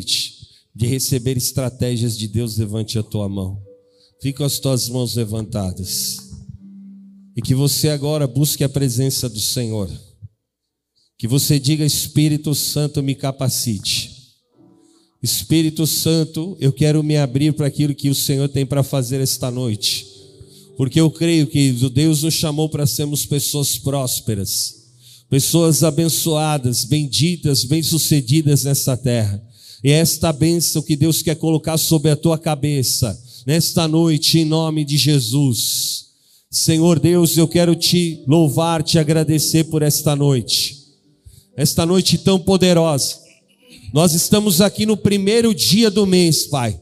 noite 0.00 0.40
de 0.74 0.86
receber 0.86 1.36
estratégias 1.36 2.16
de 2.16 2.26
Deus, 2.26 2.56
levante 2.56 2.98
a 2.98 3.02
tua 3.02 3.28
mão. 3.28 3.60
Fique 4.22 4.38
com 4.38 4.44
as 4.44 4.58
tuas 4.58 4.88
mãos 4.88 5.14
levantadas. 5.14 6.30
E 7.36 7.42
que 7.42 7.54
você 7.54 7.90
agora 7.90 8.26
busque 8.26 8.64
a 8.64 8.68
presença 8.68 9.28
do 9.28 9.40
Senhor. 9.40 9.90
Que 11.18 11.28
você 11.28 11.58
diga: 11.58 11.84
Espírito 11.84 12.54
Santo, 12.54 13.02
me 13.02 13.14
capacite. 13.14 14.18
Espírito 15.22 15.86
Santo, 15.86 16.56
eu 16.58 16.72
quero 16.72 17.02
me 17.02 17.18
abrir 17.18 17.52
para 17.52 17.66
aquilo 17.66 17.94
que 17.94 18.08
o 18.08 18.14
Senhor 18.14 18.48
tem 18.48 18.64
para 18.64 18.82
fazer 18.82 19.20
esta 19.20 19.50
noite. 19.50 20.06
Porque 20.78 20.98
eu 20.98 21.10
creio 21.10 21.46
que 21.46 21.72
Deus 21.92 22.22
nos 22.22 22.32
chamou 22.32 22.70
para 22.70 22.86
sermos 22.86 23.26
pessoas 23.26 23.76
prósperas, 23.76 24.76
pessoas 25.28 25.84
abençoadas, 25.84 26.84
benditas, 26.84 27.64
bem-sucedidas 27.64 28.64
nesta 28.64 28.96
terra. 28.96 29.49
E 29.82 29.90
é 29.90 29.94
esta 29.94 30.32
bênção 30.32 30.82
que 30.82 30.94
Deus 30.94 31.22
quer 31.22 31.36
colocar 31.36 31.78
sobre 31.78 32.10
a 32.10 32.16
tua 32.16 32.38
cabeça, 32.38 33.18
nesta 33.46 33.88
noite, 33.88 34.38
em 34.38 34.44
nome 34.44 34.84
de 34.84 34.98
Jesus. 34.98 36.06
Senhor 36.50 36.98
Deus, 36.98 37.36
eu 37.38 37.48
quero 37.48 37.74
te 37.74 38.22
louvar, 38.26 38.82
te 38.82 38.98
agradecer 38.98 39.64
por 39.64 39.82
esta 39.82 40.14
noite, 40.14 40.76
esta 41.56 41.86
noite 41.86 42.18
tão 42.18 42.38
poderosa. 42.38 43.18
Nós 43.92 44.12
estamos 44.14 44.60
aqui 44.60 44.84
no 44.84 44.96
primeiro 44.96 45.54
dia 45.54 45.90
do 45.90 46.06
mês, 46.06 46.46
Pai, 46.46 46.78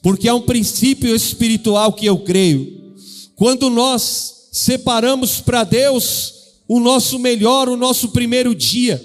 porque 0.00 0.28
há 0.28 0.34
um 0.34 0.42
princípio 0.42 1.14
espiritual 1.14 1.92
que 1.92 2.06
eu 2.06 2.18
creio. 2.18 2.94
Quando 3.34 3.68
nós 3.68 4.48
separamos 4.52 5.40
para 5.40 5.64
Deus 5.64 6.34
o 6.68 6.78
nosso 6.78 7.18
melhor, 7.18 7.68
o 7.68 7.76
nosso 7.76 8.10
primeiro 8.10 8.54
dia, 8.54 9.02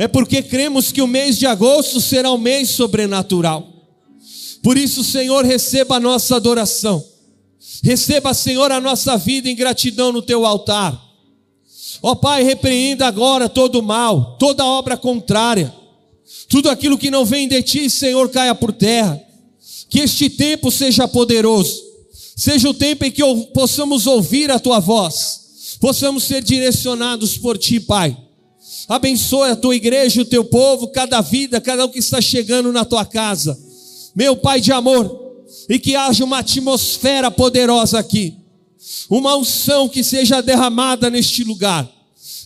é 0.00 0.08
porque 0.08 0.40
cremos 0.40 0.90
que 0.90 1.02
o 1.02 1.06
mês 1.06 1.38
de 1.38 1.44
agosto 1.44 2.00
será 2.00 2.32
um 2.32 2.38
mês 2.38 2.70
sobrenatural. 2.70 3.68
Por 4.62 4.78
isso, 4.78 5.04
Senhor, 5.04 5.44
receba 5.44 5.96
a 5.96 6.00
nossa 6.00 6.36
adoração. 6.36 7.04
Receba, 7.84 8.32
Senhor, 8.32 8.72
a 8.72 8.80
nossa 8.80 9.18
vida 9.18 9.50
em 9.50 9.54
gratidão 9.54 10.10
no 10.10 10.22
teu 10.22 10.46
altar. 10.46 10.98
Ó 12.02 12.14
Pai, 12.14 12.42
repreenda 12.42 13.06
agora 13.06 13.46
todo 13.46 13.80
o 13.80 13.82
mal, 13.82 14.38
toda 14.38 14.64
obra 14.64 14.96
contrária, 14.96 15.70
tudo 16.48 16.70
aquilo 16.70 16.96
que 16.96 17.10
não 17.10 17.26
vem 17.26 17.46
de 17.46 17.62
ti, 17.62 17.90
Senhor, 17.90 18.26
caia 18.30 18.54
por 18.54 18.72
terra. 18.72 19.20
Que 19.90 20.00
este 20.00 20.30
tempo 20.30 20.70
seja 20.70 21.06
poderoso, 21.06 21.78
seja 22.34 22.70
o 22.70 22.74
tempo 22.74 23.04
em 23.04 23.10
que 23.10 23.22
possamos 23.52 24.06
ouvir 24.06 24.50
a 24.50 24.58
tua 24.58 24.80
voz, 24.80 25.76
possamos 25.78 26.24
ser 26.24 26.42
direcionados 26.42 27.36
por 27.36 27.58
ti, 27.58 27.78
Pai 27.78 28.16
Abençoe 28.88 29.50
a 29.50 29.56
tua 29.56 29.74
igreja, 29.74 30.22
o 30.22 30.24
teu 30.24 30.44
povo, 30.44 30.88
cada 30.88 31.20
vida, 31.20 31.60
cada 31.60 31.86
um 31.86 31.88
que 31.88 31.98
está 31.98 32.20
chegando 32.20 32.72
na 32.72 32.84
tua 32.84 33.04
casa. 33.04 33.58
Meu 34.14 34.36
Pai 34.36 34.60
de 34.60 34.72
amor, 34.72 35.44
e 35.68 35.78
que 35.78 35.96
haja 35.96 36.24
uma 36.24 36.38
atmosfera 36.38 37.30
poderosa 37.30 37.98
aqui, 37.98 38.34
uma 39.08 39.36
unção 39.36 39.88
que 39.88 40.02
seja 40.02 40.40
derramada 40.40 41.10
neste 41.10 41.44
lugar, 41.44 41.88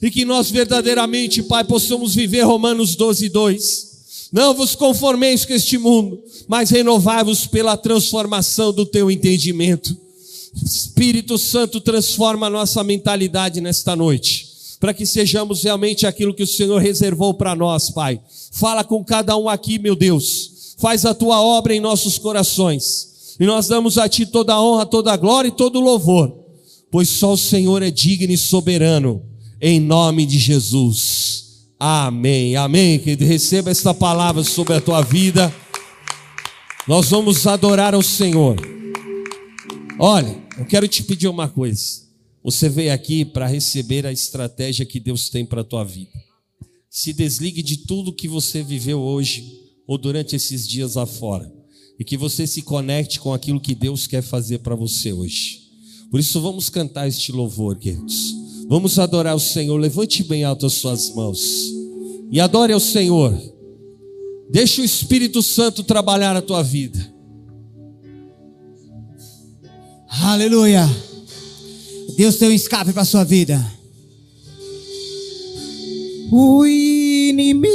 e 0.02 0.10
que 0.10 0.24
nós 0.24 0.50
verdadeiramente, 0.50 1.42
Pai, 1.42 1.64
possamos 1.64 2.14
viver 2.14 2.42
Romanos 2.42 2.96
12, 2.96 3.28
2. 3.28 3.94
Não 4.32 4.52
vos 4.52 4.74
conformeis 4.74 5.44
com 5.44 5.52
este 5.52 5.78
mundo, 5.78 6.22
mas 6.48 6.70
renovai-vos 6.70 7.46
pela 7.46 7.76
transformação 7.76 8.72
do 8.72 8.84
teu 8.84 9.10
entendimento. 9.10 9.96
Espírito 10.64 11.38
Santo 11.38 11.80
transforma 11.80 12.46
a 12.46 12.50
nossa 12.50 12.82
mentalidade 12.82 13.60
nesta 13.60 13.94
noite 13.94 14.53
para 14.84 14.92
que 14.92 15.06
sejamos 15.06 15.62
realmente 15.62 16.06
aquilo 16.06 16.34
que 16.34 16.42
o 16.42 16.46
Senhor 16.46 16.76
reservou 16.76 17.32
para 17.32 17.54
nós, 17.54 17.88
Pai. 17.88 18.20
Fala 18.52 18.84
com 18.84 19.02
cada 19.02 19.34
um 19.34 19.48
aqui, 19.48 19.78
meu 19.78 19.96
Deus. 19.96 20.74
Faz 20.78 21.06
a 21.06 21.14
tua 21.14 21.40
obra 21.40 21.74
em 21.74 21.80
nossos 21.80 22.18
corações. 22.18 23.34
E 23.40 23.46
nós 23.46 23.66
damos 23.66 23.96
a 23.96 24.06
ti 24.10 24.26
toda 24.26 24.52
a 24.52 24.62
honra, 24.62 24.84
toda 24.84 25.10
a 25.10 25.16
glória 25.16 25.48
e 25.48 25.52
todo 25.52 25.76
o 25.76 25.82
louvor, 25.82 26.36
pois 26.90 27.08
só 27.08 27.32
o 27.32 27.38
Senhor 27.38 27.82
é 27.82 27.90
digno 27.90 28.30
e 28.30 28.36
soberano, 28.36 29.22
em 29.58 29.80
nome 29.80 30.26
de 30.26 30.38
Jesus. 30.38 31.64
Amém. 31.80 32.54
Amém. 32.54 32.98
Que 32.98 33.14
receba 33.14 33.70
esta 33.70 33.94
palavra 33.94 34.44
sobre 34.44 34.74
a 34.74 34.82
tua 34.82 35.00
vida. 35.00 35.50
Nós 36.86 37.08
vamos 37.08 37.46
adorar 37.46 37.94
ao 37.94 38.02
Senhor. 38.02 38.60
Olha, 39.98 40.36
eu 40.58 40.66
quero 40.66 40.86
te 40.86 41.02
pedir 41.02 41.28
uma 41.28 41.48
coisa. 41.48 42.03
Você 42.44 42.68
veio 42.68 42.92
aqui 42.92 43.24
para 43.24 43.46
receber 43.46 44.04
a 44.04 44.12
estratégia 44.12 44.84
que 44.84 45.00
Deus 45.00 45.30
tem 45.30 45.46
para 45.46 45.62
a 45.62 45.64
tua 45.64 45.82
vida. 45.82 46.12
Se 46.90 47.14
desligue 47.14 47.62
de 47.62 47.78
tudo 47.78 48.12
que 48.12 48.28
você 48.28 48.62
viveu 48.62 49.00
hoje 49.00 49.62
ou 49.86 49.96
durante 49.96 50.36
esses 50.36 50.68
dias 50.68 50.94
lá 50.94 51.06
fora 51.06 51.50
e 51.98 52.04
que 52.04 52.18
você 52.18 52.46
se 52.46 52.60
conecte 52.60 53.18
com 53.18 53.32
aquilo 53.32 53.60
que 53.60 53.74
Deus 53.74 54.06
quer 54.06 54.22
fazer 54.22 54.58
para 54.58 54.74
você 54.74 55.10
hoje. 55.10 55.62
Por 56.10 56.20
isso 56.20 56.38
vamos 56.40 56.68
cantar 56.68 57.08
este 57.08 57.32
louvor, 57.32 57.78
queridos. 57.78 58.34
Vamos 58.68 58.98
adorar 58.98 59.34
o 59.34 59.40
Senhor. 59.40 59.78
Levante 59.78 60.22
bem 60.22 60.44
alto 60.44 60.66
as 60.66 60.74
suas 60.74 61.14
mãos 61.14 61.40
e 62.30 62.40
adore 62.40 62.74
ao 62.74 62.80
Senhor. 62.80 63.34
Deixa 64.50 64.82
o 64.82 64.84
Espírito 64.84 65.42
Santo 65.42 65.82
trabalhar 65.82 66.36
a 66.36 66.42
tua 66.42 66.62
vida. 66.62 67.12
Aleluia. 70.08 70.86
Deus 72.16 72.36
tem 72.36 72.48
um 72.48 72.52
escape 72.52 72.92
para 72.92 73.04
sua 73.04 73.24
vida. 73.24 73.60
O 76.30 76.64
inimigo 76.66 77.74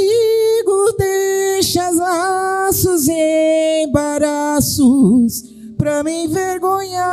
deixa 0.98 1.90
laços 1.90 3.06
e 3.08 3.84
embaraços 3.84 5.44
para 5.76 6.02
me 6.02 6.24
envergonhar, 6.24 7.08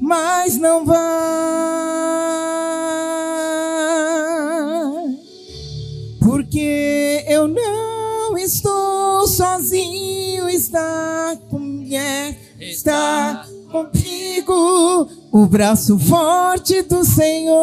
mas 0.00 0.56
não 0.58 0.84
vai, 0.84 0.98
porque 6.20 7.24
eu 7.28 7.48
não 7.48 8.36
estou 8.36 9.26
sozinho, 9.26 10.50
está 10.50 11.34
comigo, 11.48 11.96
está 12.60 13.47
comigo 13.68 15.08
o 15.30 15.46
braço 15.46 15.98
forte 15.98 16.82
do 16.82 17.04
Senhor. 17.04 17.54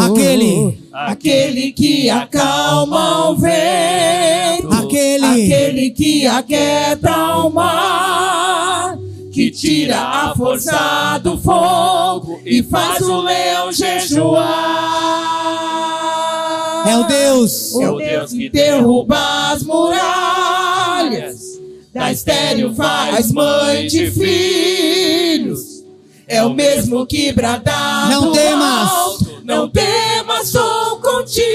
Aquele, 0.00 0.78
aquele 0.92 1.72
que 1.72 2.08
acalma 2.08 3.30
o 3.30 3.36
vento, 3.36 4.72
aquele, 4.72 5.26
aquele 5.26 5.90
que 5.90 6.26
aquieta 6.26 7.36
o 7.38 7.50
mar, 7.50 8.96
que 9.30 9.50
tira 9.50 10.00
a 10.00 10.34
força 10.34 11.18
do 11.22 11.38
fogo 11.38 12.40
e 12.44 12.62
faz 12.62 13.02
o 13.02 13.20
leão 13.20 13.70
jejuar. 13.70 14.42
É 16.86 16.96
o 16.96 17.04
Deus, 17.04 17.74
é 17.76 17.90
o 17.90 17.96
Deus 17.96 18.32
que 18.32 18.48
derruba 18.48 19.52
as 19.52 19.62
muralhas 19.62 20.31
da 21.92 22.10
estéreo 22.10 22.74
faz 22.74 23.30
mãe 23.30 23.86
de 23.86 24.10
filhos. 24.10 25.82
É 26.26 26.42
o 26.42 26.54
mesmo 26.54 27.06
que 27.06 27.32
bradar 27.32 28.08
Não 28.08 28.32
temas. 28.32 28.88
Alto, 28.88 29.42
não 29.44 29.68
temas, 29.68 30.48
sou 30.48 30.98
contigo. 31.00 31.46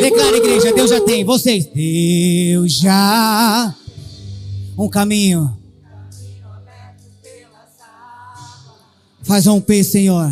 Declara, 0.00 0.36
igreja, 0.36 0.72
Deus 0.74 0.90
já 0.90 1.00
tem. 1.00 1.24
Vocês. 1.24 1.66
Deus 1.66 2.72
já. 2.72 3.74
Um 4.76 4.88
caminho. 4.88 5.56
Faz 9.22 9.46
romper, 9.46 9.82
Senhor. 9.82 10.30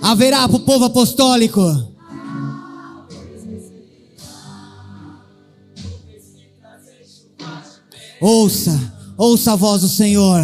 Haverá 0.00 0.46
para 0.46 0.56
o 0.56 0.60
povo 0.60 0.84
apostólico 0.84 1.93
Ouça, 8.20 8.92
ouça 9.16 9.52
a 9.52 9.56
voz 9.56 9.82
do 9.82 9.88
Senhor. 9.88 10.40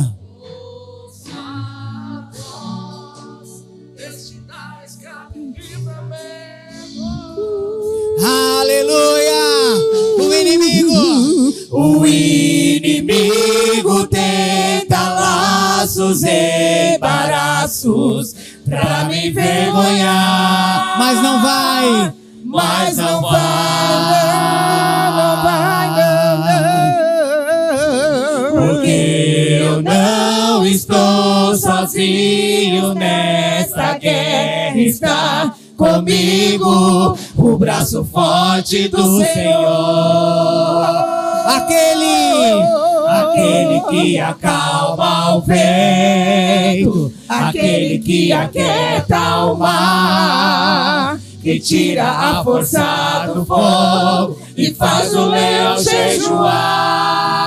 Aleluia! 8.22 9.78
O 10.18 10.34
inimigo, 10.34 11.54
o 11.70 12.06
inimigo 12.06 14.06
tenta 14.08 15.14
laços 15.14 16.22
e 16.22 16.96
embaraços 16.96 18.34
pra 18.64 19.04
me 19.04 19.28
envergonhar, 19.28 20.98
mas 20.98 21.22
não 21.22 21.42
vai, 21.42 22.12
mas 22.44 22.96
não 22.98 23.22
vai. 23.22 25.19
Estou 30.66 31.56
sozinho 31.56 31.80
sozinho 31.90 32.94
nesta 32.94 33.98
guerra 33.98 34.78
está 34.78 35.54
comigo 35.76 37.16
o 37.36 37.56
braço 37.56 38.04
forte 38.04 38.88
do 38.88 39.18
Senhor. 39.24 40.84
Aquele, 41.46 42.62
aquele 43.08 43.80
que 43.88 44.18
acalma 44.18 45.36
o 45.36 45.40
vento, 45.40 47.12
aquele 47.28 47.98
que 47.98 48.32
aquieta 48.32 49.44
o 49.46 49.56
mar, 49.56 51.18
que 51.42 51.58
tira 51.58 52.08
a 52.08 52.44
força 52.44 53.32
do 53.34 53.44
fogo 53.46 54.38
e 54.56 54.74
faz 54.74 55.14
o 55.14 55.26
leão 55.26 55.78
jejuar. 55.78 57.39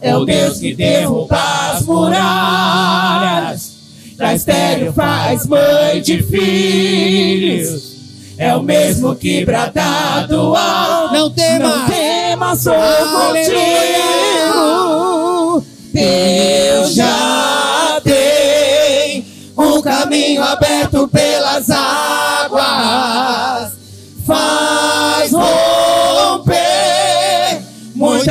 É 0.00 0.16
o 0.16 0.24
Deus, 0.24 0.58
que 0.58 0.74
derruba 0.74 1.38
as 1.72 1.84
muralhas, 1.84 3.72
da 4.16 4.34
estéreo 4.34 4.92
faz 4.92 5.44
mãe 5.46 6.00
de 6.00 6.22
filhos. 6.22 7.98
É 8.38 8.54
o 8.54 8.62
mesmo 8.62 9.16
que 9.16 9.44
brada 9.44 10.24
do 10.28 10.54
alto. 10.54 11.12
Não 11.12 11.30
tema, 11.30 11.76
não 11.76 11.86
tema, 11.86 12.54
sou 12.54 12.74
contigo. 12.74 13.58
Deus 15.92 16.94
já 16.94 18.00
tem 18.04 19.26
um 19.56 19.82
caminho 19.82 20.44
aberto 20.44 21.08
pelas 21.08 21.68
águas. 21.70 23.72
Faz 24.24 25.32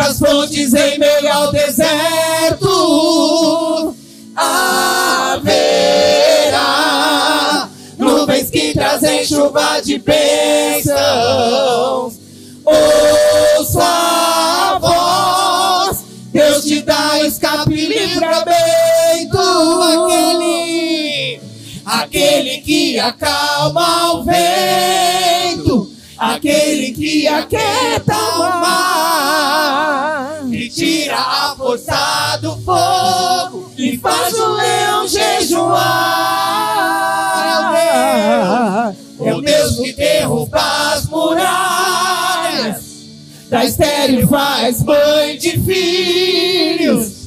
muitas 0.08 0.20
fontes 0.20 0.74
em 0.74 0.98
meio 0.98 1.34
ao 1.34 1.52
deserto. 1.52 2.66
Haverá 4.36 5.50
nuvens 7.98 8.50
que 8.50 8.74
trazem 8.74 9.26
chuva 9.26 9.82
de 9.82 9.98
bênçãos. 10.00 10.96
Ouça 12.64 13.84
a 13.84 14.78
voz, 14.80 16.04
Deus 16.32 16.64
te 16.66 16.82
dá 16.82 17.22
escape 17.24 17.74
e 17.74 17.86
livramento. 17.88 19.38
Aquele, 19.84 21.40
aquele 21.86 22.58
que 22.62 23.00
acalma 23.00 24.07
aquele 26.18 26.92
que 26.94 27.28
aquieta 27.28 28.16
o 28.16 28.40
mar, 28.60 30.40
que 30.50 30.70
tira 30.70 31.18
a 31.18 31.56
força 31.56 32.40
do 32.42 32.58
fogo 32.58 33.72
e 33.78 33.98
faz 33.98 34.34
o 34.34 34.54
leão 34.54 35.08
jejuar. 35.08 35.78
É 39.20 39.34
o 39.34 39.42
Deus 39.42 39.76
que 39.78 39.94
derruba 39.94 40.62
as 40.94 41.06
muralhas, 41.08 42.84
da 43.50 43.66
estéreo 43.66 44.28
faz 44.28 44.84
mãe 44.84 45.38
de 45.38 45.60
filhos. 45.60 47.18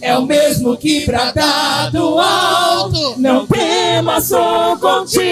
É 0.00 0.18
o 0.18 0.26
mesmo 0.26 0.76
que 0.76 1.06
brada 1.06 1.90
do 1.92 2.18
alto, 2.18 3.14
não 3.18 3.46
tema, 3.46 4.20
sou 4.20 4.76
contigo. 4.78 5.22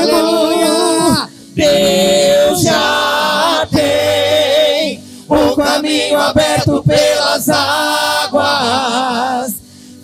Aleluia. 0.00 1.29
Deus 1.54 2.62
já 2.62 3.66
tem 3.70 5.02
o 5.28 5.54
caminho 5.56 6.18
aberto 6.18 6.82
pelas 6.86 7.48
águas, 7.48 9.54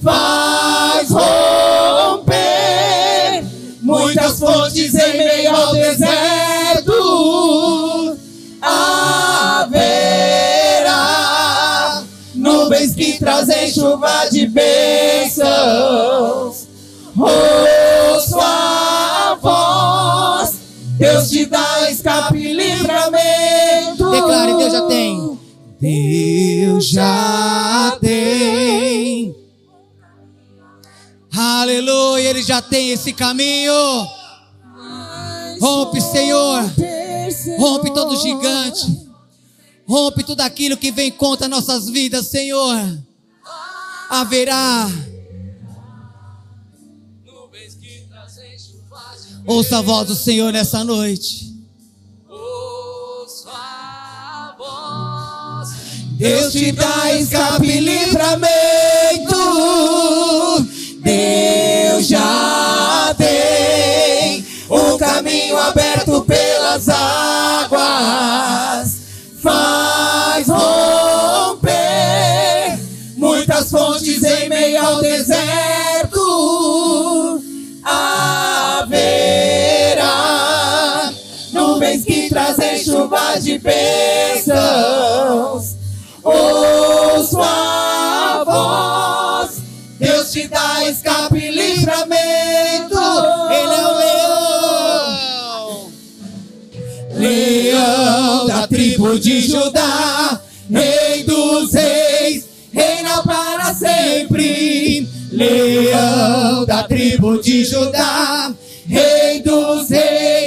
faz 0.03 1.11
romper 1.11 2.35
muitas 3.81 4.41
fontes 4.41 4.93
em 4.95 5.19
meio 5.19 5.55
ao 5.55 5.73
deserto. 5.73 6.93
Haverá 8.61 9.77
nuvens 12.35 12.93
que 12.95 13.19
trazem 13.19 13.71
chuva 13.73 14.27
de 14.31 14.47
bênçãos. 14.49 15.47
Voz, 17.15 18.31
Deus 21.13 21.31
te 21.31 21.47
dá 21.47 21.91
escape 21.91 22.37
e 22.37 22.53
livramento. 22.53 24.11
declare, 24.11 24.57
Deus 24.57 24.73
já 24.73 24.87
tem. 24.87 25.39
Deus 25.81 26.89
já 26.89 27.99
tem. 28.01 29.37
Aleluia, 31.33 32.31
Ele 32.31 32.43
já 32.43 32.61
tem 32.61 32.91
esse 32.91 33.13
caminho. 33.13 33.73
Rompe, 35.61 36.01
Senhor. 36.01 36.63
Rompe 37.59 37.93
todo 37.95 38.17
gigante. 38.21 39.07
Rompe 39.87 40.25
tudo 40.25 40.41
aquilo 40.41 40.77
que 40.77 40.91
vem 40.91 41.13
contra 41.13 41.47
nossas 41.47 41.89
vidas, 41.89 42.27
Senhor. 42.27 42.77
Haverá. 44.11 44.89
Ouça 49.47 49.79
a 49.79 49.83
voz 49.83 50.09
do 50.09 50.17
Senhor 50.17 50.53
nessa 50.53 50.83
noite. 50.83 51.47
Deus 56.19 56.53
te 56.53 56.73
dá 56.73 57.13
escape 57.13 57.67
e 57.67 57.79
livramento. 57.79 59.37
Deus 61.01 62.09
já 62.09 63.15
tem 63.17 64.45
o 64.69 64.99
caminho 64.99 65.57
aberto 65.59 66.23
pelas 66.23 66.89
águas. 66.89 67.77
Faz 69.41 70.49
romper 70.49 71.67
muitas 73.17 73.71
fontes 73.71 74.25
em 74.25 74.49
meio 74.49 74.85
ao 74.85 75.01
deserto. 75.01 75.96
Trazem 82.37 82.85
chuva 82.85 83.41
de 83.41 83.59
bênçãos. 83.59 84.57
Ouço 86.23 87.41
a 87.41 88.45
voz, 88.45 89.63
Deus 89.99 90.31
te 90.33 90.47
dá 90.47 90.85
escape 90.87 91.39
e 91.39 91.51
livramento. 91.51 93.01
Ele 93.51 93.73
é 93.73 93.87
o 93.89 93.97
leão, 93.97 95.91
leão 97.15 98.47
da 98.47 98.67
tribo 98.67 99.19
de 99.19 99.41
Judá, 99.41 100.39
rei 100.71 101.25
dos 101.25 101.73
reis, 101.73 102.45
reina 102.71 103.23
para 103.23 103.73
sempre. 103.73 105.09
Leão 105.33 106.67
da 106.67 106.83
tribo 106.83 107.41
de 107.41 107.65
Judá, 107.65 108.53
rei 108.87 109.41
dos 109.41 109.89
reis, 109.89 110.46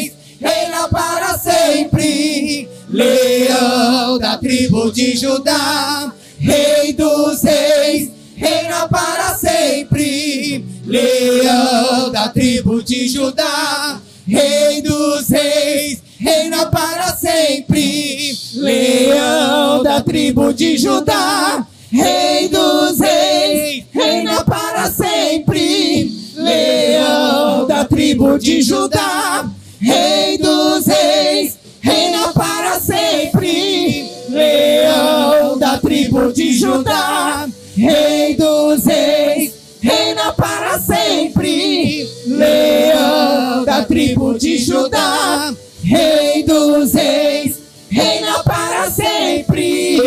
sempre. 1.60 2.70
Leão 2.90 4.18
da 4.18 4.38
tribo 4.38 4.92
de 4.92 5.16
Judá, 5.16 6.12
rei 6.40 6.94
dos 6.94 7.44
reis, 7.44 8.12
reina 8.36 8.88
para 8.88 9.36
sempre. 9.36 10.66
Leão 10.86 12.12
da 12.12 12.30
tribo 12.30 12.82
de 12.82 13.08
Judá, 13.08 14.02
rei 14.28 14.82
dos 14.82 15.30
reis, 15.30 16.02
reina 16.20 16.66
para 16.68 17.16
sempre. 17.16 18.38
Leão 18.56 19.84
da 19.84 20.02
tribo 20.02 20.52
de 20.52 20.78
Judá, 20.78 21.68
rei 21.92 22.48
dos 22.50 23.00
reis, 23.00 23.84
reina 23.94 24.44
para 24.44 24.92
sempre. 24.92 26.12
Leão 26.36 27.68
da 27.68 27.86
tribo 27.86 28.40
de 28.40 28.62
Judá, 28.64 29.48
rei 29.82 30.38
dos 30.38 30.86
reis, 30.86 31.58
reina 31.82 32.34
para 32.34 32.80
sempre. 32.80 34.10
Leão 34.30 35.58
da 35.58 35.78
tribo 35.78 36.32
de 36.32 36.54
Judá, 36.54 37.48
rei 37.76 38.36
dos 38.36 38.86
reis, 38.86 39.54
reina 39.82 40.34
para 40.34 40.80
sempre. 40.80 42.08
Leão 42.28 43.66
da 43.66 43.84
tribo 43.86 44.38
de 44.38 44.58
Judá, 44.58 45.54
rei 45.84 46.44
dos 46.44 46.94
reis, 46.94 47.60
reina 47.90 48.44
para 48.44 48.92
sempre. 48.92 49.98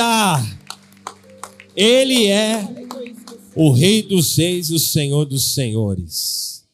Aleluia. 0.00 0.58
Ele 1.76 2.26
é 2.26 2.86
o 3.54 3.70
Rei 3.70 4.02
dos 4.02 4.34
Reis 4.36 4.70
e 4.70 4.74
o 4.74 4.78
Senhor 4.78 5.26
dos 5.26 5.52
Senhores. 5.52 6.64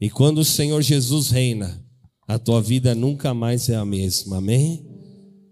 E 0.00 0.08
quando 0.08 0.38
o 0.38 0.44
Senhor 0.44 0.80
Jesus 0.80 1.28
reina, 1.28 1.82
a 2.26 2.38
tua 2.38 2.62
vida 2.62 2.94
nunca 2.94 3.34
mais 3.34 3.68
é 3.68 3.76
a 3.76 3.84
mesma. 3.84 4.38
Amém? 4.38 4.82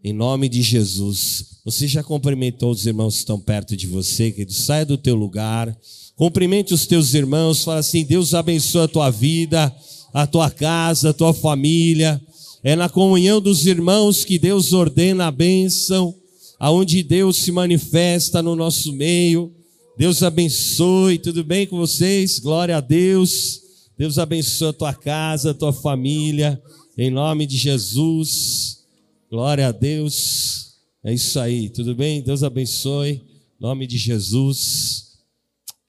Em 0.03 0.13
nome 0.13 0.49
de 0.49 0.63
Jesus. 0.63 1.61
Você 1.67 1.87
já 1.87 2.03
cumprimentou 2.03 2.71
os 2.71 2.87
irmãos 2.87 3.15
que 3.15 3.21
estão 3.21 3.39
perto 3.39 3.77
de 3.77 3.87
você, 3.87 4.31
querido? 4.31 4.53
Saia 4.53 4.87
do 4.87 4.97
teu 4.97 5.15
lugar. 5.15 5.77
Cumprimente 6.17 6.73
os 6.73 6.87
teus 6.87 7.13
irmãos. 7.13 7.63
Fala 7.63 7.81
assim: 7.81 8.05
Deus 8.05 8.33
abençoe 8.33 8.85
a 8.85 8.89
tua 8.89 9.11
vida, 9.11 9.75
a 10.15 10.27
tua 10.27 10.51
casa, 10.51 11.11
a 11.11 11.15
tua 11.15 11.35
família. 11.35 12.21
É 12.65 12.75
na 12.75 12.89
comunhão 12.89 13.39
dos 13.39 13.67
irmãos 13.67 14.25
que 14.25 14.39
Deus 14.39 14.73
ordena 14.73 15.27
a 15.27 15.31
bênção, 15.31 16.15
aonde 16.63 17.03
Deus 17.03 17.39
se 17.39 17.51
manifesta 17.51 18.41
no 18.41 18.55
nosso 18.55 18.93
meio. 18.93 19.53
Deus 19.99 20.23
abençoe, 20.23 21.19
tudo 21.19 21.43
bem 21.43 21.67
com 21.67 21.77
vocês? 21.77 22.39
Glória 22.39 22.77
a 22.77 22.81
Deus. 22.81 23.61
Deus 23.99 24.17
abençoe 24.17 24.69
a 24.69 24.73
tua 24.73 24.95
casa, 24.95 25.51
a 25.51 25.55
tua 25.55 25.73
família, 25.73 26.63
em 26.97 27.11
nome 27.11 27.47
de 27.47 27.57
Jesus. 27.57 28.85
Glória 29.29 29.67
a 29.67 29.73
Deus. 29.73 30.77
É 31.05 31.13
isso 31.13 31.41
aí, 31.41 31.69
tudo 31.69 31.97
bem? 31.97 32.23
Deus 32.23 32.45
abençoe, 32.45 33.11
em 33.11 33.23
nome 33.61 33.85
de 33.85 33.99
Jesus. 33.99 35.19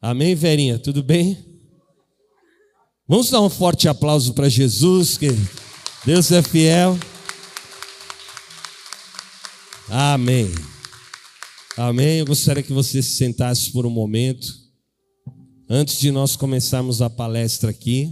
Amém, 0.02 0.34
Verinha? 0.34 0.80
Tudo 0.80 1.04
bem? 1.04 1.38
Vamos 3.08 3.30
dar 3.30 3.42
um 3.42 3.50
forte 3.50 3.88
aplauso 3.88 4.34
para 4.34 4.50
Jesus, 4.50 5.20
que 5.20 5.28
Deus 6.04 6.32
é 6.32 6.42
fiel. 6.42 6.98
Amém. 9.90 10.48
Amém. 11.78 12.20
Eu 12.20 12.26
gostaria 12.26 12.64
que 12.64 12.72
você 12.72 13.02
se 13.02 13.18
sentasse 13.18 13.72
por 13.72 13.86
um 13.86 13.90
momento. 13.90 14.48
Antes 15.70 16.00
de 16.00 16.12
nós 16.12 16.36
começarmos 16.36 17.02
a 17.02 17.10
palestra 17.10 17.72
aqui, 17.72 18.12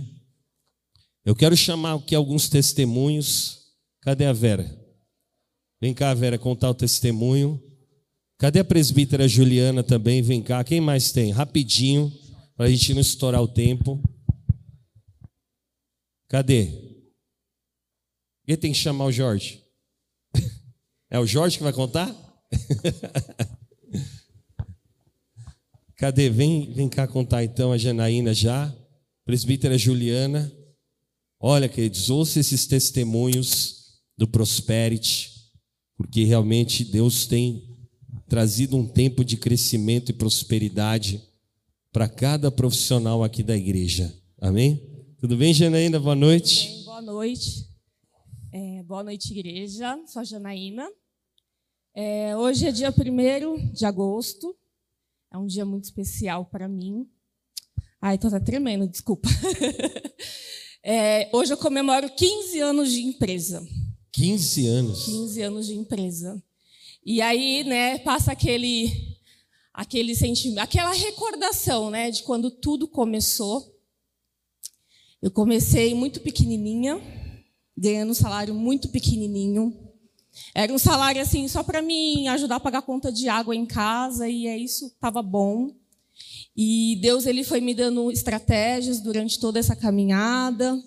eu 1.23 1.35
quero 1.35 1.55
chamar 1.55 1.95
aqui 1.95 2.15
alguns 2.15 2.49
testemunhos. 2.49 3.59
Cadê 4.01 4.25
a 4.25 4.33
Vera? 4.33 4.79
Vem 5.79 5.93
cá, 5.93 6.13
Vera, 6.13 6.37
contar 6.37 6.69
o 6.69 6.75
testemunho. 6.75 7.61
Cadê 8.37 8.59
a 8.59 8.65
presbítera 8.65 9.27
Juliana 9.27 9.83
também? 9.83 10.21
Vem 10.21 10.41
cá. 10.41 10.63
Quem 10.63 10.81
mais 10.81 11.11
tem? 11.11 11.31
Rapidinho, 11.31 12.11
para 12.55 12.65
a 12.65 12.69
gente 12.69 12.93
não 12.93 13.01
estourar 13.01 13.41
o 13.41 13.47
tempo. 13.47 14.01
Cadê? 16.27 16.67
Quem 18.45 18.57
tem 18.57 18.71
que 18.71 18.77
chamar 18.77 19.05
o 19.05 19.11
Jorge? 19.11 19.60
É 21.13 21.19
o 21.19 21.27
Jorge 21.27 21.57
que 21.57 21.63
vai 21.63 21.73
contar? 21.73 22.09
Cadê? 25.97 26.29
Vem, 26.29 26.71
vem 26.73 26.87
cá 26.87 27.05
contar 27.05 27.43
então 27.43 27.73
a 27.73 27.77
Janaína 27.77 28.33
já. 28.33 28.73
Presbítera 29.25 29.77
Juliana. 29.77 30.49
Olha, 31.37 31.67
queridos, 31.67 32.09
ouça 32.09 32.39
esses 32.39 32.65
testemunhos 32.65 33.99
do 34.17 34.25
Prosperity, 34.25 35.51
porque 35.97 36.23
realmente 36.23 36.85
Deus 36.85 37.27
tem 37.27 37.77
trazido 38.29 38.77
um 38.77 38.87
tempo 38.87 39.25
de 39.25 39.35
crescimento 39.35 40.11
e 40.11 40.13
prosperidade 40.13 41.21
para 41.91 42.07
cada 42.07 42.49
profissional 42.49 43.21
aqui 43.21 43.43
da 43.43 43.57
igreja. 43.57 44.17
Amém? 44.39 44.81
Tudo 45.19 45.35
bem, 45.35 45.53
Janaína? 45.53 45.99
Boa 45.99 46.15
noite. 46.15 46.69
Bem, 46.69 46.83
boa 46.85 47.01
noite. 47.01 47.67
É, 48.53 48.83
boa 48.83 49.03
noite, 49.03 49.37
igreja. 49.37 49.99
Sou 50.07 50.21
a 50.21 50.23
Janaína. 50.23 50.87
É, 51.93 52.35
hoje 52.37 52.67
é 52.67 52.71
dia 52.71 52.89
1 52.89 53.73
de 53.73 53.85
agosto. 53.85 54.55
É 55.31 55.37
um 55.37 55.45
dia 55.45 55.65
muito 55.65 55.85
especial 55.85 56.45
para 56.45 56.67
mim. 56.67 57.07
Ai, 58.01 58.17
tô 58.17 58.27
até 58.27 58.39
tremendo, 58.39 58.87
desculpa. 58.87 59.29
É, 60.83 61.29
hoje 61.31 61.53
eu 61.53 61.57
comemoro 61.57 62.09
15 62.09 62.59
anos 62.59 62.91
de 62.91 63.01
empresa. 63.01 63.63
15 64.11 64.65
anos? 64.65 65.05
15 65.05 65.41
anos 65.43 65.67
de 65.67 65.75
empresa. 65.75 66.43
E 67.05 67.21
aí, 67.21 67.63
né, 67.63 67.99
passa 67.99 68.31
aquele, 68.31 68.91
aquele 69.71 70.15
sentimento, 70.15 70.57
aquela 70.57 70.91
recordação, 70.91 71.91
né, 71.91 72.09
de 72.09 72.23
quando 72.23 72.49
tudo 72.49 72.87
começou. 72.87 73.79
Eu 75.21 75.29
comecei 75.29 75.93
muito 75.93 76.19
pequenininha, 76.19 76.99
ganhando 77.77 78.09
um 78.09 78.15
salário 78.15 78.55
muito 78.55 78.89
pequenininho. 78.89 79.90
Era 80.53 80.73
um 80.73 80.79
salário 80.79 81.21
assim 81.21 81.47
só 81.47 81.63
para 81.63 81.81
me 81.81 82.27
ajudar 82.27 82.57
a 82.57 82.59
pagar 82.59 82.79
a 82.79 82.83
conta 82.83 83.11
de 83.11 83.27
água 83.29 83.55
em 83.55 83.65
casa 83.65 84.27
e 84.27 84.47
é 84.47 84.57
isso, 84.57 84.87
estava 84.87 85.21
bom. 85.21 85.71
E 86.55 86.97
Deus 87.01 87.25
ele 87.25 87.43
foi 87.43 87.61
me 87.61 87.73
dando 87.73 88.11
estratégias 88.11 88.99
durante 88.99 89.39
toda 89.39 89.59
essa 89.59 89.75
caminhada. 89.75 90.81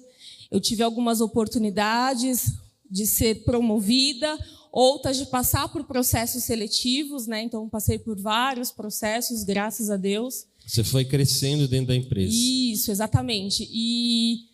Eu 0.51 0.61
tive 0.61 0.83
algumas 0.83 1.21
oportunidades 1.21 2.53
de 2.91 3.07
ser 3.07 3.45
promovida, 3.45 4.39
outras 4.71 5.17
de 5.17 5.27
passar 5.27 5.69
por 5.69 5.85
processos 5.85 6.45
seletivos, 6.45 7.27
né? 7.27 7.43
Então 7.43 7.69
passei 7.69 7.99
por 7.99 8.19
vários 8.19 8.71
processos, 8.71 9.43
graças 9.43 9.91
a 9.91 9.97
Deus. 9.97 10.47
Você 10.67 10.85
foi 10.85 11.05
crescendo 11.05 11.69
dentro 11.69 11.89
da 11.89 11.97
empresa. 11.97 12.33
Isso, 12.35 12.91
exatamente. 12.91 13.69
E 13.71 14.54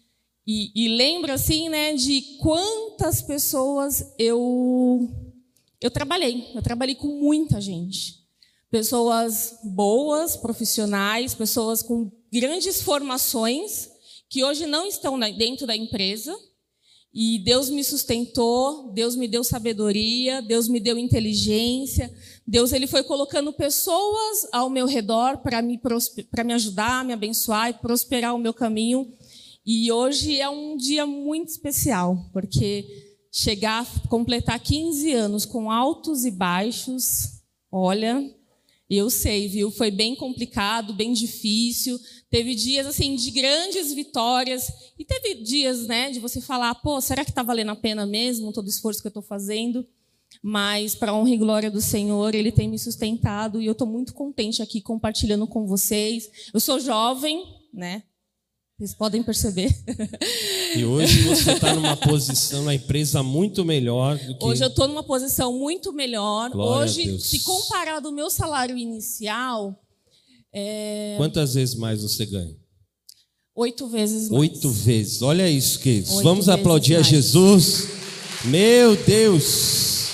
e, 0.52 0.72
e 0.74 0.88
lembro 0.88 1.32
assim, 1.32 1.68
né, 1.68 1.94
de 1.94 2.22
quantas 2.40 3.22
pessoas 3.22 4.12
eu 4.18 5.08
eu 5.80 5.92
trabalhei. 5.92 6.48
Eu 6.52 6.60
trabalhei 6.60 6.96
com 6.96 7.06
muita 7.06 7.60
gente. 7.60 8.18
Pessoas 8.68 9.60
boas, 9.62 10.36
profissionais, 10.36 11.36
pessoas 11.36 11.84
com 11.84 12.10
grandes 12.32 12.82
formações 12.82 13.90
que 14.28 14.42
hoje 14.42 14.66
não 14.66 14.86
estão 14.86 15.18
dentro 15.20 15.68
da 15.68 15.76
empresa. 15.76 16.36
E 17.14 17.38
Deus 17.38 17.70
me 17.70 17.84
sustentou, 17.84 18.92
Deus 18.92 19.14
me 19.14 19.28
deu 19.28 19.44
sabedoria, 19.44 20.42
Deus 20.42 20.66
me 20.66 20.80
deu 20.80 20.98
inteligência. 20.98 22.12
Deus 22.44 22.72
ele 22.72 22.88
foi 22.88 23.04
colocando 23.04 23.52
pessoas 23.52 24.48
ao 24.50 24.68
meu 24.68 24.86
redor 24.86 25.38
para 25.38 25.62
me 25.62 25.80
para 26.28 26.42
me 26.42 26.54
ajudar, 26.54 27.04
me 27.04 27.12
abençoar 27.12 27.70
e 27.70 27.74
prosperar 27.74 28.34
o 28.34 28.38
meu 28.38 28.52
caminho 28.52 29.12
e 29.64 29.90
hoje 29.92 30.40
é 30.40 30.48
um 30.48 30.76
dia 30.76 31.06
muito 31.06 31.48
especial, 31.48 32.28
porque 32.32 32.86
chegar, 33.32 33.86
completar 34.08 34.58
15 34.58 35.12
anos 35.12 35.44
com 35.44 35.70
altos 35.70 36.24
e 36.24 36.30
baixos, 36.30 37.40
olha, 37.70 38.28
eu 38.88 39.08
sei, 39.08 39.46
viu? 39.46 39.70
Foi 39.70 39.90
bem 39.90 40.16
complicado, 40.16 40.92
bem 40.92 41.12
difícil. 41.12 41.96
Teve 42.28 42.56
dias 42.56 42.86
assim 42.86 43.14
de 43.14 43.30
grandes 43.30 43.92
vitórias 43.92 44.66
e 44.98 45.04
teve 45.04 45.42
dias, 45.42 45.86
né, 45.86 46.10
de 46.10 46.18
você 46.18 46.40
falar, 46.40 46.74
pô, 46.74 47.00
será 47.00 47.24
que 47.24 47.30
está 47.30 47.42
valendo 47.42 47.70
a 47.70 47.76
pena 47.76 48.04
mesmo 48.04 48.52
todo 48.52 48.66
o 48.66 48.70
esforço 48.70 49.00
que 49.00 49.06
eu 49.06 49.10
estou 49.10 49.22
fazendo? 49.22 49.86
Mas 50.42 50.94
para 50.94 51.14
honra 51.14 51.30
e 51.30 51.36
glória 51.36 51.70
do 51.70 51.80
Senhor, 51.80 52.34
Ele 52.34 52.50
tem 52.50 52.68
me 52.68 52.78
sustentado 52.78 53.60
e 53.60 53.66
eu 53.66 53.72
estou 53.72 53.86
muito 53.86 54.12
contente 54.12 54.62
aqui 54.62 54.80
compartilhando 54.80 55.46
com 55.46 55.66
vocês. 55.66 56.28
Eu 56.52 56.58
sou 56.58 56.80
jovem, 56.80 57.44
né? 57.72 58.02
Vocês 58.80 58.94
podem 58.94 59.22
perceber. 59.22 59.70
E 60.72 60.84
hoje 60.84 61.22
você 61.22 61.50
está 61.50 61.74
numa 61.74 61.96
posição 61.96 62.62
na 62.62 62.72
empresa 62.72 63.24
muito 63.24 63.64
melhor 63.64 64.16
do 64.16 64.38
que. 64.38 64.44
Hoje 64.44 64.62
eu 64.62 64.68
estou 64.68 64.86
numa 64.86 65.02
posição 65.02 65.52
muito 65.52 65.92
melhor. 65.92 66.48
Glória 66.50 66.84
hoje, 66.84 67.18
se 67.18 67.40
comparado 67.40 68.06
ao 68.06 68.14
meu 68.14 68.30
salário 68.30 68.78
inicial. 68.78 69.76
É... 70.52 71.14
Quantas 71.16 71.54
vezes 71.54 71.74
mais 71.74 72.02
você 72.02 72.24
ganha? 72.24 72.56
Oito 73.56 73.88
vezes 73.88 74.30
mais. 74.30 74.40
Oito 74.42 74.70
vezes. 74.70 75.22
Olha 75.22 75.50
isso, 75.50 75.80
queridos. 75.80 76.12
Oito 76.12 76.22
Vamos 76.22 76.48
aplaudir 76.48 76.94
mais. 76.94 77.06
a 77.08 77.10
Jesus. 77.10 77.88
Meu 78.44 78.94
Deus. 78.94 80.10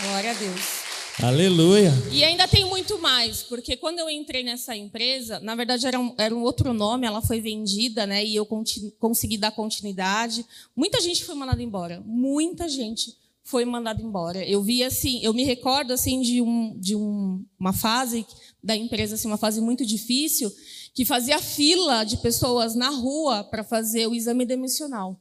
Glória 0.00 0.30
a 0.30 0.34
Deus. 0.34 0.77
Aleluia. 1.22 1.92
E 2.12 2.22
ainda 2.22 2.46
tem 2.46 2.64
muito 2.64 2.96
mais, 3.00 3.42
porque 3.42 3.76
quando 3.76 3.98
eu 3.98 4.08
entrei 4.08 4.44
nessa 4.44 4.76
empresa, 4.76 5.40
na 5.40 5.56
verdade 5.56 5.84
era 5.84 5.98
um, 5.98 6.14
era 6.16 6.32
um 6.32 6.42
outro 6.42 6.72
nome, 6.72 7.06
ela 7.08 7.20
foi 7.20 7.40
vendida, 7.40 8.06
né? 8.06 8.24
E 8.24 8.36
eu 8.36 8.46
consegui 8.46 9.36
dar 9.36 9.50
continuidade. 9.50 10.46
Muita 10.76 11.00
gente 11.00 11.24
foi 11.24 11.34
mandada 11.34 11.60
embora. 11.60 12.00
Muita 12.06 12.68
gente 12.68 13.16
foi 13.42 13.64
mandada 13.64 14.00
embora. 14.00 14.46
Eu 14.46 14.62
vi 14.62 14.84
assim, 14.84 15.20
eu 15.20 15.34
me 15.34 15.42
recordo 15.42 15.92
assim 15.92 16.20
de, 16.20 16.40
um, 16.40 16.78
de 16.78 16.94
um, 16.94 17.44
uma 17.58 17.72
fase 17.72 18.24
da 18.62 18.76
empresa, 18.76 19.16
assim, 19.16 19.26
uma 19.26 19.38
fase 19.38 19.60
muito 19.60 19.84
difícil, 19.84 20.52
que 20.94 21.04
fazia 21.04 21.40
fila 21.40 22.04
de 22.04 22.18
pessoas 22.18 22.76
na 22.76 22.90
rua 22.90 23.42
para 23.42 23.64
fazer 23.64 24.06
o 24.06 24.14
exame 24.14 24.44
demissional. 24.44 25.20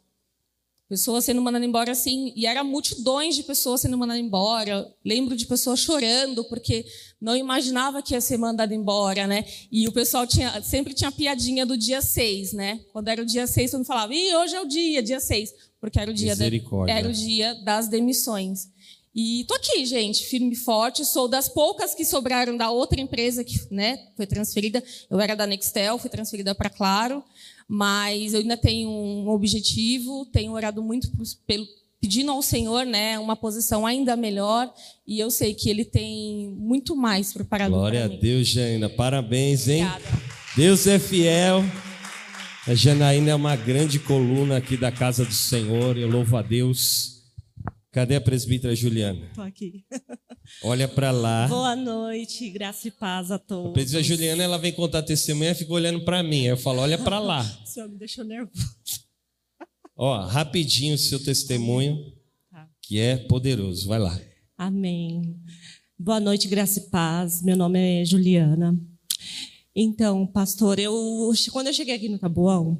Pessoas 0.89 1.25
sendo 1.25 1.41
mandadas 1.41 1.67
embora 1.67 1.91
assim, 1.91 2.31
e 2.33 2.45
era 2.45 2.63
multidões 2.63 3.35
de 3.35 3.43
pessoas 3.43 3.81
sendo 3.81 3.97
mandadas 3.97 4.23
embora. 4.23 4.87
Lembro 5.03 5.35
de 5.35 5.45
pessoas 5.45 5.81
chorando 5.81 6.45
porque 6.45 6.85
não 7.19 7.35
imaginava 7.35 8.01
que 8.01 8.13
ia 8.13 8.21
ser 8.21 8.37
mandada 8.37 8.73
embora, 8.73 9.27
né? 9.27 9.43
E 9.69 9.85
o 9.87 9.91
pessoal 9.91 10.25
tinha, 10.25 10.61
sempre 10.61 10.93
tinha 10.93 11.11
piadinha 11.11 11.65
do 11.65 11.77
dia 11.77 12.01
6, 12.01 12.53
né? 12.53 12.79
Quando 12.93 13.09
era 13.09 13.21
o 13.21 13.25
dia 13.25 13.45
6, 13.45 13.71
todo 13.71 13.79
mundo 13.79 13.87
falava, 13.87 14.13
e 14.13 14.33
hoje 14.33 14.55
é 14.55 14.61
o 14.61 14.65
dia, 14.65 15.03
dia 15.03 15.19
6. 15.19 15.51
porque 15.81 15.99
era 15.99 16.09
o 16.09 16.13
dia, 16.13 16.35
da, 16.35 16.45
era 16.87 17.09
o 17.09 17.11
dia 17.11 17.53
das 17.65 17.89
demissões. 17.89 18.69
E 19.19 19.45
tô 19.45 19.55
aqui, 19.55 19.83
gente, 19.83 20.25
firme 20.25 20.53
e 20.53 20.55
forte. 20.55 21.03
Sou 21.03 21.27
das 21.27 21.49
poucas 21.49 21.95
que 21.95 22.05
sobraram 22.05 22.55
da 22.55 22.69
outra 22.69 23.01
empresa 23.01 23.43
que 23.43 23.59
né, 23.71 23.97
foi 24.15 24.27
transferida. 24.27 24.83
Eu 25.09 25.19
era 25.19 25.35
da 25.35 25.47
Nextel, 25.47 25.97
fui 25.97 26.07
transferida 26.07 26.53
para 26.53 26.69
Claro, 26.69 27.23
mas 27.67 28.33
eu 28.33 28.39
ainda 28.39 28.55
tenho 28.55 28.89
um 28.89 29.27
objetivo, 29.29 30.25
tenho 30.31 30.53
orado 30.53 30.81
muito 30.81 31.09
pelo, 31.45 31.65
pedindo 31.99 32.31
ao 32.31 32.41
Senhor 32.41 32.85
né, 32.85 33.19
uma 33.19 33.35
posição 33.35 33.85
ainda 33.85 34.15
melhor, 34.15 34.71
e 35.05 35.19
eu 35.19 35.29
sei 35.29 35.53
que 35.53 35.69
Ele 35.69 35.83
tem 35.83 36.49
muito 36.57 36.95
mais 36.95 37.33
preparado 37.33 37.71
Glória 37.71 38.05
a 38.05 38.07
Deus, 38.07 38.47
Janaína. 38.47 38.89
Parabéns, 38.89 39.67
hein? 39.67 39.85
Obrigada. 39.85 40.21
Deus 40.55 40.87
é 40.87 40.97
fiel. 40.97 41.63
A 42.65 42.73
Janaína 42.73 43.31
é 43.31 43.35
uma 43.35 43.55
grande 43.55 43.99
coluna 43.99 44.57
aqui 44.57 44.75
da 44.75 44.91
casa 44.91 45.23
do 45.23 45.33
Senhor. 45.33 45.97
Eu 45.97 46.09
louvo 46.09 46.35
a 46.35 46.41
Deus. 46.41 47.16
Cadê 47.97 48.13
a 48.13 48.21
presbítera 48.21 48.75
Juliana? 48.75 49.25
Estou 49.25 49.43
aqui. 49.43 49.83
Olha 50.61 50.87
para 50.87 51.09
lá. 51.09 51.47
Boa 51.47 51.75
noite, 51.75 52.47
graça 52.51 52.87
e 52.87 52.91
paz 52.91 53.31
a 53.31 53.39
todos. 53.39 53.71
A 53.71 53.73
presbítera 53.73 54.03
Juliana, 54.03 54.43
ela 54.43 54.59
vem 54.59 54.71
contar 54.71 55.01
testemunha 55.01 55.49
e 55.49 55.55
fica 55.55 55.73
olhando 55.73 56.05
para 56.05 56.21
mim. 56.21 56.41
Aí 56.41 56.49
eu 56.49 56.57
falo, 56.57 56.81
olha 56.81 56.99
para 56.99 57.17
lá. 57.17 57.41
o 57.65 57.65
senhor 57.65 57.89
me 57.89 57.97
deixou 57.97 58.23
nervoso. 58.23 58.53
Ó, 59.97 60.27
rapidinho 60.27 60.93
o 60.93 60.97
seu 60.99 61.19
testemunho, 61.23 62.13
tá. 62.51 62.69
que 62.83 62.99
é 62.99 63.17
poderoso. 63.17 63.87
Vai 63.87 63.97
lá. 63.97 64.21
Amém. 64.55 65.35
Boa 65.97 66.19
noite, 66.19 66.47
graça 66.47 66.77
e 66.77 66.89
paz. 66.91 67.41
Meu 67.41 67.57
nome 67.57 67.79
é 67.79 68.05
Juliana. 68.05 68.79
Então, 69.75 70.27
pastor, 70.27 70.77
eu 70.77 70.93
quando 71.51 71.65
eu 71.65 71.73
cheguei 71.73 71.95
aqui 71.95 72.09
no 72.09 72.19
Tabuão, 72.19 72.77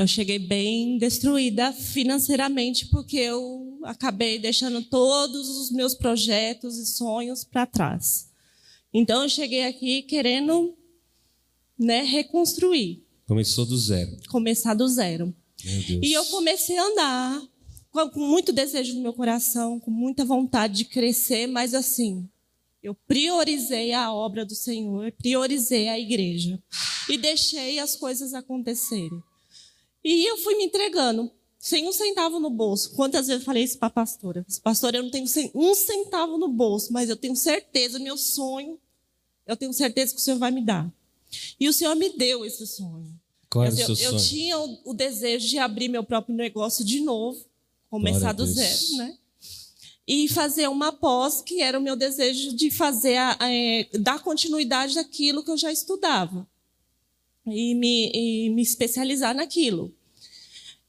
eu 0.00 0.06
cheguei 0.06 0.38
bem 0.38 0.96
destruída 0.96 1.74
financeiramente 1.74 2.86
porque 2.86 3.18
eu 3.18 3.78
acabei 3.84 4.38
deixando 4.38 4.82
todos 4.82 5.46
os 5.58 5.70
meus 5.70 5.94
projetos 5.94 6.78
e 6.78 6.86
sonhos 6.86 7.44
para 7.44 7.66
trás. 7.66 8.30
Então 8.94 9.22
eu 9.22 9.28
cheguei 9.28 9.66
aqui 9.66 10.00
querendo, 10.02 10.74
né, 11.78 12.00
reconstruir. 12.00 13.04
Começou 13.26 13.66
do 13.66 13.76
zero. 13.76 14.16
Começar 14.30 14.72
do 14.72 14.88
zero. 14.88 15.34
E 16.02 16.14
eu 16.14 16.24
comecei 16.26 16.78
a 16.78 16.82
andar 16.82 17.42
com 17.92 18.20
muito 18.20 18.54
desejo 18.54 18.94
no 18.94 19.02
meu 19.02 19.12
coração, 19.12 19.78
com 19.78 19.90
muita 19.90 20.24
vontade 20.24 20.78
de 20.78 20.84
crescer, 20.86 21.46
mas 21.46 21.74
assim, 21.74 22.26
eu 22.82 22.94
priorizei 23.06 23.92
a 23.92 24.10
obra 24.10 24.46
do 24.46 24.54
Senhor, 24.54 25.12
priorizei 25.12 25.88
a 25.88 25.98
igreja 25.98 26.58
e 27.06 27.18
deixei 27.18 27.78
as 27.78 27.96
coisas 27.96 28.32
acontecerem. 28.32 29.22
E 30.02 30.24
eu 30.28 30.38
fui 30.38 30.56
me 30.56 30.64
entregando, 30.64 31.30
sem 31.58 31.86
um 31.86 31.92
centavo 31.92 32.40
no 32.40 32.48
bolso. 32.48 32.94
Quantas 32.94 33.26
vezes 33.26 33.42
eu 33.42 33.44
falei 33.44 33.62
isso 33.62 33.78
para 33.78 33.88
a 33.88 33.90
pastora? 33.90 34.46
Pastora, 34.62 34.96
eu 34.96 35.02
não 35.02 35.10
tenho 35.10 35.26
um 35.54 35.74
centavo 35.74 36.38
no 36.38 36.48
bolso, 36.48 36.92
mas 36.92 37.10
eu 37.10 37.16
tenho 37.16 37.36
certeza, 37.36 37.98
meu 37.98 38.16
sonho, 38.16 38.78
eu 39.46 39.56
tenho 39.56 39.72
certeza 39.72 40.14
que 40.14 40.20
o 40.20 40.22
Senhor 40.22 40.38
vai 40.38 40.50
me 40.50 40.62
dar. 40.62 40.90
E 41.58 41.68
o 41.68 41.72
Senhor 41.72 41.94
me 41.94 42.16
deu 42.16 42.44
esse 42.44 42.66
sonho. 42.66 43.14
Qual 43.50 43.64
é 43.64 43.68
o 43.68 43.72
seu 43.72 43.88
eu, 43.88 44.12
eu 44.12 44.16
tinha 44.18 44.58
o, 44.58 44.78
o, 44.86 44.94
desejo 44.94 45.48
de 45.48 45.58
abrir 45.58 45.88
meu 45.88 46.04
próprio 46.04 46.34
negócio 46.34 46.84
de 46.84 47.00
novo, 47.00 47.44
começar 47.90 48.32
do 48.32 48.46
zero, 48.46 48.96
né? 48.96 49.18
E 50.06 50.28
fazer 50.28 50.68
uma 50.68 50.92
pós, 50.92 51.42
que 51.42 51.60
era 51.60 51.78
o 51.78 51.82
meu 51.82 51.94
desejo 51.94 52.54
de 52.54 52.70
fazer, 52.70 53.16
a, 53.16 53.36
a, 53.38 53.52
é, 53.52 53.88
dar 54.00 54.20
continuidade 54.20 54.94
daquilo 54.94 55.44
que 55.44 55.50
eu 55.50 55.56
já 55.56 55.70
estudava 55.70 56.48
e 57.50 57.74
me, 57.74 58.10
e 58.14 58.50
me 58.50 58.62
especializar 58.62 59.34
naquilo. 59.34 59.94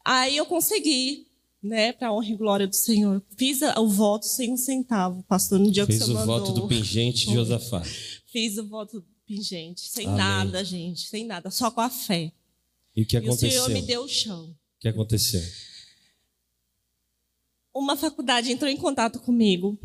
Aí 0.04 0.38
eu 0.38 0.46
consegui, 0.46 1.28
né, 1.62 1.94
para 1.94 2.12
honra 2.12 2.30
e 2.30 2.36
glória 2.36 2.68
do 2.68 2.76
Senhor. 2.76 3.22
Fiz 3.38 3.62
o 3.62 3.88
voto 3.88 4.26
sem 4.26 4.52
um 4.52 4.58
centavo, 4.58 5.24
pastor, 5.24 5.60
no 5.60 5.72
dia 5.72 5.86
Fez 5.86 6.00
que 6.00 6.06
você 6.06 6.14
mandou. 6.14 6.40
Fiz 6.40 6.50
o 6.50 6.54
voto 6.54 6.62
do 6.62 6.68
pingente 6.68 7.28
de 7.28 7.34
Josafá. 7.34 7.84
Fiz 8.26 8.58
o 8.58 8.68
voto 8.68 9.02
do 9.02 9.08
pingente, 9.26 9.82
sem 9.82 10.08
Amém. 10.08 10.18
nada, 10.18 10.64
gente, 10.64 11.08
sem 11.08 11.26
nada, 11.26 11.52
só 11.52 11.70
com 11.70 11.82
a 11.82 11.90
fé. 11.90 12.32
E 12.96 13.04
o 13.04 13.06
que 13.06 13.18
aconteceu? 13.18 13.48
E 13.48 13.52
o 13.52 13.66
Senhor 13.66 13.70
me 13.70 13.82
deu 13.82 14.04
o 14.04 14.08
chão. 14.08 14.46
O 14.46 14.80
que 14.80 14.88
aconteceu? 14.88 15.42
Uma 17.74 17.96
faculdade 17.96 18.52
entrou 18.52 18.70
em 18.70 18.76
contato 18.76 19.20
comigo 19.20 19.80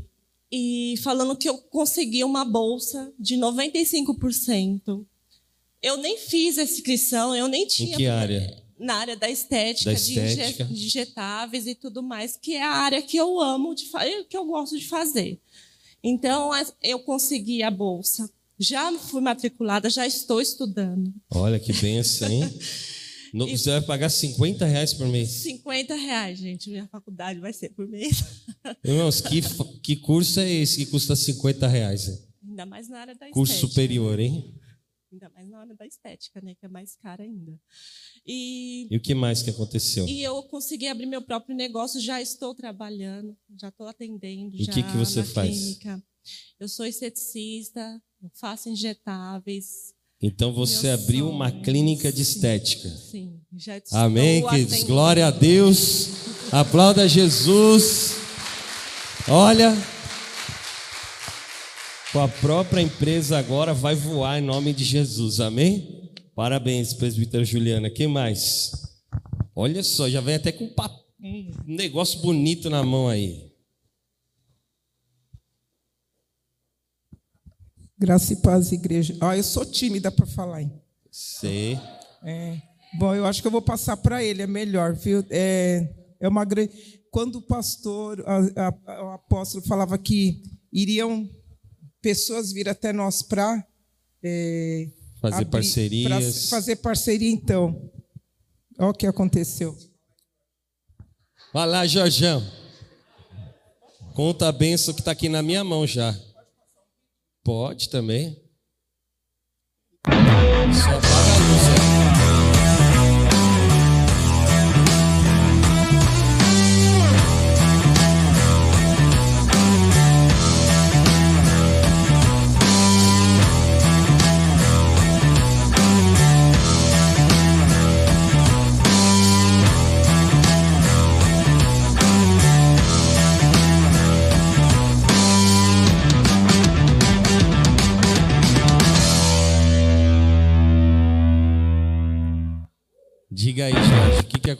e 0.50 0.94
falando 1.02 1.36
que 1.36 1.48
eu 1.48 1.58
consegui 1.58 2.24
uma 2.24 2.44
bolsa 2.44 3.12
de 3.18 3.36
95% 3.36 5.06
eu 5.82 5.96
nem 5.96 6.18
fiz 6.18 6.58
essa 6.58 6.72
inscrição, 6.72 7.34
eu 7.34 7.48
nem 7.48 7.66
tinha. 7.66 7.94
Em 7.94 7.96
que 7.96 8.06
área? 8.06 8.62
Na 8.78 8.96
área 8.96 9.16
da 9.16 9.30
estética, 9.30 9.90
da 9.90 9.96
estética. 9.96 10.64
de 10.64 10.86
injetáveis 10.86 11.66
e 11.66 11.74
tudo 11.74 12.02
mais, 12.02 12.36
que 12.36 12.54
é 12.54 12.62
a 12.62 12.72
área 12.72 13.00
que 13.00 13.16
eu 13.16 13.40
amo, 13.40 13.74
de 13.74 13.84
que 14.28 14.36
eu 14.36 14.44
gosto 14.44 14.78
de 14.78 14.86
fazer. 14.86 15.40
Então, 16.02 16.50
eu 16.82 16.98
consegui 17.00 17.62
a 17.62 17.70
bolsa. 17.70 18.30
Já 18.58 18.92
fui 18.98 19.20
matriculada, 19.20 19.88
já 19.88 20.06
estou 20.06 20.40
estudando. 20.40 21.12
Olha 21.30 21.58
que 21.58 21.72
benção, 21.72 22.28
hein? 22.30 22.42
No, 23.34 23.46
você 23.46 23.70
vai 23.70 23.82
pagar 23.82 24.08
50 24.08 24.64
reais 24.64 24.94
por 24.94 25.06
mês? 25.08 25.28
50 25.28 25.94
reais, 25.94 26.38
gente. 26.38 26.70
Minha 26.70 26.86
faculdade 26.86 27.38
vai 27.38 27.52
ser 27.52 27.68
por 27.68 27.86
mês. 27.86 28.24
Irmãos, 28.82 29.20
que, 29.20 29.42
que 29.82 29.96
curso 29.96 30.40
é 30.40 30.50
esse 30.50 30.78
que 30.78 30.86
custa 30.86 31.14
50 31.14 31.66
reais? 31.66 32.24
Ainda 32.42 32.64
mais 32.64 32.88
na 32.88 33.00
área 33.00 33.14
da 33.14 33.28
curso 33.30 33.52
estética. 33.52 33.60
Curso 33.60 33.74
superior, 33.74 34.18
hein? 34.18 34.54
Ainda 35.16 35.30
mais 35.34 35.48
na 35.48 35.60
hora 35.60 35.74
da 35.74 35.86
estética, 35.86 36.42
né? 36.42 36.54
Que 36.54 36.66
é 36.66 36.68
mais 36.68 36.94
cara 36.96 37.22
ainda. 37.22 37.58
E, 38.26 38.86
e 38.90 38.96
o 38.98 39.00
que 39.00 39.14
mais 39.14 39.42
que 39.42 39.48
aconteceu? 39.48 40.06
E 40.06 40.22
eu 40.22 40.42
consegui 40.42 40.88
abrir 40.88 41.06
meu 41.06 41.22
próprio 41.22 41.56
negócio, 41.56 41.98
já 41.98 42.20
estou 42.20 42.54
trabalhando, 42.54 43.34
já 43.58 43.68
estou 43.68 43.86
atendendo. 43.86 44.54
E 44.54 44.64
o 44.64 44.66
que, 44.66 44.82
que 44.82 44.96
você 44.96 45.24
faz? 45.24 45.56
Clínica. 45.56 46.02
Eu 46.60 46.68
sou 46.68 46.84
esteticista, 46.84 48.02
faço 48.34 48.68
injetáveis. 48.68 49.94
Então 50.20 50.52
você 50.52 50.90
abriu 50.90 51.30
uma 51.30 51.50
clínica 51.50 52.12
de 52.12 52.20
estética. 52.20 52.88
Sim, 52.90 53.40
já 53.56 53.78
estou 53.78 53.98
Amém, 53.98 54.46
queridos. 54.46 54.82
Glória 54.82 55.26
a 55.26 55.30
Deus. 55.30 56.08
Aplauda 56.52 57.08
Jesus. 57.08 58.16
Olha, 59.28 59.72
a 62.20 62.28
própria 62.28 62.80
empresa 62.80 63.38
agora 63.38 63.74
vai 63.74 63.94
voar 63.94 64.38
em 64.38 64.42
nome 64.42 64.72
de 64.72 64.84
Jesus, 64.84 65.38
amém? 65.38 66.10
Parabéns, 66.34 66.94
presbítero 66.94 67.44
Juliana. 67.44 67.90
Quem 67.90 68.06
mais? 68.06 68.72
Olha 69.54 69.82
só, 69.82 70.08
já 70.08 70.20
vem 70.20 70.36
até 70.36 70.50
com 70.50 70.72
um 71.20 71.52
negócio 71.66 72.20
bonito 72.20 72.70
na 72.70 72.82
mão 72.82 73.08
aí. 73.08 73.52
Graça 77.98 78.32
e 78.32 78.36
paz, 78.36 78.72
igreja. 78.72 79.16
Ah, 79.20 79.36
eu 79.36 79.42
sou 79.42 79.64
tímida 79.64 80.10
para 80.10 80.26
falar. 80.26 80.62
Hein? 80.62 80.72
Sei. 81.10 81.78
É. 82.24 82.60
Bom, 82.98 83.14
eu 83.14 83.26
acho 83.26 83.42
que 83.42 83.48
eu 83.48 83.52
vou 83.52 83.62
passar 83.62 83.96
para 83.96 84.22
ele, 84.22 84.42
é 84.42 84.46
melhor, 84.46 84.94
viu? 84.94 85.24
É, 85.28 85.94
é 86.20 86.28
uma 86.28 86.44
grande. 86.44 86.72
Quando 87.10 87.36
o 87.36 87.42
pastor, 87.42 88.24
a, 88.26 88.68
a, 88.68 89.04
o 89.04 89.08
apóstolo 89.12 89.64
falava 89.66 89.98
que 89.98 90.42
iriam 90.72 91.28
pessoas 92.06 92.52
vir 92.52 92.68
até 92.68 92.92
nós 92.92 93.20
para 93.20 93.66
é, 94.22 94.88
fazer 95.20 95.34
abrir, 95.34 95.50
parcerias. 95.50 96.48
fazer 96.48 96.76
parceria, 96.76 97.32
então. 97.32 97.90
Olha 98.78 98.90
o 98.90 98.94
que 98.94 99.08
aconteceu. 99.08 99.76
Vai 101.52 101.66
lá, 101.66 101.84
Jorjão. 101.84 102.48
Conta 104.14 104.46
a 104.46 104.52
benção 104.52 104.94
que 104.94 105.00
está 105.00 105.10
aqui 105.10 105.28
na 105.28 105.42
minha 105.42 105.64
mão 105.64 105.84
já. 105.84 106.16
Pode 107.42 107.90
também. 107.90 108.40
Só 110.06 111.15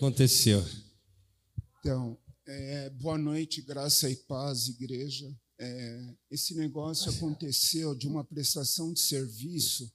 aconteceu? 0.07 0.65
Então, 1.81 2.17
é, 2.47 2.91
boa 2.91 3.19
noite, 3.19 3.61
graça 3.61 4.09
e 4.09 4.15
paz, 4.15 4.69
igreja. 4.69 5.37
É, 5.59 6.15
esse 6.31 6.55
negócio 6.55 7.11
aconteceu 7.11 7.93
de 7.93 8.07
uma 8.07 8.23
prestação 8.23 8.93
de 8.93 9.01
serviço, 9.01 9.93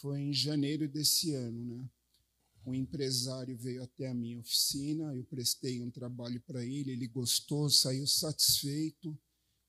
foi 0.00 0.20
em 0.20 0.32
janeiro 0.32 0.88
desse 0.88 1.34
ano, 1.34 1.64
né? 1.66 1.86
um 2.64 2.74
empresário 2.74 3.56
veio 3.58 3.82
até 3.82 4.08
a 4.08 4.14
minha 4.14 4.38
oficina, 4.38 5.14
eu 5.14 5.24
prestei 5.24 5.82
um 5.82 5.90
trabalho 5.90 6.40
para 6.40 6.64
ele, 6.64 6.92
ele 6.92 7.06
gostou, 7.06 7.68
saiu 7.68 8.06
satisfeito. 8.06 9.16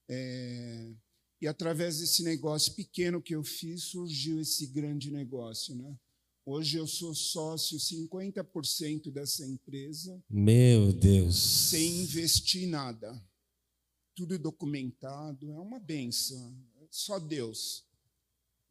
É, 0.08 0.93
e 1.41 1.47
através 1.47 1.99
desse 1.99 2.23
negócio 2.23 2.73
pequeno 2.73 3.21
que 3.21 3.36
eu 3.36 3.43
fiz, 3.43 3.84
surgiu 3.84 4.39
esse 4.39 4.65
grande 4.67 5.12
negócio. 5.12 5.75
Né? 5.75 5.99
Hoje 6.49 6.77
eu 6.77 6.88
sou 6.88 7.13
sócio 7.13 7.77
50% 7.77 9.12
dessa 9.12 9.45
empresa. 9.45 10.23
Meu 10.29 10.93
Deus. 10.93 11.36
Sem 11.69 12.03
investir 12.03 12.69
nada. 12.69 13.21
Tudo 14.15 14.39
documentado, 14.39 15.51
é 15.51 15.60
uma 15.60 15.77
benção. 15.77 16.57
Só 16.89 17.19
Deus. 17.19 17.86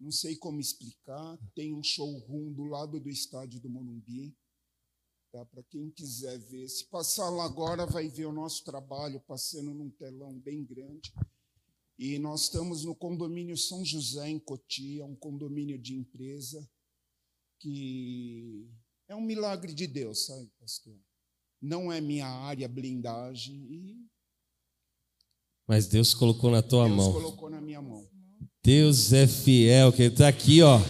Não 0.00 0.10
sei 0.10 0.36
como 0.36 0.58
explicar. 0.58 1.38
Tem 1.54 1.74
um 1.74 1.82
showroom 1.82 2.50
do 2.54 2.64
lado 2.64 2.98
do 2.98 3.10
estádio 3.10 3.60
do 3.60 3.68
Morumbi. 3.68 4.34
Tá? 5.30 5.44
Para 5.44 5.62
quem 5.64 5.90
quiser 5.90 6.38
ver. 6.38 6.66
Se 6.70 6.86
passar 6.86 7.28
lá 7.28 7.44
agora, 7.44 7.84
vai 7.84 8.08
ver 8.08 8.24
o 8.24 8.32
nosso 8.32 8.64
trabalho 8.64 9.20
passando 9.28 9.74
num 9.74 9.90
telão 9.90 10.32
bem 10.38 10.64
grande. 10.64 11.12
E 11.98 12.18
nós 12.18 12.44
estamos 12.44 12.86
no 12.86 12.94
condomínio 12.94 13.54
São 13.54 13.84
José, 13.84 14.30
em 14.30 14.38
Cotia, 14.38 15.04
um 15.04 15.14
condomínio 15.14 15.78
de 15.78 15.94
empresa, 15.94 16.66
que 17.58 18.68
é 19.08 19.14
um 19.14 19.20
milagre 19.20 19.72
de 19.72 19.86
Deus, 19.86 20.26
sabe, 20.26 20.48
pastor? 20.60 20.94
Não 21.60 21.92
é 21.92 22.00
minha 22.00 22.26
área 22.26 22.68
blindagem. 22.68 23.54
E... 23.70 24.06
Mas 25.66 25.86
Deus 25.86 26.14
colocou 26.14 26.50
na 26.50 26.62
tua 26.62 26.84
Deus 26.84 26.96
mão. 26.96 27.12
Deus 27.12 27.24
colocou 27.24 27.50
na 27.50 27.60
minha 27.60 27.80
mão. 27.80 28.06
Deus 28.62 29.12
é 29.12 29.26
fiel, 29.26 29.92
que 29.92 30.02
está 30.02 30.28
aqui, 30.28 30.62
ó. 30.62 30.80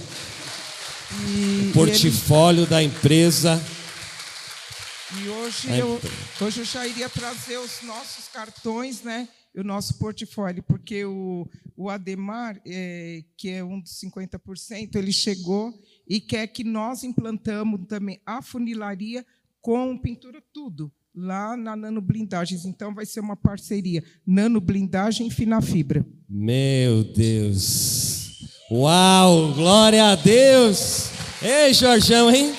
E, 1.29 1.71
o 1.71 1.73
portfólio 1.73 2.63
ele... 2.63 2.71
da 2.71 2.83
empresa. 2.83 3.61
E 5.23 5.29
hoje, 5.29 5.71
eu, 5.71 6.01
hoje 6.41 6.61
eu 6.61 6.65
já 6.65 6.87
iria 6.87 7.09
trazer 7.09 7.59
os 7.59 7.83
nossos 7.83 8.29
cartões, 8.29 9.03
né? 9.03 9.29
o 9.57 9.65
nosso 9.65 9.95
portfólio, 9.99 10.63
porque 10.63 11.05
o, 11.05 11.49
o 11.77 11.89
Ademar, 11.89 12.61
é, 12.67 13.25
que 13.37 13.49
é 13.49 13.65
um 13.65 13.81
dos 13.81 13.93
50%, 14.01 14.95
ele 14.97 15.13
chegou 15.13 15.73
e 16.07 16.21
quer 16.21 16.47
que 16.47 16.63
nós 16.63 17.05
implantamos 17.05 17.81
também 17.89 18.21
a 18.25 18.41
funilaria 18.41 19.25
com 19.61 19.99
pintura 19.99 20.43
tudo, 20.53 20.93
lá 21.15 21.57
na 21.57 21.75
Nano 21.75 22.01
Blindagens. 22.01 22.65
Então, 22.65 22.95
vai 22.95 23.05
ser 23.05 23.21
uma 23.21 23.37
parceria 23.37 24.05
Nano 24.27 24.61
Blindagem 24.61 25.27
e 25.27 25.31
Fina 25.31 25.61
Fibra. 25.61 26.07
Meu 26.29 27.03
Deus! 27.03 28.51
Uau! 28.71 29.53
Glória 29.55 30.13
a 30.13 30.15
Deus! 30.15 31.11
Ei, 31.43 31.75
Jorjão, 31.75 32.31
hein? 32.31 32.55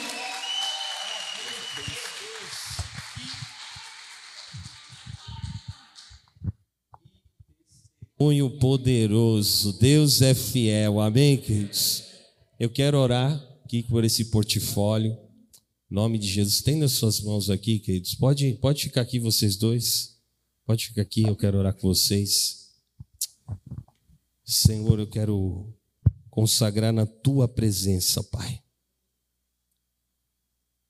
testemunho 8.17 8.49
poderoso. 8.49 9.73
Deus 9.79 10.21
é 10.21 10.33
fiel. 10.33 10.99
Amém, 10.99 11.37
queridos? 11.37 12.06
Eu 12.59 12.69
quero 12.69 12.97
orar 12.97 13.33
aqui 13.63 13.83
por 13.83 14.03
esse 14.03 14.25
portfólio. 14.25 15.11
Em 15.91 15.95
nome 15.95 16.17
de 16.17 16.27
Jesus. 16.27 16.61
Tem 16.61 16.75
nas 16.75 16.93
suas 16.93 17.21
mãos 17.21 17.49
aqui, 17.49 17.79
queridos. 17.79 18.15
Pode, 18.15 18.53
pode 18.55 18.83
ficar 18.83 19.01
aqui 19.01 19.19
vocês 19.19 19.55
dois. 19.55 20.17
Pode 20.65 20.87
ficar 20.87 21.03
aqui, 21.03 21.21
eu 21.23 21.35
quero 21.35 21.57
orar 21.59 21.73
com 21.73 21.87
vocês. 21.87 22.71
Senhor, 24.43 24.99
eu 24.99 25.07
quero 25.07 25.73
consagrar 26.29 26.91
na 26.91 27.05
tua 27.05 27.47
presença, 27.47 28.23
Pai. 28.23 28.61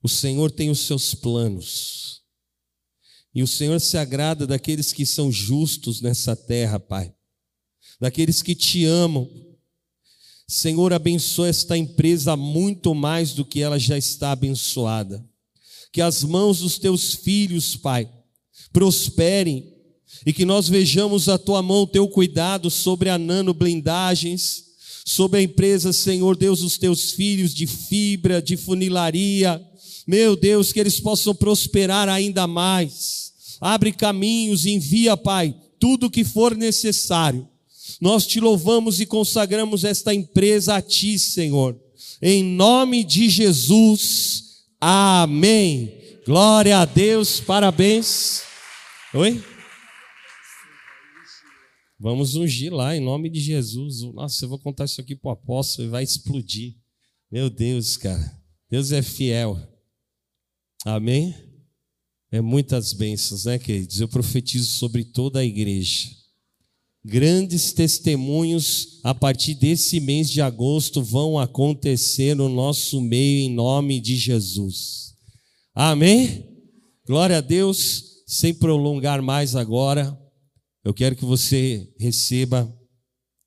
O 0.02 0.08
Senhor 0.08 0.50
tem 0.52 0.70
os 0.70 0.80
seus 0.80 1.14
planos. 1.14 2.24
E 3.36 3.44
o 3.44 3.48
Senhor 3.48 3.80
se 3.80 3.98
agrada 3.98 4.48
daqueles 4.48 4.94
que 4.94 5.06
são 5.06 5.32
justos 5.32 6.02
nessa 6.02 6.36
terra, 6.36 6.80
Pai 6.80 7.14
daqueles 8.00 8.42
que 8.42 8.56
te 8.56 8.86
amam. 8.86 9.30
Senhor, 10.50 10.94
abençoa 10.94 11.50
esta 11.50 11.78
empresa 11.78 12.38
muito 12.38 12.96
mais 12.96 13.34
do 13.34 13.44
que 13.44 13.62
ela 13.62 13.78
já 13.78 13.98
está 13.98 14.32
abençoada. 14.32 15.22
Que 15.92 16.02
as 16.02 16.24
mãos 16.24 16.60
dos 16.60 16.80
teus 16.80 17.14
filhos, 17.16 17.76
Pai, 17.76 18.10
prosperem 18.72 19.74
e 20.26 20.32
que 20.32 20.46
nós 20.46 20.70
vejamos 20.70 21.28
a 21.28 21.38
tua 21.38 21.62
mão, 21.62 21.82
o 21.82 21.88
teu 21.88 22.08
cuidado 22.08 22.72
sobre 22.72 23.10
a 23.10 23.18
Nano 23.18 23.54
Blindagens, 23.54 24.64
sobre 25.06 25.40
a 25.40 25.44
empresa, 25.44 25.92
Senhor 25.92 26.38
Deus, 26.38 26.62
os 26.62 26.78
teus 26.78 27.12
filhos 27.12 27.54
de 27.54 27.68
fibra, 27.68 28.42
de 28.42 28.56
funilaria. 28.56 29.62
Meu 30.08 30.38
Deus, 30.38 30.72
que 30.72 30.80
eles 30.80 30.98
possam 30.98 31.36
prosperar 31.36 32.08
ainda 32.08 32.48
mais. 32.48 33.34
Abre 33.60 33.92
caminhos, 33.92 34.66
envia, 34.66 35.18
Pai, 35.18 35.54
tudo 35.78 36.06
o 36.06 36.10
que 36.10 36.24
for 36.24 36.56
necessário 36.56 37.46
nós 38.00 38.28
te 38.28 38.40
louvamos 38.40 39.00
e 39.02 39.06
consagramos 39.06 39.84
esta 39.84 40.14
empresa 40.14 40.76
a 40.76 40.82
ti, 40.82 41.18
Senhor. 41.18 41.80
Em 42.22 42.44
nome 42.44 43.04
de 43.04 43.30
Jesus. 43.30 44.66
Amém. 44.80 46.20
Glória 46.26 46.78
a 46.80 46.86
Deus. 46.86 47.40
Parabéns. 47.40 48.44
Oi? 49.14 49.44
Vamos 52.00 52.36
ungir 52.36 52.72
lá 52.72 52.96
em 52.96 53.00
nome 53.00 53.30
de 53.30 53.40
Jesus. 53.40 54.02
Nossa, 54.14 54.46
eu 54.46 54.50
vou 54.50 54.60
contar 54.60 54.86
isso 54.86 55.02
aqui 55.02 55.16
para 55.16 55.30
o 55.30 55.34
apóstolo 55.34 55.88
e 55.88 55.92
vai 55.92 56.04
explodir. 56.04 56.76
Meu 57.32 57.50
Deus, 57.50 57.98
cara. 57.98 58.40
Deus 58.70 58.92
é 58.92 59.02
fiel. 59.02 59.60
Amém? 60.86 61.36
É 62.32 62.42
muitas 62.42 62.94
bênçãos, 62.94 63.46
né, 63.46 63.58
queridos? 63.58 64.00
Eu 64.00 64.08
profetizo 64.08 64.68
sobre 64.68 65.04
toda 65.04 65.40
a 65.40 65.46
igreja 65.46 66.17
Grandes 67.10 67.72
testemunhos 67.72 69.00
a 69.02 69.16
partir 69.16 69.54
desse 69.54 69.98
mês 69.98 70.30
de 70.30 70.42
agosto 70.42 71.02
vão 71.02 71.40
acontecer 71.40 72.36
no 72.36 72.50
nosso 72.50 73.00
meio 73.00 73.46
em 73.46 73.50
nome 73.50 74.02
de 74.02 74.18
Jesus. 74.18 75.16
Amém? 75.74 76.46
Glória 77.06 77.38
a 77.38 77.42
Deus. 77.42 78.26
Sem 78.28 78.54
prolongar 78.54 79.22
mais 79.22 79.56
agora, 79.56 80.20
eu 80.84 80.94
quero 80.94 81.16
que 81.16 81.24
você 81.24 81.90
receba 81.98 82.70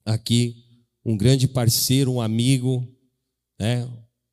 aqui 0.07 0.57
um 1.05 1.15
grande 1.15 1.47
parceiro, 1.47 2.13
um 2.15 2.21
amigo, 2.23 2.91
né? 3.59 3.87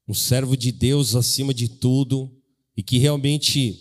um 0.08 0.14
servo 0.14 0.56
de 0.56 0.72
Deus 0.72 1.16
acima 1.16 1.54
de 1.54 1.68
tudo, 1.68 2.34
e 2.78 2.82
que 2.82 2.98
realmente 2.98 3.78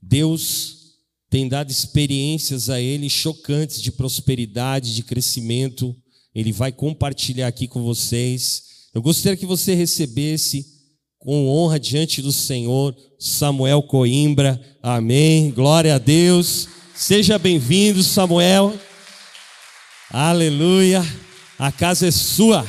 Deus 0.00 0.85
tem 1.28 1.48
dado 1.48 1.70
experiências 1.70 2.70
a 2.70 2.80
ele 2.80 3.10
chocantes 3.10 3.82
de 3.82 3.90
prosperidade, 3.90 4.94
de 4.94 5.02
crescimento. 5.02 5.94
Ele 6.34 6.52
vai 6.52 6.70
compartilhar 6.70 7.48
aqui 7.48 7.66
com 7.66 7.82
vocês. 7.82 8.62
Eu 8.94 9.02
gostaria 9.02 9.36
que 9.36 9.46
você 9.46 9.74
recebesse 9.74 10.64
com 11.18 11.48
honra 11.48 11.80
diante 11.80 12.22
do 12.22 12.30
Senhor 12.30 12.96
Samuel 13.18 13.82
Coimbra. 13.82 14.60
Amém. 14.82 15.50
Glória 15.50 15.96
a 15.96 15.98
Deus. 15.98 16.68
Seja 16.94 17.38
bem-vindo, 17.38 18.02
Samuel. 18.02 18.78
Aleluia. 20.10 21.04
A 21.58 21.72
casa 21.72 22.06
é 22.06 22.10
sua. 22.10 22.64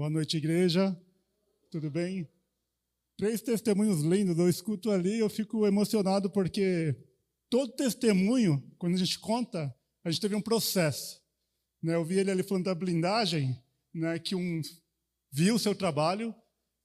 Boa 0.00 0.08
noite, 0.08 0.38
igreja. 0.38 0.98
Tudo 1.70 1.90
bem? 1.90 2.26
Três 3.18 3.42
testemunhos 3.42 4.00
lindos. 4.00 4.38
Eu 4.38 4.48
escuto 4.48 4.90
ali, 4.90 5.18
eu 5.18 5.28
fico 5.28 5.66
emocionado 5.66 6.30
porque 6.30 6.96
todo 7.50 7.76
testemunho, 7.76 8.66
quando 8.78 8.94
a 8.94 8.96
gente 8.96 9.18
conta, 9.18 9.76
a 10.02 10.10
gente 10.10 10.22
teve 10.22 10.34
um 10.34 10.40
processo. 10.40 11.22
Né? 11.82 11.96
Eu 11.96 12.02
vi 12.02 12.18
ele 12.18 12.30
ali 12.30 12.42
falando 12.42 12.64
da 12.64 12.74
blindagem, 12.74 13.62
né? 13.92 14.18
que 14.18 14.34
um 14.34 14.62
viu 15.30 15.56
o 15.56 15.58
seu 15.58 15.74
trabalho. 15.74 16.34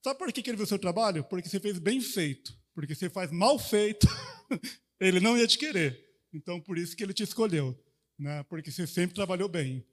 Sabe 0.04 0.20
por 0.20 0.34
que 0.34 0.42
ele 0.50 0.58
viu 0.58 0.66
o 0.66 0.68
seu 0.68 0.78
trabalho? 0.78 1.24
Porque 1.24 1.48
você 1.48 1.58
fez 1.58 1.80
bem 1.80 2.02
feito. 2.02 2.54
Porque 2.74 2.94
você 2.94 3.10
faz 3.10 3.32
mal 3.32 3.58
feito, 3.58 4.08
ele 5.00 5.22
não 5.22 5.38
ia 5.38 5.48
te 5.48 5.58
querer. 5.58 6.06
Então, 6.34 6.60
por 6.60 6.78
isso 6.78 6.94
que 6.98 7.04
ele 7.06 7.14
te 7.14 7.24
escolheu. 7.24 7.82
Né? 8.20 8.44
Porque 8.50 8.70
você 8.70 8.86
sempre 8.86 9.16
trabalhou 9.16 9.48
bem. 9.48 9.86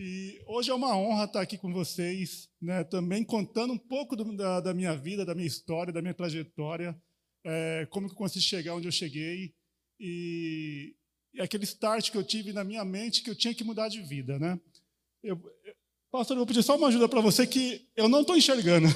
E 0.00 0.40
hoje 0.46 0.70
é 0.70 0.74
uma 0.74 0.96
honra 0.96 1.24
estar 1.24 1.40
aqui 1.40 1.58
com 1.58 1.72
vocês, 1.72 2.48
né, 2.62 2.84
também 2.84 3.24
contando 3.24 3.72
um 3.72 3.78
pouco 3.78 4.14
do, 4.14 4.36
da, 4.36 4.60
da, 4.60 4.72
minha 4.72 4.96
vida, 4.96 5.26
da 5.26 5.34
minha 5.34 5.48
história, 5.48 5.92
da 5.92 6.00
minha 6.00 6.14
trajetória, 6.14 6.96
é, 7.44 7.84
como 7.90 8.06
que 8.06 8.12
eu 8.12 8.16
consegui 8.16 8.44
chegar 8.44 8.76
onde 8.76 8.86
eu 8.86 8.92
cheguei 8.92 9.56
e, 9.98 10.94
e, 11.34 11.40
aquele 11.40 11.64
start 11.64 12.12
que 12.12 12.16
eu 12.16 12.22
tive 12.22 12.52
na 12.52 12.62
minha 12.62 12.84
mente 12.84 13.24
que 13.24 13.30
eu 13.30 13.34
tinha 13.34 13.52
que 13.52 13.64
mudar 13.64 13.88
de 13.88 14.00
vida, 14.00 14.38
né? 14.38 14.60
Eu, 15.20 15.34
eu, 15.64 15.74
pastor, 16.12 16.36
eu 16.36 16.38
vou 16.38 16.46
pedir 16.46 16.62
só 16.62 16.76
uma 16.76 16.86
ajuda 16.86 17.08
para 17.08 17.20
você 17.20 17.44
que 17.44 17.90
eu 17.96 18.08
não 18.08 18.20
estou 18.20 18.36
enxergando. 18.36 18.86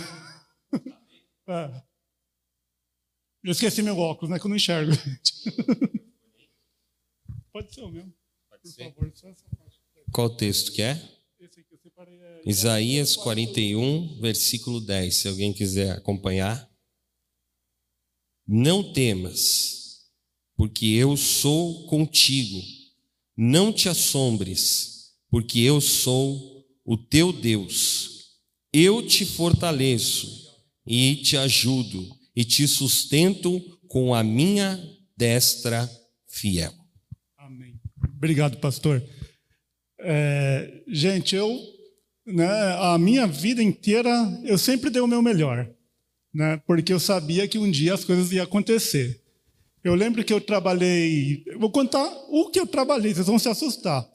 é. 1.49 1.83
Eu 3.43 3.51
esqueci 3.51 3.83
meu 3.83 3.99
óculos, 3.99 4.31
né? 4.31 4.39
Que 4.39 4.47
eu 4.47 4.51
não 4.51 4.57
enxergo. 4.57 4.93
Pode 7.53 7.75
ser 7.75 7.81
o 7.81 7.91
mesmo. 7.91 8.15
Por 8.49 8.71
favor, 8.71 9.11
só 9.17 9.29
essa. 9.29 9.62
Qual 10.13 10.29
texto 10.29 10.73
que 10.73 10.83
é? 10.83 11.01
Isaías 12.45 13.17
41, 13.17 14.21
versículo 14.21 14.81
10. 14.81 15.15
Se 15.15 15.29
alguém 15.29 15.53
quiser 15.53 15.93
acompanhar. 15.93 16.71
Não 18.47 18.93
temas, 18.93 20.11
porque 20.57 20.87
eu 20.87 21.17
sou 21.17 21.87
contigo. 21.87 22.61
Não 23.37 23.73
te 23.73 23.89
assombres, 23.89 25.15
porque 25.31 25.61
eu 25.61 25.81
sou 25.81 26.67
o 26.85 26.97
teu 26.97 27.33
Deus. 27.33 28.41
Eu 28.73 29.07
te 29.07 29.25
fortaleço 29.25 30.51
e 30.87 31.17
te 31.17 31.37
ajudo 31.37 32.05
e 32.35 32.45
te 32.45 32.67
sustento 32.67 33.61
com 33.89 34.15
a 34.15 34.23
minha 34.23 34.79
destra 35.17 35.89
fiel. 36.27 36.75
Amém. 37.39 37.81
Obrigado, 38.17 38.59
pastor. 38.59 39.03
É, 40.03 40.83
gente, 40.89 41.35
eu, 41.35 41.59
né, 42.27 42.49
a 42.79 42.99
minha 42.99 43.27
vida 43.27 43.63
inteira, 43.63 44.11
eu 44.45 44.59
sempre 44.59 44.91
dei 44.91 45.01
o 45.01 45.07
meu 45.07 45.23
melhor, 45.23 45.69
né, 46.35 46.61
porque 46.67 46.93
eu 46.93 47.01
sabia 47.01 47.47
que 47.49 47.59
um 47.59 47.71
dia 47.71 47.95
as 47.95 48.05
coisas 48.05 48.33
iam 48.33 48.45
acontecer. 48.45 49.21
Eu 49.85 49.95
lembro 49.95 50.23
que 50.23 50.33
eu 50.33 50.41
trabalhei, 50.41 51.45
vou 51.59 51.71
contar 51.71 52.05
o 52.29 52.51
que 52.51 52.61
eu 52.61 52.67
trabalhei, 52.67 53.13
vocês 53.13 53.27
vão 53.27 53.39
se 53.39 53.49
assustar. 53.49 54.07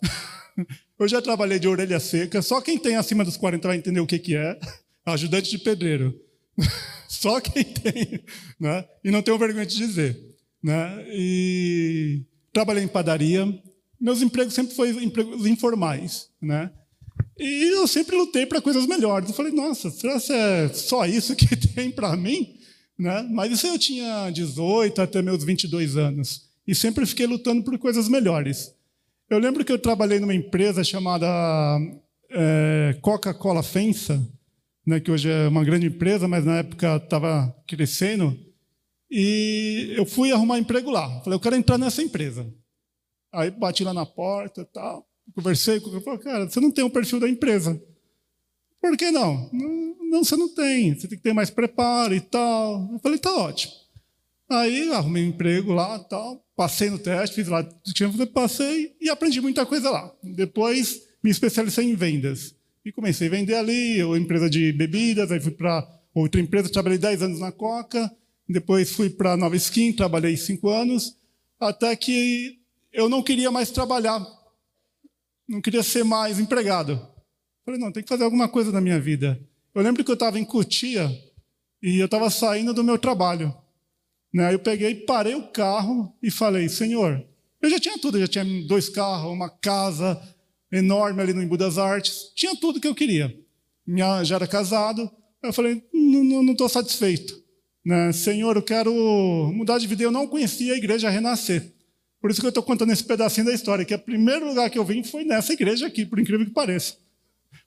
Eu 1.00 1.08
já 1.08 1.22
trabalhei 1.22 1.60
de 1.60 1.68
orelha 1.68 2.00
seca, 2.00 2.42
só 2.42 2.60
quem 2.60 2.76
tem 2.76 2.96
acima 2.96 3.24
dos 3.24 3.38
40 3.38 3.68
vai 3.68 3.78
entender 3.78 4.00
o 4.00 4.08
que, 4.08 4.18
que 4.18 4.36
é. 4.36 4.60
Ajudante 5.06 5.52
de 5.52 5.60
pedreiro. 5.60 6.20
Só 7.08 7.40
quem 7.40 7.64
tem, 7.64 8.20
né? 8.60 8.84
E 9.04 9.10
não 9.10 9.22
tenho 9.22 9.38
vergonha 9.38 9.66
de 9.66 9.78
dizer, 9.78 10.20
né? 10.62 11.06
E 11.10 12.24
trabalhei 12.52 12.84
em 12.84 12.88
padaria. 12.88 13.46
Meus 14.00 14.22
empregos 14.22 14.54
sempre 14.54 14.76
foram 14.76 15.02
empregos 15.02 15.46
informais, 15.46 16.30
né? 16.42 16.72
E 17.40 17.76
eu 17.76 17.88
sempre 17.88 18.16
lutei 18.16 18.46
para 18.46 18.62
coisas 18.62 18.86
melhores. 18.88 19.30
Eu 19.30 19.36
falei, 19.36 19.52
nossa, 19.52 19.90
será 19.92 20.20
que 20.20 20.32
é 20.32 20.70
só 20.70 21.06
isso 21.06 21.36
que 21.36 21.56
tem 21.56 21.92
para 21.92 22.16
mim? 22.16 22.56
Né? 22.98 23.28
Mas 23.30 23.52
isso 23.52 23.68
eu 23.68 23.78
tinha 23.78 24.30
18 24.32 25.02
até 25.02 25.22
meus 25.22 25.44
22 25.44 25.98
anos. 25.98 26.48
E 26.68 26.74
sempre 26.74 27.06
fiquei 27.06 27.28
lutando 27.28 27.64
por 27.64 27.78
coisas 27.78 28.10
melhores. 28.10 28.74
Eu 29.30 29.40
lembro 29.40 29.64
que 29.64 29.72
eu 29.72 29.80
trabalhei 29.80 30.20
numa 30.20 30.34
empresa 30.34 30.84
chamada 30.84 31.28
é, 32.30 32.98
Coca-Cola 33.02 33.62
Fensa, 33.62 34.26
né, 34.86 35.00
que 35.00 35.12
hoje 35.12 35.30
é 35.30 35.48
uma 35.48 35.64
grande 35.64 35.88
empresa, 35.88 36.28
mas 36.28 36.46
na 36.46 36.60
época 36.60 36.96
estava 36.96 37.54
crescendo. 37.68 38.38
E 39.12 39.94
eu 39.96 40.06
fui 40.06 40.32
arrumar 40.32 40.60
emprego 40.60 40.90
lá. 40.90 41.22
Falei, 41.22 41.36
eu 41.36 41.40
quero 41.40 41.56
entrar 41.56 41.78
nessa 41.78 42.02
empresa. 42.02 42.48
Aí 43.38 43.52
bati 43.52 43.84
lá 43.84 43.94
na 43.94 44.04
porta 44.04 44.66
tal. 44.66 45.08
Conversei 45.36 45.80
com 45.80 45.92
ele. 45.92 46.02
Falei, 46.02 46.20
cara, 46.20 46.50
você 46.50 46.60
não 46.60 46.72
tem 46.72 46.84
o 46.84 46.90
perfil 46.90 47.20
da 47.20 47.30
empresa. 47.30 47.80
Por 48.82 48.98
que 48.98 49.12
não? 49.12 49.48
não? 49.54 49.96
Não, 50.10 50.24
você 50.24 50.36
não 50.36 50.50
tem. 50.50 50.96
Você 50.96 51.08
tem 51.08 51.20
que 51.20 51.24
ter 51.24 51.34
mais 51.34 51.52
preparo 51.52 52.16
e 52.16 52.20
tal. 52.20 52.90
Eu 52.92 53.00
falei, 53.00 53.20
tá 53.20 53.32
ótimo. 53.32 53.74
Aí 54.50 54.92
arrumei 54.92 55.24
um 55.24 55.28
emprego 55.28 55.72
lá 55.72 56.00
tal. 56.00 56.44
Passei 56.56 56.90
no 56.90 56.98
teste, 56.98 57.36
fiz 57.36 57.48
lá 57.48 57.64
tinha 57.94 58.10
que 58.10 58.18
fazer, 58.18 58.32
passei 58.32 58.96
e 59.00 59.08
aprendi 59.08 59.40
muita 59.40 59.68
coisa 59.68 59.92
lá. 59.92 60.12
Depois 60.24 61.04
me 61.24 61.30
especializei 61.30 61.86
em 61.86 61.94
vendas. 61.94 62.56
E 62.84 62.92
comecei 62.92 63.28
a 63.28 63.32
vender 63.32 63.54
ali, 63.54 64.02
ou 64.02 64.18
empresa 64.18 64.50
de 64.50 64.72
bebidas, 64.72 65.32
aí 65.32 65.40
fui 65.40 65.52
para 65.52 65.88
outra 66.16 66.42
empresa, 66.42 66.72
trabalhei 66.72 66.98
10 66.98 67.22
anos 67.22 67.40
na 67.40 67.52
Coca, 67.52 68.12
depois 68.50 68.92
fui 68.92 69.10
para 69.10 69.38
Nova 69.38 69.56
Skin, 69.58 69.94
trabalhei 69.94 70.36
5 70.36 70.68
anos, 70.70 71.16
até 71.60 71.96
que 71.96 72.58
eu 72.98 73.08
não 73.08 73.22
queria 73.22 73.52
mais 73.52 73.70
trabalhar, 73.70 74.26
não 75.48 75.62
queria 75.62 75.84
ser 75.84 76.04
mais 76.04 76.40
empregado. 76.40 77.00
Falei, 77.64 77.80
não, 77.80 77.92
tem 77.92 78.02
que 78.02 78.10
fazer 78.10 78.24
alguma 78.24 78.50
coisa 78.50 78.72
na 78.72 78.82
minha 78.82 79.00
vida. 79.00 79.40
Eu 79.76 79.84
lembro 79.84 80.04
que 80.04 80.10
eu 80.10 80.16
estava 80.16 80.40
em 80.40 80.44
Cotia 80.44 81.08
e 81.80 82.00
eu 82.00 82.06
estava 82.06 82.28
saindo 82.32 82.74
do 82.74 82.84
meu 82.84 82.98
trabalho. 82.98 83.56
Né? 84.34 84.52
Eu 84.52 84.58
peguei, 84.58 84.96
parei 84.96 85.36
o 85.36 85.48
carro 85.50 86.12
e 86.24 86.32
falei, 86.32 86.68
Senhor, 86.68 87.24
eu 87.62 87.70
já 87.70 87.80
tinha 87.80 88.00
tudo, 88.00 88.18
eu 88.18 88.22
já 88.22 88.28
tinha 88.28 88.46
dois 88.66 88.90
carros, 88.90 89.32
uma 89.32 89.50
casa, 89.50 90.20
enorme 90.72 91.22
ali 91.22 91.34
no 91.34 91.44
Embu 91.44 91.56
das 91.56 91.78
Artes. 91.78 92.32
Tinha 92.36 92.56
tudo 92.56 92.82
que 92.82 92.88
eu 92.88 92.96
queria. 92.96 93.40
Minha, 93.86 94.24
já 94.24 94.38
era 94.38 94.48
casado. 94.48 95.08
Eu 95.44 95.54
falei, 95.54 95.84
não 95.94 96.52
estou 96.52 96.68
satisfeito. 96.68 97.44
Né? 97.86 98.12
Senhor, 98.12 98.56
eu 98.56 98.64
quero 98.64 98.92
mudar 99.54 99.78
de 99.78 99.86
vida. 99.86 100.02
Eu 100.02 100.12
não 100.12 100.26
conhecia 100.26 100.74
a 100.74 100.78
igreja 100.78 101.12
Renascer. 101.12 101.77
Por 102.20 102.32
isso 102.32 102.40
que 102.40 102.48
eu 102.48 102.50
estou 102.50 102.64
contando 102.64 102.92
esse 102.92 103.04
pedacinho 103.04 103.46
da 103.46 103.54
história, 103.54 103.86
que 103.86 103.94
o 103.94 104.00
primeiro 104.00 104.48
lugar 104.48 104.70
que 104.70 104.80
eu 104.80 104.86
vim 104.86 105.04
foi 105.04 105.24
nessa 105.24 105.54
igreja 105.54 105.88
aqui, 105.88 106.06
por 106.06 106.20
incrível 106.20 106.46
que 106.46 106.52
pareça. 106.52 106.96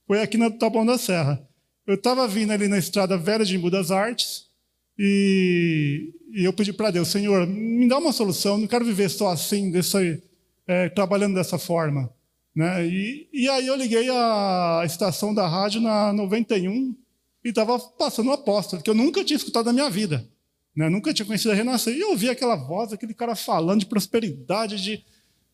Foi 0.07 0.21
aqui 0.21 0.37
na 0.37 0.51
Tapão 0.51 0.85
da 0.85 0.99
Serra. 0.99 1.41
Eu 1.87 1.95
estava 1.95 2.27
vindo 2.27 2.53
ali 2.53 2.69
na 2.69 2.79
estrada 2.79 3.17
velha 3.17 3.45
de 3.45 3.57
Embu 3.57 3.71
das 3.71 3.91
Artes 3.91 4.47
e, 4.99 6.13
e 6.33 6.45
eu 6.45 6.53
pedi 6.53 6.73
para 6.73 6.91
Deus, 6.91 7.09
Senhor, 7.09 7.47
me 7.47 7.89
dá 7.89 7.99
uma 7.99 8.13
solução, 8.13 8.59
não 8.59 8.67
quero 8.67 8.85
viver 8.85 9.09
só 9.09 9.31
assim, 9.31 9.73
é, 10.67 10.89
trabalhando 10.89 11.35
dessa 11.35 11.59
forma. 11.59 12.13
Né? 12.55 12.87
E, 12.87 13.29
e 13.33 13.49
aí 13.49 13.67
eu 13.67 13.77
liguei 13.77 14.09
a 14.11 14.83
estação 14.85 15.33
da 15.33 15.47
rádio 15.47 15.81
na 15.81 16.13
91 16.13 16.95
e 17.45 17.49
estava 17.49 17.79
passando 17.79 18.29
um 18.29 18.33
apóstolo, 18.33 18.83
que 18.83 18.91
eu 18.91 18.95
nunca 18.95 19.25
tinha 19.25 19.37
escutado 19.37 19.67
na 19.67 19.73
minha 19.73 19.89
vida. 19.89 20.29
Né? 20.75 20.89
Nunca 20.89 21.13
tinha 21.13 21.27
conhecido 21.27 21.51
a 21.51 21.55
Renascer. 21.55 21.95
E 21.95 22.01
eu 22.01 22.11
ouvi 22.11 22.29
aquela 22.29 22.57
voz, 22.57 22.93
aquele 22.93 23.15
cara 23.15 23.35
falando 23.35 23.81
de 23.81 23.87
prosperidade, 23.87 24.83
de. 24.83 25.05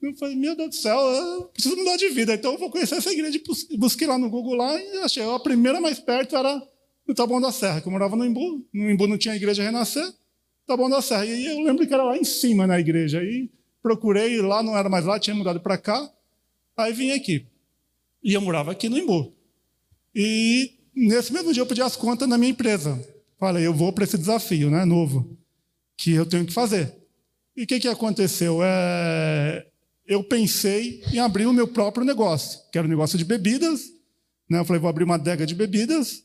Eu 0.01 0.15
falei, 0.17 0.37
meu 0.37 0.55
Deus 0.55 0.69
do 0.71 0.75
céu, 0.75 0.99
eu 0.99 1.45
preciso 1.45 1.75
mudar 1.75 1.97
de 1.97 2.09
vida. 2.11 2.35
Então 2.35 2.53
eu 2.53 2.59
vou 2.59 2.71
conhecer 2.71 2.97
essa 2.97 3.11
igreja. 3.11 3.41
Busquei 3.79 4.07
lá 4.07 4.19
no 4.19 4.29
Google 4.29 4.55
lá 4.55 4.79
e 4.81 4.99
achei. 4.99 5.23
A 5.23 5.39
primeira 5.39 5.81
mais 5.81 5.99
perto 5.99 6.37
era 6.37 6.63
no 7.09 7.15
Taboão 7.15 7.41
da 7.41 7.51
Serra, 7.51 7.81
que 7.81 7.89
eu 7.89 7.93
morava 7.93 8.15
no 8.15 8.25
Embu. 8.25 8.67
No 8.73 8.91
Embu 8.91 9.07
não 9.07 9.17
tinha 9.17 9.35
igreja 9.35 9.63
Renascer, 9.63 10.07
Taboão 10.67 10.91
da 10.91 11.01
Serra. 11.01 11.25
E 11.25 11.47
eu 11.47 11.61
lembro 11.61 11.87
que 11.87 11.95
era 11.95 12.03
lá 12.03 12.17
em 12.17 12.25
cima 12.25 12.67
na 12.67 12.79
igreja. 12.79 13.21
Aí 13.21 13.51
procurei, 13.83 14.41
lá 14.43 14.63
não 14.63 14.77
era 14.77 14.89
mais 14.89 15.05
lá, 15.05 15.19
tinha 15.19 15.35
mudado 15.35 15.61
para 15.61 15.79
cá. 15.79 16.13
Aí 16.77 16.93
vim 16.93 17.13
aqui. 17.13 17.47
E 18.23 18.35
eu 18.35 18.41
morava 18.41 18.73
aqui 18.73 18.89
no 18.89 18.99
Imbu. 18.99 19.33
E 20.15 20.79
nesse 20.95 21.33
mesmo 21.33 21.53
dia 21.53 21.63
eu 21.63 21.67
pedi 21.67 21.81
as 21.81 21.97
contas 21.97 22.29
na 22.29 22.37
minha 22.37 22.51
empresa. 22.51 23.16
Falei, 23.39 23.67
eu 23.67 23.75
vou 23.75 23.93
para 23.93 24.05
esse 24.05 24.17
desafio, 24.17 24.71
né, 24.71 24.85
novo, 24.85 25.37
que 25.97 26.13
eu 26.13 26.25
tenho 26.25 26.47
que 26.47 26.53
fazer. 26.53 26.95
E 27.57 27.65
o 27.65 27.67
que, 27.67 27.81
que 27.81 27.89
aconteceu? 27.89 28.61
É, 28.63 29.67
eu 30.07 30.23
pensei 30.23 31.03
em 31.13 31.19
abrir 31.19 31.47
o 31.47 31.53
meu 31.53 31.67
próprio 31.67 32.05
negócio, 32.05 32.61
que 32.71 32.79
era 32.79 32.87
um 32.87 32.91
negócio 32.91 33.19
de 33.19 33.25
bebidas. 33.25 33.93
Né? 34.49 34.59
Eu 34.59 34.65
falei, 34.65 34.81
vou 34.81 34.89
abrir 34.89 35.05
uma 35.05 35.17
adega 35.17 35.47
de 35.47 35.55
bebidas 35.55 36.23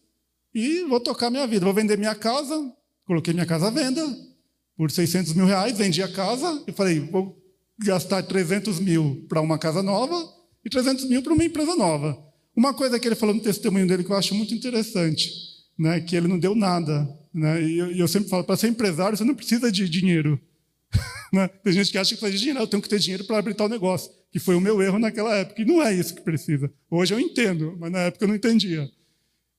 e 0.54 0.84
vou 0.84 1.00
tocar 1.00 1.30
minha 1.30 1.48
vida. 1.48 1.66
Vou 1.66 1.74
vender 1.74 1.98
minha 1.98 2.16
casa, 2.16 2.54
coloquei 3.06 3.34
minha 3.34 3.46
casa 3.46 3.68
à 3.68 3.70
venda 3.70 4.06
por 4.78 4.90
600 4.90 5.34
mil 5.34 5.46
reais, 5.46 5.78
vendi 5.78 6.02
a 6.02 6.12
casa 6.12 6.64
e 6.68 6.72
falei, 6.72 7.00
vou 7.00 7.38
gastar 7.80 8.24
300 8.24 8.80
mil 8.80 9.26
para 9.28 9.42
uma 9.42 9.58
casa 9.58 9.82
nova 9.82 10.16
e 10.64 10.70
300 10.70 11.06
mil 11.06 11.22
para 11.22 11.34
uma 11.34 11.44
empresa 11.44 11.76
nova. 11.76 12.18
Uma 12.56 12.74
coisa 12.74 13.00
que 13.00 13.08
ele 13.08 13.16
falou 13.16 13.34
no 13.34 13.42
testemunho 13.42 13.88
dele 13.88 14.04
que 14.04 14.12
eu 14.12 14.18
acho 14.18 14.36
muito 14.36 14.54
interessante, 14.54 15.30
né, 15.78 16.00
que 16.00 16.16
ele 16.16 16.28
não 16.28 16.40
deu 16.40 16.56
nada. 16.56 17.08
Né, 17.34 17.64
e 17.64 17.78
eu, 17.78 17.92
eu 17.92 18.08
sempre 18.08 18.30
falo, 18.30 18.44
para 18.44 18.58
ser 18.58 18.68
empresário, 18.68 19.18
você 19.18 19.24
não 19.24 19.36
precisa 19.36 19.72
de 19.72 19.88
dinheiro. 19.88 20.40
né? 21.32 21.48
Tem 21.48 21.74
gente 21.74 21.92
que 21.92 21.98
acha 21.98 22.14
que 22.14 22.20
precisa 22.20 22.38
de 22.38 22.44
dinheiro, 22.44 22.60
eu 22.64 22.68
tenho 22.68 22.84
que 22.84 22.90
ter 22.90 23.00
dinheiro 23.00 23.26
para 23.26 23.38
abrir 23.38 23.54
tal 23.54 23.70
negócio, 23.70 24.12
que 24.32 24.40
foi 24.40 24.56
o 24.56 24.62
meu 24.62 24.82
erro 24.82 25.00
naquela 25.00 25.36
época. 25.36 25.62
E 25.62 25.66
não 25.66 25.82
é 25.82 25.94
isso 25.94 26.16
que 26.16 26.22
precisa. 26.22 26.72
Hoje 26.90 27.14
eu 27.14 27.20
entendo, 27.20 27.76
mas 27.80 27.92
na 27.92 28.00
época 28.00 28.26
eu 28.26 28.28
não 28.28 28.36
entendia. 28.36 28.90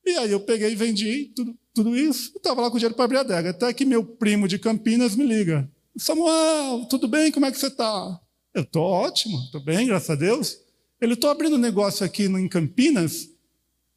E 0.04 0.10
aí 0.10 0.32
eu 0.32 0.40
peguei 0.40 0.72
e 0.72 0.76
vendi 0.76 1.32
tudo, 1.34 1.56
tudo 1.74 1.96
isso, 1.96 2.32
estava 2.36 2.60
lá 2.60 2.70
com 2.70 2.76
dinheiro 2.76 2.94
para 2.94 3.04
abrir 3.04 3.18
a 3.18 3.20
adega. 3.20 3.50
Até 3.50 3.72
que 3.72 3.84
meu 3.84 4.04
primo 4.04 4.48
de 4.48 4.58
Campinas 4.58 5.14
me 5.14 5.24
liga. 5.24 5.70
Samuel, 5.96 6.86
tudo 6.88 7.06
bem? 7.06 7.30
Como 7.30 7.46
é 7.46 7.52
que 7.52 7.58
você 7.58 7.68
está? 7.68 8.20
Eu 8.54 8.62
estou 8.62 8.82
ótimo, 8.82 9.38
estou 9.44 9.62
bem, 9.62 9.86
graças 9.86 10.10
a 10.10 10.14
Deus. 10.14 10.58
Ele, 11.00 11.14
estou 11.14 11.30
abrindo 11.30 11.56
um 11.56 11.58
negócio 11.58 12.04
aqui 12.04 12.24
em 12.24 12.48
Campinas 12.48 13.28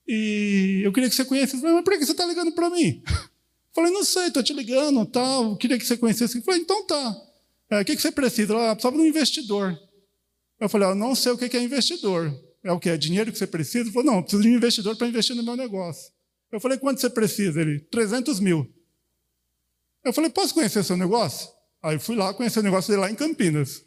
e 0.07 0.81
eu 0.83 0.91
queria 0.91 1.09
que 1.09 1.15
você 1.15 1.25
conhecesse. 1.25 1.61
Mas 1.61 1.83
por 1.83 1.93
que 1.97 2.05
você 2.05 2.11
está 2.11 2.25
ligando 2.25 2.51
para 2.51 2.69
mim? 2.69 3.01
Falei, 3.73 3.91
não 3.91 4.03
sei, 4.03 4.27
estou 4.27 4.43
te 4.43 4.53
ligando, 4.53 5.05
tal. 5.05 5.57
Queria 5.57 5.77
que 5.77 5.85
você 5.85 5.97
conhecesse. 5.97 6.41
Falei, 6.41 6.61
então 6.61 6.85
tá. 6.85 7.15
É, 7.69 7.81
o 7.81 7.85
que, 7.85 7.95
que 7.95 8.01
você 8.01 8.11
precisa? 8.11 8.53
Ah, 8.55 8.75
precisava 8.75 8.95
de 8.95 9.03
um 9.03 9.05
investidor. 9.05 9.77
Eu 10.59 10.69
falei, 10.69 10.87
ah, 10.87 10.95
não 10.95 11.13
sei 11.13 11.31
o 11.31 11.37
que 11.37 11.57
é 11.57 11.61
investidor. 11.61 12.33
É 12.63 12.71
o 12.71 12.79
que? 12.79 12.89
É 12.89 12.97
dinheiro 12.97 13.31
que 13.31 13.37
você 13.37 13.45
precisa? 13.45 13.79
Ele 13.79 13.91
falou, 13.91 14.13
não, 14.13 14.21
preciso 14.21 14.43
de 14.43 14.49
um 14.49 14.55
investidor 14.55 14.95
para 14.95 15.07
investir 15.07 15.35
no 15.35 15.43
meu 15.43 15.55
negócio. 15.55 16.11
Eu 16.51 16.59
falei, 16.59 16.77
quanto 16.77 17.01
você 17.01 17.09
precisa? 17.09 17.59
Ele, 17.59 17.79
300 17.79 18.39
mil. 18.39 18.71
Eu 20.03 20.13
falei, 20.13 20.29
posso 20.29 20.53
conhecer 20.53 20.83
seu 20.83 20.95
negócio? 20.95 21.49
Aí 21.83 21.99
fui 21.99 22.15
lá 22.15 22.33
conhecer 22.33 22.59
o 22.59 22.63
negócio 22.63 22.89
dele 22.89 23.01
lá 23.01 23.11
em 23.11 23.15
Campinas. 23.15 23.83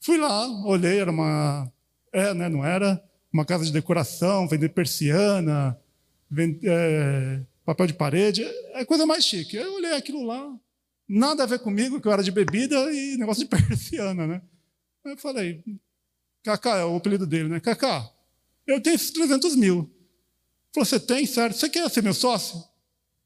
Fui 0.00 0.18
lá, 0.18 0.48
olhei, 0.66 0.98
era 0.98 1.10
uma 1.10 1.70
é, 2.12 2.34
né, 2.34 2.48
não 2.48 2.64
era 2.64 3.02
uma 3.32 3.44
casa 3.44 3.64
de 3.64 3.72
decoração, 3.72 4.48
vender 4.48 4.70
persiana, 4.70 5.78
vender, 6.30 6.68
é, 6.68 7.40
papel 7.64 7.86
de 7.86 7.94
parede, 7.94 8.42
é 8.74 8.84
coisa 8.84 9.06
mais 9.06 9.24
chique. 9.24 9.56
Eu 9.56 9.74
olhei 9.74 9.94
aquilo 9.94 10.24
lá, 10.24 10.58
nada 11.08 11.44
a 11.44 11.46
ver 11.46 11.60
comigo, 11.60 12.00
que 12.00 12.08
eu 12.08 12.12
era 12.12 12.22
de 12.22 12.30
bebida 12.30 12.92
e 12.92 13.16
negócio 13.16 13.44
de 13.44 13.48
persiana, 13.50 14.26
né? 14.26 14.42
Eu 15.04 15.16
falei, 15.16 15.62
Cacá 16.42 16.76
é 16.78 16.84
o 16.84 16.96
apelido 16.96 17.26
dele, 17.26 17.48
né? 17.48 17.60
Cacá, 17.60 18.10
eu 18.66 18.80
tenho 18.80 18.94
esses 18.96 19.10
300 19.10 19.56
mil. 19.56 19.90
Você 20.74 20.98
tem, 21.00 21.26
certo? 21.26 21.56
Você 21.56 21.68
quer 21.68 21.88
ser 21.90 22.02
meu 22.02 22.14
sócio? 22.14 22.62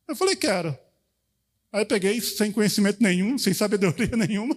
Eu 0.09 0.17
falei, 0.17 0.35
quero. 0.35 0.77
Aí 1.73 1.85
peguei, 1.85 2.21
sem 2.21 2.53
conhecimento 2.53 3.03
nenhum, 3.03 3.37
sem 3.37 3.53
sabedoria 3.53 4.11
nenhuma. 4.17 4.57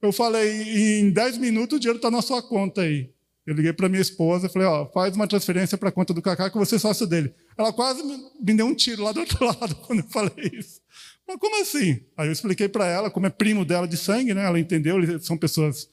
Eu 0.00 0.12
falei, 0.12 1.00
em 1.00 1.10
10 1.10 1.38
minutos 1.38 1.76
o 1.76 1.80
dinheiro 1.80 1.98
está 1.98 2.10
na 2.10 2.22
sua 2.22 2.42
conta 2.42 2.82
aí. 2.82 3.13
Eu 3.46 3.54
liguei 3.54 3.72
para 3.72 3.88
minha 3.88 4.00
esposa 4.00 4.46
e 4.46 4.50
falei, 4.50 4.66
ó, 4.66 4.86
faz 4.86 5.14
uma 5.14 5.28
transferência 5.28 5.76
para 5.76 5.90
a 5.90 5.92
conta 5.92 6.14
do 6.14 6.22
Cacá 6.22 6.48
que 6.48 6.56
você 6.56 6.76
é 6.76 6.78
sócio 6.78 7.06
dele. 7.06 7.34
Ela 7.58 7.72
quase 7.72 8.02
me 8.02 8.54
deu 8.54 8.66
um 8.66 8.74
tiro 8.74 9.02
lá 9.02 9.12
do 9.12 9.20
outro 9.20 9.44
lado 9.44 9.74
quando 9.86 10.00
eu 10.00 10.08
falei 10.08 10.50
isso. 10.54 10.80
Mas 11.26 11.38
como 11.38 11.60
assim? 11.60 12.00
Aí 12.16 12.28
eu 12.28 12.32
expliquei 12.32 12.68
para 12.68 12.86
ela, 12.86 13.10
como 13.10 13.26
é 13.26 13.30
primo 13.30 13.64
dela 13.64 13.86
de 13.86 13.96
sangue, 13.96 14.32
né? 14.32 14.44
Ela 14.46 14.58
entendeu, 14.58 14.96
eles 14.96 15.26
são 15.26 15.36
pessoas 15.36 15.90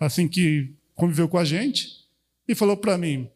assim 0.00 0.26
que 0.28 0.74
conviveu 0.94 1.28
com 1.28 1.38
a 1.38 1.44
gente, 1.44 2.04
e 2.46 2.54
falou 2.54 2.76
para 2.76 2.96
mim: 2.96 3.28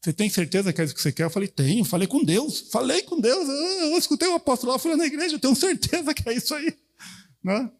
Você 0.00 0.12
tem 0.12 0.28
certeza 0.28 0.72
que 0.72 0.80
é 0.80 0.84
isso 0.84 0.94
que 0.94 1.02
você 1.02 1.12
quer? 1.12 1.24
Eu 1.24 1.30
falei: 1.30 1.48
Tenho, 1.48 1.84
falei 1.84 2.06
com 2.06 2.24
Deus, 2.24 2.68
falei 2.70 3.02
com 3.02 3.20
Deus. 3.20 3.48
Eu, 3.48 3.90
eu 3.92 3.98
escutei 3.98 4.28
o 4.28 4.34
apóstolo 4.34 4.78
falei 4.78 4.96
na 4.96 5.06
igreja, 5.06 5.36
eu 5.36 5.40
tenho 5.40 5.54
certeza 5.54 6.12
que 6.12 6.28
é 6.28 6.34
isso 6.34 6.54
aí. 6.54 6.74
Né? 7.42 7.70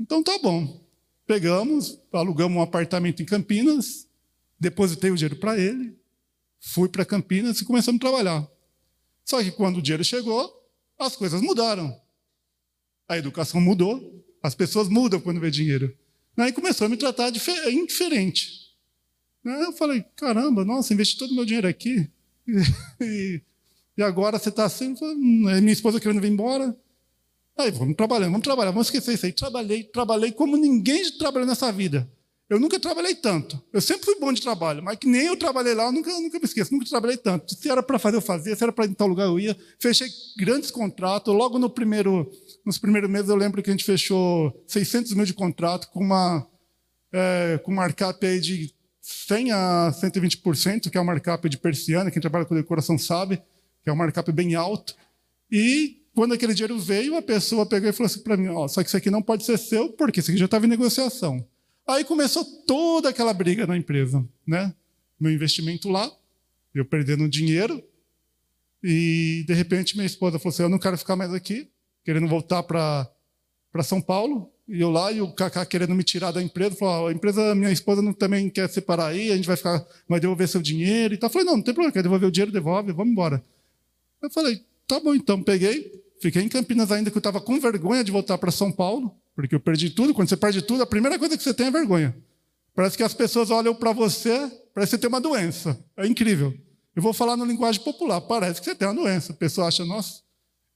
Então 0.00 0.22
tá 0.22 0.38
bom. 0.38 0.80
Pegamos, 1.26 1.98
alugamos 2.12 2.56
um 2.56 2.62
apartamento 2.62 3.22
em 3.22 3.26
Campinas, 3.26 4.08
depositei 4.62 5.10
o 5.10 5.16
dinheiro 5.16 5.36
para 5.36 5.58
ele, 5.58 5.98
fui 6.60 6.88
para 6.88 7.04
Campinas 7.04 7.60
e 7.60 7.64
começamos 7.64 7.98
a 7.98 8.00
trabalhar. 8.00 8.48
Só 9.24 9.42
que 9.42 9.50
quando 9.50 9.78
o 9.78 9.82
dinheiro 9.82 10.04
chegou, 10.04 10.50
as 10.98 11.16
coisas 11.16 11.42
mudaram. 11.42 12.00
A 13.08 13.18
educação 13.18 13.60
mudou, 13.60 14.24
as 14.40 14.54
pessoas 14.54 14.88
mudam 14.88 15.20
quando 15.20 15.40
vê 15.40 15.50
dinheiro. 15.50 15.94
Aí 16.36 16.52
começou 16.52 16.86
a 16.86 16.88
me 16.88 16.96
tratar 16.96 17.32
indiferente. 17.70 18.72
Eu 19.44 19.72
falei, 19.72 20.04
caramba, 20.14 20.64
nossa, 20.64 20.94
investi 20.94 21.18
todo 21.18 21.32
o 21.32 21.34
meu 21.34 21.44
dinheiro 21.44 21.68
aqui. 21.68 22.08
E, 23.00 23.42
e 23.96 24.02
agora 24.02 24.38
você 24.38 24.48
está 24.48 24.64
assim, 24.64 24.94
minha 25.16 25.72
esposa 25.72 26.00
querendo 26.00 26.20
vir 26.20 26.30
embora. 26.30 26.76
Aí, 27.58 27.70
vamos 27.70 27.96
trabalhar, 27.96 28.26
vamos 28.26 28.42
trabalhar, 28.42 28.70
vamos 28.70 28.86
esquecer 28.86 29.14
isso 29.14 29.26
aí. 29.26 29.32
Trabalhei, 29.32 29.84
trabalhei 29.84 30.32
como 30.32 30.56
ninguém 30.56 31.10
trabalhou 31.18 31.48
nessa 31.48 31.70
vida. 31.72 32.08
Eu 32.52 32.60
nunca 32.60 32.78
trabalhei 32.78 33.14
tanto. 33.14 33.58
Eu 33.72 33.80
sempre 33.80 34.04
fui 34.04 34.20
bom 34.20 34.30
de 34.30 34.42
trabalho, 34.42 34.82
mas 34.82 34.98
que 34.98 35.06
nem 35.06 35.22
eu 35.22 35.38
trabalhei 35.38 35.72
lá, 35.72 35.84
eu 35.84 35.92
nunca, 35.92 36.12
nunca 36.20 36.38
me 36.38 36.44
esqueço, 36.44 36.70
nunca 36.70 36.84
trabalhei 36.84 37.16
tanto. 37.16 37.54
Se 37.54 37.70
era 37.70 37.82
para 37.82 37.98
fazer, 37.98 38.18
eu 38.18 38.20
fazia, 38.20 38.54
se 38.54 38.62
era 38.62 38.70
para 38.70 38.84
ir 38.84 38.90
em 38.90 38.92
tal 38.92 39.08
lugar, 39.08 39.24
eu 39.24 39.40
ia. 39.40 39.56
Fechei 39.80 40.06
grandes 40.36 40.70
contratos. 40.70 41.34
Logo 41.34 41.58
no 41.58 41.70
primeiro, 41.70 42.30
nos 42.62 42.76
primeiros 42.76 43.08
meses, 43.08 43.30
eu 43.30 43.36
lembro 43.36 43.62
que 43.62 43.70
a 43.70 43.72
gente 43.72 43.86
fechou 43.86 44.52
600 44.66 45.14
mil 45.14 45.24
de 45.24 45.32
contrato 45.32 45.88
com 45.88 46.00
uma, 46.00 46.46
é, 47.10 47.58
com 47.64 47.72
um 47.72 47.76
markup 47.76 48.26
aí 48.26 48.38
de 48.38 48.74
100 49.00 49.50
a 49.52 49.90
120%, 49.90 50.90
que 50.90 50.98
é 50.98 51.00
o 51.00 51.06
markup 51.06 51.48
de 51.48 51.56
persiana, 51.56 52.10
quem 52.10 52.20
trabalha 52.20 52.44
com 52.44 52.54
decoração 52.54 52.98
sabe, 52.98 53.40
que 53.82 53.88
é 53.88 53.92
um 53.94 53.96
markup 53.96 54.30
bem 54.30 54.54
alto. 54.56 54.94
E 55.50 56.02
quando 56.14 56.34
aquele 56.34 56.52
dinheiro 56.52 56.78
veio, 56.78 57.16
a 57.16 57.22
pessoa 57.22 57.64
pegou 57.64 57.88
e 57.88 57.94
falou 57.94 58.08
assim 58.08 58.20
para 58.20 58.36
mim: 58.36 58.48
ó, 58.48 58.68
só 58.68 58.82
que 58.82 58.88
isso 58.88 58.96
aqui 58.98 59.10
não 59.10 59.22
pode 59.22 59.42
ser 59.46 59.56
seu, 59.58 59.88
porque 59.88 60.20
isso 60.20 60.30
aqui 60.30 60.38
já 60.38 60.44
estava 60.44 60.66
em 60.66 60.68
negociação. 60.68 61.42
Aí 61.86 62.04
começou 62.04 62.44
toda 62.66 63.08
aquela 63.08 63.32
briga 63.34 63.66
na 63.66 63.76
empresa, 63.76 64.26
né? 64.46 64.74
Meu 65.18 65.32
investimento 65.32 65.88
lá, 65.88 66.10
eu 66.74 66.84
perdendo 66.84 67.28
dinheiro, 67.28 67.82
e 68.82 69.44
de 69.46 69.54
repente 69.54 69.94
minha 69.96 70.06
esposa 70.06 70.38
falou 70.38 70.52
assim: 70.52 70.62
Eu 70.62 70.68
não 70.68 70.78
quero 70.78 70.98
ficar 70.98 71.16
mais 71.16 71.32
aqui, 71.32 71.68
querendo 72.04 72.26
voltar 72.26 72.62
para 72.62 73.08
São 73.82 74.00
Paulo. 74.00 74.50
E 74.68 74.80
eu 74.80 74.90
lá, 74.90 75.10
e 75.12 75.20
o 75.20 75.32
Kaká 75.32 75.66
querendo 75.66 75.94
me 75.94 76.02
tirar 76.02 76.32
da 76.32 76.42
empresa, 76.42 76.76
falou: 76.76 77.08
A 77.08 77.12
empresa, 77.12 77.54
minha 77.54 77.70
esposa 77.70 78.02
não, 78.02 78.12
também 78.12 78.48
quer 78.48 78.68
separar 78.68 79.08
aí, 79.08 79.30
a 79.30 79.36
gente 79.36 79.46
vai 79.46 79.56
ficar, 79.56 79.84
vai 80.08 80.18
devolver 80.18 80.48
seu 80.48 80.62
dinheiro 80.62 81.14
e 81.14 81.16
tal. 81.16 81.28
Eu 81.28 81.32
falei: 81.32 81.46
Não, 81.46 81.56
não 81.56 81.62
tem 81.62 81.74
problema, 81.74 81.92
quer 81.92 82.02
devolver 82.02 82.28
o 82.28 82.32
dinheiro, 82.32 82.52
devolve, 82.52 82.92
vamos 82.92 83.12
embora. 83.12 83.44
Eu 84.20 84.30
falei: 84.30 84.64
Tá 84.86 84.98
bom, 84.98 85.14
então. 85.14 85.42
Peguei, 85.42 86.02
fiquei 86.20 86.42
em 86.42 86.48
Campinas 86.48 86.90
ainda, 86.90 87.10
que 87.10 87.16
eu 87.16 87.20
estava 87.20 87.40
com 87.40 87.60
vergonha 87.60 88.02
de 88.02 88.10
voltar 88.10 88.38
para 88.38 88.50
São 88.50 88.72
Paulo. 88.72 89.14
Porque 89.34 89.54
eu 89.54 89.60
perdi 89.60 89.90
tudo. 89.90 90.14
Quando 90.14 90.28
você 90.28 90.36
perde 90.36 90.62
tudo, 90.62 90.82
a 90.82 90.86
primeira 90.86 91.18
coisa 91.18 91.36
que 91.36 91.42
você 91.42 91.54
tem 91.54 91.66
é 91.66 91.70
vergonha. 91.70 92.16
Parece 92.74 92.96
que 92.96 93.02
as 93.02 93.14
pessoas 93.14 93.50
olham 93.50 93.74
para 93.74 93.92
você, 93.92 94.50
parece 94.74 94.90
que 94.90 94.96
você 94.96 94.98
tem 94.98 95.08
uma 95.08 95.20
doença. 95.20 95.78
É 95.96 96.06
incrível. 96.06 96.54
Eu 96.94 97.02
vou 97.02 97.12
falar 97.12 97.36
na 97.36 97.44
linguagem 97.44 97.82
popular. 97.82 98.20
Parece 98.20 98.60
que 98.60 98.64
você 98.66 98.74
tem 98.74 98.88
uma 98.88 98.94
doença. 98.94 99.32
A 99.32 99.36
pessoa 99.36 99.68
acha, 99.68 99.84
nossa. 99.84 100.22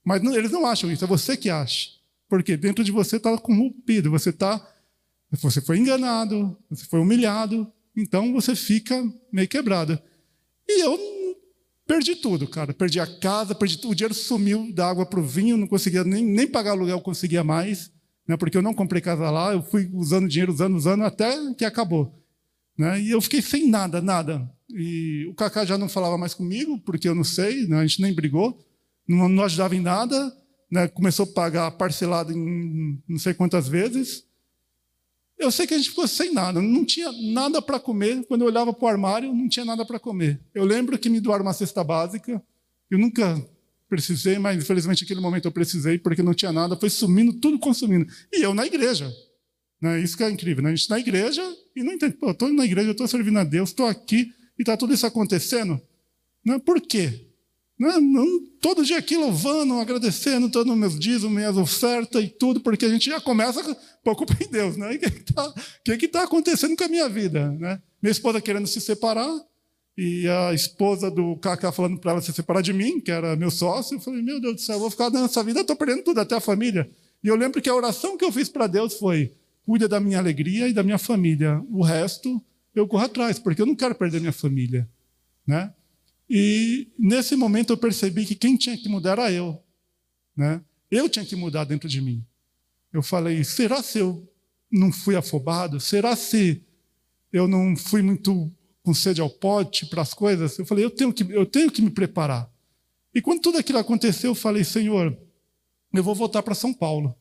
Mas 0.04 0.22
não, 0.22 0.34
eles 0.34 0.52
não 0.52 0.64
acham 0.64 0.90
isso, 0.90 1.04
é 1.04 1.08
você 1.08 1.36
que 1.36 1.50
acha. 1.50 1.90
Porque 2.28 2.56
dentro 2.56 2.84
de 2.84 2.92
você 2.92 3.16
está 3.16 3.36
corrompido, 3.38 4.10
você 4.10 4.30
está. 4.30 4.64
Você 5.32 5.60
foi 5.60 5.78
enganado, 5.78 6.56
você 6.70 6.84
foi 6.84 7.00
humilhado, 7.00 7.70
então 7.96 8.32
você 8.32 8.54
fica 8.54 9.04
meio 9.32 9.48
quebrado. 9.48 10.00
E 10.68 10.80
eu 10.80 10.96
perdi 11.86 12.14
tudo, 12.14 12.46
cara. 12.46 12.72
Perdi 12.72 13.00
a 13.00 13.06
casa, 13.18 13.54
perdi 13.54 13.78
tudo. 13.78 13.90
O 13.90 13.94
dinheiro 13.94 14.14
sumiu 14.14 14.72
da 14.72 14.88
água 14.88 15.04
para 15.04 15.18
o 15.18 15.26
vinho, 15.26 15.56
não 15.56 15.66
conseguia 15.66 16.04
nem, 16.04 16.24
nem 16.24 16.46
pagar 16.46 16.70
aluguel, 16.70 17.00
conseguia 17.00 17.42
mais 17.42 17.90
né, 18.26 18.36
porque 18.36 18.56
eu 18.56 18.62
não 18.62 18.74
comprei 18.74 19.00
casa 19.00 19.30
lá, 19.30 19.52
eu 19.52 19.62
fui 19.62 19.88
usando 19.92 20.28
dinheiro, 20.28 20.52
usando, 20.52 20.76
usando, 20.76 21.04
até 21.04 21.54
que 21.54 21.64
acabou. 21.64 22.12
Né, 22.76 23.00
e 23.00 23.10
eu 23.10 23.20
fiquei 23.20 23.40
sem 23.40 23.68
nada, 23.68 24.00
nada. 24.00 24.50
E 24.68 25.26
o 25.30 25.34
Kaká 25.34 25.64
já 25.64 25.78
não 25.78 25.88
falava 25.88 26.18
mais 26.18 26.34
comigo, 26.34 26.78
porque 26.80 27.08
eu 27.08 27.14
não 27.14 27.24
sei, 27.24 27.66
né, 27.66 27.78
a 27.78 27.86
gente 27.86 28.02
nem 28.02 28.12
brigou, 28.12 28.58
não, 29.08 29.28
não 29.28 29.44
ajudava 29.44 29.76
em 29.76 29.80
nada, 29.80 30.36
né, 30.70 30.88
começou 30.88 31.24
a 31.24 31.32
pagar 31.32 31.70
parcelado 31.72 32.32
em 32.32 33.02
não 33.08 33.18
sei 33.18 33.32
quantas 33.32 33.68
vezes. 33.68 34.24
Eu 35.38 35.50
sei 35.50 35.66
que 35.66 35.74
a 35.74 35.76
gente 35.76 35.90
ficou 35.90 36.08
sem 36.08 36.32
nada, 36.32 36.60
não 36.62 36.84
tinha 36.84 37.12
nada 37.12 37.60
para 37.60 37.78
comer. 37.78 38.24
Quando 38.26 38.40
eu 38.40 38.46
olhava 38.46 38.72
para 38.72 38.86
o 38.86 38.88
armário, 38.88 39.34
não 39.34 39.48
tinha 39.48 39.66
nada 39.66 39.84
para 39.84 40.00
comer. 40.00 40.40
Eu 40.54 40.64
lembro 40.64 40.98
que 40.98 41.10
me 41.10 41.20
doaram 41.20 41.44
uma 41.44 41.52
cesta 41.52 41.84
básica, 41.84 42.42
eu 42.90 42.98
nunca 42.98 43.44
precisei, 43.88 44.38
mas 44.38 44.56
infelizmente 44.56 45.02
naquele 45.02 45.20
momento 45.20 45.46
eu 45.46 45.52
precisei 45.52 45.98
porque 45.98 46.22
não 46.22 46.34
tinha 46.34 46.52
nada, 46.52 46.76
foi 46.76 46.90
sumindo, 46.90 47.32
tudo 47.34 47.58
consumindo. 47.58 48.06
E 48.32 48.42
eu 48.42 48.54
na 48.54 48.66
igreja. 48.66 49.10
Né? 49.80 50.00
Isso 50.00 50.16
que 50.16 50.22
é 50.22 50.30
incrível, 50.30 50.62
né? 50.62 50.70
a 50.70 50.74
gente 50.74 50.90
na 50.90 50.98
igreja 50.98 51.42
e 51.74 51.82
não 51.82 51.92
entende, 51.92 52.16
pô, 52.16 52.30
estou 52.30 52.52
na 52.52 52.64
igreja, 52.64 52.90
estou 52.90 53.06
servindo 53.06 53.38
a 53.38 53.44
Deus, 53.44 53.70
estou 53.70 53.86
aqui 53.86 54.32
e 54.58 54.62
está 54.62 54.76
tudo 54.76 54.94
isso 54.94 55.06
acontecendo. 55.06 55.80
Né? 56.44 56.58
Por 56.58 56.80
quê? 56.80 57.26
Não, 57.78 58.00
não, 58.00 58.26
todo 58.60 58.84
dia 58.84 58.96
aqui 58.96 59.18
louvando, 59.18 59.74
agradecendo, 59.74 60.50
todos 60.50 60.74
meus 60.74 60.98
dízimos, 60.98 61.34
minhas 61.34 61.58
ofertas 61.58 62.24
e 62.24 62.28
tudo, 62.28 62.60
porque 62.60 62.86
a 62.86 62.88
gente 62.88 63.10
já 63.10 63.20
começa 63.20 63.62
com 64.02 64.10
a 64.10 64.16
culpa 64.16 64.34
em 64.40 64.48
Deus. 64.48 64.78
Né? 64.78 64.94
o 64.96 64.98
que 64.98 66.06
está 66.06 66.20
tá 66.20 66.22
acontecendo 66.24 66.74
com 66.74 66.84
a 66.84 66.88
minha 66.88 67.08
vida? 67.08 67.52
Né? 67.52 67.80
Minha 68.02 68.12
esposa 68.12 68.40
querendo 68.40 68.66
se 68.66 68.80
separar, 68.80 69.30
e 69.96 70.28
a 70.28 70.52
esposa 70.52 71.10
do 71.10 71.36
Kaká 71.36 71.72
falando 71.72 71.98
para 71.98 72.12
ela 72.12 72.20
se 72.20 72.32
separar 72.32 72.60
de 72.60 72.72
mim, 72.72 73.00
que 73.00 73.10
era 73.10 73.34
meu 73.34 73.50
sócio. 73.50 73.96
Eu 73.96 74.00
falei, 74.00 74.20
meu 74.20 74.38
Deus 74.38 74.56
do 74.56 74.60
céu, 74.60 74.76
eu 74.76 74.80
vou 74.80 74.90
ficar 74.90 75.08
nessa 75.10 75.42
vida, 75.42 75.60
estou 75.60 75.74
perdendo 75.74 76.04
tudo, 76.04 76.20
até 76.20 76.34
a 76.34 76.40
família. 76.40 76.90
E 77.24 77.28
eu 77.28 77.34
lembro 77.34 77.62
que 77.62 77.68
a 77.68 77.74
oração 77.74 78.16
que 78.16 78.24
eu 78.24 78.30
fiz 78.30 78.48
para 78.48 78.66
Deus 78.66 78.94
foi: 78.94 79.32
cuida 79.64 79.88
da 79.88 79.98
minha 79.98 80.18
alegria 80.18 80.68
e 80.68 80.72
da 80.72 80.82
minha 80.82 80.98
família. 80.98 81.62
O 81.70 81.82
resto 81.82 82.42
eu 82.74 82.86
corro 82.86 83.04
atrás, 83.04 83.38
porque 83.38 83.62
eu 83.62 83.66
não 83.66 83.74
quero 83.74 83.94
perder 83.94 84.20
minha 84.20 84.32
família. 84.32 84.86
Né? 85.46 85.72
E 86.28 86.88
nesse 86.98 87.34
momento 87.34 87.72
eu 87.72 87.78
percebi 87.78 88.26
que 88.26 88.34
quem 88.34 88.56
tinha 88.56 88.76
que 88.76 88.88
mudar 88.88 89.12
era 89.12 89.32
eu. 89.32 89.58
Né? 90.36 90.60
Eu 90.90 91.08
tinha 91.08 91.24
que 91.24 91.34
mudar 91.34 91.64
dentro 91.64 91.88
de 91.88 92.02
mim. 92.02 92.22
Eu 92.92 93.02
falei: 93.02 93.42
será 93.44 93.82
se 93.82 93.98
eu 93.98 94.30
não 94.70 94.92
fui 94.92 95.16
afobado? 95.16 95.80
Será 95.80 96.14
se 96.14 96.62
eu 97.32 97.48
não 97.48 97.74
fui 97.76 98.02
muito 98.02 98.52
com 98.86 98.94
sede 98.94 99.20
ao 99.20 99.28
pote 99.28 99.84
para 99.84 100.00
as 100.00 100.14
coisas, 100.14 100.56
eu 100.60 100.64
falei, 100.64 100.84
eu 100.84 100.90
tenho, 100.90 101.12
que, 101.12 101.26
eu 101.28 101.44
tenho 101.44 101.72
que 101.72 101.82
me 101.82 101.90
preparar. 101.90 102.48
E 103.12 103.20
quando 103.20 103.40
tudo 103.40 103.58
aquilo 103.58 103.80
aconteceu, 103.80 104.30
eu 104.30 104.34
falei, 104.36 104.62
Senhor, 104.62 105.18
eu 105.92 106.04
vou 106.04 106.14
voltar 106.14 106.40
para 106.40 106.54
São 106.54 106.72
Paulo. 106.72 107.12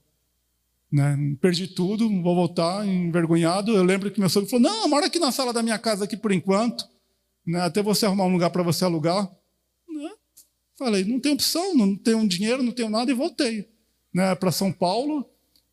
Né? 0.91 1.17
Perdi 1.41 1.67
tudo, 1.67 2.07
vou 2.21 2.35
voltar 2.35 2.87
envergonhado. 2.87 3.75
Eu 3.75 3.83
lembro 3.83 4.11
que 4.11 4.19
meu 4.19 4.29
sogro 4.29 4.47
falou: 4.47 4.61
Não, 4.61 4.87
mora 4.87 5.07
aqui 5.07 5.17
na 5.17 5.31
sala 5.31 5.51
da 5.51 5.63
minha 5.63 5.79
casa 5.79 6.05
aqui 6.05 6.15
por 6.15 6.31
enquanto, 6.31 6.87
né? 7.43 7.61
até 7.61 7.81
você 7.81 8.05
arrumar 8.05 8.25
um 8.25 8.31
lugar 8.31 8.51
para 8.51 8.61
você 8.61 8.85
alugar. 8.85 9.23
Né? 9.89 10.11
Falei: 10.77 11.03
Não 11.03 11.19
tem 11.19 11.31
opção, 11.31 11.75
não 11.75 11.95
tenho 11.95 12.27
dinheiro, 12.27 12.61
não 12.61 12.71
tenho 12.71 12.91
nada, 12.91 13.09
e 13.09 13.15
voltei 13.15 13.67
né, 14.13 14.35
para 14.35 14.51
São 14.51 14.71
Paulo. 14.71 15.27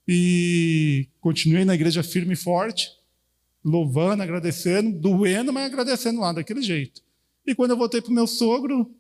E 0.09 1.07
continuei 1.21 1.67
na 1.67 1.75
igreja 1.75 2.03
firme 2.03 2.33
e 2.33 2.37
forte 2.37 2.89
louvando, 3.65 4.23
agradecendo, 4.23 4.99
doendo, 4.99 5.53
mas 5.53 5.67
agradecendo 5.67 6.21
lá 6.21 6.33
daquele 6.33 6.63
jeito. 6.63 7.03
E 7.47 7.55
quando 7.55 7.73
eu 7.73 7.77
voltei 7.77 8.01
para 8.01 8.11
o 8.11 8.15
meu 8.15 8.27
sogro, 8.27 8.91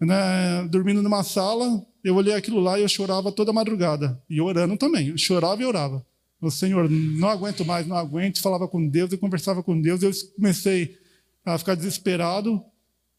né, 0.00 0.66
dormindo 0.70 1.02
numa 1.02 1.22
sala, 1.22 1.84
eu 2.04 2.14
olhei 2.14 2.34
aquilo 2.34 2.60
lá 2.60 2.78
e 2.78 2.82
eu 2.82 2.88
chorava 2.88 3.32
toda 3.32 3.52
madrugada. 3.52 4.20
E 4.28 4.40
orando 4.40 4.76
também. 4.76 5.08
Eu 5.08 5.18
chorava 5.18 5.62
e 5.62 5.64
orava. 5.64 6.04
O 6.40 6.50
Senhor, 6.50 6.88
não 6.90 7.28
aguento 7.28 7.64
mais, 7.64 7.86
não 7.86 7.96
aguento. 7.96 8.42
Falava 8.42 8.68
com 8.68 8.86
Deus 8.86 9.12
e 9.12 9.16
conversava 9.16 9.62
com 9.62 9.80
Deus. 9.80 10.02
Eu 10.02 10.12
comecei 10.36 10.96
a 11.44 11.58
ficar 11.58 11.74
desesperado. 11.74 12.62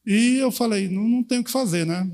E 0.05 0.37
eu 0.37 0.51
falei, 0.51 0.87
não, 0.87 1.03
não 1.03 1.23
tenho 1.23 1.41
o 1.41 1.43
que 1.43 1.51
fazer, 1.51 1.85
né? 1.85 2.09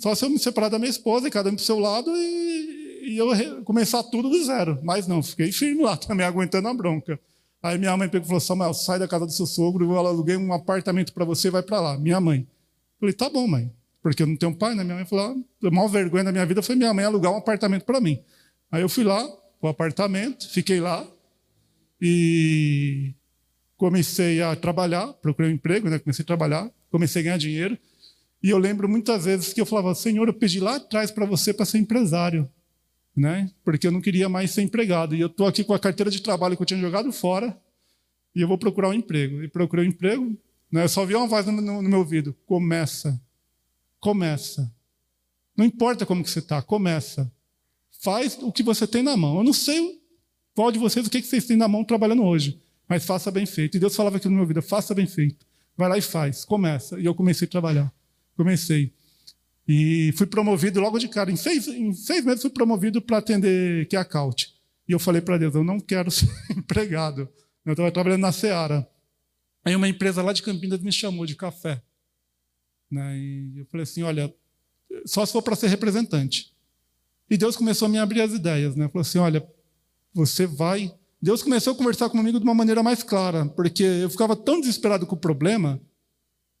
Só 0.00 0.14
se 0.14 0.24
eu 0.24 0.30
me 0.30 0.38
separar 0.38 0.68
da 0.68 0.78
minha 0.78 0.90
esposa 0.90 1.28
e 1.28 1.30
cada 1.30 1.48
um 1.48 1.54
para 1.54 1.62
o 1.62 1.64
seu 1.64 1.78
lado 1.78 2.10
e, 2.14 3.12
e 3.12 3.16
eu 3.16 3.64
começar 3.64 4.02
tudo 4.02 4.28
do 4.28 4.44
zero. 4.44 4.78
Mas 4.82 5.06
não, 5.06 5.22
fiquei 5.22 5.50
firme 5.50 5.82
lá 5.82 5.96
também, 5.98 6.26
aguentando 6.26 6.68
a 6.68 6.74
bronca. 6.74 7.18
Aí 7.62 7.78
minha 7.78 7.96
mãe 7.96 8.08
pegou 8.08 8.24
e 8.24 8.28
falou: 8.28 8.40
Samuel, 8.40 8.74
sai 8.74 8.98
da 8.98 9.06
casa 9.06 9.24
do 9.24 9.32
seu 9.32 9.46
sogro, 9.46 9.84
eu 9.84 9.96
aluguei 9.96 10.36
um 10.36 10.52
apartamento 10.52 11.12
para 11.12 11.24
você, 11.24 11.48
vai 11.48 11.62
para 11.62 11.80
lá. 11.80 11.98
Minha 11.98 12.20
mãe. 12.20 12.40
Eu 12.40 12.98
falei: 13.00 13.14
tá 13.14 13.30
bom, 13.30 13.46
mãe. 13.46 13.72
Porque 14.02 14.22
eu 14.22 14.26
não 14.26 14.36
tenho 14.36 14.54
pai, 14.56 14.74
né? 14.74 14.82
Minha 14.82 14.96
mãe 14.96 15.04
falou: 15.04 15.36
ah, 15.62 15.68
a 15.68 15.70
maior 15.70 15.88
vergonha 15.88 16.24
da 16.24 16.32
minha 16.32 16.44
vida 16.44 16.60
foi 16.60 16.74
minha 16.74 16.92
mãe 16.92 17.04
alugar 17.04 17.32
um 17.32 17.36
apartamento 17.36 17.84
para 17.84 18.00
mim. 18.00 18.20
Aí 18.70 18.82
eu 18.82 18.88
fui 18.88 19.04
lá, 19.04 19.24
o 19.60 19.68
apartamento, 19.68 20.48
fiquei 20.48 20.80
lá 20.80 21.06
e 22.00 23.14
comecei 23.76 24.42
a 24.42 24.56
trabalhar, 24.56 25.06
procurei 25.14 25.52
um 25.52 25.54
emprego, 25.54 25.88
né? 25.88 25.98
comecei 26.00 26.24
a 26.24 26.26
trabalhar, 26.26 26.68
comecei 26.90 27.20
a 27.20 27.24
ganhar 27.24 27.36
dinheiro. 27.36 27.78
E 28.42 28.50
eu 28.50 28.58
lembro 28.58 28.88
muitas 28.88 29.24
vezes 29.24 29.52
que 29.52 29.60
eu 29.60 29.66
falava: 29.66 29.94
Senhor, 29.94 30.26
eu 30.26 30.34
pedi 30.34 30.58
lá 30.58 30.76
atrás 30.76 31.12
para 31.12 31.24
você 31.24 31.54
para 31.54 31.64
ser 31.64 31.78
empresário 31.78 32.50
né? 33.16 33.50
Porque 33.64 33.86
eu 33.86 33.92
não 33.92 34.00
queria 34.00 34.28
mais 34.28 34.50
ser 34.50 34.62
empregado. 34.62 35.14
E 35.14 35.20
eu 35.20 35.26
estou 35.26 35.46
aqui 35.46 35.62
com 35.64 35.74
a 35.74 35.78
carteira 35.78 36.10
de 36.10 36.20
trabalho 36.20 36.56
que 36.56 36.62
eu 36.62 36.66
tinha 36.66 36.80
jogado 36.80 37.12
fora 37.12 37.56
e 38.34 38.40
eu 38.40 38.48
vou 38.48 38.58
procurar 38.58 38.88
um 38.88 38.94
emprego. 38.94 39.42
E 39.42 39.48
procurei 39.48 39.84
um 39.84 39.88
emprego, 39.88 40.36
né? 40.70 40.84
Eu 40.84 40.88
só 40.88 41.04
vi 41.04 41.14
uma 41.14 41.26
voz 41.26 41.46
no, 41.46 41.52
no, 41.52 41.82
no 41.82 41.88
meu 41.88 41.98
ouvido: 41.98 42.34
começa, 42.46 43.20
começa. 44.00 44.72
Não 45.56 45.64
importa 45.64 46.06
como 46.06 46.22
que 46.22 46.30
você 46.30 46.38
está, 46.38 46.62
começa. 46.62 47.30
Faz 48.00 48.38
o 48.40 48.50
que 48.50 48.62
você 48.62 48.86
tem 48.86 49.02
na 49.02 49.16
mão. 49.16 49.38
Eu 49.38 49.44
não 49.44 49.52
sei 49.52 50.00
qual 50.54 50.72
de 50.72 50.78
vocês 50.78 51.06
o 51.06 51.10
que, 51.10 51.20
que 51.20 51.28
vocês 51.28 51.46
têm 51.46 51.56
na 51.56 51.68
mão 51.68 51.84
trabalhando 51.84 52.24
hoje, 52.24 52.60
mas 52.88 53.04
faça 53.04 53.30
bem 53.30 53.46
feito. 53.46 53.76
E 53.76 53.80
Deus 53.80 53.94
falava 53.94 54.16
aqui 54.16 54.26
no 54.26 54.32
meu 54.32 54.42
ouvido: 54.42 54.62
faça 54.62 54.94
bem 54.94 55.06
feito. 55.06 55.46
Vai 55.76 55.88
lá 55.88 55.98
e 55.98 56.02
faz, 56.02 56.44
começa. 56.44 56.98
E 56.98 57.04
eu 57.04 57.14
comecei 57.14 57.46
a 57.46 57.50
trabalhar. 57.50 57.92
Comecei. 58.36 58.92
E 59.66 60.12
fui 60.16 60.26
promovido 60.26 60.80
logo 60.80 60.98
de 60.98 61.08
cara. 61.08 61.30
Em 61.30 61.36
seis, 61.36 61.68
em 61.68 61.92
seis 61.92 62.24
meses 62.24 62.42
fui 62.42 62.50
promovido 62.50 63.00
para 63.00 63.18
atender 63.18 63.86
que 63.86 63.96
a. 63.96 64.06
E 64.88 64.92
eu 64.92 64.98
falei 64.98 65.20
para 65.20 65.38
Deus, 65.38 65.54
eu 65.54 65.64
não 65.64 65.78
quero 65.78 66.10
ser 66.12 66.28
empregado. 66.50 67.28
Eu 67.64 67.72
estava 67.72 67.92
trabalhando 67.92 68.22
na 68.22 68.32
Seara. 68.32 68.88
Aí 69.64 69.76
uma 69.76 69.88
empresa 69.88 70.22
lá 70.22 70.32
de 70.32 70.42
Campinas 70.42 70.80
me 70.80 70.92
chamou 70.92 71.24
de 71.24 71.36
café. 71.36 71.80
Né? 72.90 73.16
E 73.16 73.58
eu 73.60 73.66
falei 73.66 73.84
assim, 73.84 74.02
olha, 74.02 74.34
só 75.06 75.24
se 75.24 75.32
for 75.32 75.42
para 75.42 75.54
ser 75.54 75.68
representante. 75.68 76.52
E 77.30 77.36
Deus 77.36 77.56
começou 77.56 77.86
a 77.86 77.88
me 77.88 77.98
abrir 77.98 78.20
as 78.20 78.32
ideias. 78.32 78.74
Né? 78.74 78.88
Falou 78.88 79.02
assim, 79.02 79.18
olha, 79.18 79.46
você 80.12 80.46
vai... 80.46 80.92
Deus 81.20 81.40
começou 81.40 81.72
a 81.72 81.76
conversar 81.76 82.10
comigo 82.10 82.40
de 82.40 82.44
uma 82.44 82.52
maneira 82.52 82.82
mais 82.82 83.04
clara, 83.04 83.46
porque 83.46 83.84
eu 83.84 84.10
ficava 84.10 84.34
tão 84.34 84.60
desesperado 84.60 85.06
com 85.06 85.14
o 85.14 85.18
problema 85.18 85.80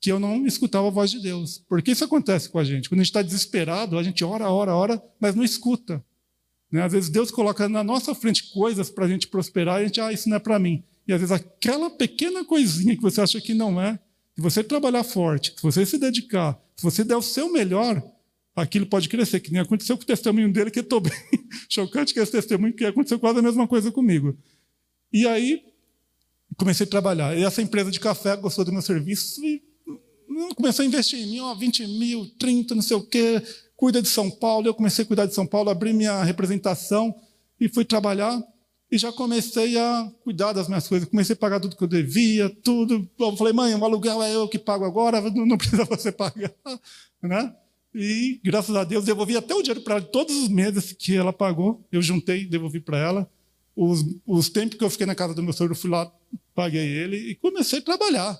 que 0.02 0.10
eu 0.10 0.18
não 0.18 0.44
escutava 0.44 0.88
a 0.88 0.90
voz 0.90 1.12
de 1.12 1.20
Deus. 1.20 1.62
Porque 1.68 1.92
isso 1.92 2.04
acontece 2.04 2.48
com 2.48 2.58
a 2.58 2.64
gente. 2.64 2.88
Quando 2.88 2.98
a 2.98 3.04
gente 3.04 3.10
está 3.10 3.22
desesperado, 3.22 3.96
a 3.96 4.02
gente 4.02 4.24
ora, 4.24 4.50
ora, 4.50 4.74
ora, 4.74 5.02
mas 5.20 5.36
não 5.36 5.44
escuta. 5.44 6.04
Né? 6.72 6.82
Às 6.82 6.92
vezes 6.92 7.08
Deus 7.08 7.30
coloca 7.30 7.68
na 7.68 7.84
nossa 7.84 8.12
frente 8.12 8.52
coisas 8.52 8.90
para 8.90 9.04
a 9.04 9.08
gente 9.08 9.28
prosperar 9.28 9.80
e 9.80 9.84
a 9.84 9.86
gente, 9.86 10.00
ah, 10.00 10.12
isso 10.12 10.28
não 10.28 10.38
é 10.38 10.40
para 10.40 10.58
mim. 10.58 10.82
E 11.06 11.12
às 11.12 11.20
vezes 11.20 11.30
aquela 11.30 11.88
pequena 11.88 12.44
coisinha 12.44 12.96
que 12.96 13.02
você 13.02 13.20
acha 13.20 13.40
que 13.40 13.54
não 13.54 13.80
é, 13.80 13.96
se 14.34 14.42
você 14.42 14.64
trabalhar 14.64 15.04
forte, 15.04 15.54
se 15.56 15.62
você 15.62 15.86
se 15.86 15.96
dedicar, 15.96 16.60
se 16.74 16.82
você 16.82 17.04
der 17.04 17.16
o 17.16 17.22
seu 17.22 17.52
melhor, 17.52 18.02
aquilo 18.56 18.86
pode 18.86 19.08
crescer. 19.08 19.38
Que 19.38 19.52
nem 19.52 19.60
aconteceu 19.60 19.96
com 19.96 20.02
o 20.02 20.06
testemunho 20.06 20.52
dele, 20.52 20.72
que 20.72 20.80
estou 20.80 20.98
bem 21.00 21.12
chocante 21.68 22.12
que 22.12 22.18
esse 22.18 22.32
testemunho, 22.32 22.74
que 22.74 22.84
aconteceu 22.84 23.20
quase 23.20 23.38
a 23.38 23.42
mesma 23.42 23.68
coisa 23.68 23.92
comigo. 23.92 24.36
E 25.12 25.28
aí 25.28 25.62
comecei 26.56 26.86
a 26.86 26.90
trabalhar. 26.90 27.38
E 27.38 27.44
essa 27.44 27.62
empresa 27.62 27.88
de 27.88 28.00
café 28.00 28.34
gostou 28.36 28.64
do 28.64 28.72
meu 28.72 28.82
serviço 28.82 29.44
e 29.44 29.62
começou 30.54 30.82
a 30.82 30.86
investir 30.86 31.18
em 31.18 31.26
mim, 31.26 31.40
ó, 31.40 31.54
20 31.54 31.86
mil, 31.86 32.26
30, 32.38 32.74
não 32.74 32.82
sei 32.82 32.96
o 32.96 33.02
quê, 33.02 33.42
cuida 33.76 34.00
de 34.00 34.08
São 34.08 34.30
Paulo. 34.30 34.66
Eu 34.66 34.74
comecei 34.74 35.04
a 35.04 35.06
cuidar 35.06 35.26
de 35.26 35.34
São 35.34 35.46
Paulo, 35.46 35.70
abri 35.70 35.92
minha 35.92 36.22
representação 36.22 37.14
e 37.60 37.68
fui 37.68 37.84
trabalhar. 37.84 38.40
E 38.90 38.98
já 38.98 39.10
comecei 39.10 39.78
a 39.78 40.12
cuidar 40.22 40.52
das 40.52 40.68
minhas 40.68 40.86
coisas. 40.86 41.08
Comecei 41.08 41.32
a 41.32 41.36
pagar 41.36 41.58
tudo 41.58 41.76
que 41.76 41.82
eu 41.82 41.88
devia, 41.88 42.50
tudo. 42.62 43.08
Eu 43.18 43.36
falei, 43.36 43.52
mãe, 43.52 43.74
o 43.74 43.84
aluguel 43.84 44.22
é 44.22 44.34
eu 44.34 44.46
que 44.46 44.58
pago 44.58 44.84
agora, 44.84 45.20
não 45.32 45.56
precisa 45.56 45.84
você 45.84 46.12
pagar. 46.12 46.52
Né? 47.22 47.54
E, 47.94 48.40
graças 48.44 48.76
a 48.76 48.84
Deus, 48.84 49.04
devolvi 49.04 49.36
até 49.36 49.54
o 49.54 49.62
dinheiro 49.62 49.80
para 49.80 49.96
ela, 49.96 50.04
todos 50.04 50.36
os 50.36 50.48
meses 50.48 50.92
que 50.92 51.16
ela 51.16 51.32
pagou. 51.32 51.84
Eu 51.90 52.02
juntei, 52.02 52.44
devolvi 52.44 52.80
para 52.80 52.98
ela. 52.98 53.30
Os, 53.74 54.04
os 54.26 54.50
tempos 54.50 54.76
que 54.76 54.84
eu 54.84 54.90
fiquei 54.90 55.06
na 55.06 55.14
casa 55.14 55.34
do 55.34 55.42
meu 55.42 55.52
sogro, 55.52 55.72
eu 55.72 55.78
fui 55.78 55.90
lá, 55.90 56.12
paguei 56.54 56.86
ele 56.86 57.16
e 57.16 57.34
comecei 57.34 57.78
a 57.78 57.82
trabalhar. 57.82 58.38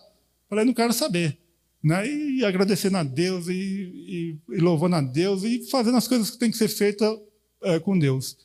Falei, 0.49 0.65
não 0.65 0.75
quero 0.75 0.93
saber 0.93 1.42
né? 1.83 2.07
e 2.07 2.45
agradecendo 2.45 2.97
a 2.97 3.03
Deus, 3.03 3.49
e, 3.49 3.53
e, 3.53 4.39
e, 4.51 4.57
louvando 4.59 4.97
a 4.97 5.01
Deus, 5.01 5.43
e 5.43 5.69
fazendo 5.71 5.97
as 5.97 6.07
coisas 6.07 6.31
que 6.31 6.39
tem 6.39 6.51
que 6.51 6.57
ser 6.57 6.69
feitas 6.69 7.19
é, 7.63 7.79
com 7.81 7.99
Deus. 7.99 8.37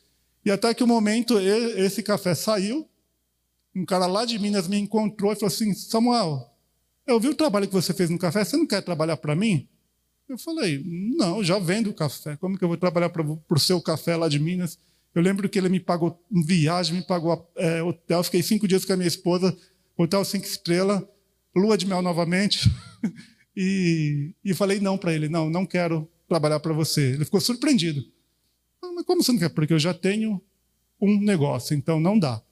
E 0.44 0.50
até 0.50 0.72
que 0.74 0.82
o 0.82 0.86
momento, 0.86 1.38
esse 1.38 2.02
café 2.02 2.34
saiu, 2.34 2.88
um 3.74 3.84
cara 3.84 4.06
lá 4.06 4.24
de 4.24 4.38
Minas 4.38 4.66
me 4.66 4.78
encontrou 4.78 5.32
e 5.32 5.36
falou 5.36 5.48
assim: 5.48 5.72
Samuel, 5.74 6.50
eu 7.06 7.20
vi 7.20 7.28
o 7.28 7.34
trabalho 7.34 7.66
que 7.66 7.74
você 7.74 7.92
fez 7.92 8.10
no 8.10 8.18
café, 8.18 8.44
você 8.44 8.56
não 8.56 8.66
quer 8.66 8.82
trabalhar 8.82 9.16
para 9.16 9.36
mim? 9.36 9.68
Eu 10.28 10.38
falei: 10.38 10.82
não, 11.16 11.42
já 11.42 11.58
vendo 11.58 11.92
café, 11.92 12.36
como 12.36 12.58
que 12.58 12.64
eu 12.64 12.68
vou 12.68 12.76
trabalhar 12.76 13.08
para 13.08 13.22
o 13.22 13.58
seu 13.58 13.80
café 13.80 14.16
lá 14.16 14.28
de 14.28 14.38
Minas? 14.38 14.78
Eu 15.14 15.22
lembro 15.22 15.48
que 15.48 15.58
ele 15.58 15.68
me 15.68 15.80
pagou 15.80 16.22
viagem, 16.30 16.96
me 16.96 17.02
pagou 17.02 17.50
é, 17.56 17.82
hotel, 17.82 18.22
fiquei 18.22 18.42
cinco 18.42 18.68
dias 18.68 18.84
com 18.84 18.92
a 18.92 18.96
minha 18.96 19.08
esposa, 19.08 19.56
hotel 19.96 20.24
cinco 20.24 20.44
estrelas, 20.44 21.02
lua 21.58 21.76
de 21.76 21.86
mel 21.86 22.02
novamente. 22.02 22.70
e, 23.56 24.34
e 24.44 24.54
falei 24.54 24.80
não 24.80 24.96
para 24.96 25.12
ele, 25.12 25.28
não, 25.28 25.50
não 25.50 25.66
quero 25.66 26.08
trabalhar 26.28 26.60
para 26.60 26.72
você. 26.72 27.12
Ele 27.12 27.24
ficou 27.24 27.40
surpreendido. 27.40 28.04
Mas 28.82 29.04
como 29.04 29.22
você 29.22 29.32
não 29.32 29.38
quer? 29.38 29.50
Porque 29.50 29.72
eu 29.72 29.78
já 29.78 29.92
tenho 29.92 30.40
um 31.00 31.20
negócio, 31.20 31.76
então 31.76 32.00
não 32.00 32.18
dá. 32.18 32.42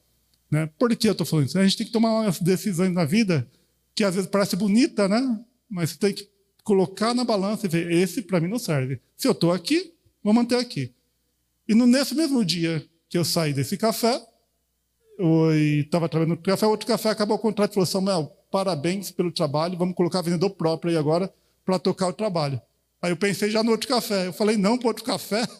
Né? 0.49 0.69
Por 0.77 0.95
que 0.95 1.07
eu 1.07 1.11
estou 1.11 1.25
falando 1.25 1.47
isso? 1.47 1.59
A 1.59 1.63
gente 1.63 1.77
tem 1.77 1.87
que 1.87 1.93
tomar 1.93 2.21
umas 2.21 2.39
decisões 2.39 2.93
na 2.93 3.05
vida 3.05 3.49
que 3.95 4.03
às 4.03 4.15
vezes 4.15 4.29
parece 4.29 4.55
bonita, 4.55 5.07
né? 5.07 5.43
mas 5.69 5.91
você 5.91 5.97
tem 5.97 6.13
que 6.13 6.29
colocar 6.63 7.13
na 7.13 7.23
balança 7.23 7.65
e 7.65 7.69
ver, 7.69 7.91
esse 7.91 8.21
para 8.21 8.39
mim 8.39 8.47
não 8.47 8.59
serve. 8.59 8.99
Se 9.15 9.27
eu 9.27 9.31
estou 9.31 9.51
aqui, 9.51 9.93
vou 10.23 10.33
manter 10.33 10.57
aqui. 10.57 10.93
E 11.67 11.73
no, 11.73 11.85
nesse 11.85 12.15
mesmo 12.15 12.43
dia 12.43 12.85
que 13.09 13.17
eu 13.17 13.25
saí 13.25 13.53
desse 13.53 13.77
café, 13.77 14.21
eu 15.17 15.53
estava 15.53 16.07
trabalhando 16.07 16.37
no 16.37 16.41
café, 16.41 16.65
outro 16.65 16.87
café 16.87 17.09
acabou 17.09 17.37
o 17.37 17.39
contrato 17.39 17.71
e 17.71 17.73
falou, 17.73 17.85
Samuel, 17.85 18.36
parabéns 18.51 19.11
pelo 19.11 19.31
trabalho, 19.31 19.77
vamos 19.77 19.95
colocar 19.95 20.21
vendedor 20.21 20.51
próprio 20.51 20.91
aí 20.91 20.97
agora 20.97 21.33
para 21.65 21.79
tocar 21.79 22.07
o 22.07 22.13
trabalho. 22.13 22.61
Aí 23.01 23.11
eu 23.11 23.17
pensei 23.17 23.49
já 23.49 23.63
no 23.63 23.71
outro 23.71 23.87
café. 23.87 24.27
Eu 24.27 24.33
falei, 24.33 24.57
não 24.57 24.77
para 24.77 24.87
outro 24.87 25.03
café? 25.03 25.47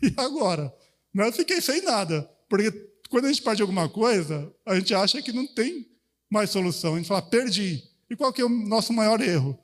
E 0.00 0.14
agora? 0.16 0.72
Não, 1.12 1.24
eu 1.24 1.32
fiquei 1.32 1.60
sem 1.60 1.82
nada. 1.82 2.30
Porque 2.48 2.70
quando 3.10 3.24
a 3.24 3.28
gente 3.28 3.42
perde 3.42 3.62
alguma 3.62 3.88
coisa, 3.88 4.54
a 4.64 4.76
gente 4.76 4.94
acha 4.94 5.20
que 5.20 5.32
não 5.32 5.44
tem 5.44 5.88
mais 6.30 6.50
solução. 6.50 6.94
A 6.94 6.98
gente 6.98 7.08
fala, 7.08 7.20
perdi. 7.20 7.82
E 8.08 8.14
qual 8.14 8.32
que 8.32 8.40
é 8.40 8.44
o 8.44 8.48
nosso 8.48 8.92
maior 8.92 9.20
erro? 9.20 9.58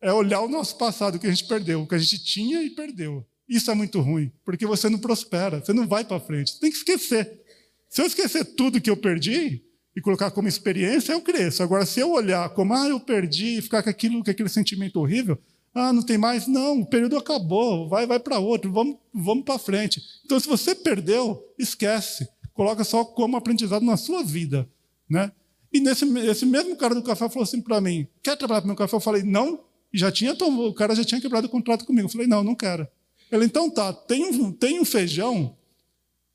É 0.00 0.12
olhar 0.12 0.40
o 0.40 0.48
nosso 0.48 0.78
passado, 0.78 1.16
o 1.16 1.18
que 1.18 1.26
a 1.26 1.30
gente 1.30 1.48
perdeu, 1.48 1.82
o 1.82 1.86
que 1.86 1.96
a 1.96 1.98
gente 1.98 2.22
tinha 2.22 2.62
e 2.62 2.70
perdeu. 2.70 3.26
Isso 3.48 3.70
é 3.70 3.74
muito 3.74 4.00
ruim, 4.00 4.32
porque 4.44 4.64
você 4.64 4.88
não 4.88 5.00
prospera, 5.00 5.58
você 5.58 5.72
não 5.72 5.88
vai 5.88 6.04
para 6.04 6.20
frente. 6.20 6.52
Você 6.52 6.60
tem 6.60 6.70
que 6.70 6.76
esquecer. 6.76 7.42
Se 7.88 8.00
eu 8.00 8.06
esquecer 8.06 8.44
tudo 8.44 8.80
que 8.80 8.88
eu 8.88 8.96
perdi, 8.96 9.64
e 10.00 10.02
colocar 10.02 10.30
como 10.30 10.48
experiência, 10.48 11.12
eu 11.12 11.20
cresço. 11.20 11.62
Agora, 11.62 11.84
se 11.84 12.00
eu 12.00 12.10
olhar 12.10 12.48
como, 12.50 12.72
ah, 12.72 12.88
eu 12.88 12.98
perdi, 12.98 13.58
e 13.58 13.62
ficar 13.62 13.82
com, 13.82 13.90
aquilo, 13.90 14.24
com 14.24 14.30
aquele 14.30 14.48
sentimento 14.48 14.98
horrível, 14.98 15.38
ah, 15.74 15.92
não 15.92 16.02
tem 16.02 16.16
mais, 16.16 16.46
não, 16.46 16.80
o 16.80 16.86
período 16.86 17.18
acabou, 17.18 17.86
vai, 17.86 18.06
vai 18.06 18.18
para 18.18 18.38
outro, 18.38 18.72
vamos, 18.72 18.96
vamos 19.12 19.44
para 19.44 19.58
frente. 19.58 20.02
Então, 20.24 20.40
se 20.40 20.48
você 20.48 20.74
perdeu, 20.74 21.44
esquece. 21.58 22.26
Coloca 22.54 22.82
só 22.82 23.04
como 23.04 23.36
aprendizado 23.36 23.84
na 23.84 23.98
sua 23.98 24.24
vida. 24.24 24.66
Né? 25.08 25.30
E 25.70 25.80
nesse 25.80 26.06
esse 26.20 26.46
mesmo 26.46 26.74
cara 26.76 26.94
do 26.94 27.02
café 27.02 27.28
falou 27.28 27.44
assim 27.44 27.60
para 27.60 27.80
mim: 27.80 28.06
quer 28.22 28.36
trabalhar 28.36 28.62
para 28.62 28.68
meu 28.68 28.76
café? 28.76 28.96
Eu 28.96 29.00
falei, 29.00 29.22
não. 29.22 29.60
Já 29.92 30.10
tinha 30.10 30.32
o 30.32 30.74
cara 30.74 30.94
já 30.94 31.04
tinha 31.04 31.20
quebrado 31.20 31.46
o 31.46 31.50
contrato 31.50 31.84
comigo. 31.84 32.06
Eu 32.06 32.12
falei, 32.12 32.26
não, 32.26 32.44
não 32.44 32.54
quero. 32.54 32.86
Ele, 33.30 33.44
então 33.44 33.68
tá, 33.70 33.92
tem 33.92 34.52
tem 34.52 34.80
um 34.80 34.84
feijão 34.84 35.56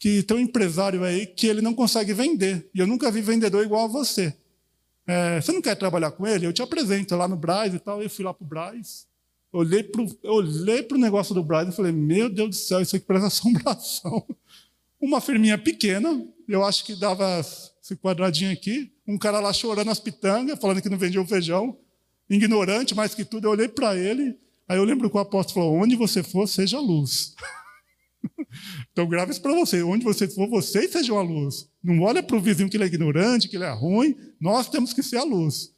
que 0.06 0.22
tem 0.22 0.38
um 0.38 0.40
empresário 0.40 1.04
aí 1.04 1.26
que 1.26 1.48
ele 1.48 1.64
não 1.64 1.74
consegue 1.74 2.14
vender. 2.14 2.70
E 2.76 2.78
eu 2.78 2.86
nunca 2.86 3.10
vi 3.10 3.22
vendedor 3.22 3.66
igual 3.66 3.86
a 3.86 3.88
você. 3.88 4.38
É, 5.08 5.42
você 5.42 5.52
não 5.52 5.64
quer 5.64 5.74
trabalhar 5.74 6.12
com 6.12 6.28
ele? 6.28 6.46
Eu 6.46 6.54
te 6.54 6.62
apresento 6.62 7.16
lá 7.16 7.28
no 7.28 7.36
Braz 7.36 7.74
e 7.74 7.80
tal. 7.80 8.04
Eu 8.04 8.08
fui 8.08 8.24
lá 8.24 8.32
para 8.32 8.46
o 8.46 8.48
Braz. 8.48 9.08
Olhei 9.52 9.82
para 9.82 10.96
o 10.96 11.00
negócio 11.00 11.34
do 11.34 11.42
Braz 11.42 11.70
e 11.70 11.72
falei: 11.72 11.92
Meu 11.92 12.30
Deus 12.30 12.50
do 12.50 12.56
céu, 12.56 12.82
isso 12.82 12.96
aqui 12.96 13.04
parece 13.04 13.26
assombração. 13.34 14.24
Uma 15.02 15.20
firminha 15.20 15.58
pequena, 15.58 16.24
eu 16.48 16.64
acho 16.64 16.86
que 16.86 16.96
dava 16.96 17.40
esse 17.40 17.96
quadradinho 17.96 18.52
aqui. 18.52 18.92
Um 19.08 19.18
cara 19.18 19.40
lá 19.40 19.52
chorando 19.52 19.90
as 19.90 20.00
pitangas, 20.00 20.60
falando 20.60 20.84
que 20.84 20.90
não 20.90 21.00
vendia 21.00 21.20
o 21.20 21.26
feijão. 21.26 21.80
Ignorante, 22.30 22.94
mais 22.94 23.16
que 23.16 23.26
tudo. 23.26 23.48
Eu 23.48 23.52
olhei 23.54 23.68
para 23.68 23.98
ele. 23.98 24.38
Aí 24.70 24.78
eu 24.78 24.84
lembro 24.84 25.10
que 25.10 25.18
o 25.18 25.20
apóstolo 25.20 25.66
falou: 25.66 25.82
Onde 25.82 25.96
você 25.96 26.22
for, 26.22 26.48
seja 26.48 26.80
luz. 26.80 27.34
Então 28.92 29.08
grave 29.08 29.32
isso 29.32 29.42
para 29.42 29.54
você. 29.54 29.82
Onde 29.84 30.04
você 30.04 30.28
for, 30.28 30.50
vocês 30.50 30.92
sejam 30.92 31.18
a 31.18 31.22
luz. 31.22 31.70
Não 31.84 32.02
olha 32.02 32.22
para 32.22 32.36
o 32.36 32.42
vizinho 32.42 32.70
que 32.70 32.78
ele 32.78 32.84
é 32.84 32.88
ignorante, 32.88 33.48
que 33.48 33.56
ele 33.56 33.64
é 33.64 33.72
ruim. 33.72 34.16
Nós 34.40 34.70
temos 34.70 34.94
que 34.94 35.04
ser 35.04 35.18
a 35.18 35.24
luz. 35.24 35.72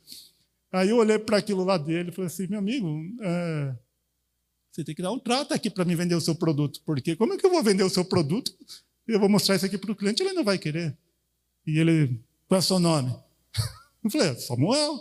Aí 0.71 0.89
eu 0.89 0.97
olhei 0.97 1.17
para 1.17 1.37
aquilo 1.37 1.63
lá 1.63 1.77
dele 1.77 2.09
e 2.09 2.11
falei 2.11 2.27
assim, 2.27 2.47
meu 2.47 2.59
amigo, 2.59 2.87
é, 3.21 3.75
você 4.71 4.83
tem 4.83 4.93
que 4.93 5.01
dar 5.01 5.11
um 5.11 5.19
trato 5.19 5.53
aqui 5.53 5.69
para 5.69 5.85
me 5.85 5.95
vender 5.95 6.15
o 6.15 6.21
seu 6.21 6.35
produto. 6.35 6.81
Porque 6.85 7.15
como 7.15 7.33
é 7.33 7.37
que 7.37 7.45
eu 7.45 7.49
vou 7.49 7.63
vender 7.63 7.83
o 7.83 7.89
seu 7.89 8.05
produto? 8.05 8.53
Eu 9.07 9.19
vou 9.19 9.29
mostrar 9.29 9.55
isso 9.55 9.65
aqui 9.65 9.77
para 9.77 9.91
o 9.91 9.95
cliente, 9.95 10.21
ele 10.21 10.33
não 10.33 10.43
vai 10.43 10.57
querer. 10.57 10.95
E 11.65 11.79
ele 11.79 12.19
Qual 12.47 12.57
é 12.57 12.59
o 12.59 12.63
seu 12.63 12.79
nome? 12.79 13.13
Eu 14.03 14.11
falei, 14.11 14.35
Samuel. 14.35 14.99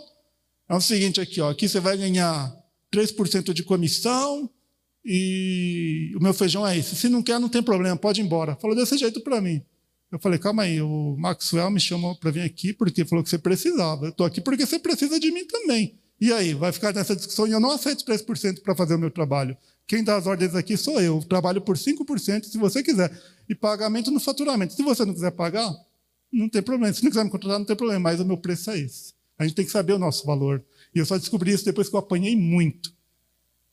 É 0.69 0.75
o 0.75 0.81
seguinte 0.81 1.21
aqui, 1.21 1.39
ó, 1.39 1.49
aqui 1.49 1.69
você 1.69 1.79
vai 1.79 1.95
ganhar 1.95 2.53
3% 2.91 3.53
de 3.53 3.63
comissão 3.63 4.49
e 5.09 6.13
o 6.17 6.21
meu 6.21 6.33
feijão 6.33 6.67
é 6.67 6.77
esse. 6.77 6.93
Se 6.93 7.07
não 7.07 7.23
quer, 7.23 7.39
não 7.39 7.47
tem 7.47 7.63
problema, 7.63 7.95
pode 7.95 8.19
ir 8.19 8.25
embora. 8.25 8.57
Falou 8.57 8.75
desse 8.75 8.97
jeito 8.97 9.21
para 9.21 9.39
mim. 9.39 9.61
Eu 10.11 10.19
falei, 10.19 10.37
calma 10.37 10.63
aí, 10.63 10.81
o 10.81 11.15
Maxwell 11.17 11.71
me 11.71 11.79
chamou 11.79 12.13
para 12.15 12.29
vir 12.29 12.41
aqui 12.41 12.73
porque 12.73 13.05
falou 13.05 13.23
que 13.23 13.29
você 13.29 13.37
precisava. 13.37 14.05
Eu 14.05 14.09
estou 14.09 14.25
aqui 14.25 14.41
porque 14.41 14.65
você 14.65 14.77
precisa 14.77 15.17
de 15.17 15.31
mim 15.31 15.45
também. 15.45 15.97
E 16.19 16.33
aí, 16.33 16.53
vai 16.53 16.73
ficar 16.73 16.93
nessa 16.93 17.15
discussão 17.15 17.47
e 17.47 17.51
eu 17.51 17.59
não 17.59 17.71
aceito 17.71 18.03
3% 18.03 18.61
para 18.61 18.75
fazer 18.75 18.95
o 18.95 18.99
meu 18.99 19.09
trabalho. 19.09 19.55
Quem 19.87 20.03
dá 20.03 20.17
as 20.17 20.27
ordens 20.27 20.53
aqui 20.55 20.75
sou 20.75 20.99
eu. 20.99 21.21
Trabalho 21.21 21.61
por 21.61 21.77
5% 21.77 22.43
se 22.43 22.57
você 22.57 22.83
quiser. 22.83 23.09
E 23.47 23.55
pagamento 23.55 24.11
no 24.11 24.19
faturamento. 24.19 24.73
Se 24.73 24.83
você 24.83 25.05
não 25.05 25.13
quiser 25.13 25.31
pagar, 25.31 25.73
não 26.33 26.49
tem 26.49 26.61
problema. 26.61 26.93
Se 26.93 27.01
não 27.01 27.11
quiser 27.11 27.23
me 27.23 27.29
contratar, 27.29 27.59
não 27.59 27.65
tem 27.65 27.77
problema. 27.77 28.01
Mas 28.01 28.19
o 28.19 28.25
meu 28.25 28.37
preço 28.37 28.71
é 28.71 28.79
esse. 28.79 29.13
A 29.39 29.45
gente 29.45 29.55
tem 29.55 29.63
que 29.63 29.71
saber 29.71 29.93
o 29.93 29.99
nosso 29.99 30.25
valor. 30.25 30.61
E 30.93 30.99
eu 30.99 31.05
só 31.05 31.17
descobri 31.17 31.53
isso 31.53 31.63
depois 31.63 31.87
que 31.87 31.95
eu 31.95 31.99
apanhei 31.99 32.35
muito. 32.35 32.96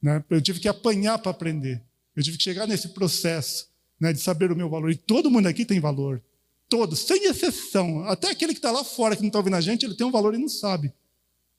Né? 0.05 0.23
Eu 0.29 0.43
tive 0.43 0.61
que 0.61 0.69
apanhar 0.69 1.19
para 1.19 1.31
aprender. 1.31 1.83
Eu 2.15 2.23
tive 2.23 2.37
que 2.37 2.43
chegar 2.43 2.67
nesse 2.67 2.89
processo 2.89 3.71
né, 3.99 4.13
de 4.13 4.21
saber 4.21 4.53
o 4.53 4.57
meu 4.57 4.69
valor. 4.69 4.91
E 4.91 4.97
todo 4.97 5.31
mundo 5.31 5.47
aqui 5.47 5.65
tem 5.65 5.81
valor. 5.81 6.23
Todos, 6.69 6.99
sem 6.99 7.25
exceção. 7.25 8.05
Até 8.05 8.29
aquele 8.29 8.53
que 8.53 8.59
está 8.59 8.71
lá 8.71 8.85
fora, 8.85 9.17
que 9.17 9.23
não 9.23 9.29
está 9.29 9.39
ouvindo 9.39 9.57
a 9.57 9.63
gente, 9.63 9.87
ele 9.87 9.95
tem 9.95 10.07
um 10.07 10.11
valor 10.11 10.35
e 10.35 10.39
não 10.39 10.49
sabe. 10.49 10.93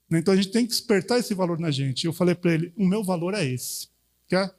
Né? 0.08 0.20
Então 0.20 0.32
a 0.32 0.36
gente 0.36 0.52
tem 0.52 0.64
que 0.64 0.70
despertar 0.70 1.18
esse 1.18 1.34
valor 1.34 1.58
na 1.58 1.72
gente. 1.72 2.06
Eu 2.06 2.12
falei 2.12 2.36
para 2.36 2.54
ele: 2.54 2.72
o 2.76 2.86
meu 2.86 3.02
valor 3.02 3.34
é 3.34 3.44
esse. 3.44 3.88
Quer? 4.28 4.54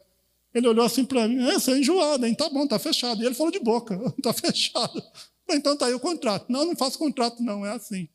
Ele 0.54 0.68
olhou 0.68 0.86
assim 0.86 1.06
para 1.06 1.26
mim: 1.26 1.48
é, 1.48 1.54
você 1.54 1.72
é 1.72 1.78
enjoado, 1.78 2.26
hein? 2.26 2.36
Tá 2.36 2.50
bom, 2.50 2.68
tá 2.68 2.78
fechado. 2.78 3.24
E 3.24 3.26
ele 3.26 3.36
falou 3.36 3.54
de 3.54 3.60
boca: 3.60 3.98
tá 4.22 4.34
fechado. 4.34 5.02
Então 5.50 5.78
tá 5.78 5.86
aí 5.86 5.94
o 5.94 6.00
contrato. 6.00 6.52
Não, 6.52 6.66
não 6.66 6.76
faço 6.76 7.00
contrato, 7.00 7.42
não, 7.42 7.66
é 7.66 7.72
assim. 7.72 8.10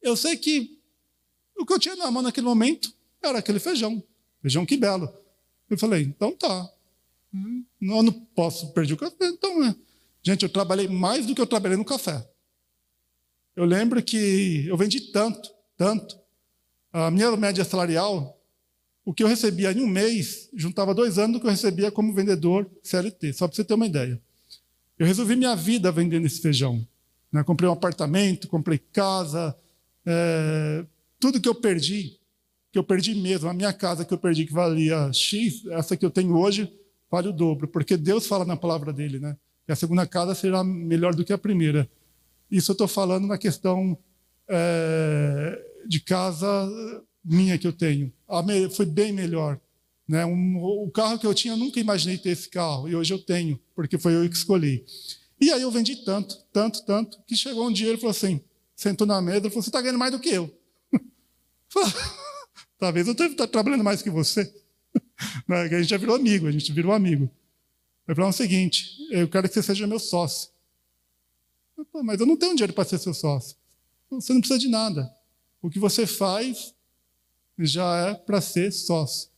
Eu 0.00 0.16
sei 0.16 0.36
que 0.36 0.78
o 1.58 1.66
que 1.66 1.72
eu 1.72 1.78
tinha 1.80 1.96
na 1.96 2.08
mão 2.08 2.22
naquele 2.22 2.46
momento 2.46 2.94
era 3.20 3.40
aquele 3.40 3.58
feijão. 3.58 4.00
Feijão 4.40 4.66
que 4.66 4.76
belo. 4.76 5.12
Eu 5.68 5.78
falei, 5.78 6.02
então 6.02 6.32
tá. 6.32 6.70
Não, 7.80 7.98
eu 7.98 8.02
não 8.02 8.12
posso 8.12 8.72
perder 8.72 8.94
o 8.94 8.96
café, 8.96 9.26
então 9.26 9.64
é. 9.64 9.74
Gente, 10.22 10.42
eu 10.42 10.48
trabalhei 10.48 10.88
mais 10.88 11.26
do 11.26 11.34
que 11.34 11.40
eu 11.40 11.46
trabalhei 11.46 11.76
no 11.76 11.84
café. 11.84 12.26
Eu 13.54 13.64
lembro 13.64 14.02
que 14.02 14.66
eu 14.66 14.76
vendi 14.76 15.12
tanto, 15.12 15.50
tanto. 15.76 16.18
A 16.92 17.10
minha 17.10 17.34
média 17.36 17.64
salarial, 17.64 18.38
o 19.04 19.14
que 19.14 19.22
eu 19.22 19.28
recebia 19.28 19.72
em 19.72 19.80
um 19.80 19.86
mês, 19.86 20.48
juntava 20.54 20.94
dois 20.94 21.18
anos 21.18 21.34
do 21.34 21.40
que 21.40 21.46
eu 21.46 21.50
recebia 21.50 21.90
como 21.90 22.12
vendedor 22.12 22.68
CLT, 22.82 23.32
só 23.32 23.46
para 23.46 23.56
você 23.56 23.64
ter 23.64 23.74
uma 23.74 23.86
ideia. 23.86 24.20
Eu 24.98 25.06
resolvi 25.06 25.36
minha 25.36 25.56
vida 25.56 25.90
vendendo 25.90 26.26
esse 26.26 26.40
feijão. 26.40 26.86
Né? 27.32 27.42
Comprei 27.42 27.68
um 27.68 27.72
apartamento, 27.72 28.48
comprei 28.48 28.78
casa, 28.78 29.56
é, 30.04 30.84
tudo 31.18 31.40
que 31.40 31.48
eu 31.48 31.54
perdi, 31.54 32.19
que 32.72 32.78
eu 32.78 32.84
perdi 32.84 33.14
mesmo, 33.14 33.48
a 33.48 33.54
minha 33.54 33.72
casa 33.72 34.04
que 34.04 34.14
eu 34.14 34.18
perdi, 34.18 34.46
que 34.46 34.52
valia 34.52 35.12
X, 35.12 35.66
essa 35.66 35.96
que 35.96 36.04
eu 36.04 36.10
tenho 36.10 36.36
hoje, 36.36 36.72
vale 37.10 37.28
o 37.28 37.32
dobro, 37.32 37.66
porque 37.66 37.96
Deus 37.96 38.26
fala 38.26 38.44
na 38.44 38.56
palavra 38.56 38.92
dele, 38.92 39.18
né? 39.18 39.36
Que 39.66 39.72
a 39.72 39.76
segunda 39.76 40.06
casa 40.06 40.34
será 40.34 40.62
melhor 40.62 41.14
do 41.14 41.24
que 41.24 41.32
a 41.32 41.38
primeira. 41.38 41.90
Isso 42.50 42.70
eu 42.70 42.74
estou 42.74 42.88
falando 42.88 43.26
na 43.26 43.38
questão 43.38 43.98
é, 44.48 45.62
de 45.86 46.00
casa 46.00 46.46
minha 47.24 47.58
que 47.58 47.66
eu 47.66 47.72
tenho. 47.72 48.12
Me, 48.44 48.70
foi 48.70 48.86
bem 48.86 49.12
melhor. 49.12 49.60
Né? 50.08 50.24
Um, 50.24 50.56
o 50.60 50.90
carro 50.90 51.18
que 51.18 51.26
eu 51.26 51.34
tinha, 51.34 51.54
eu 51.54 51.58
nunca 51.58 51.78
imaginei 51.78 52.18
ter 52.18 52.30
esse 52.30 52.48
carro, 52.48 52.88
e 52.88 52.96
hoje 52.96 53.12
eu 53.12 53.18
tenho, 53.18 53.60
porque 53.74 53.98
foi 53.98 54.14
eu 54.14 54.28
que 54.28 54.36
escolhi. 54.36 54.84
E 55.40 55.50
aí 55.50 55.62
eu 55.62 55.70
vendi 55.70 56.04
tanto, 56.04 56.36
tanto, 56.52 56.84
tanto, 56.84 57.18
que 57.26 57.36
chegou 57.36 57.66
um 57.66 57.72
dia 57.72 57.88
ele 57.88 57.98
falou 57.98 58.10
assim: 58.10 58.40
sentou 58.76 59.06
na 59.06 59.20
mesa 59.20 59.46
e 59.46 59.50
falou: 59.50 59.62
Você 59.62 59.68
está 59.68 59.80
ganhando 59.80 59.98
mais 59.98 60.12
do 60.12 60.18
que 60.18 60.30
eu. 60.30 60.52
Talvez 62.80 63.06
eu 63.06 63.12
esteja 63.12 63.46
trabalhando 63.46 63.84
mais 63.84 64.02
que 64.02 64.10
você. 64.10 64.52
Né, 65.46 65.60
a 65.60 65.68
gente 65.68 65.90
já 65.90 65.98
virou 65.98 66.16
amigo, 66.16 66.46
a 66.46 66.50
gente 66.50 66.72
virou 66.72 66.92
amigo. 66.92 67.30
Ele 68.08 68.14
falou 68.14 68.30
o 68.30 68.32
seguinte: 68.32 68.96
eu 69.10 69.28
quero 69.28 69.46
que 69.46 69.54
você 69.54 69.62
seja 69.62 69.86
meu 69.86 69.98
sócio. 69.98 70.50
mas 72.02 72.18
eu 72.18 72.26
não 72.26 72.36
tenho 72.36 72.54
dinheiro 72.54 72.72
para 72.72 72.88
ser 72.88 72.98
seu 72.98 73.12
sócio. 73.14 73.56
Você 74.10 74.32
não 74.32 74.40
precisa 74.40 74.58
de 74.58 74.68
nada. 74.68 75.14
O 75.62 75.70
que 75.70 75.78
você 75.78 76.06
faz 76.06 76.74
já 77.58 78.08
é 78.08 78.14
para 78.14 78.40
ser 78.40 78.72
sócio. 78.72 79.30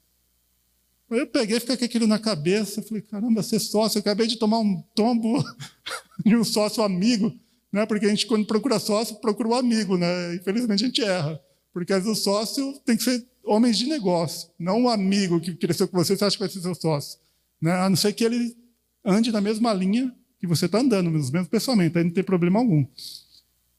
Eu 1.11 1.27
peguei, 1.27 1.61
fiquei 1.61 1.77
com 1.77 1.85
aquilo 1.85 2.07
na 2.07 2.19
cabeça, 2.19 2.81
falei, 2.81 3.03
caramba, 3.03 3.43
ser 3.43 3.59
sócio, 3.59 3.99
eu 3.99 4.01
acabei 4.01 4.27
de 4.27 4.37
tomar 4.37 4.61
um 4.61 4.81
tombo 4.95 5.45
de 6.25 6.35
um 6.35 6.45
sócio 6.45 6.83
amigo 6.83 7.37
né? 7.73 7.87
Porque 7.87 8.05
a 8.05 8.09
gente, 8.11 8.27
quando 8.27 8.47
procura 8.47 8.79
sócio, 8.79 9.17
procura 9.17 9.49
um 9.49 9.55
amigo, 9.55 9.97
né? 9.97 10.35
Infelizmente 10.35 10.85
a 10.85 10.87
gente 10.87 11.03
erra. 11.03 11.41
Porque 11.73 11.93
às 11.93 12.05
vezes 12.05 12.19
o 12.19 12.23
sócio 12.23 12.79
tem 12.85 12.97
que 12.97 13.03
ser 13.03 13.27
homens 13.45 13.79
de 13.79 13.87
negócio, 13.87 14.51
não 14.59 14.83
um 14.83 14.89
amigo 14.89 15.41
que 15.41 15.55
cresceu 15.55 15.89
com 15.89 15.97
você, 15.97 16.17
você 16.17 16.25
acha 16.25 16.37
que 16.37 16.43
vai 16.43 16.49
ser 16.49 16.61
seu 16.61 16.75
sócio. 16.75 17.19
Né? 17.61 17.73
A 17.73 17.89
não 17.89 17.97
ser 17.97 18.13
que 18.13 18.25
ele 18.25 18.57
ande 19.05 19.33
na 19.33 19.41
mesma 19.41 19.73
linha 19.73 20.15
que 20.39 20.47
você 20.47 20.67
está 20.67 20.79
andando, 20.79 21.11
nos 21.11 21.31
mesmos 21.31 21.49
pensamentos, 21.49 21.97
aí 21.97 22.05
não 22.05 22.11
tem 22.11 22.25
problema 22.25 22.59
algum. 22.59 22.85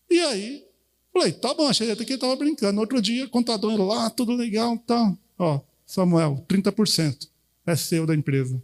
E 0.09 0.19
aí, 0.19 0.63
falei, 1.11 1.31
tá 1.31 1.53
bom, 1.53 1.67
achei 1.67 1.91
até 1.91 2.03
que 2.03 2.11
ele 2.11 2.17
estava 2.17 2.35
brincando. 2.35 2.79
Outro 2.79 3.01
dia, 3.01 3.27
contador 3.27 3.75
lá, 3.81 4.09
tudo 4.09 4.33
legal, 4.33 4.77
tá. 4.79 5.17
Ó, 5.37 5.59
Samuel, 5.85 6.45
30% 6.47 7.27
é 7.65 7.75
seu 7.75 8.05
da 8.05 8.15
empresa. 8.15 8.61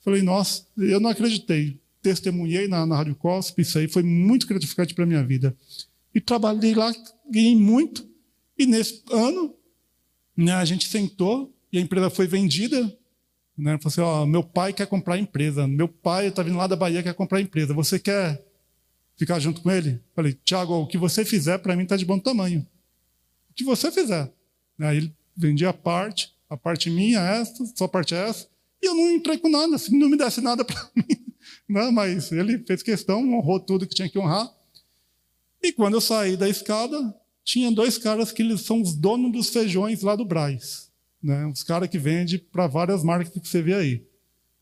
Falei, 0.00 0.22
nossa, 0.22 0.66
eu 0.76 1.00
não 1.00 1.10
acreditei 1.10 1.78
testemunhei 2.06 2.68
na, 2.68 2.86
na 2.86 2.96
Rádio 2.96 3.16
Cosp, 3.16 3.60
isso 3.60 3.78
aí 3.78 3.88
foi 3.88 4.04
muito 4.04 4.46
gratificante 4.46 4.94
para 4.94 5.02
a 5.02 5.06
minha 5.06 5.24
vida. 5.24 5.56
E 6.14 6.20
trabalhei 6.20 6.72
lá, 6.72 6.94
ganhei 7.28 7.56
muito, 7.56 8.08
e 8.58 8.66
nesse 8.66 9.02
ano 9.10 9.54
né, 10.36 10.52
a 10.52 10.64
gente 10.64 10.88
sentou 10.88 11.54
e 11.72 11.78
a 11.78 11.80
empresa 11.80 12.10
foi 12.10 12.26
vendida. 12.26 12.82
Né, 13.56 13.78
falou 13.78 13.86
assim: 13.86 14.00
ó, 14.00 14.26
meu 14.26 14.42
pai 14.42 14.72
quer 14.72 14.86
comprar 14.86 15.14
a 15.14 15.18
empresa, 15.18 15.66
meu 15.66 15.88
pai 15.88 16.26
está 16.26 16.42
vindo 16.42 16.58
lá 16.58 16.66
da 16.66 16.76
Bahia 16.76 17.02
quer 17.02 17.14
comprar 17.14 17.38
a 17.38 17.42
empresa, 17.42 17.72
você 17.72 17.98
quer 17.98 18.44
ficar 19.16 19.38
junto 19.38 19.62
com 19.62 19.70
ele? 19.70 20.00
Falei, 20.14 20.34
Tiago, 20.44 20.74
o 20.74 20.86
que 20.86 20.98
você 20.98 21.24
fizer 21.24 21.58
para 21.58 21.74
mim 21.74 21.84
está 21.84 21.96
de 21.96 22.04
bom 22.04 22.18
tamanho. 22.18 22.66
O 23.50 23.54
que 23.54 23.64
você 23.64 23.90
fizer. 23.90 24.30
Aí 24.78 24.98
ele 24.98 25.14
vendia 25.34 25.70
a 25.70 25.72
parte, 25.72 26.34
a 26.50 26.56
parte 26.56 26.90
minha 26.90 27.18
essa, 27.20 27.64
só 27.74 27.88
parte 27.88 28.14
essa, 28.14 28.46
e 28.82 28.86
eu 28.86 28.94
não 28.94 29.10
entrei 29.10 29.38
com 29.38 29.48
nada, 29.48 29.78
se 29.78 29.96
não 29.96 30.08
me 30.08 30.18
desse 30.18 30.40
nada 30.42 30.64
para 30.64 30.88
mim, 30.94 31.26
não, 31.68 31.90
mas 31.90 32.30
ele 32.30 32.58
fez 32.66 32.82
questão, 32.82 33.20
honrou 33.32 33.58
tudo 33.58 33.86
que 33.86 33.94
tinha 33.94 34.08
que 34.08 34.18
honrar. 34.18 34.52
E 35.62 35.72
quando 35.72 35.94
eu 35.94 36.00
saí 36.00 36.36
da 36.36 36.48
escada, 36.48 37.14
tinha 37.46 37.70
dois 37.70 37.96
caras 37.96 38.32
que 38.32 38.42
eles 38.42 38.62
são 38.62 38.82
os 38.82 38.92
donos 38.96 39.30
dos 39.30 39.48
feijões 39.50 40.02
lá 40.02 40.16
do 40.16 40.24
Braz. 40.24 40.90
Né? 41.22 41.46
Os 41.46 41.62
caras 41.62 41.88
que 41.88 41.96
vendem 41.96 42.38
para 42.38 42.66
várias 42.66 43.04
marcas 43.04 43.32
que 43.32 43.48
você 43.48 43.62
vê 43.62 43.72
aí. 43.72 44.04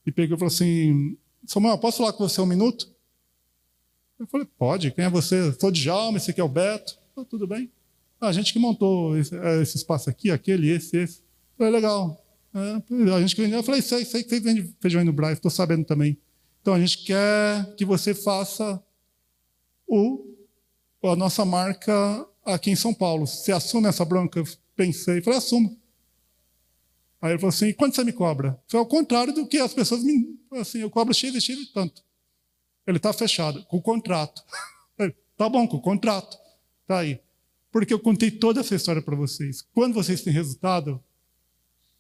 E 0.07 0.13
pegou 0.13 0.37
e 0.37 0.39
falou 0.39 0.53
assim: 0.53 1.17
Samuel, 1.47 1.79
posso 1.79 1.99
falar 1.99 2.13
com 2.13 2.29
você 2.29 2.43
um 2.43 2.47
minuto? 2.47 2.95
Eu 4.21 4.27
falei: 4.27 4.47
pode, 4.59 4.91
quem 4.91 5.07
é 5.07 5.11
você? 5.11 5.51
Sou 5.59 5.71
de 5.71 5.81
Jalma, 5.81 6.19
esse 6.19 6.31
aqui 6.31 6.43
é 6.43 6.45
o 6.45 6.49
Beto. 6.49 6.99
Ah, 7.17 7.25
tudo 7.25 7.47
bem. 7.47 7.73
Ah, 8.21 8.29
a 8.29 8.33
gente 8.33 8.53
que 8.53 8.59
montou 8.59 9.17
esse, 9.17 9.35
é, 9.35 9.63
esse, 9.63 9.79
espaço 9.79 10.11
aqui, 10.11 10.31
aquele, 10.31 10.69
esse, 10.69 10.95
esse. 10.99 11.21
Eu 11.21 11.57
falei: 11.57 11.73
legal. 11.73 12.23
É, 12.55 13.15
a 13.15 13.21
gente 13.23 13.35
que 13.35 13.41
vendeu. 13.41 13.61
Eu 13.61 13.65
falei: 13.65 13.81
sei, 13.81 14.05
sei 14.05 14.23
que 14.23 14.29
você 14.29 14.41
vende 14.41 14.75
feijão 14.79 15.01
aí 15.01 15.07
no 15.07 15.13
Braz, 15.13 15.39
estou 15.39 15.51
sabendo 15.51 15.87
também. 15.87 16.19
Então 16.61 16.75
a 16.75 16.81
gente 16.81 16.99
quer 16.99 17.75
que 17.77 17.85
você 17.85 18.15
faça 18.15 18.83
o, 19.87 20.23
a 21.03 21.17
nossa 21.17 21.47
marca 21.47 22.29
aqui 22.45 22.71
em 22.71 22.77
São 22.77 22.93
Paulo. 22.93 23.27
Você 23.27 23.53
assume 23.53 23.89
essa 23.89 24.05
bronca? 24.05 24.39
Eu 24.39 24.47
pensei, 24.77 25.21
falei, 25.21 25.39
assumo. 25.39 25.79
Aí 27.21 27.33
ele 27.33 27.39
falou 27.39 27.49
assim, 27.49 27.73
quanto 27.73 27.97
você 27.97 28.05
me 28.05 28.13
cobra? 28.13 28.61
Foi 28.69 28.79
ao 28.79 28.87
contrário 28.87 29.33
do 29.33 29.47
que 29.47 29.59
as 29.59 29.73
pessoas 29.73 30.03
me. 30.03 30.39
Assim, 30.53 30.81
eu 30.81 30.91
cobro 30.91 31.15
X 31.15 31.35
e 31.35 31.41
X 31.41 31.59
e 31.59 31.73
tanto. 31.73 32.05
Ele 32.87 32.99
está 32.99 33.13
fechado, 33.13 33.65
com 33.65 33.79
o 33.79 33.83
contrato. 33.83 34.43
tá 35.37 35.49
bom, 35.49 35.67
com 35.67 35.79
o 35.79 35.81
contrato. 35.81 36.37
Tá 36.87 36.99
aí. 36.99 37.19
Porque 37.73 37.95
eu 37.95 37.99
contei 37.99 38.31
toda 38.31 38.61
essa 38.61 38.75
história 38.75 39.01
para 39.01 39.17
vocês. 39.17 39.63
Quando 39.73 39.95
vocês 39.95 40.23
têm 40.23 40.33
resultado 40.33 41.03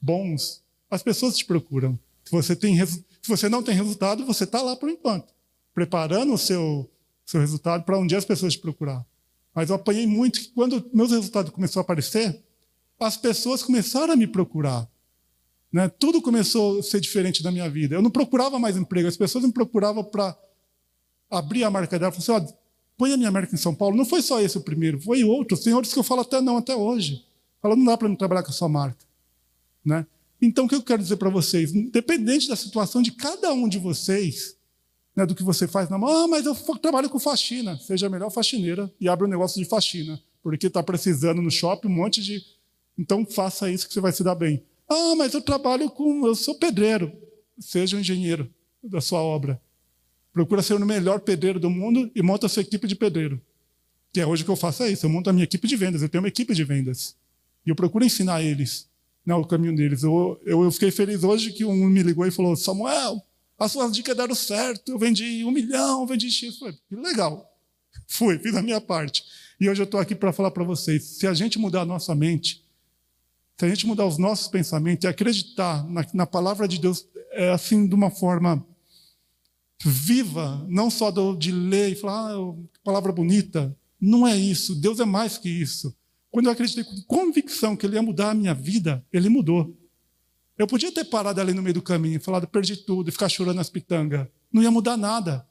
bons, 0.00 0.62
as 0.90 1.02
pessoas 1.02 1.36
te 1.36 1.44
procuram. 1.44 1.98
Se 2.24 2.30
você, 2.30 2.54
tem, 2.54 2.76
se 2.86 3.04
você 3.26 3.48
não 3.48 3.62
tem 3.62 3.74
resultado, 3.74 4.24
você 4.24 4.44
está 4.44 4.60
lá 4.60 4.76
por 4.76 4.88
enquanto, 4.88 5.32
preparando 5.74 6.34
o 6.34 6.38
seu, 6.38 6.90
seu 7.24 7.40
resultado 7.40 7.84
para 7.84 7.98
um 7.98 8.06
dia 8.06 8.18
as 8.18 8.24
pessoas 8.24 8.52
te 8.52 8.58
procurar. 8.58 9.04
Mas 9.54 9.70
eu 9.70 9.76
apanhei 9.76 10.06
muito 10.06 10.40
que 10.40 10.48
quando 10.48 10.90
meus 10.92 11.10
resultados 11.10 11.52
começaram 11.52 11.80
a 11.80 11.84
aparecer, 11.84 12.42
as 12.98 13.16
pessoas 13.16 13.62
começaram 13.62 14.12
a 14.12 14.16
me 14.16 14.26
procurar. 14.26 14.88
Né? 15.72 15.88
Tudo 15.88 16.20
começou 16.20 16.78
a 16.78 16.82
ser 16.82 17.00
diferente 17.00 17.42
na 17.42 17.50
minha 17.50 17.68
vida. 17.68 17.94
Eu 17.94 18.02
não 18.02 18.10
procurava 18.10 18.58
mais 18.58 18.76
emprego, 18.76 19.08
as 19.08 19.16
pessoas 19.16 19.44
me 19.44 19.52
procuravam 19.52 20.02
para 20.02 20.36
abrir 21.30 21.64
a 21.64 21.70
marca 21.70 21.98
dela. 21.98 22.12
Falaram 22.12 22.44
assim, 22.46 22.54
põe 22.96 23.12
a 23.12 23.16
minha 23.16 23.30
marca 23.30 23.54
em 23.54 23.58
São 23.58 23.74
Paulo. 23.74 23.96
Não 23.96 24.04
foi 24.04 24.22
só 24.22 24.40
esse 24.40 24.56
o 24.58 24.60
primeiro, 24.60 25.00
foi 25.00 25.24
outros. 25.24 25.60
Tem 25.60 25.74
outros 25.74 25.92
que 25.92 25.98
eu 25.98 26.04
falo 26.04 26.20
até 26.20 26.40
não, 26.40 26.56
até 26.56 26.74
hoje. 26.74 27.24
Fala, 27.60 27.76
não 27.76 27.84
dá 27.84 27.96
para 27.96 28.08
me 28.08 28.16
trabalhar 28.16 28.42
com 28.42 28.50
a 28.50 28.52
sua 28.52 28.68
marca. 28.68 29.04
Né? 29.84 30.06
Então, 30.40 30.66
o 30.66 30.68
que 30.68 30.74
eu 30.74 30.82
quero 30.82 31.02
dizer 31.02 31.16
para 31.16 31.30
vocês? 31.30 31.74
Independente 31.74 32.48
da 32.48 32.56
situação 32.56 33.00
de 33.00 33.12
cada 33.12 33.52
um 33.52 33.68
de 33.68 33.78
vocês, 33.78 34.53
né, 35.14 35.24
do 35.24 35.34
que 35.34 35.42
você 35.42 35.68
faz 35.68 35.88
na 35.88 35.98
mão. 35.98 36.08
Ah, 36.08 36.28
mas 36.28 36.46
eu 36.46 36.54
trabalho 36.78 37.08
com 37.08 37.18
faxina. 37.18 37.78
Seja 37.78 38.06
a 38.06 38.10
melhor 38.10 38.30
faxineira 38.30 38.92
e 39.00 39.08
abra 39.08 39.26
um 39.26 39.30
negócio 39.30 39.62
de 39.62 39.68
faxina, 39.68 40.20
porque 40.42 40.66
está 40.66 40.82
precisando 40.82 41.40
no 41.40 41.50
shopping 41.50 41.88
um 41.88 41.92
monte 41.92 42.22
de. 42.22 42.42
Então 42.98 43.24
faça 43.24 43.70
isso 43.70 43.86
que 43.86 43.94
você 43.94 44.00
vai 44.00 44.12
se 44.12 44.22
dar 44.22 44.34
bem. 44.34 44.62
Ah, 44.88 45.14
mas 45.16 45.34
eu 45.34 45.40
trabalho 45.40 45.88
com. 45.90 46.26
Eu 46.26 46.34
sou 46.34 46.54
pedreiro. 46.56 47.12
Seja 47.58 47.96
um 47.96 48.00
engenheiro 48.00 48.50
da 48.82 49.00
sua 49.00 49.20
obra. 49.20 49.60
Procura 50.32 50.62
ser 50.62 50.74
o 50.74 50.84
melhor 50.84 51.20
pedreiro 51.20 51.60
do 51.60 51.70
mundo 51.70 52.10
e 52.14 52.22
monta 52.22 52.46
a 52.46 52.48
sua 52.48 52.62
equipe 52.62 52.86
de 52.88 52.96
pedreiro. 52.96 53.40
Que 54.12 54.20
é 54.20 54.26
hoje 54.26 54.44
que 54.44 54.50
eu 54.50 54.56
faço 54.56 54.82
é 54.82 54.90
isso. 54.90 55.06
Eu 55.06 55.10
monto 55.10 55.30
a 55.30 55.32
minha 55.32 55.44
equipe 55.44 55.66
de 55.66 55.76
vendas. 55.76 56.02
Eu 56.02 56.08
tenho 56.08 56.22
uma 56.22 56.28
equipe 56.28 56.54
de 56.54 56.64
vendas. 56.64 57.16
E 57.64 57.70
eu 57.70 57.76
procuro 57.76 58.04
ensinar 58.04 58.42
eles 58.42 58.88
né, 59.24 59.34
o 59.34 59.44
caminho 59.44 59.74
deles. 59.74 60.02
Eu, 60.02 60.40
eu, 60.44 60.64
eu 60.64 60.70
fiquei 60.70 60.90
feliz 60.90 61.22
hoje 61.24 61.52
que 61.52 61.64
um 61.64 61.86
me 61.86 62.02
ligou 62.02 62.26
e 62.26 62.30
falou: 62.30 62.54
Samuel, 62.56 63.22
as 63.58 63.72
suas 63.72 63.92
dicas 63.92 64.16
deram 64.16 64.34
certo. 64.34 64.92
Eu 64.92 64.98
vendi 64.98 65.44
um 65.44 65.50
milhão, 65.50 66.06
vendi 66.06 66.30
X. 66.30 66.58
Falei, 66.58 66.76
legal. 66.90 67.50
Fui, 68.08 68.38
fiz 68.38 68.54
a 68.54 68.62
minha 68.62 68.80
parte. 68.80 69.24
E 69.60 69.68
hoje 69.68 69.80
eu 69.80 69.84
estou 69.84 70.00
aqui 70.00 70.14
para 70.14 70.32
falar 70.32 70.50
para 70.50 70.64
vocês: 70.64 71.04
se 71.04 71.26
a 71.26 71.34
gente 71.34 71.58
mudar 71.58 71.82
a 71.82 71.86
nossa 71.86 72.14
mente, 72.14 72.64
se 73.58 73.64
a 73.64 73.68
gente 73.68 73.86
mudar 73.86 74.06
os 74.06 74.18
nossos 74.18 74.48
pensamentos 74.48 75.04
e 75.04 75.08
acreditar 75.08 75.88
na, 75.88 76.04
na 76.12 76.26
palavra 76.26 76.66
de 76.66 76.78
Deus, 76.78 77.06
é 77.32 77.50
assim, 77.50 77.86
de 77.86 77.94
uma 77.94 78.10
forma 78.10 78.64
viva, 79.84 80.64
não 80.68 80.90
só 80.90 81.10
do, 81.10 81.36
de 81.36 81.52
ler 81.52 81.92
e 81.92 81.94
falar, 81.94 82.34
ah, 82.34 82.54
palavra 82.82 83.12
bonita. 83.12 83.76
Não 84.00 84.26
é 84.26 84.36
isso. 84.36 84.74
Deus 84.74 85.00
é 85.00 85.04
mais 85.04 85.38
que 85.38 85.48
isso. 85.48 85.96
Quando 86.30 86.46
eu 86.46 86.52
acreditei 86.52 86.84
com 86.84 87.00
convicção 87.02 87.76
que 87.76 87.86
Ele 87.86 87.94
ia 87.94 88.02
mudar 88.02 88.30
a 88.30 88.34
minha 88.34 88.54
vida, 88.54 89.04
Ele 89.12 89.28
mudou. 89.28 89.76
Eu 90.56 90.66
podia 90.66 90.92
ter 90.92 91.04
parado 91.04 91.40
ali 91.40 91.52
no 91.52 91.62
meio 91.62 91.74
do 91.74 91.82
caminho, 91.82 92.20
falado, 92.20 92.46
perdi 92.46 92.76
tudo, 92.76 93.08
e 93.08 93.12
ficar 93.12 93.28
chorando 93.28 93.56
nas 93.56 93.68
pitangas. 93.68 94.26
Não 94.52 94.62
ia 94.62 94.70
mudar 94.70 94.96
nada. 94.96 95.46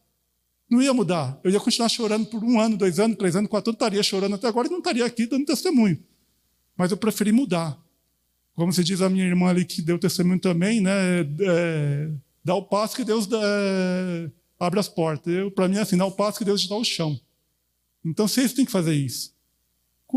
Não 0.70 0.82
ia 0.82 0.93
mudar. 0.93 1.39
Eu 1.43 1.51
ia 1.51 1.60
continuar 1.60 1.89
chorando 1.89 2.26
por 2.26 2.43
um 2.43 2.60
ano, 2.60 2.78
dois 2.78 2.99
anos, 2.99 3.18
três 3.18 3.36
anos, 3.36 3.49
quatro 3.49 3.70
anos, 3.70 3.76
estaria 3.76 4.01
chorando 4.01 4.36
até 4.36 4.47
agora 4.47 4.68
e 4.68 4.72
não 4.72 4.78
estaria 4.80 5.06
aqui 5.06 5.26
dando 5.28 5.45
testemunho. 5.45 6.01
Mas 6.78 6.91
eu 6.91 6.97
preferi 6.97 7.32
mudar. 7.32 7.78
Como 8.56 8.72
se 8.72 8.84
diz 8.84 9.01
a 9.01 9.10
minha 9.10 9.26
irmã 9.26 9.49
ali 9.49 9.66
que 9.66 9.82
deu 9.82 9.99
testemunho 9.99 10.39
também, 10.39 10.80
né? 10.80 10.91
É, 11.41 12.10
dá 12.43 12.56
o 12.56 12.64
passo 12.64 12.95
que 12.95 13.04
Deus 13.04 13.28
dá, 13.28 13.39
é, 13.41 14.32
abre 14.60 14.80
as 14.80 14.88
portas. 14.88 15.34
Para 15.54 15.68
mim 15.68 15.78
é 15.78 15.82
assim, 15.82 15.97
dá 15.97 16.06
o 16.06 16.12
passo 16.12 16.38
que 16.38 16.45
Deus 16.45 16.62
te 16.62 16.70
dá 16.70 16.76
o 16.76 16.84
chão. 16.84 17.20
Então 18.06 18.28
vocês 18.28 18.54
têm 18.54 18.66
que 18.66 18.72
fazer 18.72 18.93
isso. 18.93 19.33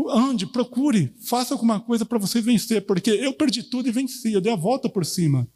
Ande, 0.09 0.45
procure, 0.45 1.11
faça 1.19 1.55
alguma 1.55 1.79
coisa 1.79 2.05
para 2.05 2.19
você 2.19 2.39
vencer, 2.39 2.85
porque 2.85 3.09
eu 3.09 3.33
perdi 3.33 3.63
tudo 3.63 3.89
e 3.89 3.91
venci, 3.91 4.31
eu 4.31 4.41
dei 4.41 4.53
a 4.53 4.55
volta 4.55 4.87
por 4.87 5.03
cima. 5.03 5.47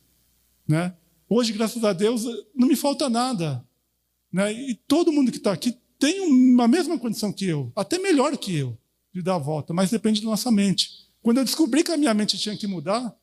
Né? 0.67 0.95
Hoje, 1.29 1.53
graças 1.53 1.83
a 1.83 1.93
Deus, 1.93 2.25
não 2.55 2.67
me 2.67 2.75
falta 2.75 3.07
nada. 3.07 3.63
Né? 4.33 4.51
E 4.51 4.75
todo 4.87 5.11
mundo 5.11 5.31
que 5.31 5.37
está 5.37 5.51
aqui 5.51 5.77
tem 5.99 6.21
uma 6.21 6.67
mesma 6.67 6.97
condição 6.97 7.31
que 7.31 7.45
eu, 7.45 7.71
até 7.75 7.99
melhor 7.99 8.35
que 8.35 8.55
eu, 8.55 8.75
de 9.13 9.21
dar 9.21 9.35
a 9.35 9.39
volta, 9.39 9.73
mas 9.73 9.91
depende 9.91 10.21
da 10.21 10.27
nossa 10.27 10.49
mente. 10.49 11.07
Quando 11.21 11.37
eu 11.37 11.45
descobri 11.45 11.83
que 11.83 11.91
a 11.91 11.97
minha 11.97 12.13
mente 12.13 12.39
tinha 12.39 12.57
que 12.57 12.65
mudar, 12.65 13.15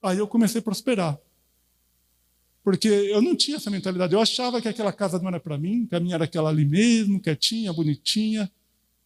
aí 0.00 0.18
eu 0.18 0.28
comecei 0.28 0.60
a 0.60 0.62
prosperar. 0.62 1.18
Porque 2.62 2.86
eu 2.86 3.20
não 3.20 3.34
tinha 3.34 3.56
essa 3.56 3.70
mentalidade. 3.70 4.14
Eu 4.14 4.20
achava 4.20 4.62
que 4.62 4.68
aquela 4.68 4.92
casa 4.92 5.18
não 5.18 5.28
era 5.28 5.40
para 5.40 5.58
mim, 5.58 5.84
que 5.86 5.96
a 5.96 6.00
minha 6.00 6.14
era 6.14 6.24
aquela 6.24 6.48
ali 6.48 6.64
mesmo, 6.64 7.20
quietinha, 7.20 7.72
bonitinha 7.72 8.50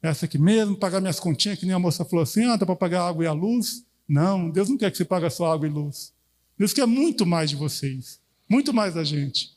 essa 0.03 0.27
aqui 0.27 0.39
mesmo, 0.39 0.77
pagar 0.77 1.01
minhas 1.01 1.19
continhas, 1.19 1.59
que 1.59 1.67
nem 1.67 1.75
a 1.75 1.79
moça 1.79 2.05
falou 2.05 2.23
assim, 2.23 2.45
ah, 2.45 2.57
dá 2.57 2.65
para 2.65 2.77
pagar 2.77 3.03
a 3.03 3.09
água 3.09 3.25
e 3.25 3.27
a 3.27 3.33
luz. 3.33 3.85
Não, 4.09 4.51
Deus 4.51 4.69
não 4.69 4.79
quer 4.79 4.91
que 4.91 4.97
você 4.97 5.05
pague 5.05 5.29
só 5.29 5.53
água 5.53 5.67
e 5.67 5.71
luz. 5.71 6.13
Deus 6.57 6.73
quer 6.73 6.87
muito 6.87 7.27
mais 7.27 7.51
de 7.51 7.57
vocês, 7.57 8.21
muito 8.49 8.73
mais 8.73 8.95
da 8.95 9.05
gente. 9.05 9.57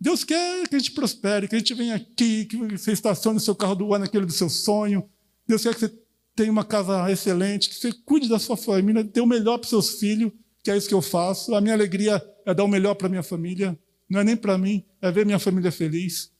Deus 0.00 0.24
quer 0.24 0.66
que 0.68 0.76
a 0.76 0.78
gente 0.78 0.92
prospere, 0.92 1.46
que 1.46 1.54
a 1.54 1.58
gente 1.58 1.74
venha 1.74 1.96
aqui, 1.96 2.46
que 2.46 2.56
você 2.56 2.92
estacione 2.92 3.36
o 3.36 3.40
seu 3.40 3.54
carro 3.54 3.74
do 3.74 3.94
ano, 3.94 4.04
aquele 4.04 4.24
do 4.24 4.32
seu 4.32 4.48
sonho. 4.48 5.08
Deus 5.46 5.62
quer 5.62 5.74
que 5.74 5.80
você 5.80 5.92
tenha 6.34 6.50
uma 6.50 6.64
casa 6.64 7.10
excelente, 7.10 7.68
que 7.68 7.74
você 7.74 7.92
cuide 7.92 8.28
da 8.28 8.38
sua 8.38 8.56
família, 8.56 9.04
dê 9.04 9.20
o 9.20 9.26
melhor 9.26 9.58
para 9.58 9.68
seus 9.68 9.98
filhos, 9.98 10.32
que 10.62 10.70
é 10.70 10.76
isso 10.76 10.88
que 10.88 10.94
eu 10.94 11.02
faço. 11.02 11.54
A 11.54 11.60
minha 11.60 11.74
alegria 11.74 12.22
é 12.46 12.54
dar 12.54 12.64
o 12.64 12.68
melhor 12.68 12.94
para 12.94 13.10
minha 13.10 13.22
família. 13.22 13.78
Não 14.08 14.20
é 14.20 14.24
nem 14.24 14.36
para 14.36 14.56
mim, 14.56 14.84
é 15.02 15.10
ver 15.12 15.26
minha 15.26 15.38
família 15.38 15.70
feliz. 15.70 16.32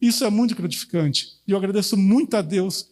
Isso 0.00 0.24
é 0.24 0.30
muito 0.30 0.54
gratificante. 0.54 1.38
E 1.46 1.52
eu 1.52 1.58
agradeço 1.58 1.96
muito 1.96 2.34
a 2.36 2.42
Deus 2.42 2.88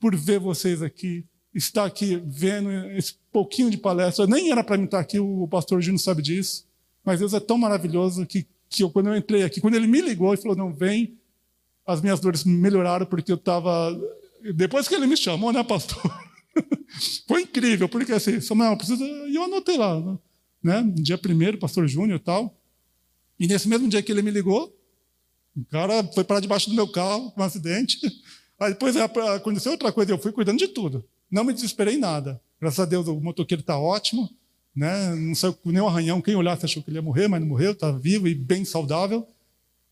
por 0.00 0.14
ver 0.16 0.38
vocês 0.38 0.82
aqui, 0.82 1.24
estar 1.54 1.84
aqui 1.84 2.22
vendo 2.24 2.70
esse 2.92 3.14
pouquinho 3.32 3.70
de 3.70 3.76
palestra. 3.76 4.26
Nem 4.26 4.50
era 4.50 4.64
para 4.64 4.78
mim 4.78 4.84
estar 4.84 5.00
aqui, 5.00 5.18
o 5.18 5.46
pastor 5.48 5.80
Gino 5.82 5.98
sabe 5.98 6.22
disso. 6.22 6.66
Mas 7.04 7.20
Deus 7.20 7.34
é 7.34 7.40
tão 7.40 7.58
maravilhoso 7.58 8.26
que, 8.26 8.46
que 8.68 8.82
eu, 8.82 8.90
quando 8.90 9.08
eu 9.08 9.16
entrei 9.16 9.42
aqui, 9.42 9.60
quando 9.60 9.74
ele 9.74 9.86
me 9.86 10.00
ligou 10.00 10.32
e 10.34 10.36
falou: 10.36 10.56
não, 10.56 10.72
vem, 10.72 11.16
as 11.86 12.00
minhas 12.00 12.20
dores 12.20 12.44
melhoraram 12.44 13.06
porque 13.06 13.30
eu 13.30 13.36
estava. 13.36 13.96
Depois 14.54 14.88
que 14.88 14.94
ele 14.94 15.06
me 15.06 15.16
chamou, 15.16 15.52
né, 15.52 15.62
pastor? 15.62 16.02
Foi 17.28 17.42
incrível, 17.42 17.88
porque 17.88 18.12
assim, 18.12 18.40
Samuel, 18.40 18.76
precisa. 18.76 19.04
E 19.04 19.34
eu 19.34 19.44
anotei 19.44 19.76
lá, 19.76 20.18
né? 20.62 20.82
Dia 20.94 21.18
primeiro, 21.18 21.58
pastor 21.58 21.86
Júnior 21.86 22.18
e 22.18 22.22
tal. 22.22 22.58
E 23.38 23.46
nesse 23.46 23.68
mesmo 23.68 23.88
dia 23.88 24.02
que 24.02 24.10
ele 24.10 24.22
me 24.22 24.30
ligou, 24.30 24.75
o 25.56 25.64
cara 25.64 26.04
foi 26.14 26.22
para 26.22 26.40
debaixo 26.40 26.68
do 26.68 26.76
meu 26.76 26.86
carro, 26.86 27.30
com 27.30 27.40
um 27.40 27.44
acidente. 27.44 27.98
Aí 28.60 28.72
depois 28.72 28.96
aconteceu 28.96 29.72
outra 29.72 29.90
coisa, 29.90 30.12
eu 30.12 30.18
fui 30.18 30.32
cuidando 30.32 30.58
de 30.58 30.68
tudo. 30.68 31.04
Não 31.30 31.44
me 31.44 31.52
desesperei 31.52 31.94
em 31.94 31.98
nada. 31.98 32.40
Graças 32.60 32.80
a 32.80 32.84
Deus 32.84 33.08
o 33.08 33.20
motoqueiro 33.20 33.60
está 33.60 33.78
ótimo, 33.78 34.30
né? 34.74 35.14
não 35.14 35.34
saiu 35.34 35.54
com 35.54 35.70
nenhum 35.70 35.88
arranhão. 35.88 36.20
Quem 36.20 36.36
olhasse 36.36 36.64
achou 36.64 36.82
que 36.82 36.90
ele 36.90 36.98
ia 36.98 37.02
morrer, 37.02 37.28
mas 37.28 37.40
não 37.40 37.48
morreu, 37.48 37.72
está 37.72 37.90
vivo 37.90 38.28
e 38.28 38.34
bem 38.34 38.64
saudável. 38.64 39.26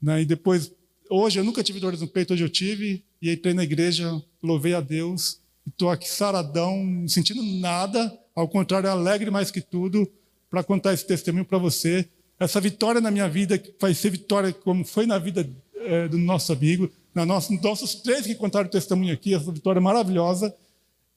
Né? 0.01 0.23
E 0.23 0.25
depois, 0.25 0.71
hoje 1.11 1.41
eu 1.41 1.45
nunca 1.45 1.63
tive 1.63 1.81
dores 1.81 2.01
no 2.01 2.09
peito, 2.09 2.35
hoje 2.35 2.45
eu 2.45 2.49
tive. 2.49 3.03
E 3.21 3.33
entrei 3.33 3.55
na 3.55 3.65
igreja, 3.65 4.23
louvei 4.43 4.75
a 4.75 4.81
Deus. 4.81 5.41
Estou 5.67 5.91
aqui 5.91 6.09
saradão, 6.09 6.85
não 6.85 7.09
sentindo 7.09 7.43
nada, 7.43 8.13
ao 8.35 8.47
contrário, 8.47 8.91
alegre 8.91 9.31
mais 9.31 9.51
que 9.51 9.63
tudo, 9.63 10.07
para 10.51 10.63
contar 10.63 10.93
esse 10.93 11.07
testemunho 11.07 11.45
para 11.45 11.57
você 11.57 12.07
essa 12.39 12.61
vitória 12.61 13.01
na 13.01 13.11
minha 13.11 13.29
vida 13.29 13.63
vai 13.81 13.95
ser 13.95 14.11
vitória 14.11 14.53
como 14.53 14.85
foi 14.85 15.07
na 15.07 15.19
vida 15.19 15.49
é, 15.77 16.09
do 16.09 16.19
nosso 16.19 16.53
amigo, 16.53 16.91
na 17.15 17.25
nossa, 17.25 17.53
nossos 17.63 17.95
três 17.97 18.27
que 18.27 18.35
contaram 18.35 18.67
o 18.67 18.71
testemunho 18.71 19.13
aqui, 19.13 19.35
essa 19.35 19.53
vitória 19.53 19.81
maravilhosa. 19.81 20.55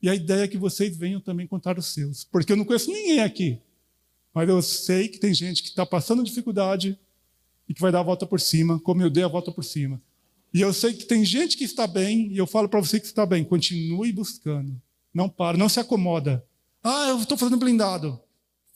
E 0.01 0.09
a 0.09 0.15
ideia 0.15 0.43
é 0.43 0.47
que 0.47 0.57
vocês 0.57 0.95
venham 0.95 1.20
também 1.20 1.47
contar 1.47 1.78
os 1.78 1.88
seus, 1.88 2.24
porque 2.24 2.51
eu 2.51 2.57
não 2.57 2.65
conheço 2.65 2.91
ninguém 2.91 3.20
aqui, 3.20 3.59
mas 4.32 4.47
eu 4.47 4.61
sei 4.61 5.07
que 5.07 5.18
tem 5.18 5.34
gente 5.34 5.63
que 5.63 5.70
está 5.70 5.86
passando 5.86 6.24
dificuldade 6.24 6.97
e 7.68 7.74
que 7.74 7.82
vai 7.82 7.91
dar 7.91 8.01
a 8.01 8.03
volta 8.03 8.26
por 8.26 8.39
cima, 8.39 8.80
como 8.80 9.01
eu 9.01 9.09
dei 9.09 9.24
a 9.24 9.28
volta 9.28 9.51
por 9.51 9.63
cima. 9.63 9.99
E 10.53 10.61
eu 10.61 10.72
sei 10.72 10.93
que 10.93 11.05
tem 11.05 11.26
gente 11.26 11.57
que 11.57 11.63
está 11.63 11.88
bem, 11.88 12.32
e 12.32 12.38
eu 12.38 12.45
falo 12.45 12.70
para 12.70 12.80
você 12.80 12.99
que 12.99 13.07
está 13.07 13.26
bem, 13.26 13.43
continue 13.43 14.11
buscando. 14.11 14.80
Não 15.13 15.28
para, 15.28 15.57
não 15.57 15.68
se 15.68 15.80
acomoda. 15.80 16.45
Ah, 16.84 17.09
eu 17.09 17.18
estou 17.18 17.38
fazendo 17.38 17.57
blindado. 17.57 18.20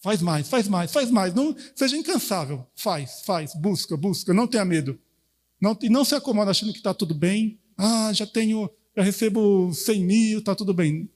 Faz 0.02 0.22
mais, 0.22 0.50
faz 0.50 0.68
mais, 0.68 0.92
faz 0.92 1.12
mais. 1.12 1.34
Não 1.34 1.56
seja 1.76 1.96
incansável. 1.96 2.66
Faz, 2.76 3.22
faz, 3.24 3.54
busca, 3.54 3.96
busca. 3.96 4.34
Não 4.34 4.48
tenha 4.48 4.66
medo. 4.66 5.00
Não, 5.62 5.78
e 5.82 5.90
não 5.90 6.04
se 6.04 6.16
acomoda 6.16 6.50
achando 6.50 6.72
que 6.72 6.80
está 6.80 6.94
tudo 6.94 7.14
bem. 7.14 7.60
Ah, 7.78 8.12
já 8.12 8.26
tenho, 8.26 8.70
já 8.98 9.04
recebo 9.04 9.72
100 9.74 10.04
mil, 10.04 10.40
está 10.40 10.56
tudo 10.56 10.74
bem. 10.74 11.08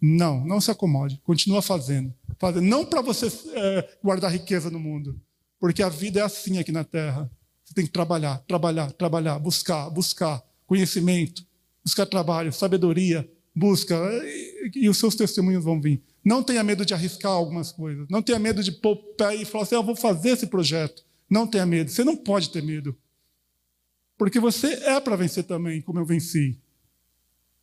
Não, 0.00 0.44
não 0.46 0.60
se 0.60 0.70
acomode. 0.70 1.20
Continua 1.24 1.60
fazendo. 1.60 2.14
fazendo. 2.38 2.64
Não 2.64 2.84
para 2.84 3.00
você 3.00 3.26
é, 3.26 3.98
guardar 4.02 4.30
riqueza 4.30 4.70
no 4.70 4.78
mundo. 4.78 5.20
Porque 5.58 5.82
a 5.82 5.88
vida 5.88 6.20
é 6.20 6.22
assim 6.22 6.58
aqui 6.58 6.70
na 6.70 6.84
Terra. 6.84 7.28
Você 7.64 7.74
tem 7.74 7.84
que 7.84 7.90
trabalhar, 7.90 8.38
trabalhar, 8.46 8.92
trabalhar, 8.92 9.38
buscar, 9.40 9.90
buscar 9.90 10.42
conhecimento, 10.64 11.44
buscar 11.84 12.06
trabalho, 12.06 12.52
sabedoria, 12.52 13.28
busca, 13.54 13.94
e, 14.22 14.84
e 14.84 14.88
os 14.88 14.96
seus 14.96 15.16
testemunhos 15.16 15.64
vão 15.64 15.80
vir. 15.80 16.02
Não 16.28 16.42
tenha 16.42 16.62
medo 16.62 16.84
de 16.84 16.92
arriscar 16.92 17.32
algumas 17.32 17.72
coisas. 17.72 18.06
Não 18.10 18.20
tenha 18.20 18.38
medo 18.38 18.62
de 18.62 18.70
pôr 18.70 18.92
o 18.92 19.14
pé 19.14 19.34
e 19.34 19.46
falar 19.46 19.64
assim: 19.64 19.76
ah, 19.76 19.78
eu 19.78 19.82
vou 19.82 19.96
fazer 19.96 20.28
esse 20.28 20.46
projeto. 20.46 21.02
Não 21.28 21.46
tenha 21.46 21.64
medo. 21.64 21.90
Você 21.90 22.04
não 22.04 22.14
pode 22.14 22.50
ter 22.50 22.62
medo. 22.62 22.94
Porque 24.18 24.38
você 24.38 24.74
é 24.84 25.00
para 25.00 25.16
vencer 25.16 25.44
também, 25.44 25.80
como 25.80 25.98
eu 25.98 26.04
venci. 26.04 26.60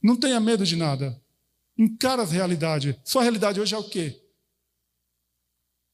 Não 0.02 0.16
tenha 0.16 0.40
medo 0.40 0.66
de 0.66 0.76
nada. 0.76 1.22
Encara 1.78 2.24
a 2.24 2.26
realidade. 2.26 3.00
Sua 3.04 3.22
realidade 3.22 3.62
hoje 3.62 3.76
é 3.76 3.78
o 3.78 3.88
quê? 3.88 4.20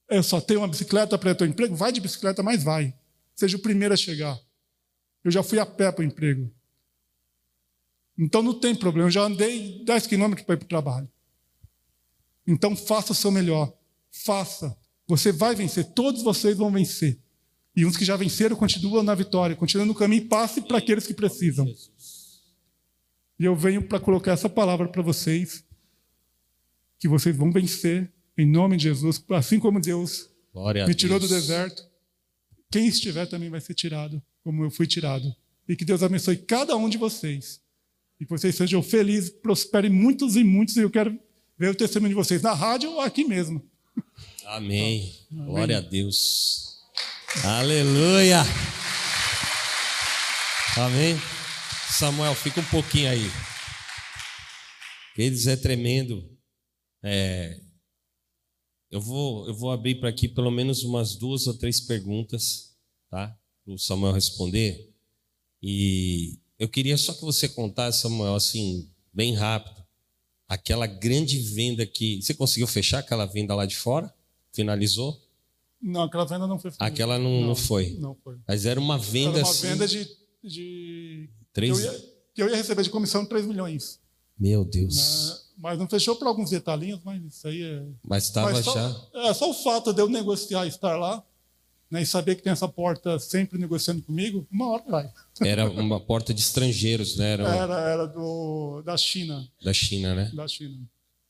Eu 0.09 0.24
só 0.24 0.39
tenho 0.39 0.61
uma 0.61 0.67
bicicleta 0.69 1.17
para 1.17 1.43
o 1.43 1.45
emprego? 1.45 1.76
Vai 1.76 1.91
de 1.91 1.99
bicicleta, 1.99 2.41
mas 2.41 2.63
vai. 2.63 2.93
Seja 3.36 3.57
o 3.57 3.61
primeiro 3.61 3.93
a 3.93 3.97
chegar. 3.97 4.39
Eu 5.26 5.32
já 5.32 5.43
fui 5.43 5.59
a 5.59 5.65
pé 5.65 5.91
para 5.91 6.03
o 6.03 6.05
emprego. 6.05 6.49
Então 8.17 8.41
não 8.41 8.57
tem 8.57 8.74
problema. 8.74 9.09
Eu 9.09 9.11
já 9.11 9.24
andei 9.24 9.84
10 9.84 10.07
quilômetros 10.07 10.45
para 10.45 10.55
ir 10.55 10.59
para 10.59 10.65
o 10.65 10.69
trabalho. 10.69 11.09
Então 12.52 12.76
faça 12.76 13.14
o 13.14 13.16
seu 13.16 13.32
melhor. 13.32 13.74
Faça. 14.12 14.78
Você 15.08 15.32
vai 15.32 15.56
vencer. 15.56 15.86
Todos 15.93 16.22
vocês 16.22 16.58
vão 16.58 16.70
vencer. 16.70 17.18
E 17.74 17.86
uns 17.86 17.95
que 17.95 18.04
já 18.04 18.18
venceram 18.18 18.56
continuam 18.58 19.04
na 19.04 19.16
vitória, 19.16 19.56
continuam 19.56 19.88
no 19.88 19.95
caminho. 19.95 20.28
Passe 20.28 20.62
para 20.62 20.78
aqueles 20.78 21.08
que 21.08 21.14
precisam. 21.14 21.66
E 23.39 23.45
eu 23.45 23.56
venho 23.56 23.88
para 23.88 23.99
colocar 23.99 24.34
essa 24.34 24.49
palavra 24.49 24.88
para 24.89 25.02
vocês, 25.02 25.64
que 26.99 27.08
vocês 27.08 27.36
vão 27.36 27.52
vencer 27.52 28.12
em 28.38 28.45
nome 28.45 28.76
de 28.76 28.84
Jesus, 28.84 29.24
assim 29.30 29.60
como 29.60 29.80
Deus 29.80 30.30
Glória 30.54 30.86
me 30.86 30.93
tirou 30.93 31.20
do 31.20 31.28
deserto. 31.28 31.89
Quem 32.70 32.88
estiver 32.88 33.26
também 33.26 33.49
vai 33.49 33.62
ser 33.62 33.74
tirado. 33.74 34.22
como 34.43 34.64
eu 34.64 34.72
fui 34.72 34.86
tirado. 34.86 35.34
E 35.68 35.76
que 35.76 35.86
Deus 35.86 36.04
abençoe 36.04 36.36
cada 36.36 36.76
um 36.76 36.89
de 36.89 36.97
vocês. 36.97 37.62
E 38.20 38.26
que 38.26 38.30
vocês 38.30 38.56
sejam 38.56 38.84
felizes, 38.84 39.30
prosperem 39.30 39.89
muitos 39.89 40.36
e 40.36 40.43
muitos. 40.43 40.76
E 40.76 40.82
eu 40.82 40.89
quero 40.89 41.18
ver 41.62 41.70
o 41.70 41.76
testemunho 41.76 42.09
de 42.09 42.16
vocês 42.16 42.41
na 42.41 42.53
rádio 42.55 42.89
ou 42.89 43.01
aqui 43.01 43.24
mesmo. 43.24 43.62
Amém. 44.47 45.16
Amém. 45.32 45.45
Glória 45.45 45.78
a 45.78 45.82
Deus. 45.82 46.80
Aleluia. 47.43 48.41
Amém. 50.76 51.16
Samuel, 51.88 52.34
fica 52.34 52.62
um 52.62 52.66
pouquinho 52.66 53.12
aí. 53.12 53.30
Eles 55.16 55.45
é 55.45 55.55
tremendo. 55.55 56.28
É, 57.03 57.62
eu 58.89 58.99
vou, 58.99 59.47
eu 59.47 59.53
vou 59.53 59.70
abrir 59.70 59.99
para 59.99 60.09
aqui 60.09 60.28
pelo 60.28 60.49
menos 60.49 60.84
umas 60.84 61.16
duas 61.16 61.45
ou 61.45 61.53
três 61.53 61.80
perguntas, 61.80 62.76
tá? 63.07 63.38
Para 63.64 63.74
o 63.76 63.78
Samuel 63.78 64.14
responder. 64.14 64.91
E 65.62 66.39
eu 66.57 66.68
queria 66.68 66.97
só 66.97 67.14
que 67.14 67.22
você 67.22 67.47
contasse, 67.47 68.01
Samuel, 68.01 68.34
assim, 68.34 68.89
bem 69.14 69.36
rápido, 69.36 69.86
aquela 70.52 70.86
grande 70.86 71.39
venda 71.39 71.86
que. 71.86 72.22
Você 72.22 72.34
conseguiu 72.34 72.68
fechar 72.68 72.99
aquela 72.99 73.26
venda 73.26 73.56
lá 73.56 73.66
de 73.66 73.78
fora? 73.78 74.14
Finalizou? 74.52 75.18
Não, 75.82 76.04
aquela 76.04 76.26
venda 76.26 76.45
não 76.45 76.60
foi. 76.60 76.72
Aquela 76.78 77.18
não, 77.18 77.39
não, 77.39 77.47
não 77.47 77.56
foi. 77.56 77.97
Não 77.97 78.16
foi. 78.22 78.38
Mas 78.45 78.66
era 78.66 78.80
uma 78.80 78.97
venda. 78.97 79.39
Era 79.39 79.45
uma 79.47 79.52
assim, 79.52 79.68
venda 79.68 79.88
de. 79.88 80.08
de... 80.43 81.30
Três... 81.54 81.80
Que, 81.80 81.86
eu 81.86 81.91
ia, 81.91 81.99
que 82.36 82.43
eu 82.43 82.49
ia 82.49 82.56
receber 82.58 82.84
de 82.84 82.89
comissão 82.89 83.26
3 83.26 83.45
milhões. 83.45 83.99
Meu 84.38 84.66
Deus. 84.66 84.95
Né? 84.95 85.38
Mas 85.58 85.80
não 85.80 85.88
fechou 85.88 86.16
por 86.18 86.28
alguns 86.28 86.49
detalhinhos, 86.49 86.99
mas 87.04 87.24
isso 87.24 87.47
aí 87.47 87.64
é. 87.64 87.84
Mas 88.04 88.26
estava 88.26 88.62
já. 88.62 88.95
É, 89.14 89.34
só 89.34 89.49
o 89.49 89.54
fato 89.54 89.93
de 89.93 90.02
eu 90.02 90.10
negociar 90.10 90.66
estar 90.66 90.97
lá, 90.97 91.24
né, 91.92 92.02
e 92.02 92.06
saber 92.06 92.36
que 92.36 92.42
tem 92.42 92.54
essa 92.54 92.70
porta 92.70 93.20
sempre 93.20 93.60
negociando 93.60 94.02
comigo, 94.02 94.48
uma 94.50 94.70
hora 94.70 94.84
vai. 94.88 95.12
Era 95.42 95.70
uma 95.70 96.00
porta 96.00 96.34
de 96.34 96.39
estrangeiros, 96.39 97.18
né? 97.18 97.34
Era, 97.34 97.56
era, 97.56 97.80
era 97.82 98.06
do, 98.08 98.82
da 98.84 98.96
China. 98.96 99.46
Da 99.62 99.74
China, 99.74 100.16
né? 100.16 100.32
Da 100.34 100.48
China. 100.48 100.78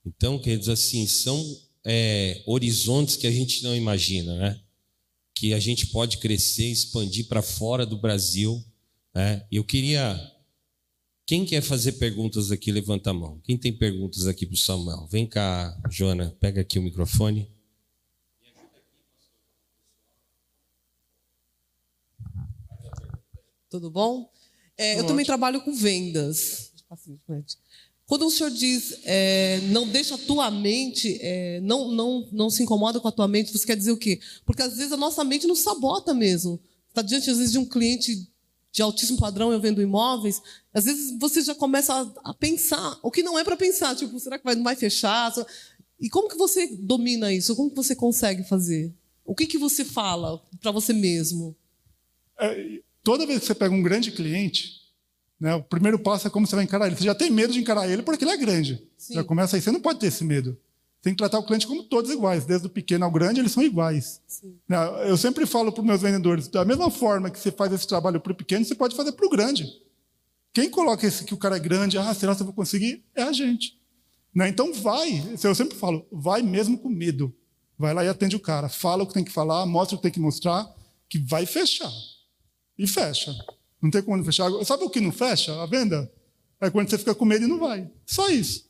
Então, 0.06 0.38
quer 0.38 0.58
dizer 0.58 0.74
assim, 0.74 1.08
são 1.08 1.44
é, 1.84 2.44
horizontes 2.46 3.16
que 3.16 3.26
a 3.26 3.32
gente 3.32 3.64
não 3.64 3.76
imagina, 3.76 4.38
né? 4.38 4.60
Que 5.34 5.54
a 5.54 5.60
gente 5.60 5.88
pode 5.88 6.20
crescer, 6.20 6.68
expandir 6.68 7.28
para 7.28 7.42
fora 7.42 7.86
do 7.86 7.98
Brasil. 7.98 8.64
Né? 9.16 9.44
Eu 9.52 9.64
queria 9.64 10.16
quem 11.26 11.46
quer 11.46 11.62
fazer 11.62 11.94
perguntas 11.94 12.52
aqui, 12.52 12.72
levanta 12.72 13.10
a 13.10 13.14
mão. 13.14 13.40
Quem 13.44 13.58
tem 13.58 13.72
perguntas 13.72 14.28
aqui 14.28 14.46
para 14.46 14.54
o 14.54 14.58
Samuel? 14.58 15.08
Vem 15.10 15.26
cá, 15.26 15.80
Joana, 15.90 16.36
pega 16.40 16.62
aqui 16.62 16.78
o 16.78 16.84
microfone. 16.84 17.50
Tudo 23.72 23.90
bom? 23.90 24.30
É, 24.78 25.00
eu 25.00 25.08
também 25.08 25.26
trabalho 25.26 25.62
com 25.62 25.74
vendas. 25.74 26.74
Quando 28.06 28.28
o 28.28 28.30
senhor 28.30 28.52
diz 28.52 29.00
é, 29.06 29.62
não 29.70 29.88
deixa 29.88 30.16
a 30.16 30.18
tua 30.18 30.52
mente, 30.52 31.18
é, 31.22 31.62
não, 31.62 31.90
não, 31.90 32.28
não 32.34 32.50
se 32.50 32.62
incomoda 32.62 33.00
com 33.00 33.08
a 33.08 33.12
tua 33.14 33.30
mente, 33.30 33.58
você 33.58 33.66
quer 33.66 33.78
dizer 33.78 33.94
o 33.94 33.98
quê? 33.98 34.20
Porque 34.46 34.62
às 34.62 34.76
vezes 34.76 34.92
a 34.92 34.98
nossa 34.98 35.24
mente 35.24 35.48
nos 35.48 35.60
sabota 35.60 36.14
mesmo. 36.14 36.60
Está 36.90 37.02
diante, 37.02 37.30
às 37.30 37.38
vezes, 37.38 37.54
de 37.54 37.58
um 37.58 37.66
cliente 37.66 38.30
de 38.74 38.82
altíssimo 38.82 39.18
padrão, 39.18 39.54
eu 39.54 39.62
vendo 39.62 39.82
imóveis, 39.82 40.42
às 40.74 40.84
vezes 40.84 41.18
você 41.18 41.42
já 41.42 41.56
começa 41.56 41.94
a, 41.94 42.32
a 42.32 42.34
pensar 42.34 43.00
o 43.02 43.10
que 43.10 43.24
não 43.24 43.40
é 43.40 43.44
para 43.46 43.56
pensar, 43.56 43.96
tipo, 43.96 44.20
será 44.20 44.38
que 44.38 44.44
vai, 44.44 44.56
não 44.56 44.64
vai 44.64 44.76
fechar? 44.76 45.34
E 45.98 46.10
como 46.10 46.28
que 46.28 46.38
você 46.38 46.68
domina 46.76 47.32
isso? 47.32 47.56
Como 47.56 47.70
que 47.70 47.76
você 47.78 47.96
consegue 47.96 48.44
fazer? 48.44 48.94
O 49.24 49.34
que 49.34 49.48
que 49.48 49.58
você 49.58 49.86
fala 49.86 50.42
para 50.60 50.72
você 50.72 50.92
mesmo? 50.92 51.56
É, 52.38 52.82
toda 53.04 53.26
vez 53.26 53.40
que 53.40 53.46
você 53.46 53.56
pega 53.56 53.74
um 53.74 53.82
grande 53.82 54.12
cliente, 54.12 54.82
né, 55.40 55.56
o 55.56 55.64
primeiro 55.64 56.00
passo 56.00 56.28
é 56.28 56.30
como 56.30 56.46
você 56.46 56.56
vai 56.56 56.66
encarar 56.66 56.88
ele. 56.88 56.96
Você 56.96 57.04
já 57.04 57.16
tem 57.16 57.32
medo 57.32 57.54
de 57.54 57.60
encarar 57.60 57.90
ele 57.90 58.04
porque 58.04 58.24
ele 58.24 58.32
é 58.32 58.38
grande. 58.38 58.88
Sim. 58.98 59.16
Já 59.16 59.24
começa 59.24 59.56
aí, 59.56 59.62
você 59.62 59.72
não 59.72 59.82
pode 59.82 60.00
ter 60.00 60.08
esse 60.08 60.24
medo 60.24 60.58
tem 61.02 61.14
que 61.14 61.18
tratar 61.18 61.40
o 61.40 61.44
cliente 61.44 61.66
como 61.66 61.84
todos 61.84 62.12
iguais, 62.12 62.46
desde 62.46 62.68
o 62.68 62.70
pequeno 62.70 63.04
ao 63.04 63.12
grande, 63.12 63.40
eles 63.40 63.52
são 63.52 63.64
iguais. 63.64 64.22
Sim. 64.28 64.56
Né, 64.70 64.78
eu 65.10 65.18
sempre 65.18 65.46
falo 65.46 65.72
para 65.72 65.82
os 65.82 65.88
meus 65.88 66.02
vendedores, 66.02 66.48
da 66.48 66.64
mesma 66.64 66.92
forma 66.92 67.32
que 67.32 67.40
você 67.40 67.52
faz 67.52 67.74
esse 67.74 67.88
trabalho 67.88 68.22
para 68.22 68.32
o 68.32 68.36
pequeno, 68.36 68.64
você 68.64 68.76
pode 68.76 68.96
fazer 68.96 69.12
para 69.14 69.26
o 69.26 69.30
grande. 69.30 69.68
Quem 70.54 70.70
coloca 70.70 71.08
esse 71.08 71.26
que 71.26 71.34
o 71.34 71.38
cara 71.38 71.56
é 71.56 71.60
grande, 71.60 71.98
ah, 71.98 72.14
será 72.14 72.36
que 72.36 72.42
eu 72.42 72.46
vou 72.46 72.54
conseguir? 72.54 73.04
É 73.16 73.24
a 73.24 73.32
gente. 73.32 73.80
Né? 74.34 74.48
Então 74.48 74.72
vai, 74.74 75.24
eu 75.44 75.56
sempre 75.56 75.76
falo, 75.76 76.06
vai 76.12 76.42
mesmo 76.42 76.78
com 76.78 76.90
medo. 76.90 77.34
Vai 77.78 77.94
lá 77.96 78.06
e 78.06 78.08
atende 78.08 78.36
o 78.36 78.40
cara, 78.40 78.70
fala 78.70 79.04
o 79.04 79.08
que 79.08 79.14
tem 79.14 79.24
que 79.24 79.32
falar, 79.32 79.66
mostra 79.66 79.96
o 79.96 79.98
que 79.98 80.04
tem 80.04 80.12
que 80.12 80.20
mostrar, 80.20 80.70
que 81.10 81.18
vai 81.18 81.48
fechar. 81.48 81.92
E 82.82 82.88
fecha. 82.88 83.32
Não 83.80 83.92
tem 83.92 84.02
como 84.02 84.18
não 84.18 84.26
fechar. 84.26 84.50
Sabe 84.66 84.84
o 84.84 84.90
que 84.90 85.00
não 85.00 85.12
fecha? 85.12 85.54
A 85.62 85.68
venda? 85.68 86.12
É 86.60 86.68
quando 86.68 86.90
você 86.90 86.98
fica 86.98 87.14
com 87.14 87.26
medo 87.26 87.46
e 87.46 87.48
não 87.48 87.60
vai. 87.60 87.88
Só 88.08 88.28
isso. 88.28 88.68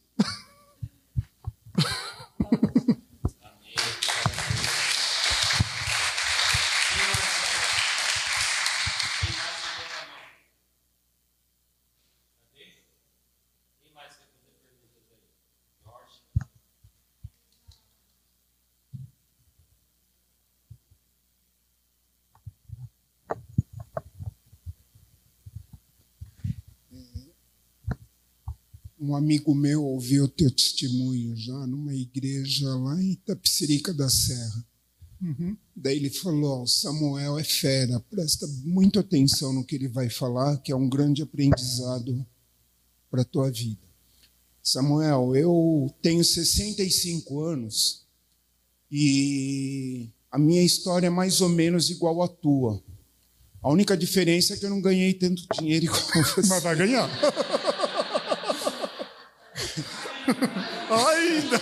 Um 29.02 29.16
amigo 29.16 29.56
meu 29.56 29.84
ouviu 29.84 30.26
o 30.26 30.28
teu 30.28 30.52
testemunho 30.52 31.36
já 31.36 31.66
numa 31.66 31.93
igreja 31.93 32.70
lá 32.76 33.02
em 33.02 33.14
Itapsirica 33.14 33.91
da 33.91 34.08
Serra. 34.08 34.64
Uhum. 35.20 35.58
Daí 35.76 35.97
ele 35.97 36.12
falou: 36.12 36.62
oh, 36.62 36.68
Samuel 36.68 37.39
é 37.39 37.43
fera, 37.43 37.99
presta 37.99 38.47
muita 38.64 38.99
atenção 38.99 39.52
no 39.52 39.66
que 39.66 39.76
ele 39.76 39.88
vai 39.88 40.08
falar, 40.08 40.58
que 40.58 40.72
é 40.72 40.76
um 40.76 40.88
grande 40.88 41.24
aprendizado 41.24 42.24
para 43.10 43.24
a 43.24 43.26
tua 43.26 43.49
vida. 43.49 43.82
Samuel, 44.62 45.36
eu 45.36 45.91
tenho 46.02 46.24
65 46.24 47.43
anos 47.43 48.06
e 48.91 50.10
a 50.32 50.38
minha 50.38 50.62
história 50.62 51.08
é 51.08 51.10
mais 51.10 51.41
ou 51.41 51.49
menos 51.49 51.89
igual 51.89 52.22
à 52.22 52.28
tua. 52.28 52.82
A 53.64 53.70
única 53.70 53.97
diferença 53.97 54.54
é 54.54 54.58
que 54.58 54.66
eu 54.66 54.70
não 54.70 54.82
ganhei 54.82 55.14
tanto 55.14 55.43
dinheiro 55.60 55.88
como 55.91 56.26
você. 56.26 56.41
Mas 56.47 56.64
vai 56.64 56.76
ganhar. 56.76 57.10
Ainda! 61.10 61.58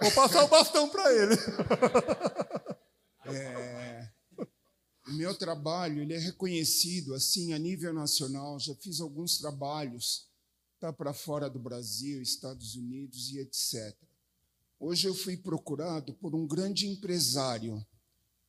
Vou 0.00 0.10
passar 0.12 0.44
o 0.44 0.48
bastão 0.48 0.88
para 0.88 1.12
ele. 1.12 1.36
É, 3.24 4.10
o 5.06 5.12
meu 5.12 5.32
trabalho 5.32 6.02
ele 6.02 6.12
é 6.12 6.18
reconhecido 6.18 7.14
assim 7.14 7.52
a 7.52 7.58
nível 7.58 7.94
nacional. 7.94 8.58
Já 8.58 8.74
fiz 8.74 9.00
alguns 9.00 9.38
trabalhos 9.38 10.28
tá 10.80 10.92
para 10.92 11.14
fora 11.14 11.48
do 11.48 11.60
Brasil, 11.60 12.20
Estados 12.20 12.74
Unidos 12.74 13.30
e 13.30 13.38
etc. 13.38 13.96
Hoje 14.80 15.06
eu 15.06 15.14
fui 15.14 15.36
procurado 15.36 16.12
por 16.14 16.34
um 16.34 16.44
grande 16.44 16.88
empresário, 16.88 17.86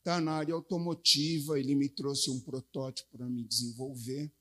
tá 0.04 0.20
na 0.20 0.32
área 0.34 0.56
automotiva. 0.56 1.60
Ele 1.60 1.76
me 1.76 1.88
trouxe 1.88 2.32
um 2.32 2.40
protótipo 2.40 3.16
para 3.16 3.30
me 3.30 3.44
desenvolver. 3.44 4.32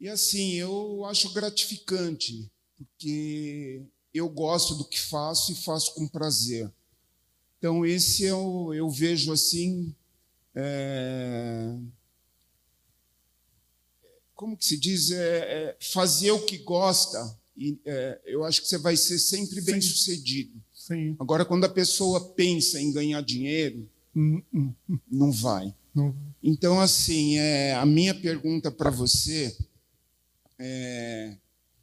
E 0.00 0.08
assim, 0.08 0.54
eu 0.54 1.04
acho 1.04 1.32
gratificante 1.32 2.50
porque 2.76 3.82
eu 4.14 4.28
gosto 4.28 4.74
do 4.74 4.84
que 4.84 4.98
faço 4.98 5.52
e 5.52 5.56
faço 5.56 5.94
com 5.94 6.08
prazer. 6.08 6.70
Então, 7.58 7.84
esse 7.84 8.24
eu, 8.24 8.72
eu 8.72 8.88
vejo 8.88 9.30
assim. 9.32 9.94
É, 10.54 11.76
como 14.34 14.56
que 14.56 14.64
se 14.64 14.78
diz? 14.78 15.10
É, 15.10 15.18
é, 15.18 15.76
fazer 15.78 16.30
o 16.30 16.46
que 16.46 16.56
gosta. 16.58 17.38
E, 17.54 17.78
é, 17.84 18.20
eu 18.24 18.42
acho 18.42 18.62
que 18.62 18.68
você 18.68 18.78
vai 18.78 18.96
ser 18.96 19.18
sempre 19.18 19.60
bem 19.60 19.80
Sim. 19.82 19.88
sucedido. 19.88 20.62
Sim. 20.72 21.14
Agora, 21.20 21.44
quando 21.44 21.64
a 21.64 21.68
pessoa 21.68 22.32
pensa 22.32 22.80
em 22.80 22.90
ganhar 22.90 23.20
dinheiro, 23.20 23.86
hum, 24.16 24.42
hum. 24.54 24.72
não 25.10 25.30
vai. 25.30 25.74
Não. 25.94 26.16
Então, 26.42 26.80
assim, 26.80 27.36
é, 27.36 27.74
a 27.74 27.84
minha 27.84 28.14
pergunta 28.14 28.70
para 28.70 28.88
você 28.88 29.54
é 30.60 31.36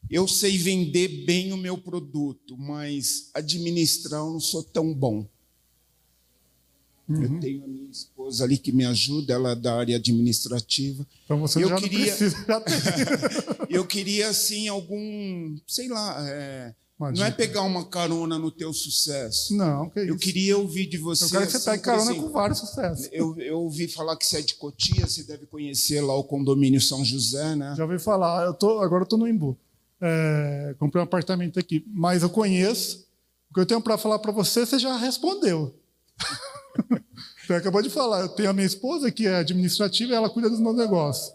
eu 0.09 0.27
sei 0.27 0.57
vender 0.57 1.25
bem 1.25 1.51
o 1.51 1.57
meu 1.57 1.77
produto, 1.77 2.57
mas 2.57 3.29
administrar 3.33 4.21
eu 4.21 4.31
não 4.31 4.39
sou 4.39 4.63
tão 4.63 4.93
bom. 4.93 5.27
Uhum. 7.09 7.23
Eu 7.23 7.39
tenho 7.39 7.63
a 7.63 7.67
minha 7.67 7.89
esposa 7.89 8.43
ali 8.43 8.57
que 8.57 8.71
me 8.71 8.85
ajuda, 8.85 9.33
ela 9.33 9.51
é 9.51 9.55
da 9.55 9.75
área 9.75 9.95
administrativa. 9.95 11.05
Então 11.25 11.39
você 11.39 11.63
eu 11.63 11.69
já 11.69 11.77
queria, 11.77 12.15
não 12.47 12.61
precisa. 12.61 13.67
eu 13.69 13.85
queria 13.85 14.29
assim 14.29 14.67
algum, 14.67 15.57
sei 15.65 15.87
lá, 15.87 16.17
é, 16.29 16.73
Uma 16.99 17.11
não 17.11 17.23
é 17.23 17.29
dica. 17.29 17.43
é 17.43 17.47
pegar 17.47 17.61
uma 17.61 17.85
carona 17.85 18.39
no 18.39 18.49
teu 18.49 18.73
sucesso. 18.73 19.55
Não, 19.55 19.87
que 19.89 19.99
isso. 19.99 20.09
Eu 20.09 20.17
queria 20.17 20.57
ouvir 20.57 20.87
de 20.87 20.97
você. 20.97 21.25
Eu 21.25 21.29
quero 21.29 21.45
que 21.45 21.51
você 21.51 21.69
pegue 21.69 21.83
carona 21.83 22.11
assim, 22.11 22.21
com 22.21 22.29
vários 22.29 22.57
sucessos. 22.57 23.07
Eu, 23.11 23.37
eu 23.39 23.59
ouvi 23.59 23.87
falar 23.87 24.15
que 24.15 24.25
você 24.25 24.37
é 24.37 24.41
de 24.41 24.55
Cotia, 24.55 25.05
você 25.05 25.23
deve 25.23 25.45
conhecer 25.45 26.01
lá 26.01 26.15
o 26.15 26.23
condomínio 26.23 26.81
São 26.81 27.05
José, 27.05 27.55
né? 27.55 27.75
Já 27.77 27.83
ouvi 27.83 27.99
falar. 27.99 28.45
Eu 28.45 28.53
tô, 28.53 28.79
agora 28.79 29.01
eu 29.01 29.05
estou 29.05 29.19
no 29.19 29.27
Imbu. 29.27 29.55
É, 30.01 30.75
comprei 30.79 30.99
um 30.99 31.03
apartamento 31.03 31.59
aqui. 31.59 31.85
Mas 31.87 32.23
eu 32.23 32.31
conheço. 32.31 33.05
O 33.51 33.53
que 33.53 33.59
eu 33.59 33.65
tenho 33.65 33.81
para 33.81 33.97
falar 33.97 34.17
para 34.17 34.31
você, 34.31 34.65
você 34.65 34.79
já 34.79 34.97
respondeu. 34.97 35.79
você 37.45 37.53
acabou 37.53 37.83
de 37.83 37.91
falar. 37.91 38.21
Eu 38.21 38.29
tenho 38.29 38.49
a 38.49 38.53
minha 38.53 38.65
esposa, 38.65 39.11
que 39.11 39.27
é 39.27 39.35
administrativa, 39.35 40.13
e 40.13 40.15
ela 40.15 40.31
cuida 40.31 40.49
dos 40.49 40.59
meus 40.59 40.75
negócios. 40.75 41.31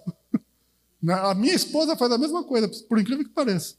a 1.09 1.35
minha 1.35 1.55
esposa 1.55 1.97
faz 1.97 2.11
a 2.11 2.19
mesma 2.19 2.43
coisa, 2.43 2.69
por 2.89 2.99
incrível 2.99 3.25
que 3.25 3.31
pareça. 3.31 3.77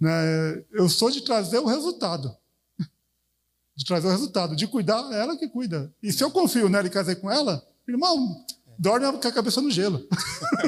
Né? 0.00 0.64
Eu 0.72 0.88
sou 0.88 1.10
de 1.10 1.20
trazer 1.20 1.58
o 1.58 1.66
resultado. 1.66 2.34
De 3.76 3.84
trazer 3.84 4.08
o 4.08 4.10
resultado, 4.10 4.56
de 4.56 4.66
cuidar, 4.66 5.12
ela 5.12 5.36
que 5.36 5.48
cuida. 5.48 5.92
E 6.02 6.12
se 6.12 6.24
eu 6.24 6.30
confio 6.30 6.68
nela 6.68 6.86
e 6.86 6.90
casei 6.90 7.14
com 7.14 7.30
ela, 7.30 7.66
irmão, 7.86 8.44
dorme 8.78 9.06
com 9.18 9.28
a 9.28 9.32
cabeça 9.32 9.60
no 9.60 9.70
gelo. 9.70 10.06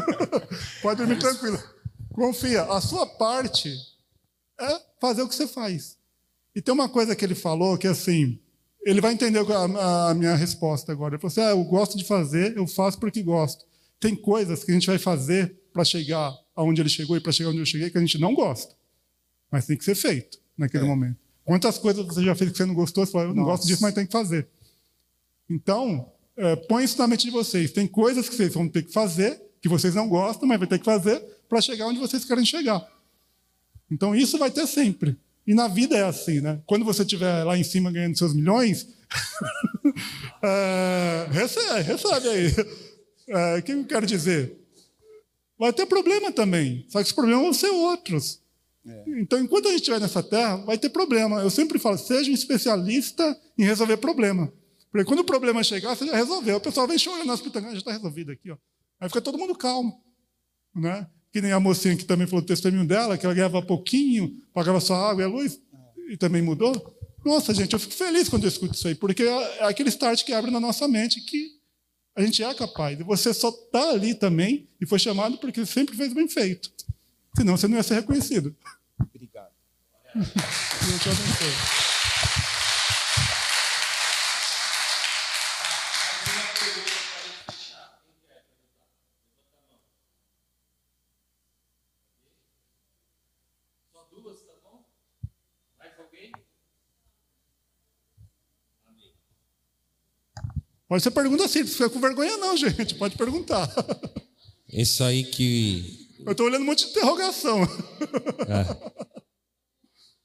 Pode 0.82 0.98
dormir 0.98 1.18
tranquilo. 1.18 1.62
Confia. 2.12 2.64
A 2.64 2.80
sua 2.80 3.06
parte 3.06 3.74
é 4.60 4.80
fazer 5.00 5.22
o 5.22 5.28
que 5.28 5.34
você 5.34 5.46
faz. 5.46 5.96
E 6.54 6.60
tem 6.60 6.74
uma 6.74 6.88
coisa 6.88 7.16
que 7.16 7.24
ele 7.24 7.34
falou 7.34 7.78
que 7.78 7.86
assim, 7.86 8.38
ele 8.84 9.00
vai 9.00 9.12
entender 9.12 9.40
a, 9.50 10.10
a 10.10 10.14
minha 10.14 10.34
resposta 10.34 10.92
agora. 10.92 11.14
Ele 11.14 11.20
falou 11.20 11.32
assim: 11.32 11.40
ah, 11.40 11.50
eu 11.50 11.64
gosto 11.64 11.96
de 11.96 12.04
fazer, 12.04 12.56
eu 12.56 12.66
faço 12.66 12.98
porque 12.98 13.22
gosto. 13.22 13.64
Tem 13.98 14.14
coisas 14.14 14.62
que 14.64 14.70
a 14.70 14.74
gente 14.74 14.86
vai 14.86 14.98
fazer 14.98 15.56
para 15.72 15.84
chegar 15.84 16.34
aonde 16.54 16.82
ele 16.82 16.88
chegou 16.88 17.16
e 17.16 17.20
para 17.20 17.32
chegar 17.32 17.50
onde 17.50 17.60
eu 17.60 17.66
cheguei 17.66 17.88
que 17.88 17.96
a 17.96 18.00
gente 18.00 18.18
não 18.18 18.34
gosta. 18.34 18.74
Mas 19.53 19.66
tem 19.66 19.76
que 19.76 19.84
ser 19.84 19.94
feito 19.94 20.38
naquele 20.57 20.84
é. 20.84 20.86
momento. 20.86 21.18
Quantas 21.44 21.76
coisas 21.76 22.05
você 22.07 22.24
já 22.24 22.34
fez 22.34 22.50
que 22.50 22.57
você 22.57 22.64
não 22.64 22.74
gostou? 22.74 23.05
Você 23.05 23.12
falou, 23.12 23.28
eu 23.28 23.34
não 23.34 23.42
Nossa. 23.42 23.59
gosto 23.59 23.66
disso, 23.66 23.82
mas 23.82 23.94
tem 23.94 24.07
que 24.07 24.12
fazer. 24.12 24.48
Então, 25.50 26.11
é, 26.36 26.57
põe 26.57 26.84
isso 26.84 26.96
na 26.98 27.07
mente 27.07 27.26
de 27.26 27.30
vocês. 27.30 27.70
Tem 27.70 27.86
coisas 27.86 28.28
que 28.28 28.34
vocês 28.34 28.55
vão 28.55 28.66
ter 28.66 28.82
que 28.82 28.92
fazer, 28.92 29.40
que 29.61 29.68
vocês 29.68 29.94
não 29.94 30.09
gostam, 30.09 30.48
mas 30.48 30.59
vai 30.59 30.66
ter 30.66 30.78
que 30.78 30.84
fazer 30.84 31.20
para 31.48 31.61
chegar 31.61 31.86
onde 31.86 31.98
vocês 31.98 32.24
querem 32.24 32.46
chegar. 32.46 32.86
Então, 33.90 34.14
isso 34.14 34.38
vai 34.38 34.50
ter 34.50 34.66
sempre. 34.66 35.18
E 35.46 35.53
na 35.53 35.68
vida 35.68 35.96
é 35.96 36.05
assim, 36.05 36.40
né? 36.40 36.61
Quando 36.64 36.84
você 36.84 37.03
estiver 37.03 37.44
lá 37.44 37.59
em 37.59 37.64
cima 37.64 37.92
ganhando 37.92 38.16
seus 38.16 38.32
milhões, 38.32 38.88
é, 40.42 41.26
recebe, 41.30 41.82
recebe 41.82 42.28
aí. 42.28 42.55
É, 43.28 43.59
o 43.59 43.62
que 43.62 43.72
eu 43.72 43.84
quero 43.84 44.07
dizer? 44.07 44.57
Vai 45.59 45.72
ter 45.72 45.86
problema 45.86 46.32
também, 46.32 46.86
só 46.88 47.00
que 47.00 47.07
os 47.07 47.12
problemas 47.12 47.42
vão 47.42 47.53
ser 47.53 47.70
outros. 47.70 48.41
É. 48.86 49.04
Então, 49.20 49.40
enquanto 49.40 49.66
a 49.66 49.70
gente 49.70 49.80
estiver 49.80 50.00
nessa 50.00 50.22
terra, 50.22 50.56
vai 50.56 50.76
ter 50.76 50.90
problema. 50.90 51.40
Eu 51.40 51.50
sempre 51.50 51.78
falo, 51.78 51.96
seja 51.96 52.30
um 52.30 52.34
especialista 52.34 53.38
em 53.56 53.64
resolver 53.64 53.96
problema. 53.98 54.52
Porque 54.90 55.06
quando 55.06 55.20
o 55.20 55.24
problema 55.24 55.62
chegar, 55.62 55.94
você 55.94 56.06
já 56.06 56.14
resolveu. 56.14 56.56
O 56.56 56.60
pessoal 56.60 56.86
vem 56.86 56.98
chorando 56.98 57.26
no 57.26 57.32
hospital, 57.32 57.62
já 57.62 57.78
está 57.78 57.92
resolvido 57.92 58.32
aqui. 58.32 58.50
Ó. 58.50 58.56
Aí 59.00 59.08
fica 59.08 59.20
todo 59.20 59.38
mundo 59.38 59.54
calmo. 59.54 60.02
Né? 60.74 61.06
Que 61.32 61.40
nem 61.40 61.52
a 61.52 61.60
mocinha 61.60 61.96
que 61.96 62.04
também 62.04 62.26
falou 62.26 62.42
do 62.42 62.46
testemunho 62.46 62.86
dela, 62.86 63.16
que 63.16 63.24
ela 63.24 63.34
ganhava 63.34 63.62
pouquinho, 63.62 64.36
pagava 64.52 64.80
só 64.80 64.94
água 64.94 65.22
e 65.22 65.24
a 65.24 65.28
luz, 65.28 65.58
e 66.10 66.16
também 66.16 66.42
mudou. 66.42 66.72
Nossa, 67.24 67.54
gente, 67.54 67.72
eu 67.72 67.78
fico 67.78 67.94
feliz 67.94 68.28
quando 68.28 68.44
eu 68.44 68.48
escuto 68.48 68.74
isso 68.74 68.88
aí, 68.88 68.94
porque 68.94 69.22
é 69.22 69.64
aquele 69.64 69.88
start 69.88 70.24
que 70.24 70.32
abre 70.32 70.50
na 70.50 70.60
nossa 70.60 70.86
mente 70.88 71.20
que 71.20 71.62
a 72.14 72.22
gente 72.22 72.42
é 72.42 72.54
capaz. 72.54 72.98
E 73.00 73.02
você 73.02 73.32
só 73.32 73.48
está 73.48 73.90
ali 73.90 74.14
também 74.14 74.68
e 74.80 74.86
foi 74.86 74.98
chamado 74.98 75.38
porque 75.38 75.64
sempre 75.64 75.96
fez 75.96 76.12
bem 76.12 76.28
feito. 76.28 76.70
Senão 77.36 77.56
você 77.56 77.66
não 77.66 77.76
ia 77.76 77.82
ser 77.82 77.94
reconhecido. 77.94 78.54
Obrigado. 79.00 79.52
Deus 80.14 81.02
te 81.02 81.08
abençoe. 81.08 81.92
Pode 100.92 101.02
ser 101.02 101.10
pergunta 101.10 101.46
assim, 101.46 101.60
não 101.60 101.68
fica 101.68 101.88
com 101.88 101.98
vergonha 101.98 102.36
não, 102.36 102.54
gente. 102.54 102.94
Pode 102.96 103.16
perguntar. 103.16 103.66
Isso 104.68 105.02
aí 105.02 105.24
que 105.24 106.01
eu 106.24 106.32
estou 106.32 106.46
olhando 106.46 106.62
um 106.62 106.66
monte 106.66 106.84
de 106.84 106.90
interrogação. 106.90 107.62
É. 108.48 109.12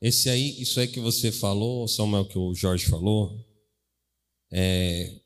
Esse 0.01 0.29
aí, 0.29 0.61
isso 0.61 0.79
aí 0.79 0.87
que 0.87 0.99
você 0.99 1.31
falou, 1.31 1.87
Samuel, 1.87 2.25
que 2.25 2.37
o 2.37 2.53
Jorge 2.53 2.85
falou, 2.85 3.43
é, 4.51 5.19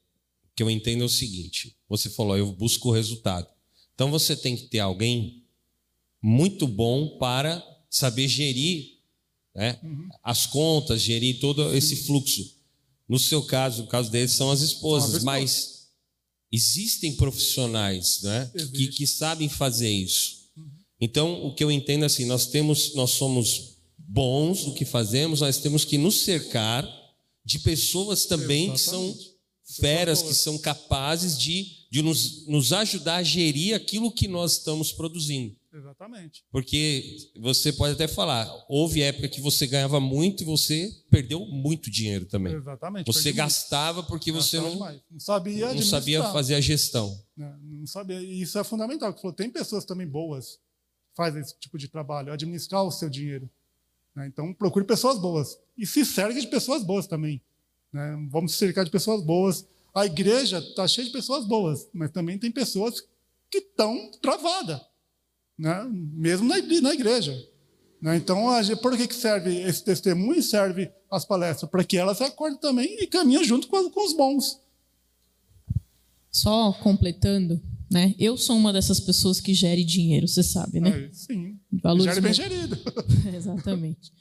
que 0.55 0.63
eu 0.63 0.69
entendo 0.69 1.01
é 1.01 1.05
o 1.05 1.09
seguinte: 1.09 1.76
você 1.89 2.09
falou, 2.09 2.38
eu 2.38 2.51
busco 2.53 2.89
o 2.89 2.93
resultado. 2.93 3.47
Então 3.93 4.09
você 4.09 4.36
tem 4.36 4.55
que 4.55 4.67
ter 4.67 4.80
alguém 4.80 5.43
muito 6.22 6.67
bom 6.67 7.17
para 7.17 7.63
saber 7.89 8.28
gerir 8.28 8.99
né, 9.53 9.80
uhum. 9.84 10.07
as 10.24 10.45
contas, 10.45 11.01
gerir 11.01 11.39
todo 11.39 11.76
esse 11.76 11.95
fluxo. 11.97 12.59
No 13.07 13.19
seu 13.19 13.43
caso, 13.43 13.84
no 13.84 13.88
caso 13.89 14.09
deles, 14.09 14.32
são 14.32 14.49
as 14.51 14.61
esposas, 14.61 15.24
mas 15.24 15.89
existem 16.51 17.15
profissionais 17.15 18.22
né, 18.22 18.49
que, 18.74 18.88
que 18.88 19.05
sabem 19.05 19.49
fazer 19.49 19.89
isso. 19.89 20.41
Então, 21.02 21.43
o 21.47 21.56
que 21.56 21.64
eu 21.64 21.72
entendo 21.72 22.04
é 22.04 22.06
assim, 22.06 22.26
nós 22.26 22.45
temos, 22.45 22.93
nós 22.93 23.10
somos 23.10 23.78
bons 23.97 24.66
no 24.66 24.74
que 24.76 24.86
fazemos, 24.86 25.41
nós 25.41 25.58
temos 25.58 25.84
que 25.84 25.97
nos 25.97 26.22
cercar 26.22 26.88
de 27.43 27.58
pessoas 27.60 28.26
também 28.26 28.72
Exatamente. 28.72 29.16
que 29.16 29.26
são 29.26 29.32
feras, 29.80 30.22
que 30.22 30.36
são 30.36 30.60
capazes 30.60 31.36
de, 31.38 31.66
de 31.89 32.04
nos, 32.04 32.45
nos 32.45 32.72
ajudar 32.72 33.16
a 33.16 33.24
gerir 33.24 33.74
aquilo 33.74 34.12
que 34.12 34.28
nós 34.28 34.54
estamos 34.54 34.91
produzindo. 34.91 35.56
Exatamente. 35.74 36.43
Porque 36.52 37.32
você 37.39 37.72
pode 37.72 37.93
até 37.93 38.08
falar, 38.08 38.47
houve 38.68 39.02
época 39.02 39.30
que 39.30 39.39
você 39.39 39.66
ganhava 39.66 40.02
muito 40.02 40.43
e 40.43 40.45
você 40.45 40.91
perdeu 41.10 41.45
muito 41.45 41.89
dinheiro 41.89 42.26
também. 42.26 42.54
Exatamente. 42.54 43.08
Você 43.08 43.32
gastava 43.32 44.04
porque 44.04 44.32
você 44.32 44.60
não, 44.60 44.76
não 45.10 45.20
sabia 45.20 45.74
não 45.74 45.82
sabia 45.82 46.22
fazer 46.32 46.56
a 46.56 46.62
gestão. 46.62 47.18
Não, 47.36 47.47
né, 47.47 47.60
não 47.64 47.88
sabia. 47.88 48.22
E 48.22 48.41
isso 48.41 48.60
é 48.60 48.64
fundamental. 48.66 49.14
Tem 49.34 49.49
pessoas 49.49 49.86
também 49.86 50.06
boas 50.06 50.60
faz 51.16 51.36
esse 51.36 51.57
tipo 51.59 51.78
de 51.78 51.88
trabalho, 51.88 52.32
administrar 52.32 52.84
o 52.84 52.91
seu 52.91 53.09
dinheiro. 53.09 53.49
Né? 54.16 54.28
Então, 54.28 54.53
procure 54.53 54.86
pessoas 54.86 55.18
boas. 55.18 55.57
E 55.78 55.86
se 55.86 56.05
cerque 56.05 56.41
de 56.41 56.47
pessoas 56.47 56.84
boas 56.84 57.07
também. 57.07 57.41
Né? 57.91 58.18
Vamos 58.30 58.53
se 58.53 58.57
cercar 58.57 58.86
de 58.86 58.91
pessoas 58.91 59.22
boas. 59.22 59.66
A 59.93 60.05
igreja 60.05 60.59
está 60.59 60.88
cheia 60.88 61.05
de 61.05 61.14
pessoas 61.14 61.45
boas, 61.45 61.89
mas 61.93 62.12
também 62.12 62.38
tem 62.38 62.51
pessoas 62.51 63.01
que 63.49 63.57
estão 63.57 64.12
travadas, 64.22 64.80
né? 65.57 65.86
mesmo 65.91 66.47
na, 66.47 66.55
na 66.57 66.93
igreja. 66.93 67.36
Né? 68.01 68.16
Então, 68.16 68.45
por 68.82 68.95
que 68.97 69.14
serve 69.14 69.62
esse 69.62 69.84
testemunho 69.84 70.39
e 70.39 70.43
serve 70.43 70.91
as 71.09 71.26
palestras? 71.26 71.70
Para 71.70 71.84
que 71.84 71.97
elas 71.97 72.22
acordem 72.22 72.59
também 72.59 72.97
e 73.01 73.05
caminhem 73.05 73.43
junto 73.43 73.68
com, 73.68 73.89
com 73.89 74.05
os 74.05 74.14
bons. 74.14 74.62
Só 76.32 76.72
completando, 76.82 77.62
né? 77.92 78.16
Eu 78.18 78.38
sou 78.38 78.56
uma 78.56 78.72
dessas 78.72 79.02
pessoas 79.02 79.42
que 79.42 79.54
gere 79.54 79.84
dinheiro, 79.84 80.26
você 80.26 80.42
sabe, 80.42 80.80
né? 80.80 80.89
É, 80.89 81.10
sim. 81.12 81.60
Valores 81.84 82.06
gere 82.06 82.22
bem 82.22 82.34
gerido. 82.34 82.78
Exatamente. 83.36 84.14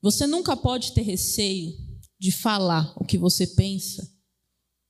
Você 0.00 0.26
nunca 0.26 0.56
pode 0.56 0.92
ter 0.92 1.02
receio 1.02 1.76
de 2.18 2.32
falar 2.32 2.90
o 2.96 3.04
que 3.04 3.18
você 3.18 3.46
pensa 3.46 4.10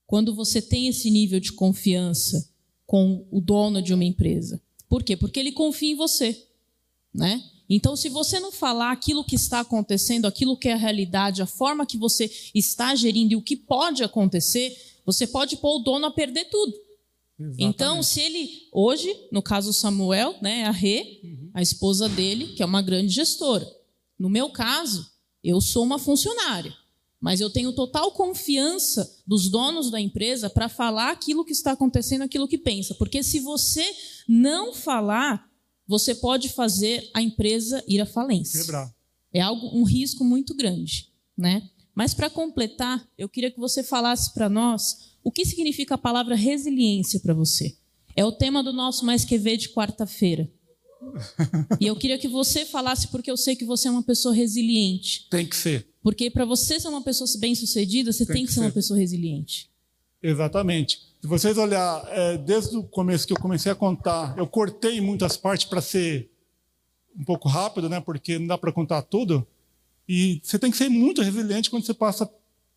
quando 0.07 0.32
você 0.32 0.62
tem 0.62 0.86
esse 0.86 1.11
nível 1.11 1.41
de 1.41 1.53
confiança 1.53 2.49
com 2.86 3.26
o 3.28 3.41
dono 3.41 3.82
de 3.82 3.93
uma 3.93 4.05
empresa. 4.05 4.62
Por 4.88 5.03
quê? 5.03 5.16
Porque 5.16 5.41
ele 5.41 5.51
confia 5.51 5.93
em 5.93 5.97
você, 5.97 6.47
né? 7.12 7.43
Então, 7.68 7.97
se 7.97 8.09
você 8.09 8.38
não 8.38 8.53
falar 8.53 8.93
aquilo 8.93 9.24
que 9.24 9.36
está 9.36 9.61
acontecendo, 9.61 10.26
aquilo 10.26 10.57
que 10.57 10.68
é 10.68 10.72
a 10.72 10.76
realidade, 10.76 11.43
a 11.43 11.47
forma 11.47 11.86
que 11.86 11.97
você 11.97 12.30
está 12.55 12.95
gerindo 12.95 13.32
e 13.32 13.36
o 13.36 13.43
que 13.43 13.57
pode 13.57 14.03
acontecer, 14.03 14.76
você 15.05 15.26
pode 15.26 15.57
pôr 15.57 15.76
o 15.76 15.82
dono 15.82 16.07
a 16.07 16.11
perder 16.11 16.47
tudo. 16.47 16.89
Exatamente. 17.41 17.64
Então, 17.64 18.03
se 18.03 18.20
ele, 18.20 18.68
hoje, 18.70 19.11
no 19.32 19.41
caso 19.41 19.72
Samuel, 19.72 20.36
né, 20.43 20.64
a 20.64 20.70
Rê, 20.70 21.20
uhum. 21.24 21.51
a 21.55 21.62
esposa 21.62 22.07
dele, 22.07 22.49
que 22.49 22.62
é 22.62 22.66
uma 22.66 22.82
grande 22.82 23.14
gestora. 23.14 23.66
No 24.18 24.28
meu 24.28 24.51
caso, 24.51 25.11
eu 25.43 25.59
sou 25.59 25.82
uma 25.82 25.99
funcionária, 25.99 26.74
mas 27.18 27.41
eu 27.41 27.49
tenho 27.49 27.72
total 27.72 28.12
confiança 28.12 29.18
dos 29.26 29.49
donos 29.49 29.91
da 29.91 29.99
empresa 29.99 30.51
para 30.51 30.68
falar 30.68 31.11
aquilo 31.11 31.45
que 31.45 31.53
está 31.53 31.72
acontecendo, 31.72 32.22
aquilo 32.22 32.47
que 32.47 32.59
pensa. 32.59 32.95
Porque 32.95 33.22
se 33.22 33.41
você 33.41 33.84
não 34.28 34.74
falar, 34.74 35.49
você 35.86 36.14
pode 36.14 36.51
fazer 36.51 37.09
a 37.14 37.22
empresa 37.22 37.82
ir 37.88 38.03
à 38.03 38.07
falência. 38.07 38.61
Quebrar. 38.61 38.95
É 39.32 39.41
algo, 39.41 39.66
um 39.74 39.82
risco 39.82 40.24
muito 40.24 40.55
grande, 40.55 41.09
né? 41.36 41.70
Mas 41.95 42.12
para 42.12 42.28
completar, 42.28 43.07
eu 43.16 43.28
queria 43.28 43.51
que 43.51 43.59
você 43.59 43.82
falasse 43.82 44.32
para 44.34 44.49
nós 44.49 45.09
o 45.22 45.30
que 45.30 45.44
significa 45.44 45.94
a 45.94 45.98
palavra 45.98 46.34
resiliência 46.34 47.20
para 47.20 47.34
você? 47.34 47.76
É 48.16 48.24
o 48.24 48.32
tema 48.32 48.62
do 48.62 48.72
nosso 48.72 49.04
Mais 49.04 49.24
Que 49.24 49.38
Ver 49.38 49.56
de 49.56 49.68
quarta-feira. 49.68 50.50
E 51.80 51.86
eu 51.86 51.96
queria 51.96 52.18
que 52.18 52.28
você 52.28 52.66
falasse, 52.66 53.08
porque 53.08 53.30
eu 53.30 53.36
sei 53.36 53.56
que 53.56 53.64
você 53.64 53.88
é 53.88 53.90
uma 53.90 54.02
pessoa 54.02 54.34
resiliente. 54.34 55.26
Tem 55.30 55.46
que 55.46 55.56
ser. 55.56 55.86
Porque 56.02 56.30
para 56.30 56.44
você 56.44 56.78
ser 56.78 56.88
uma 56.88 57.02
pessoa 57.02 57.28
bem-sucedida, 57.38 58.12
você 58.12 58.26
tem, 58.26 58.36
tem 58.36 58.42
que, 58.44 58.48
que, 58.48 58.54
ser 58.54 58.60
uma 58.60 58.70
pessoa 58.70 58.98
resiliente. 58.98 59.70
Exatamente. 60.22 61.00
Se 61.20 61.26
vocês 61.26 61.56
olhar, 61.56 62.04
é, 62.08 62.38
desde 62.38 62.76
o 62.76 62.82
começo 62.82 63.26
que 63.26 63.32
eu 63.32 63.40
comecei 63.40 63.70
a 63.72 63.74
contar, 63.74 64.36
eu 64.36 64.46
cortei 64.46 65.00
muitas 65.00 65.36
partes 65.36 65.66
para 65.66 65.80
ser 65.80 66.30
um 67.18 67.24
pouco 67.24 67.48
rápido, 67.48 67.88
né? 67.88 68.00
Porque 68.00 68.38
não 68.38 68.46
dá 68.46 68.58
para 68.58 68.72
contar 68.72 69.02
tudo. 69.02 69.46
E 70.08 70.40
você 70.42 70.58
tem 70.58 70.70
que 70.70 70.76
ser 70.76 70.88
muito 70.88 71.22
resiliente 71.22 71.70
quando 71.70 71.84
você 71.84 71.94
passa. 71.94 72.30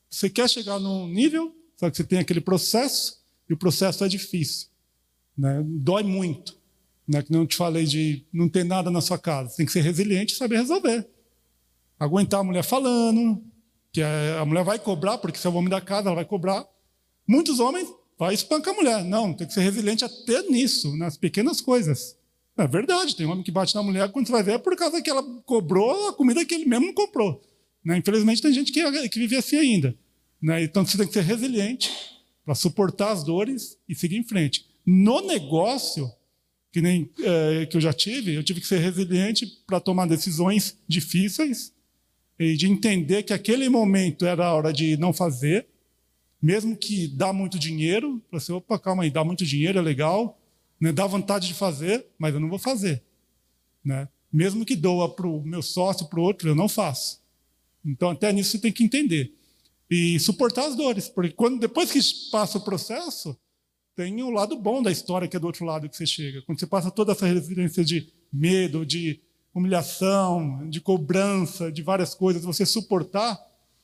Você 0.09 0.29
quer 0.29 0.49
chegar 0.49 0.79
num 0.79 1.07
nível, 1.07 1.53
só 1.83 1.89
que 1.89 1.97
você 1.97 2.03
tem 2.05 2.19
aquele 2.19 2.39
processo 2.39 3.21
e 3.49 3.53
o 3.53 3.57
processo 3.57 4.05
é 4.05 4.07
difícil, 4.07 4.69
né? 5.37 5.61
Dói 5.65 6.01
muito, 6.01 6.57
né? 7.05 7.21
Que 7.21 7.29
não 7.29 7.45
te 7.45 7.57
falei 7.57 7.83
de 7.83 8.23
não 8.31 8.47
ter 8.47 8.63
nada 8.63 8.89
na 8.89 9.01
sua 9.01 9.19
casa. 9.19 9.49
Você 9.49 9.57
tem 9.57 9.65
que 9.65 9.71
ser 9.73 9.81
resiliente 9.81 10.33
e 10.33 10.37
saber 10.37 10.59
resolver. 10.59 11.05
Aguentar 11.99 12.39
a 12.39 12.43
mulher 12.43 12.63
falando, 12.63 13.43
que 13.91 14.01
a 14.01 14.45
mulher 14.45 14.63
vai 14.63 14.79
cobrar, 14.79 15.17
porque 15.17 15.37
se 15.37 15.45
é 15.45 15.49
o 15.49 15.53
homem 15.55 15.69
da 15.69 15.81
casa, 15.81 16.07
ela 16.07 16.15
vai 16.15 16.23
cobrar. 16.23 16.65
Muitos 17.27 17.59
homens 17.59 17.89
vai 18.17 18.33
espancar 18.33 18.73
a 18.73 18.77
mulher. 18.77 19.03
Não, 19.03 19.33
tem 19.33 19.45
que 19.45 19.53
ser 19.53 19.59
resiliente 19.59 20.05
até 20.05 20.41
nisso, 20.43 20.95
nas 20.95 21.17
pequenas 21.17 21.59
coisas. 21.59 22.15
É 22.57 22.65
verdade, 22.65 23.13
tem 23.13 23.25
homem 23.25 23.43
que 23.43 23.51
bate 23.51 23.75
na 23.75 23.83
mulher, 23.83 24.09
quando 24.09 24.27
você 24.27 24.31
vai 24.31 24.43
ver, 24.43 24.53
é 24.53 24.57
por 24.57 24.73
causa 24.77 25.01
que 25.01 25.09
ela 25.09 25.21
cobrou 25.45 26.07
a 26.07 26.13
comida 26.13 26.45
que 26.45 26.53
ele 26.55 26.65
mesmo 26.65 26.85
não 26.85 26.93
comprou. 26.93 27.41
Né? 27.83 27.97
Infelizmente, 27.97 28.41
tem 28.41 28.53
gente 28.53 28.71
que, 28.71 29.09
que 29.09 29.19
vive 29.19 29.35
assim 29.35 29.57
ainda. 29.57 29.93
Né? 30.43 30.61
Então, 30.61 30.85
você 30.85 30.97
tem 30.97 31.07
que 31.07 31.13
ser 31.13 31.21
resiliente 31.21 31.89
para 32.43 32.53
suportar 32.53 33.13
as 33.13 33.23
dores 33.23 33.77
e 33.87 33.95
seguir 33.95 34.17
em 34.17 34.23
frente. 34.23 34.67
No 34.85 35.21
negócio, 35.21 36.11
que 36.69 36.81
nem 36.81 37.09
é, 37.21 37.65
que 37.65 37.77
eu 37.77 37.81
já 37.81 37.93
tive, 37.93 38.33
eu 38.33 38.43
tive 38.43 38.59
que 38.59 38.67
ser 38.67 38.79
resiliente 38.79 39.47
para 39.65 39.79
tomar 39.79 40.05
decisões 40.05 40.77
difíceis 40.85 41.71
e 42.37 42.57
de 42.57 42.67
entender 42.67 43.23
que 43.23 43.31
aquele 43.31 43.69
momento 43.69 44.25
era 44.25 44.47
a 44.47 44.53
hora 44.53 44.73
de 44.73 44.97
não 44.97 45.13
fazer, 45.13 45.65
mesmo 46.41 46.75
que 46.75 47.07
dá 47.07 47.31
muito 47.31 47.57
dinheiro, 47.57 48.21
você, 48.29 48.51
opa, 48.51 48.77
calma 48.77 49.03
aí, 49.03 49.09
dá 49.09 49.23
muito 49.23 49.45
dinheiro, 49.45 49.79
é 49.79 49.81
legal, 49.81 50.37
né? 50.77 50.91
dá 50.91 51.07
vontade 51.07 51.47
de 51.47 51.53
fazer, 51.53 52.05
mas 52.19 52.33
eu 52.33 52.41
não 52.41 52.49
vou 52.49 52.59
fazer. 52.59 53.01
Né? 53.81 54.09
Mesmo 54.31 54.65
que 54.65 54.75
doa 54.75 55.07
para 55.07 55.25
o 55.25 55.41
meu 55.41 55.61
sócio, 55.61 56.07
para 56.07 56.19
o 56.19 56.23
outro, 56.23 56.49
eu 56.49 56.55
não 56.55 56.67
faço. 56.67 57.21
Então, 57.85 58.09
até 58.09 58.33
nisso 58.33 58.51
você 58.51 58.59
tem 58.59 58.73
que 58.73 58.83
entender. 58.83 59.31
E 59.89 60.19
suportar 60.19 60.65
as 60.65 60.75
dores, 60.75 61.07
porque 61.07 61.31
quando, 61.31 61.59
depois 61.59 61.91
que 61.91 61.99
passa 62.31 62.57
o 62.57 62.61
processo, 62.61 63.37
tem 63.95 64.23
o 64.23 64.29
lado 64.29 64.55
bom 64.57 64.81
da 64.81 64.91
história 64.91 65.27
que 65.27 65.37
é 65.37 65.39
do 65.39 65.47
outro 65.47 65.65
lado 65.65 65.87
que 65.87 65.95
você 65.95 66.05
chega. 66.05 66.41
Quando 66.43 66.59
você 66.59 66.65
passa 66.65 66.89
toda 66.89 67.11
essa 67.11 67.27
resiliência 67.27 67.83
de 67.83 68.11
medo, 68.31 68.85
de 68.85 69.21
humilhação, 69.53 70.67
de 70.67 70.81
cobrança, 70.81 71.71
de 71.71 71.83
várias 71.83 72.15
coisas, 72.15 72.43
você 72.43 72.65
suportar, 72.65 73.39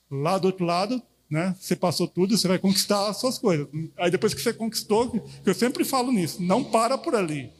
lá 0.10 0.40
do 0.40 0.46
outro 0.46 0.66
lado 0.66 1.02
né? 1.30 1.56
Você 1.60 1.76
passou 1.76 2.08
tudo, 2.08 2.36
você 2.36 2.48
vai 2.48 2.58
conquistar 2.58 3.08
as 3.08 3.18
suas 3.18 3.38
coisas. 3.38 3.68
Aí 3.98 4.10
depois 4.10 4.34
que 4.34 4.42
você 4.42 4.52
conquistou, 4.52 5.24
eu 5.46 5.54
sempre 5.54 5.86
falo 5.86 6.12
nisso, 6.12 6.42
não 6.42 6.64
para 6.64 6.98
por 6.98 7.14
ali. 7.14 7.52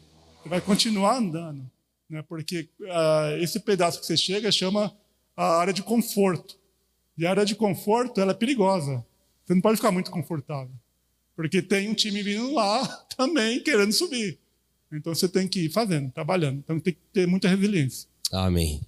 Você 0.42 0.50
vai 0.50 0.60
continuar 0.60 1.18
andando, 1.18 1.70
né? 2.10 2.24
Porque 2.28 2.68
uh, 2.82 3.38
esse 3.42 3.60
pedaço 3.60 4.00
que 4.00 4.06
você 4.06 4.18
chega 4.18 4.52
chama 4.52 4.92
a 5.38 5.58
área 5.58 5.72
de 5.74 5.84
conforto. 5.84 6.58
E 7.20 7.26
a 7.26 7.32
área 7.32 7.46
de 7.46 7.54
conforto, 7.54 8.22
ela 8.22 8.32
é 8.32 8.34
perigosa. 8.34 9.06
Você 9.44 9.54
não 9.54 9.60
pode 9.60 9.76
ficar 9.76 9.92
muito 9.92 10.10
confortável. 10.10 10.74
Porque 11.36 11.62
tem 11.62 11.90
um 11.90 11.94
time 11.94 12.24
vindo 12.24 12.54
lá 12.54 12.88
também 13.18 13.62
querendo 13.62 13.92
subir. 13.92 14.40
Então 14.90 15.14
você 15.14 15.28
tem 15.28 15.46
que 15.46 15.66
ir 15.66 15.70
fazendo, 15.70 16.10
trabalhando. 16.14 16.60
Então 16.60 16.80
tem 16.80 16.94
que 16.94 17.00
ter 17.12 17.28
muita 17.28 17.50
resiliência. 17.50 18.08
Amém. 18.32 18.80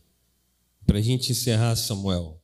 Para 0.86 1.00
a 1.00 1.02
gente 1.02 1.30
encerrar, 1.30 1.76
Samuel, 1.76 2.42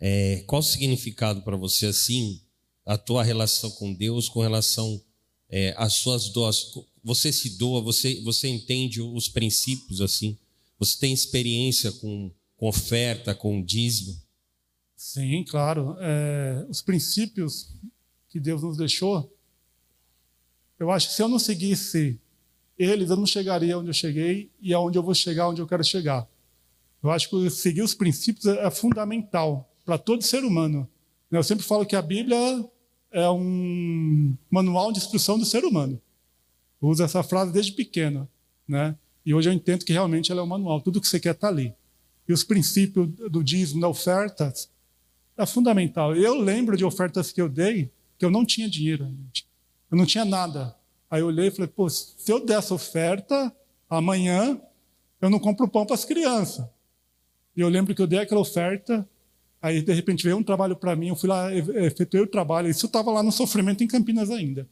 é, 0.00 0.42
qual 0.46 0.60
o 0.60 0.64
significado 0.64 1.42
para 1.42 1.58
você 1.58 1.84
assim, 1.84 2.40
a 2.86 2.96
tua 2.96 3.22
relação 3.22 3.70
com 3.72 3.92
Deus, 3.92 4.30
com 4.30 4.40
relação 4.40 4.98
é, 5.50 5.74
às 5.76 5.92
suas 5.92 6.30
doses? 6.30 6.72
Você 7.04 7.30
se 7.30 7.58
doa, 7.58 7.82
você, 7.82 8.18
você 8.22 8.48
entende 8.48 9.02
os 9.02 9.28
princípios 9.28 10.00
assim? 10.00 10.38
Você 10.78 10.98
tem 10.98 11.12
experiência 11.12 11.92
com, 11.92 12.30
com 12.56 12.66
oferta, 12.66 13.34
com 13.34 13.62
dízimo? 13.62 14.18
Sim, 15.00 15.42
claro. 15.44 15.96
É, 15.98 16.66
os 16.68 16.82
princípios 16.82 17.74
que 18.28 18.38
Deus 18.38 18.62
nos 18.62 18.76
deixou, 18.76 19.34
eu 20.78 20.90
acho 20.90 21.08
que 21.08 21.14
se 21.14 21.22
eu 21.22 21.28
não 21.28 21.38
seguisse 21.38 22.20
eles, 22.78 23.08
eu 23.08 23.16
não 23.16 23.24
chegaria 23.24 23.78
onde 23.78 23.88
eu 23.88 23.94
cheguei 23.94 24.50
e 24.60 24.74
aonde 24.74 24.98
eu 24.98 25.02
vou 25.02 25.14
chegar, 25.14 25.48
onde 25.48 25.62
eu 25.62 25.66
quero 25.66 25.82
chegar. 25.82 26.28
Eu 27.02 27.10
acho 27.10 27.30
que 27.30 27.48
seguir 27.48 27.80
os 27.80 27.94
princípios 27.94 28.44
é, 28.44 28.66
é 28.66 28.70
fundamental 28.70 29.72
para 29.86 29.96
todo 29.96 30.22
ser 30.22 30.44
humano. 30.44 30.86
Eu 31.30 31.42
sempre 31.42 31.64
falo 31.64 31.86
que 31.86 31.96
a 31.96 32.02
Bíblia 32.02 32.36
é 33.10 33.30
um 33.30 34.36
manual 34.50 34.92
de 34.92 34.98
instrução 34.98 35.38
do 35.38 35.46
ser 35.46 35.64
humano. 35.64 35.98
Eu 36.80 36.88
uso 36.88 37.02
essa 37.02 37.22
frase 37.22 37.54
desde 37.54 37.72
pequeno, 37.72 38.28
né? 38.68 38.94
E 39.24 39.32
hoje 39.32 39.48
eu 39.48 39.54
entendo 39.54 39.82
que 39.82 39.94
realmente 39.94 40.30
ela 40.30 40.42
é 40.42 40.44
um 40.44 40.46
manual. 40.46 40.82
Tudo 40.82 41.00
que 41.00 41.08
você 41.08 41.18
quer 41.18 41.34
está 41.34 41.48
ali. 41.48 41.74
E 42.28 42.34
os 42.34 42.44
princípios 42.44 43.08
do 43.30 43.42
dízimo, 43.42 43.80
da 43.80 43.88
oferta, 43.88 44.52
é 45.42 45.46
fundamental. 45.46 46.14
Eu 46.14 46.34
lembro 46.34 46.76
de 46.76 46.84
ofertas 46.84 47.32
que 47.32 47.40
eu 47.40 47.48
dei 47.48 47.90
que 48.18 48.24
eu 48.24 48.30
não 48.30 48.44
tinha 48.44 48.68
dinheiro. 48.68 49.12
Eu 49.90 49.96
não 49.96 50.06
tinha 50.06 50.24
nada. 50.24 50.76
Aí 51.10 51.20
eu 51.20 51.26
olhei 51.26 51.48
e 51.48 51.50
falei, 51.50 51.68
pô, 51.68 51.88
se 51.88 52.30
eu 52.30 52.44
der 52.44 52.58
essa 52.58 52.74
oferta, 52.74 53.52
amanhã 53.88 54.60
eu 55.20 55.30
não 55.30 55.38
compro 55.38 55.68
pão 55.68 55.84
para 55.84 55.94
as 55.94 56.04
crianças. 56.04 56.64
E 57.56 57.60
eu 57.60 57.68
lembro 57.68 57.94
que 57.94 58.00
eu 58.02 58.06
dei 58.06 58.20
aquela 58.20 58.40
oferta 58.40 59.06
Aí, 59.62 59.82
de 59.82 59.92
repente, 59.92 60.24
veio 60.24 60.38
um 60.38 60.42
trabalho 60.42 60.74
para 60.74 60.96
mim, 60.96 61.08
eu 61.08 61.16
fui 61.16 61.28
lá, 61.28 61.54
efetuei 61.54 62.22
o 62.22 62.26
trabalho. 62.26 62.68
Isso 62.68 62.86
estava 62.86 63.10
lá 63.10 63.22
no 63.22 63.30
sofrimento 63.30 63.84
em 63.84 63.86
Campinas 63.86 64.30
ainda. 64.30 64.66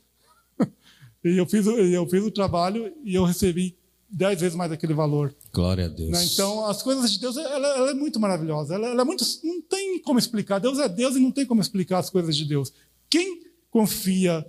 e 1.22 1.36
eu 1.36 1.46
fiz, 1.46 1.66
eu 1.66 2.08
fiz 2.08 2.24
o 2.24 2.30
trabalho 2.30 2.90
e 3.04 3.14
eu 3.14 3.24
recebi 3.24 3.76
dez 4.08 4.40
vezes 4.40 4.56
mais 4.56 4.72
aquele 4.72 4.94
valor. 4.94 5.34
Glória 5.58 5.86
a 5.86 5.88
Deus. 5.88 6.10
Né? 6.10 6.24
Então, 6.24 6.64
as 6.66 6.84
coisas 6.84 7.10
de 7.10 7.18
Deus, 7.18 7.36
ela, 7.36 7.66
ela 7.76 7.90
é 7.90 7.94
muito 7.94 8.20
maravilhosa. 8.20 8.76
Ela, 8.76 8.90
ela, 8.90 9.02
é 9.02 9.04
muito, 9.04 9.24
não 9.42 9.60
tem 9.62 10.00
como 10.00 10.16
explicar. 10.16 10.60
Deus 10.60 10.78
é 10.78 10.88
Deus 10.88 11.16
e 11.16 11.18
não 11.18 11.32
tem 11.32 11.44
como 11.44 11.60
explicar 11.60 11.98
as 11.98 12.08
coisas 12.08 12.36
de 12.36 12.44
Deus. 12.44 12.72
Quem 13.10 13.42
confia, 13.68 14.46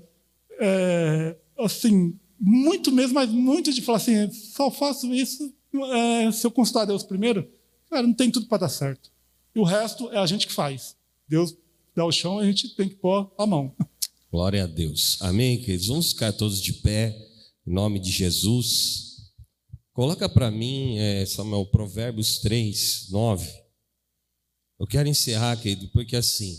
é, 0.59 1.35
assim, 1.57 2.15
muito 2.39 2.91
mesmo, 2.91 3.15
mas 3.15 3.27
muito 3.27 3.73
de 3.73 3.81
falar 3.81 3.97
assim, 3.97 4.31
só 4.31 4.69
faço 4.69 5.11
isso 5.11 5.51
é, 5.93 6.31
se 6.31 6.45
eu 6.45 6.51
consultar 6.51 6.85
Deus 6.85 7.01
primeiro, 7.01 7.49
cara, 7.89 8.05
não 8.05 8.13
tem 8.13 8.29
tudo 8.29 8.45
para 8.45 8.59
dar 8.59 8.69
certo. 8.69 9.11
E 9.55 9.59
o 9.59 9.63
resto 9.63 10.11
é 10.11 10.19
a 10.19 10.27
gente 10.27 10.45
que 10.45 10.53
faz. 10.53 10.95
Deus 11.27 11.57
dá 11.95 12.05
o 12.05 12.11
chão, 12.11 12.37
a 12.37 12.45
gente 12.45 12.75
tem 12.75 12.87
que 12.87 12.95
pôr 12.95 13.33
a 13.35 13.47
mão. 13.47 13.73
Glória 14.31 14.63
a 14.63 14.67
Deus. 14.67 15.17
Amém, 15.21 15.57
queridos? 15.57 15.87
Vamos 15.87 16.09
ficar 16.11 16.31
todos 16.33 16.61
de 16.61 16.71
pé, 16.71 17.17
em 17.65 17.73
nome 17.73 17.97
de 17.97 18.11
Jesus. 18.11 19.08
Coloca 19.99 20.29
para 20.29 20.49
mim, 20.49 20.97
é, 20.97 21.25
Samuel, 21.25 21.65
Provérbios 21.65 22.37
3, 22.37 23.07
9. 23.09 23.49
Eu 24.79 24.87
quero 24.87 25.09
encerrar, 25.09 25.57
querido, 25.57 25.89
porque 25.89 26.15
assim, 26.15 26.57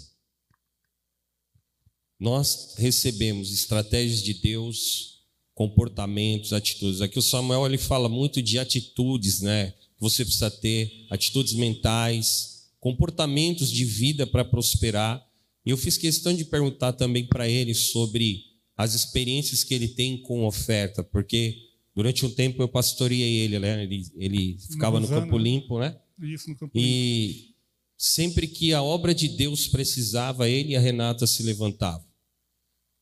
nós 2.18 2.74
recebemos 2.76 3.50
estratégias 3.50 4.22
de 4.22 4.34
Deus, 4.34 5.22
comportamentos, 5.54 6.52
atitudes. 6.52 7.00
Aqui 7.00 7.18
o 7.18 7.22
Samuel 7.22 7.64
ele 7.64 7.78
fala 7.78 8.10
muito 8.10 8.42
de 8.42 8.58
atitudes, 8.58 9.40
né? 9.40 9.72
Você 9.98 10.22
precisa 10.22 10.50
ter, 10.50 11.06
atitudes 11.08 11.54
mentais, 11.54 12.68
comportamentos 12.78 13.72
de 13.72 13.86
vida 13.86 14.26
para 14.26 14.44
prosperar. 14.44 15.26
E 15.64 15.70
eu 15.70 15.78
fiz 15.78 15.96
questão 15.96 16.36
de 16.36 16.44
perguntar 16.44 16.92
também 16.92 17.24
para 17.26 17.48
ele 17.48 17.72
sobre 17.72 18.44
as 18.76 18.92
experiências 18.92 19.64
que 19.64 19.72
ele 19.72 19.88
tem 19.88 20.20
com 20.20 20.44
oferta, 20.44 21.02
porque 21.02 21.69
durante 22.00 22.24
um 22.24 22.30
tempo 22.30 22.62
eu 22.62 22.68
pastoreei 22.68 23.40
ele, 23.40 23.58
né? 23.58 23.82
Ele, 23.82 24.06
ele 24.16 24.58
ficava 24.58 24.98
no 24.98 25.06
Campo 25.06 25.36
Limpo, 25.36 25.78
né? 25.78 25.94
Isso, 26.18 26.48
no 26.48 26.56
Campo 26.56 26.72
e 26.74 27.26
Limpo. 27.26 27.54
sempre 27.98 28.46
que 28.48 28.72
a 28.72 28.82
obra 28.82 29.14
de 29.14 29.28
Deus 29.28 29.68
precisava, 29.68 30.48
ele 30.48 30.70
e 30.70 30.76
a 30.76 30.80
Renata 30.80 31.26
se 31.26 31.42
levantavam. 31.42 32.08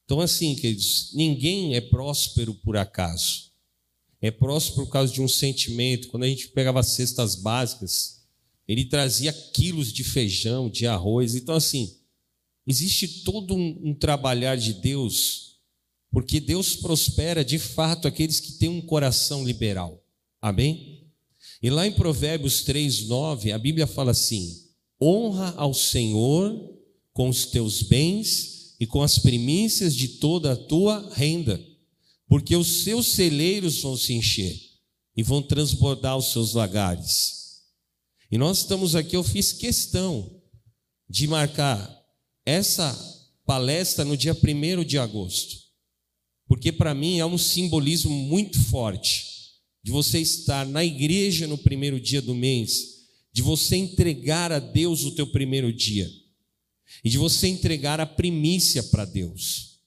Então, 0.05 0.21
assim, 0.21 0.57
queridos, 0.57 1.13
ninguém 1.15 1.77
é 1.77 1.81
próspero 1.81 2.55
por 2.55 2.77
acaso. 2.77 3.53
É 4.21 4.33
próspero 4.33 4.85
por 4.85 4.91
causa 4.91 5.13
de 5.13 5.23
um 5.23 5.29
sentimento. 5.29 6.09
Quando 6.09 6.25
a 6.25 6.29
gente 6.29 6.49
pegava 6.49 6.83
cestas 6.83 7.37
básicas, 7.37 8.27
ele 8.67 8.85
trazia 8.85 9.33
quilos 9.33 9.93
de 9.93 10.03
feijão, 10.03 10.69
de 10.69 10.89
arroz. 10.89 11.37
Então, 11.37 11.55
assim, 11.55 11.95
existe 12.67 13.23
todo 13.23 13.55
um, 13.55 13.79
um 13.81 13.95
trabalhar 13.95 14.57
de 14.57 14.73
Deus, 14.73 15.48
porque 16.11 16.41
Deus 16.41 16.77
prospera 16.77 17.45
de 17.45 17.59
fato 17.59 18.09
aqueles 18.09 18.41
que 18.41 18.53
têm 18.53 18.69
um 18.69 18.81
coração 18.81 19.45
liberal. 19.45 20.03
Amém? 20.41 21.07
E 21.63 21.71
lá 21.71 21.87
em 21.87 21.93
Provérbios 21.93 22.63
3, 22.63 23.07
9, 23.09 23.53
a 23.53 23.59
Bíblia 23.59 23.87
fala 23.87 24.13
assim: 24.13 24.69
honra 25.01 25.55
ao 25.57 25.75
Senhor 25.75 26.77
com 27.13 27.29
os 27.29 27.47
teus 27.47 27.83
bens 27.83 28.77
e 28.79 28.87
com 28.87 29.03
as 29.03 29.19
primícias 29.19 29.95
de 29.95 30.09
toda 30.09 30.53
a 30.53 30.57
tua 30.57 31.13
renda, 31.15 31.61
porque 32.29 32.55
os 32.55 32.85
seus 32.85 33.09
celeiros 33.09 33.83
vão 33.83 33.97
se 33.97 34.15
encher 34.15 34.57
e 35.17 35.23
vão 35.23 35.43
transbordar 35.43 36.17
os 36.17 36.31
seus 36.31 36.55
lagares. 36.55 37.63
E 38.31 38.39
nós 38.39 38.59
estamos 38.59 38.95
aqui, 38.95 39.17
eu 39.17 39.25
fiz 39.25 39.53
questão 39.53 40.41
de 41.09 41.27
marcar 41.27 41.91
essa 42.45 42.97
palestra 43.45 44.05
no 44.05 44.17
dia 44.17 44.35
1 44.35 44.85
de 44.85 44.99
agosto, 44.99 45.57
porque 46.49 46.73
para 46.73 46.95
mim 46.95 47.19
é 47.19 47.27
um 47.27 47.37
simbolismo 47.37 48.11
muito 48.11 48.59
forte 48.59 49.27
de 49.83 49.93
você 49.93 50.19
estar 50.19 50.67
na 50.67 50.83
igreja 50.83 51.47
no 51.47 51.59
primeiro 51.59 52.01
dia 52.01 52.23
do 52.23 52.35
mês, 52.35 53.07
de 53.33 53.43
você 53.43 53.77
entregar 53.77 54.51
a 54.51 54.59
Deus 54.59 55.05
o 55.05 55.13
teu 55.13 55.27
primeiro 55.27 55.71
dia 55.71 56.11
e 57.05 57.11
de 57.11 57.19
você 57.19 57.47
entregar 57.49 58.01
a 58.01 58.07
primícia 58.07 58.83
para 58.83 59.05
Deus, 59.05 59.79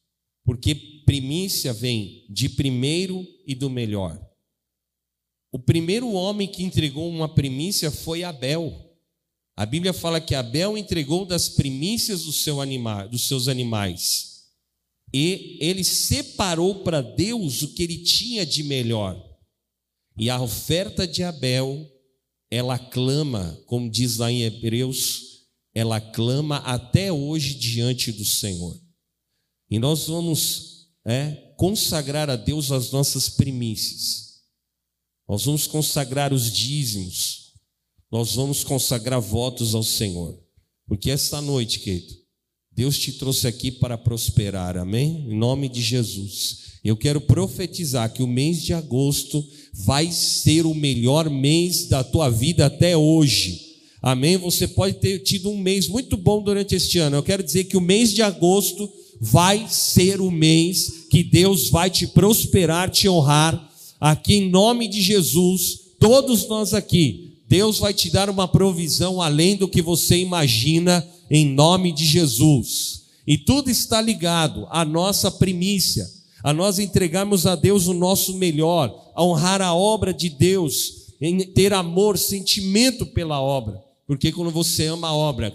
porque 0.45 0.75
primícia 1.03 1.73
vem 1.73 2.25
de 2.29 2.47
primeiro 2.47 3.27
e 3.45 3.55
do 3.55 3.69
melhor. 3.69 4.23
O 5.51 5.59
primeiro 5.59 6.11
homem 6.11 6.47
que 6.47 6.63
entregou 6.63 7.09
uma 7.09 7.27
primícia 7.27 7.91
foi 7.91 8.23
Abel. 8.23 8.89
A 9.57 9.65
Bíblia 9.65 9.91
fala 9.91 10.21
que 10.21 10.33
Abel 10.33 10.77
entregou 10.77 11.25
das 11.25 11.49
primícias 11.49 12.23
do 12.23 12.31
seu 12.31 12.61
anima, 12.61 13.05
dos 13.07 13.27
seus 13.27 13.47
animais. 13.49 14.30
E 15.13 15.57
ele 15.59 15.83
separou 15.83 16.83
para 16.83 17.01
Deus 17.01 17.61
o 17.61 17.73
que 17.73 17.83
ele 17.83 17.97
tinha 17.97 18.45
de 18.45 18.63
melhor. 18.63 19.21
E 20.17 20.29
a 20.29 20.41
oferta 20.41 21.07
de 21.07 21.23
Abel, 21.23 21.89
ela 22.49 22.77
clama, 22.77 23.59
como 23.65 23.89
diz 23.89 24.17
lá 24.17 24.31
em 24.31 24.43
Hebreus, 24.43 25.47
ela 25.73 25.99
clama 25.99 26.57
até 26.57 27.11
hoje 27.11 27.55
diante 27.55 28.11
do 28.11 28.25
Senhor. 28.25 28.79
E 29.69 29.79
nós 29.79 30.07
vamos 30.07 30.89
é, 31.05 31.53
consagrar 31.57 32.29
a 32.29 32.35
Deus 32.35 32.71
as 32.71 32.91
nossas 32.91 33.29
primícias. 33.29 34.41
Nós 35.27 35.45
vamos 35.45 35.65
consagrar 35.65 36.33
os 36.33 36.51
dízimos. 36.51 37.53
Nós 38.11 38.35
vamos 38.35 38.63
consagrar 38.63 39.21
votos 39.21 39.73
ao 39.73 39.83
Senhor. 39.83 40.37
Porque 40.85 41.09
esta 41.09 41.41
noite, 41.41 41.79
querido, 41.79 42.20
Deus 42.81 42.97
te 42.97 43.11
trouxe 43.11 43.45
aqui 43.45 43.69
para 43.69 43.95
prosperar, 43.95 44.75
amém? 44.75 45.27
Em 45.29 45.37
nome 45.37 45.69
de 45.69 45.79
Jesus. 45.79 46.57
Eu 46.83 46.97
quero 46.97 47.21
profetizar 47.21 48.11
que 48.11 48.23
o 48.23 48.27
mês 48.27 48.63
de 48.63 48.73
agosto 48.73 49.47
vai 49.71 50.11
ser 50.11 50.65
o 50.65 50.73
melhor 50.73 51.29
mês 51.29 51.85
da 51.85 52.03
tua 52.03 52.27
vida 52.27 52.65
até 52.65 52.97
hoje. 52.97 53.61
Amém? 54.01 54.35
Você 54.37 54.67
pode 54.67 54.95
ter 54.95 55.19
tido 55.19 55.51
um 55.51 55.59
mês 55.59 55.87
muito 55.87 56.17
bom 56.17 56.41
durante 56.41 56.73
este 56.73 56.97
ano. 56.97 57.17
Eu 57.17 57.21
quero 57.21 57.43
dizer 57.43 57.65
que 57.65 57.77
o 57.77 57.81
mês 57.81 58.11
de 58.11 58.23
agosto 58.23 58.91
vai 59.19 59.67
ser 59.69 60.19
o 60.19 60.31
mês 60.31 61.05
que 61.11 61.23
Deus 61.23 61.69
vai 61.69 61.87
te 61.87 62.07
prosperar, 62.07 62.89
te 62.89 63.07
honrar 63.07 63.71
aqui 63.99 64.37
em 64.37 64.49
nome 64.49 64.87
de 64.87 65.03
Jesus, 65.03 65.81
todos 65.99 66.47
nós 66.47 66.73
aqui, 66.73 67.31
Deus 67.47 67.77
vai 67.77 67.93
te 67.93 68.09
dar 68.09 68.27
uma 68.27 68.47
provisão 68.47 69.21
além 69.21 69.55
do 69.55 69.67
que 69.67 69.83
você 69.83 70.17
imagina, 70.17 71.07
em 71.31 71.45
nome 71.45 71.93
de 71.93 72.05
Jesus. 72.05 73.03
E 73.25 73.37
tudo 73.37 73.71
está 73.71 74.01
ligado 74.01 74.67
à 74.69 74.83
nossa 74.83 75.31
primícia, 75.31 76.05
a 76.43 76.51
nós 76.51 76.77
entregarmos 76.77 77.45
a 77.45 77.55
Deus 77.55 77.87
o 77.87 77.93
nosso 77.93 78.35
melhor, 78.35 79.11
a 79.15 79.23
honrar 79.23 79.61
a 79.61 79.73
obra 79.73 80.13
de 80.13 80.27
Deus, 80.27 81.13
em 81.21 81.39
ter 81.39 81.71
amor, 81.71 82.17
sentimento 82.17 83.05
pela 83.05 83.39
obra. 83.39 83.81
Porque 84.05 84.31
quando 84.33 84.51
você 84.51 84.87
ama 84.87 85.07
a 85.07 85.13
obra, 85.13 85.53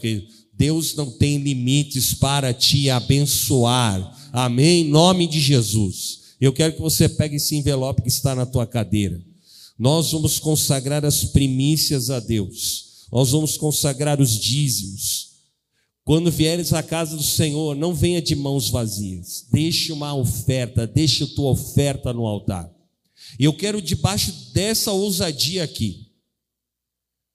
Deus 0.57 0.95
não 0.95 1.11
tem 1.11 1.37
limites 1.37 2.15
para 2.15 2.55
te 2.55 2.89
abençoar. 2.89 4.31
Amém? 4.33 4.87
Em 4.87 4.89
nome 4.89 5.27
de 5.27 5.41
Jesus. 5.41 6.21
Eu 6.41 6.55
quero 6.55 6.73
que 6.73 6.81
você 6.81 7.07
pegue 7.07 7.37
esse 7.37 7.55
envelope 7.55 8.01
que 8.01 8.09
está 8.09 8.35
na 8.35 8.47
tua 8.47 8.67
cadeira. 8.67 9.21
Nós 9.79 10.13
vamos 10.13 10.39
consagrar 10.39 11.05
as 11.05 11.25
primícias 11.25 12.09
a 12.09 12.19
Deus. 12.19 12.87
Nós 13.13 13.31
vamos 13.33 13.59
consagrar 13.59 14.21
os 14.21 14.39
dízimos. 14.39 15.26
Quando 16.07 16.31
vieres 16.31 16.73
à 16.73 16.85
casa 16.85 17.17
do 17.17 17.23
Senhor, 17.25 17.75
não 17.75 17.93
venha 17.93 18.23
de 18.23 18.37
mãos 18.37 18.71
vazias. 18.71 19.45
Deixe 19.51 19.91
uma 19.91 20.15
oferta, 20.15 20.87
deixe 20.87 21.25
a 21.25 21.27
tua 21.27 21.51
oferta 21.51 22.13
no 22.13 22.25
altar. 22.25 22.73
E 23.41 23.45
eu 23.45 23.53
quero 23.53 23.83
debaixo 23.83 24.31
dessa 24.53 24.93
ousadia 24.93 25.65
aqui. 25.65 26.13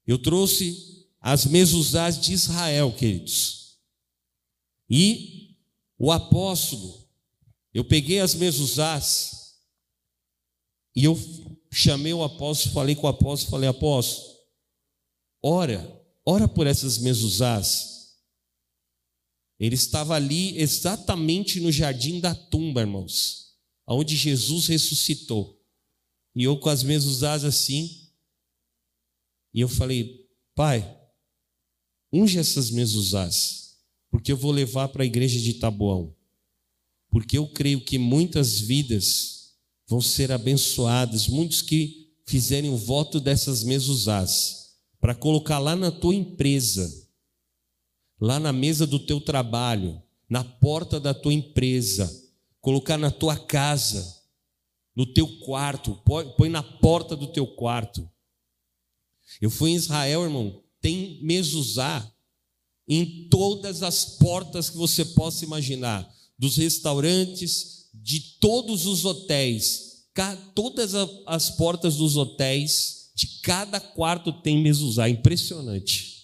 Eu 0.08 0.18
trouxe 0.18 1.06
as 1.20 1.46
mesuzás 1.46 2.18
de 2.18 2.32
Israel, 2.32 2.94
queridos. 2.94 3.78
E 4.90 5.58
o 6.00 6.10
apóstolo 6.10 7.06
eu 7.74 7.84
peguei 7.84 8.22
as 8.22 8.34
mesuzás 8.34 9.58
e 10.96 11.04
eu 11.04 11.20
chamei 11.70 12.14
o 12.14 12.24
apóstolo, 12.24 12.74
falei 12.74 12.96
com 12.96 13.06
o 13.06 13.10
apóstolo, 13.10 13.52
falei, 13.52 13.68
apóstolo, 13.68 14.34
ora, 15.44 16.02
ora 16.26 16.48
por 16.48 16.68
essas 16.68 16.98
mesuzás. 16.98 17.91
Ele 19.62 19.76
estava 19.76 20.16
ali 20.16 20.58
exatamente 20.60 21.62
no 21.62 21.72
jardim 21.72 22.20
da 22.20 22.36
tumba, 22.36 22.82
irmãos, 22.82 23.56
onde 23.88 24.16
Jesus 24.16 24.68
ressuscitou. 24.68 25.58
E 26.36 26.44
eu 26.44 26.58
com 26.58 26.70
as 26.70 26.84
mesuzás 26.84 27.46
assim, 27.46 28.10
e 29.54 29.62
eu 29.62 29.70
falei, 29.70 30.28
pai, 30.56 30.98
unge 32.12 32.40
essas 32.40 32.72
mesuzás, 32.72 33.78
porque 34.10 34.32
eu 34.32 34.38
vou 34.38 34.52
levar 34.52 34.90
para 34.90 35.04
a 35.04 35.06
igreja 35.06 35.40
de 35.40 35.54
Taboão 35.54 36.16
porque 37.12 37.38
eu 37.38 37.46
creio 37.46 37.82
que 37.82 37.98
muitas 37.98 38.60
vidas 38.62 39.52
vão 39.86 40.02
ser 40.02 40.32
abençoadas, 40.32 41.28
muitos 41.28 41.62
que 41.62 42.10
fizerem 42.26 42.72
o 42.72 42.78
voto 42.78 43.20
dessas 43.20 43.64
mesuzás, 43.64 44.78
para 45.02 45.14
colocar 45.14 45.60
lá 45.60 45.76
na 45.76 45.92
tua 45.92 46.16
empresa, 46.16 46.90
lá 48.22 48.40
na 48.40 48.54
mesa 48.54 48.86
do 48.86 49.00
teu 49.00 49.20
trabalho, 49.20 50.00
na 50.30 50.44
porta 50.44 51.00
da 51.00 51.12
tua 51.12 51.34
empresa, 51.34 52.10
colocar 52.62 52.96
na 52.96 53.10
tua 53.10 53.36
casa, 53.36 54.22
no 54.96 55.08
teu 55.08 55.28
quarto, 55.40 56.00
põe 56.38 56.48
na 56.48 56.62
porta 56.62 57.16
do 57.16 57.26
teu 57.26 57.48
quarto. 57.48 58.08
Eu 59.42 59.50
fui 59.50 59.72
em 59.72 59.76
Israel, 59.76 60.24
irmão, 60.24 60.62
tem 60.80 61.20
mesuzá 61.24 62.10
em 62.88 63.28
todas 63.28 63.82
as 63.82 64.06
portas 64.06 64.70
que 64.70 64.78
você 64.78 65.04
possa 65.04 65.44
imaginar 65.44 66.08
dos 66.38 66.58
restaurantes, 66.58 67.90
de 67.94 68.20
todos 68.40 68.86
os 68.86 69.04
hotéis, 69.04 70.06
todas 70.54 70.94
as 71.26 71.50
portas 71.52 71.96
dos 71.96 72.18
hotéis, 72.18 73.12
de 73.16 73.40
cada 73.42 73.80
quarto 73.80 74.32
tem 74.42 74.62
mezuzá, 74.62 75.10
impressionante. 75.10 76.21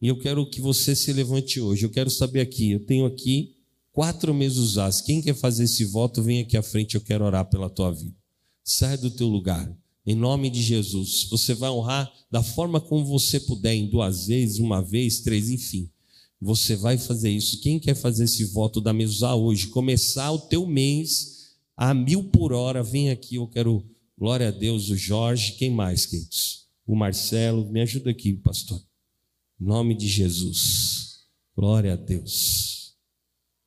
E 0.00 0.08
eu 0.08 0.18
quero 0.18 0.48
que 0.48 0.60
você 0.60 0.94
se 0.94 1.12
levante 1.12 1.60
hoje. 1.60 1.84
Eu 1.84 1.90
quero 1.90 2.10
saber 2.10 2.40
aqui, 2.40 2.70
eu 2.70 2.80
tenho 2.80 3.06
aqui 3.06 3.54
quatro 3.92 4.34
mezuzás. 4.34 5.00
Quem 5.00 5.22
quer 5.22 5.34
fazer 5.34 5.64
esse 5.64 5.84
voto, 5.84 6.22
vem 6.22 6.40
aqui 6.40 6.56
à 6.56 6.62
frente, 6.62 6.94
eu 6.94 7.00
quero 7.00 7.24
orar 7.24 7.48
pela 7.48 7.70
tua 7.70 7.90
vida. 7.90 8.14
Sai 8.62 8.98
do 8.98 9.10
teu 9.10 9.26
lugar. 9.26 9.74
Em 10.04 10.14
nome 10.14 10.50
de 10.50 10.62
Jesus, 10.62 11.26
você 11.30 11.54
vai 11.54 11.70
honrar 11.70 12.12
da 12.30 12.42
forma 12.42 12.80
como 12.80 13.04
você 13.04 13.40
puder, 13.40 13.74
em 13.74 13.88
duas 13.88 14.26
vezes, 14.26 14.58
uma 14.58 14.80
vez, 14.80 15.20
três, 15.20 15.50
enfim. 15.50 15.90
Você 16.40 16.76
vai 16.76 16.98
fazer 16.98 17.30
isso. 17.30 17.60
Quem 17.60 17.80
quer 17.80 17.94
fazer 17.94 18.24
esse 18.24 18.44
voto 18.44 18.80
da 18.80 18.92
mesa 18.92 19.34
hoje? 19.34 19.68
Começar 19.68 20.30
o 20.30 20.38
teu 20.38 20.66
mês 20.66 21.54
a 21.76 21.94
mil 21.94 22.24
por 22.24 22.52
hora. 22.52 22.82
Vem 22.82 23.10
aqui, 23.10 23.36
eu 23.36 23.48
quero. 23.48 23.84
Glória 24.18 24.48
a 24.48 24.52
Deus, 24.52 24.90
o 24.90 24.96
Jorge. 24.96 25.52
Quem 25.52 25.70
mais, 25.70 26.06
queridos? 26.06 26.66
O 26.86 26.94
Marcelo. 26.94 27.68
Me 27.72 27.80
ajuda 27.80 28.10
aqui, 28.10 28.34
pastor. 28.34 28.80
Nome 29.58 29.94
de 29.94 30.06
Jesus. 30.08 31.24
Glória 31.54 31.94
a 31.94 31.96
Deus. 31.96 32.94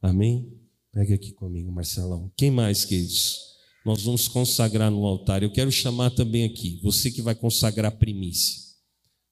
Amém? 0.02 0.52
Pega 0.92 1.16
aqui 1.16 1.32
comigo, 1.32 1.72
Marcelão. 1.72 2.32
Quem 2.38 2.52
mais, 2.52 2.86
queridos? 2.86 3.38
Nós 3.86 4.04
vamos 4.04 4.28
consagrar 4.28 4.92
no 4.92 5.06
altar. 5.06 5.44
Eu 5.44 5.52
quero 5.52 5.72
chamar 5.72 6.12
também 6.12 6.46
aqui, 6.46 6.80
você 6.82 7.12
que 7.12 7.22
vai 7.22 7.36
consagrar 7.36 7.92
a 7.92 7.96
primícia. 7.96 8.70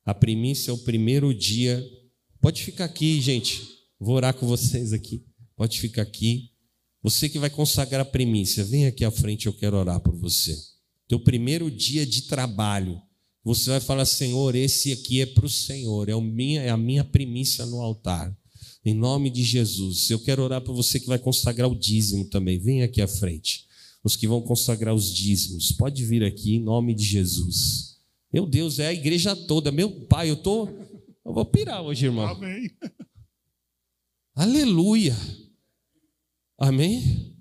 A 0.06 0.14
primícia 0.14 0.72
é 0.72 0.74
o 0.74 0.78
primeiro 0.78 1.34
dia 1.34 1.84
Pode 2.40 2.64
ficar 2.64 2.86
aqui, 2.86 3.20
gente. 3.20 3.62
Vou 4.00 4.16
orar 4.16 4.34
com 4.34 4.46
vocês 4.46 4.94
aqui. 4.94 5.26
Pode 5.56 5.80
ficar 5.80 6.04
aqui. 6.04 6.52
Você 7.02 7.30
que 7.30 7.40
vai 7.40 7.50
consagrar 7.50 8.02
a 8.02 8.06
primícia, 8.06 8.64
vem 8.64 8.86
aqui 8.86 9.04
à 9.04 9.12
frente, 9.12 9.48
eu 9.48 9.54
quero 9.54 9.78
orar 9.78 10.00
por 10.00 10.16
você. 10.16 10.56
Teu 11.08 11.20
primeiro 11.20 11.72
dia 11.72 12.06
de 12.06 12.24
trabalho, 12.24 13.02
você 13.48 13.70
vai 13.70 13.80
falar: 13.80 14.06
Senhor, 14.06 14.56
esse 14.56 14.92
aqui 14.92 15.22
é 15.22 15.26
para 15.26 15.46
o 15.46 15.50
Senhor, 15.50 16.10
é, 16.10 16.16
o 16.16 16.20
minha, 16.20 16.62
é 16.62 16.70
a 16.70 16.76
minha 16.76 17.04
primícia 17.04 17.66
no 17.66 17.82
altar. 17.82 18.36
Em 18.84 18.94
nome 18.94 19.30
de 19.30 19.44
Jesus. 19.44 20.10
Eu 20.10 20.20
quero 20.20 20.44
orar 20.44 20.62
por 20.62 20.74
você 20.74 21.00
que 21.00 21.08
vai 21.08 21.18
consagrar 21.18 21.70
o 21.70 21.76
dízimo 21.76 22.26
também. 22.26 22.60
Vem 22.60 22.84
aqui 22.84 23.02
à 23.02 23.08
frente. 23.08 23.66
Os 24.04 24.16
que 24.16 24.28
vão 24.28 24.42
consagrar 24.42 24.94
os 24.94 25.14
dízimos, 25.14 25.72
pode 25.72 26.06
vir 26.06 26.24
aqui 26.24 26.56
em 26.56 26.60
nome 26.60 26.94
de 26.94 27.04
Jesus. 27.04 27.98
Meu 28.32 28.46
Deus, 28.46 28.80
é 28.80 28.88
a 28.88 28.94
igreja 28.94 29.36
toda. 29.36 29.72
Meu 29.72 29.90
pai, 30.08 30.30
eu 30.30 30.36
estou. 30.36 30.68
Eu 31.26 31.34
vou 31.34 31.46
pirar 31.46 31.82
hoje, 31.82 32.06
irmão. 32.06 32.28
Amém. 32.28 32.70
Aleluia. 34.36 35.16
Amém? 36.58 37.34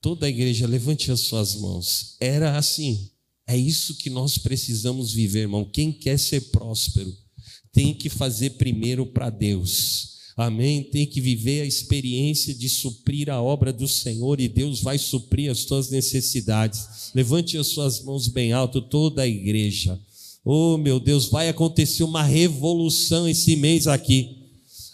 Toda 0.00 0.26
a 0.26 0.28
igreja, 0.28 0.66
levante 0.66 1.10
as 1.10 1.20
suas 1.20 1.56
mãos. 1.56 2.16
Era 2.20 2.56
assim. 2.56 3.13
É 3.46 3.56
isso 3.56 3.96
que 3.96 4.08
nós 4.08 4.38
precisamos 4.38 5.12
viver, 5.12 5.40
irmão. 5.40 5.64
Quem 5.64 5.92
quer 5.92 6.18
ser 6.18 6.40
próspero 6.50 7.14
tem 7.72 7.92
que 7.92 8.08
fazer 8.08 8.50
primeiro 8.50 9.04
para 9.04 9.28
Deus. 9.28 10.14
Amém? 10.36 10.82
Tem 10.82 11.06
que 11.06 11.20
viver 11.20 11.62
a 11.62 11.66
experiência 11.66 12.54
de 12.54 12.68
suprir 12.68 13.30
a 13.30 13.40
obra 13.40 13.72
do 13.72 13.86
Senhor 13.86 14.40
e 14.40 14.48
Deus 14.48 14.80
vai 14.80 14.98
suprir 14.98 15.50
as 15.50 15.64
tuas 15.64 15.90
necessidades. 15.90 17.12
Levante 17.14 17.56
as 17.56 17.68
suas 17.68 18.02
mãos 18.02 18.26
bem 18.26 18.52
alto, 18.52 18.80
toda 18.80 19.22
a 19.22 19.28
igreja. 19.28 19.98
Oh, 20.44 20.76
meu 20.76 20.98
Deus, 20.98 21.26
vai 21.26 21.48
acontecer 21.48 22.02
uma 22.02 22.22
revolução 22.22 23.28
esse 23.28 23.54
mês 23.56 23.86
aqui. 23.86 24.38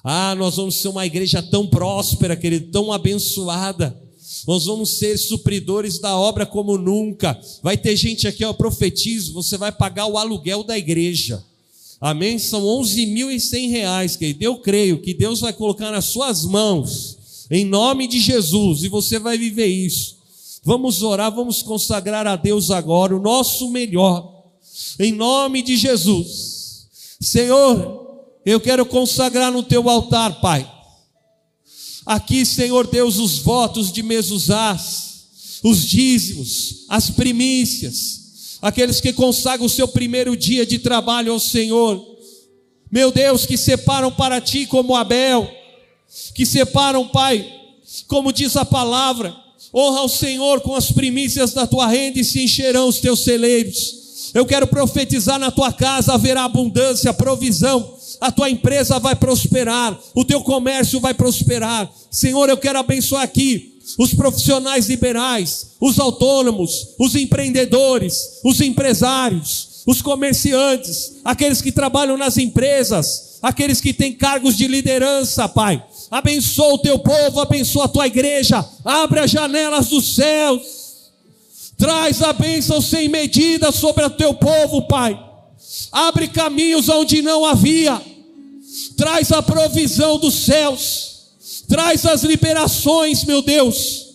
Ah, 0.04 0.34
nós 0.34 0.56
vamos 0.56 0.76
ser 0.76 0.88
uma 0.88 1.06
igreja 1.06 1.42
tão 1.42 1.66
próspera, 1.66 2.36
querido, 2.36 2.70
tão 2.70 2.92
abençoada. 2.92 3.98
Nós 4.46 4.64
vamos 4.64 4.98
ser 4.98 5.18
supridores 5.18 5.98
da 5.98 6.16
obra 6.16 6.46
como 6.46 6.78
nunca. 6.78 7.38
Vai 7.62 7.76
ter 7.76 7.96
gente 7.96 8.26
aqui, 8.26 8.44
ó, 8.44 8.52
profetizo, 8.52 9.32
você 9.32 9.56
vai 9.58 9.72
pagar 9.72 10.06
o 10.06 10.16
aluguel 10.16 10.62
da 10.62 10.78
igreja. 10.78 11.44
Amém? 12.00 12.38
São 12.38 12.62
11.100 12.62 13.70
reais, 13.70 14.16
querido. 14.16 14.42
Eu 14.42 14.56
creio 14.56 15.02
que 15.02 15.12
Deus 15.12 15.40
vai 15.40 15.52
colocar 15.52 15.90
nas 15.90 16.06
suas 16.06 16.44
mãos, 16.44 17.18
em 17.50 17.64
nome 17.64 18.06
de 18.06 18.18
Jesus, 18.18 18.82
e 18.84 18.88
você 18.88 19.18
vai 19.18 19.36
viver 19.36 19.66
isso. 19.66 20.16
Vamos 20.62 21.02
orar, 21.02 21.34
vamos 21.34 21.62
consagrar 21.62 22.26
a 22.26 22.36
Deus 22.36 22.70
agora 22.70 23.16
o 23.16 23.20
nosso 23.20 23.70
melhor, 23.70 24.44
em 24.98 25.12
nome 25.12 25.62
de 25.62 25.76
Jesus. 25.76 26.86
Senhor, 27.20 28.00
eu 28.46 28.60
quero 28.60 28.86
consagrar 28.86 29.52
no 29.52 29.62
teu 29.62 29.88
altar, 29.88 30.40
Pai. 30.40 30.79
Aqui, 32.06 32.44
Senhor 32.44 32.86
Deus, 32.86 33.18
os 33.18 33.38
votos 33.38 33.92
de 33.92 34.02
Mesuzás, 34.02 35.60
os 35.62 35.84
dízimos, 35.84 36.86
as 36.88 37.10
primícias, 37.10 38.58
aqueles 38.62 39.00
que 39.00 39.12
consagram 39.12 39.66
o 39.66 39.70
seu 39.70 39.86
primeiro 39.86 40.36
dia 40.36 40.64
de 40.64 40.78
trabalho 40.78 41.32
ao 41.32 41.40
Senhor. 41.40 42.04
Meu 42.90 43.12
Deus, 43.12 43.46
que 43.46 43.56
separam 43.56 44.10
para 44.10 44.40
ti 44.40 44.66
como 44.66 44.96
Abel, 44.96 45.48
que 46.34 46.44
separam, 46.44 47.06
Pai, 47.06 47.46
como 48.08 48.32
diz 48.32 48.56
a 48.56 48.64
palavra, 48.64 49.34
honra 49.74 50.00
ao 50.00 50.08
Senhor 50.08 50.60
com 50.60 50.74
as 50.74 50.90
primícias 50.90 51.52
da 51.52 51.66
tua 51.66 51.86
renda 51.86 52.18
e 52.18 52.24
se 52.24 52.42
encherão 52.42 52.88
os 52.88 52.98
teus 52.98 53.22
celeiros. 53.22 54.32
Eu 54.34 54.46
quero 54.46 54.66
profetizar 54.66 55.38
na 55.38 55.50
tua 55.50 55.72
casa 55.72 56.14
haverá 56.14 56.44
abundância, 56.44 57.12
provisão, 57.12 57.96
a 58.20 58.30
tua 58.30 58.50
empresa 58.50 58.98
vai 58.98 59.16
prosperar, 59.16 59.98
o 60.14 60.24
teu 60.24 60.42
comércio 60.42 61.00
vai 61.00 61.14
prosperar. 61.14 61.90
Senhor, 62.10 62.48
eu 62.48 62.56
quero 62.56 62.78
abençoar 62.78 63.22
aqui 63.22 63.80
os 63.98 64.14
profissionais 64.14 64.88
liberais, 64.88 65.70
os 65.80 65.98
autônomos, 65.98 66.94
os 66.98 67.14
empreendedores, 67.14 68.40
os 68.44 68.60
empresários, 68.60 69.82
os 69.86 70.02
comerciantes, 70.02 71.14
aqueles 71.24 71.62
que 71.62 71.72
trabalham 71.72 72.16
nas 72.16 72.36
empresas, 72.36 73.38
aqueles 73.42 73.80
que 73.80 73.92
têm 73.92 74.12
cargos 74.12 74.56
de 74.56 74.66
liderança, 74.66 75.48
Pai. 75.48 75.82
Abençoa 76.10 76.74
o 76.74 76.78
teu 76.78 76.98
povo, 76.98 77.40
abençoa 77.40 77.86
a 77.86 77.88
tua 77.88 78.06
igreja, 78.06 78.64
abre 78.84 79.20
as 79.20 79.30
janelas 79.30 79.88
dos 79.88 80.14
céus, 80.14 80.62
traz 81.78 82.22
a 82.22 82.32
bênção 82.32 82.80
sem 82.80 83.08
medida 83.08 83.72
sobre 83.72 84.04
o 84.04 84.10
teu 84.10 84.34
povo, 84.34 84.82
Pai. 84.82 85.18
Abre 85.90 86.28
caminhos 86.28 86.88
onde 86.88 87.22
não 87.22 87.44
havia, 87.44 88.00
traz 88.96 89.32
a 89.32 89.42
provisão 89.42 90.18
dos 90.18 90.34
céus 90.34 91.10
traz 91.70 92.04
as 92.04 92.24
liberações, 92.24 93.24
meu 93.24 93.40
Deus. 93.40 94.08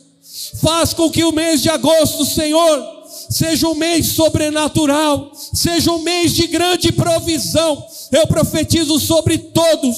Faz 0.62 0.94
com 0.94 1.10
que 1.10 1.24
o 1.24 1.32
mês 1.32 1.62
de 1.62 1.70
agosto, 1.70 2.26
Senhor, 2.26 2.84
seja 3.30 3.68
um 3.68 3.76
mês 3.76 4.08
sobrenatural, 4.08 5.32
seja 5.54 5.92
um 5.92 6.02
mês 6.02 6.34
de 6.34 6.48
grande 6.48 6.92
provisão. 6.92 7.84
Eu 8.12 8.28
profetizo 8.28 9.00
sobre 9.00 9.38
todos: 9.38 9.96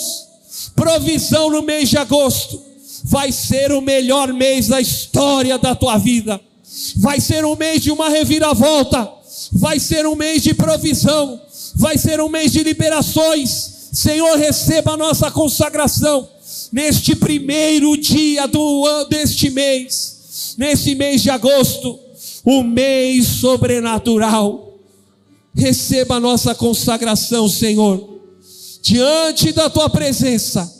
provisão 0.75 1.49
no 1.49 1.63
mês 1.63 1.89
de 1.89 1.97
agosto. 1.97 2.61
Vai 3.03 3.31
ser 3.31 3.71
o 3.71 3.81
melhor 3.81 4.31
mês 4.33 4.67
da 4.67 4.79
história 4.79 5.57
da 5.57 5.73
tua 5.73 5.97
vida. 5.97 6.39
Vai 6.97 7.19
ser 7.19 7.43
um 7.45 7.55
mês 7.55 7.81
de 7.81 7.89
uma 7.89 8.09
reviravolta. 8.09 9.09
Vai 9.53 9.79
ser 9.79 10.05
um 10.05 10.15
mês 10.15 10.43
de 10.43 10.53
provisão. 10.53 11.41
Vai 11.75 11.97
ser 11.97 12.19
um 12.21 12.29
mês 12.29 12.51
de 12.51 12.63
liberações. 12.63 13.76
Senhor, 13.97 14.37
receba 14.37 14.93
a 14.93 14.97
nossa 14.97 15.31
consagração 15.31 16.29
neste 16.71 17.15
primeiro 17.15 17.97
dia 17.97 18.47
do 18.47 19.05
deste 19.05 19.49
mês, 19.49 20.53
nesse 20.55 20.93
mês 20.93 21.23
de 21.23 21.31
agosto, 21.31 21.99
o 22.45 22.61
mês 22.61 23.25
sobrenatural. 23.25 24.77
Receba 25.55 26.17
a 26.17 26.19
nossa 26.19 26.53
consagração, 26.53 27.49
Senhor, 27.49 28.21
diante 28.83 29.51
da 29.51 29.67
tua 29.67 29.89
presença, 29.89 30.71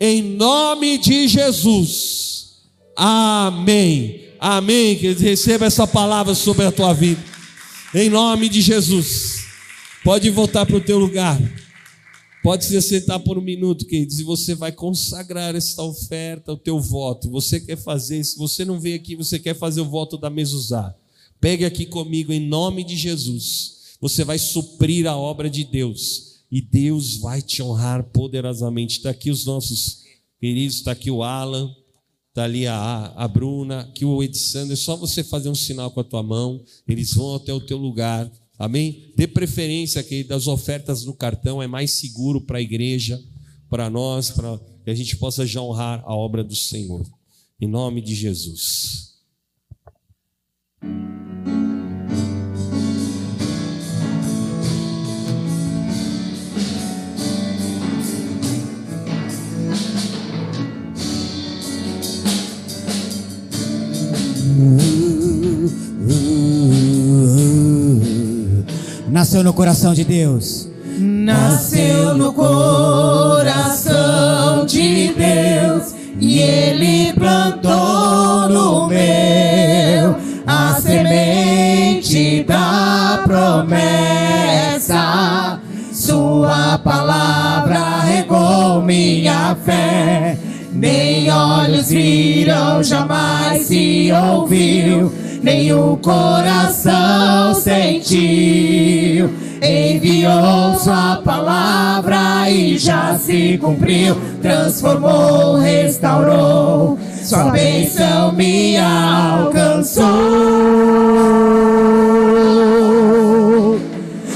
em 0.00 0.22
nome 0.22 0.96
de 0.96 1.28
Jesus. 1.28 2.54
Amém. 2.96 4.30
Amém. 4.40 4.96
Que 4.96 5.12
receba 5.12 5.66
essa 5.66 5.86
palavra 5.86 6.34
sobre 6.34 6.64
a 6.64 6.72
tua 6.72 6.94
vida. 6.94 7.22
Em 7.94 8.08
nome 8.08 8.48
de 8.48 8.62
Jesus. 8.62 9.44
Pode 10.02 10.30
voltar 10.30 10.64
para 10.64 10.76
o 10.76 10.80
teu 10.80 10.98
lugar. 10.98 11.38
Pode 12.46 12.64
se 12.64 12.80
sentar 12.80 13.18
por 13.18 13.36
um 13.36 13.42
minuto, 13.42 13.84
queridos, 13.84 14.20
e 14.20 14.22
você 14.22 14.54
vai 14.54 14.70
consagrar 14.70 15.56
esta 15.56 15.82
oferta, 15.82 16.52
o 16.52 16.56
teu 16.56 16.78
voto. 16.78 17.28
Você 17.28 17.58
quer 17.58 17.76
fazer, 17.76 18.22
se 18.22 18.38
você 18.38 18.64
não 18.64 18.78
veio 18.78 18.94
aqui, 18.94 19.16
você 19.16 19.36
quer 19.36 19.56
fazer 19.56 19.80
o 19.80 19.90
voto 19.90 20.16
da 20.16 20.30
Mesuzá. 20.30 20.94
Pegue 21.40 21.64
aqui 21.64 21.84
comigo 21.84 22.32
em 22.32 22.38
nome 22.38 22.84
de 22.84 22.94
Jesus. 22.94 23.96
Você 24.00 24.22
vai 24.22 24.38
suprir 24.38 25.08
a 25.08 25.16
obra 25.16 25.50
de 25.50 25.64
Deus 25.64 26.44
e 26.48 26.60
Deus 26.60 27.16
vai 27.16 27.42
te 27.42 27.64
honrar 27.64 28.04
poderosamente. 28.04 28.98
Está 28.98 29.10
aqui 29.10 29.28
os 29.28 29.44
nossos 29.44 30.04
queridos, 30.40 30.76
está 30.76 30.92
aqui 30.92 31.10
o 31.10 31.24
Alan, 31.24 31.74
está 32.28 32.44
ali 32.44 32.64
a, 32.64 33.12
a 33.16 33.26
Bruna, 33.26 33.80
aqui 33.80 34.04
o 34.04 34.22
Edsander. 34.22 34.74
É 34.74 34.76
só 34.76 34.94
você 34.94 35.24
fazer 35.24 35.48
um 35.48 35.54
sinal 35.56 35.90
com 35.90 35.98
a 35.98 36.04
tua 36.04 36.22
mão, 36.22 36.62
eles 36.86 37.12
vão 37.12 37.34
até 37.34 37.52
o 37.52 37.60
teu 37.60 37.76
lugar. 37.76 38.30
Amém? 38.58 39.12
Dê 39.16 39.26
preferência 39.26 40.02
que 40.02 40.24
das 40.24 40.46
ofertas 40.46 41.04
no 41.04 41.14
cartão 41.14 41.62
é 41.62 41.66
mais 41.66 41.92
seguro 41.92 42.40
para 42.40 42.58
a 42.58 42.62
igreja, 42.62 43.22
para 43.68 43.90
nós, 43.90 44.30
para 44.30 44.58
que 44.84 44.90
a 44.90 44.94
gente 44.94 45.16
possa 45.16 45.46
já 45.46 45.60
honrar 45.60 46.02
a 46.04 46.14
obra 46.14 46.42
do 46.42 46.54
Senhor. 46.54 47.04
Em 47.60 47.66
nome 47.66 48.00
de 48.00 48.14
Jesus. 48.14 49.06
Nasceu 69.08 69.44
no 69.44 69.52
coração 69.52 69.94
de 69.94 70.04
Deus. 70.04 70.68
Nasceu 70.98 72.16
no 72.16 72.32
coração 72.32 73.86
de 74.66 75.14
Deus 75.14 75.94
e 76.18 76.40
Ele 76.40 77.12
plantou 77.12 78.48
no 78.48 78.88
meu 78.88 80.16
a 80.46 80.80
semente 80.80 82.42
da 82.44 83.22
promessa. 83.24 83.76
Sua 85.92 86.78
palavra 86.78 88.00
regou 88.00 88.82
minha 88.82 89.56
fé. 89.64 90.36
Nem 90.72 91.30
olhos 91.30 91.90
viram, 91.90 92.82
jamais 92.82 93.66
se 93.66 94.10
ouviu 94.12 95.12
o 95.72 95.96
coração 95.98 97.54
sentiu. 97.54 99.30
Enviou 99.62 100.74
sua 100.78 101.22
palavra 101.24 102.50
e 102.50 102.76
já 102.76 103.16
se 103.16 103.56
cumpriu. 103.58 104.16
Transformou, 104.42 105.56
restaurou, 105.56 106.98
sua 107.22 107.50
bênção 107.50 108.32
me 108.32 108.76
alcançou. 108.76 110.06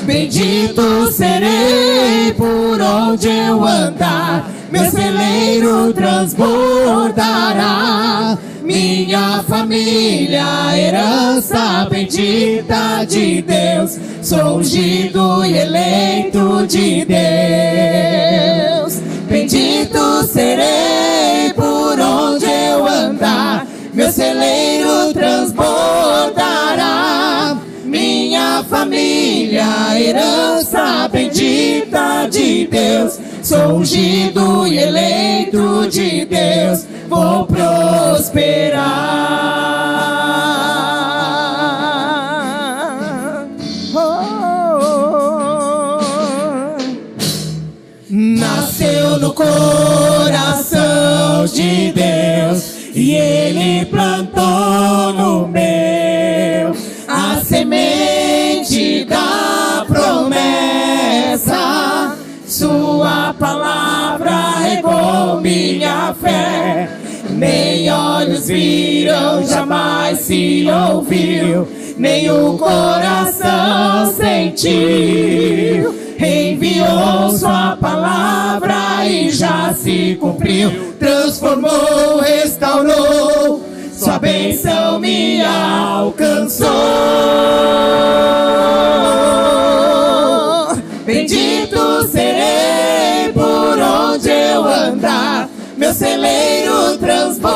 Bendito 0.04 1.10
serei 1.10 2.32
por 2.36 2.80
onde 2.80 3.28
eu 3.28 3.64
andar, 3.64 4.48
meu 4.70 4.88
celeiro 4.90 5.92
transbordará 5.92 7.89
família, 9.70 10.76
herança 10.76 11.86
bendita 11.88 13.04
de 13.04 13.40
Deus, 13.40 14.00
sou 14.20 14.58
ungido 14.58 15.44
e 15.44 15.58
eleito 15.58 16.66
de 16.66 17.04
Deus. 17.04 19.00
Bendito 19.28 20.24
serei 20.24 21.52
por 21.54 22.00
onde 22.00 22.46
eu 22.46 22.84
andar, 22.84 23.64
meu 23.94 24.10
celeiro 24.10 25.12
transbordará. 25.12 26.50
Minha 27.84 28.64
herança 30.00 31.08
bendita 31.08 32.26
de 32.28 32.66
Deus. 32.66 33.20
Sou 33.42 33.78
ungido 33.78 34.66
e 34.66 34.78
eleito 34.78 35.88
de 35.88 36.24
Deus, 36.24 36.86
vou 37.10 37.44
prosperar. 37.44 38.86
Oh, 43.92 44.38
Nasceu 48.08 49.18
no 49.18 49.32
coração 49.34 50.78
de 51.52 51.92
Deus 51.92 52.92
e 52.94 53.14
Ele 53.14 53.86
plantou 53.86 55.12
no 55.12 55.48
meu 55.48 56.76
a 57.08 57.40
semente 57.44 59.04
da 59.04 59.84
promessa. 59.88 61.56
Sua 62.46 63.34
palavra 63.36 64.60
regou 64.60 65.40
minha 65.40 66.14
fé. 66.14 66.99
Nem 67.40 67.90
olhos 67.90 68.48
viram, 68.48 69.42
jamais 69.46 70.18
se 70.18 70.66
ouviu, 70.92 71.66
nem 71.96 72.30
o 72.30 72.58
coração 72.58 74.12
sentiu. 74.14 75.98
Enviou 76.18 77.30
sua 77.30 77.78
palavra 77.80 79.06
e 79.06 79.30
já 79.30 79.72
se 79.72 80.18
cumpriu. 80.20 80.92
Transformou, 80.98 82.20
restaurou, 82.20 83.64
sua 83.90 84.18
bênção 84.18 85.00
me 85.00 85.40
alcançou. 85.42 86.68
Bendito 91.06 92.06
serei 92.06 93.32
por 93.32 93.78
onde 93.80 94.28
eu 94.28 94.62
andar, 94.62 95.48
meu 95.80 95.92
celeiro 95.94 96.98
transbordará. 96.98 97.46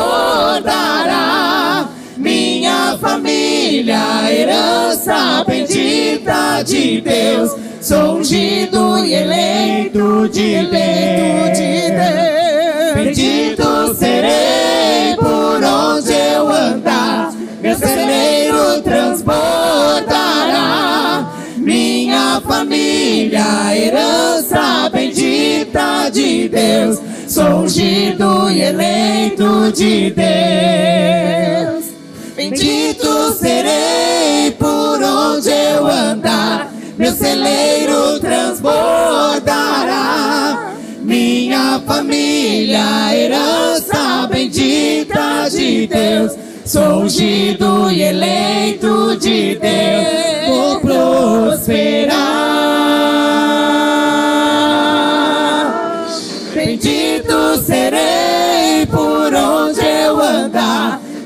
Minha 2.17 2.97
família, 2.99 4.33
herança 4.33 5.45
bendita 5.47 6.63
de 6.63 7.03
Deus, 7.03 7.55
sou 7.83 8.17
ungido 8.17 8.97
e 9.05 9.13
eleito 9.13 10.27
de 10.31 10.67
Deus. 10.67 11.59
Bendito 12.95 13.95
serei 13.95 15.15
por 15.17 15.63
onde 15.63 16.13
eu 16.15 16.49
andar, 16.49 17.31
meu 17.61 17.77
celeiro 17.77 18.81
transbordará. 18.81 20.07
Minha 21.59 22.41
família, 22.41 23.45
herança 23.77 24.89
bendita 24.91 26.09
de 26.11 26.49
Deus, 26.49 26.99
sou 27.35 27.65
ungido 27.65 28.49
e 28.49 28.63
eleito 28.63 29.73
de 29.73 30.13
Deus. 30.13 31.87
Bendito 32.37 33.33
serei 33.33 34.53
por 34.53 35.03
onde 35.03 35.51
eu 35.51 35.85
andar, 35.85 36.73
meu 36.97 37.13
celeiro 37.13 38.21
transbordará. 38.21 39.65
Minha 41.03 41.83
família, 41.85 43.13
herança 43.13 44.29
bendita 44.31 45.49
de 45.51 45.89
Deus, 45.89 46.37
sou 46.65 47.03
ungido 47.03 47.91
e 47.91 48.01
eleito 48.03 49.17
de 49.17 49.57
Deus, 49.57 50.47
vou 50.47 50.79
prosperar. 50.81 52.54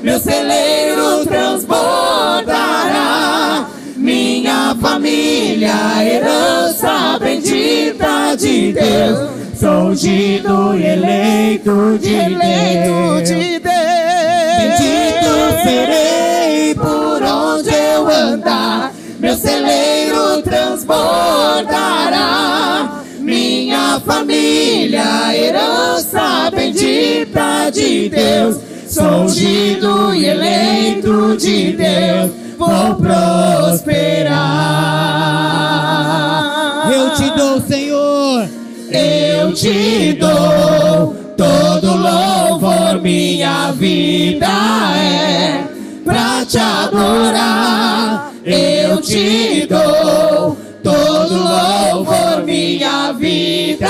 Meu 0.01 0.19
celeiro 0.19 1.25
transbordará. 1.25 2.49
Minha 3.97 4.75
família, 4.81 5.73
herança 6.03 7.19
bendita 7.19 8.35
de 8.37 8.71
Deus, 8.71 9.29
sou 9.59 9.89
ungido 9.89 10.73
e 10.75 10.85
eleito 10.85 11.97
de 11.99 12.29
Deus. 12.29 13.29
Bendito 14.57 15.33
serei 15.63 16.73
por 16.75 17.21
onde 17.23 17.69
eu 17.69 18.07
andar, 18.07 18.93
meu 19.19 19.35
celeiro 19.35 20.41
transbordará. 20.41 22.09
Minha 23.19 23.99
família, 24.05 25.35
herança 25.35 26.49
bendita 26.55 27.69
de 27.71 28.09
Deus, 28.09 28.57
sou 28.89 29.23
ungido 29.25 30.13
e 30.15 30.25
eleito 30.25 31.37
de 31.37 31.73
Deus, 31.73 32.31
vou 32.57 32.95
prosperar. 32.95 34.39
Eu 36.91 37.13
te 37.13 37.29
dou, 37.37 37.61
Senhor. 37.61 38.49
Eu 38.91 39.53
te 39.53 40.13
dou 40.13 41.13
todo 41.37 41.95
louvor, 41.95 42.99
minha 42.99 43.71
vida 43.73 44.47
é 44.47 45.65
pra 46.03 46.43
te 46.45 46.57
adorar. 46.57 48.31
Eu 48.43 48.99
te 48.99 49.67
dou 49.67 50.57
todo 50.83 51.35
louvor, 51.35 52.43
minha 52.43 53.13
vida 53.13 53.87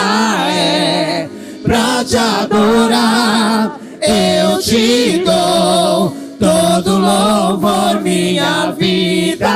é 0.52 1.30
pra 1.64 2.04
te 2.04 2.18
adorar. 2.18 3.79
Eu 4.10 4.60
te 4.60 5.20
dou 5.24 6.12
todo 6.40 6.98
louvor, 6.98 8.02
minha 8.02 8.72
vida 8.72 9.48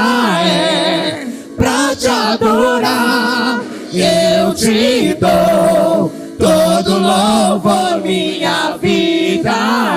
é 0.46 1.26
pra 1.58 1.96
te 1.96 2.08
adorar. 2.08 3.62
Eu 3.92 4.54
te 4.54 5.16
dou 5.16 6.14
todo 6.38 7.00
louvor, 7.00 8.00
minha 8.04 8.78
vida 8.80 9.56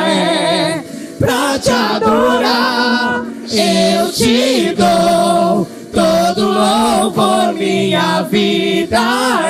é 0.08 0.82
pra 1.18 1.58
te 1.58 1.70
adorar. 1.70 3.26
Eu 3.52 4.10
te 4.10 4.74
dou 4.74 5.68
todo 5.92 6.46
louvor, 6.46 7.52
minha 7.52 8.22
vida 8.22 9.00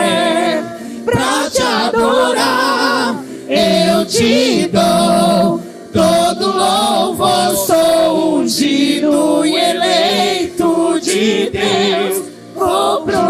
é 0.00 0.64
pra 1.04 1.48
te 1.48 1.62
adorar. 1.62 3.25
Eu 3.56 4.04
te 4.04 4.68
dou 4.68 5.62
todo 5.90 6.46
louvor, 6.46 7.56
sou 7.56 8.40
ungido 8.40 9.46
e 9.46 9.54
eleito 9.56 11.00
de 11.00 11.48
Deus, 11.50 12.28
vou 12.54 13.02
prosperar. 13.06 13.26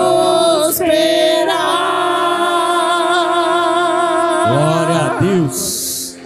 Glória 4.48 4.96
a 4.96 5.18
Deus. 5.20 6.16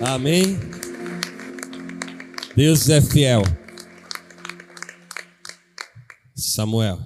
Amém. 0.00 0.56
Deus 2.54 2.88
é 2.88 3.00
fiel. 3.00 3.42
Samuel, 6.36 7.00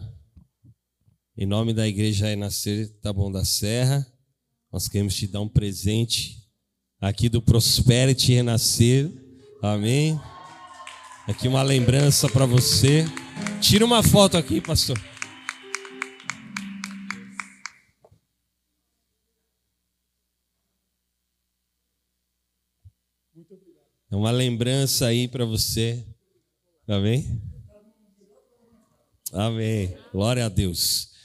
em 1.39 1.47
nome 1.47 1.73
da 1.73 1.87
igreja 1.87 2.27
Renascer 2.27 2.89
Tá 3.01 3.13
Bom 3.13 3.31
da 3.31 3.45
Serra, 3.45 4.07
nós 4.77 4.89
queremos 4.89 5.15
te 5.15 5.27
dar 5.27 5.41
um 5.41 5.49
presente 5.49 6.37
aqui 7.01 7.31
do 7.31 7.41
Prosperity 7.41 8.35
Renascer. 8.35 9.11
Amém. 9.63 10.21
Aqui 11.27 11.49
uma 11.49 11.63
lembrança 11.63 12.29
para 12.29 12.45
você. 12.45 13.07
Tira 13.59 13.87
uma 13.87 14.03
foto 14.03 14.37
aqui, 14.37 14.61
pastor. 14.61 15.01
É 24.11 24.15
uma 24.15 24.31
lembrança 24.31 25.07
aí 25.07 25.27
para 25.27 25.47
você. 25.47 26.05
Amém? 26.87 27.41
Amém. 29.33 29.97
Glória 30.13 30.45
a 30.45 30.51
Deus. 30.51 31.16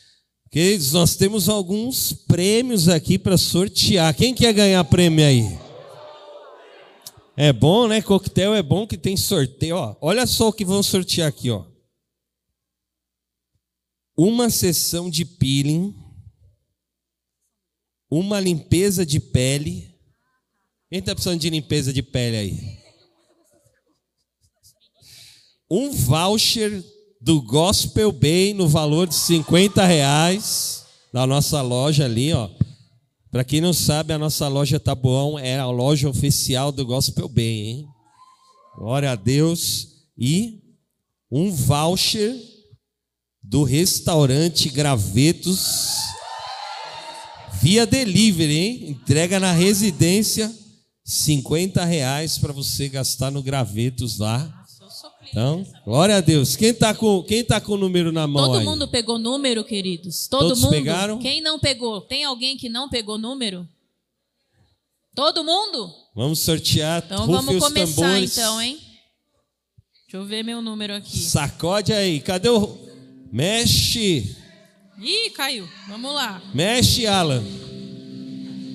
Queridos, 0.51 0.91
nós 0.91 1.15
temos 1.15 1.47
alguns 1.47 2.11
prêmios 2.11 2.89
aqui 2.89 3.17
para 3.17 3.37
sortear. 3.37 4.13
Quem 4.13 4.35
quer 4.35 4.51
ganhar 4.51 4.83
prêmio 4.83 5.25
aí? 5.25 5.43
É 7.37 7.53
bom, 7.53 7.87
né? 7.87 8.01
Coquetel 8.01 8.53
é 8.53 8.61
bom 8.61 8.85
que 8.85 8.97
tem 8.97 9.15
sorteio. 9.15 9.77
Ó, 9.77 9.95
olha 10.01 10.27
só 10.27 10.49
o 10.49 10.53
que 10.53 10.65
vão 10.65 10.83
sortear 10.83 11.29
aqui, 11.29 11.49
ó. 11.49 11.65
Uma 14.17 14.49
sessão 14.49 15.09
de 15.09 15.23
peeling, 15.23 15.95
uma 18.09 18.37
limpeza 18.37 19.05
de 19.05 19.21
pele. 19.21 19.89
Quem 20.89 20.99
está 20.99 21.15
precisando 21.15 21.39
de 21.39 21.49
limpeza 21.49 21.93
de 21.93 22.03
pele 22.03 22.35
aí? 22.35 22.77
Um 25.69 25.91
voucher 25.91 26.83
do 27.21 27.39
Gospel 27.41 28.11
Bay 28.11 28.53
no 28.53 28.67
valor 28.67 29.07
de 29.07 29.13
50 29.13 29.85
reais 29.85 30.85
da 31.13 31.27
nossa 31.27 31.61
loja 31.61 32.05
ali, 32.05 32.33
ó. 32.33 32.49
Para 33.31 33.43
quem 33.43 33.61
não 33.61 33.71
sabe, 33.71 34.11
a 34.11 34.17
nossa 34.17 34.47
loja 34.47 34.79
Taboão 34.79 35.37
é 35.37 35.57
a 35.57 35.67
loja 35.67 36.09
oficial 36.09 36.71
do 36.71 36.85
Gospel 36.85 37.29
Bay, 37.29 37.67
hein? 37.67 37.87
Glória 38.75 39.11
a 39.11 39.15
Deus. 39.15 39.87
E 40.17 40.59
um 41.31 41.51
voucher 41.51 42.35
do 43.41 43.63
restaurante 43.63 44.69
Gravetos 44.69 45.95
via 47.61 47.85
delivery, 47.85 48.57
hein? 48.57 48.89
Entrega 48.89 49.39
na 49.39 49.53
residência, 49.53 50.53
50 51.05 51.85
reais 51.85 52.37
para 52.37 52.51
você 52.51 52.89
gastar 52.89 53.31
no 53.31 53.43
Gravetos 53.43 54.17
lá. 54.17 54.60
Então, 55.31 55.65
glória 55.85 56.17
a 56.17 56.21
Deus. 56.21 56.55
Quem 56.57 56.69
está 56.69 56.93
com, 56.93 57.23
quem 57.23 57.41
tá 57.43 57.59
com 57.61 57.73
o 57.73 57.77
número 57.77 58.11
na 58.11 58.27
mão 58.27 58.43
Todo 58.45 58.57
aí? 58.59 58.65
mundo 58.65 58.85
pegou 58.87 59.17
número, 59.17 59.63
queridos? 59.63 60.27
Todo 60.27 60.41
Todos 60.49 60.61
mundo? 60.61 60.71
pegaram? 60.71 61.19
Quem 61.19 61.41
não 61.41 61.57
pegou? 61.57 62.01
Tem 62.01 62.25
alguém 62.25 62.57
que 62.57 62.67
não 62.67 62.89
pegou 62.89 63.17
número? 63.17 63.65
Todo 65.15 65.43
mundo? 65.43 65.89
Vamos 66.13 66.39
sortear. 66.39 67.01
Então 67.05 67.25
rufem 67.25 67.35
vamos 67.35 67.55
os 67.55 67.63
começar 67.63 68.01
tambores. 68.01 68.37
então, 68.37 68.61
hein? 68.61 68.77
Deixa 70.03 70.17
eu 70.17 70.25
ver 70.25 70.43
meu 70.43 70.61
número 70.61 70.93
aqui. 70.95 71.17
Sacode 71.17 71.93
aí. 71.93 72.19
Cadê 72.19 72.49
o... 72.49 72.77
Mexe. 73.31 74.35
Ih, 74.99 75.29
caiu. 75.29 75.67
Vamos 75.87 76.13
lá. 76.13 76.41
Mexe, 76.53 77.07
Alan. 77.07 77.41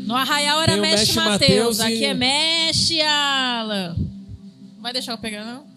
No 0.06 0.14
Arraial 0.14 0.62
era 0.62 0.72
Tem 0.72 0.80
Mexe 0.80 0.96
Mexe 0.96 1.14
Mateus. 1.16 1.78
Mateus 1.78 1.78
e- 1.78 1.82
Aqui 1.82 2.04
é 2.06 2.14
Mexe 2.14 3.00
Alan. 3.02 3.94
Não 4.76 4.82
vai 4.82 4.92
deixar 4.94 5.12
eu 5.12 5.18
pegar, 5.18 5.44
não? 5.44 5.75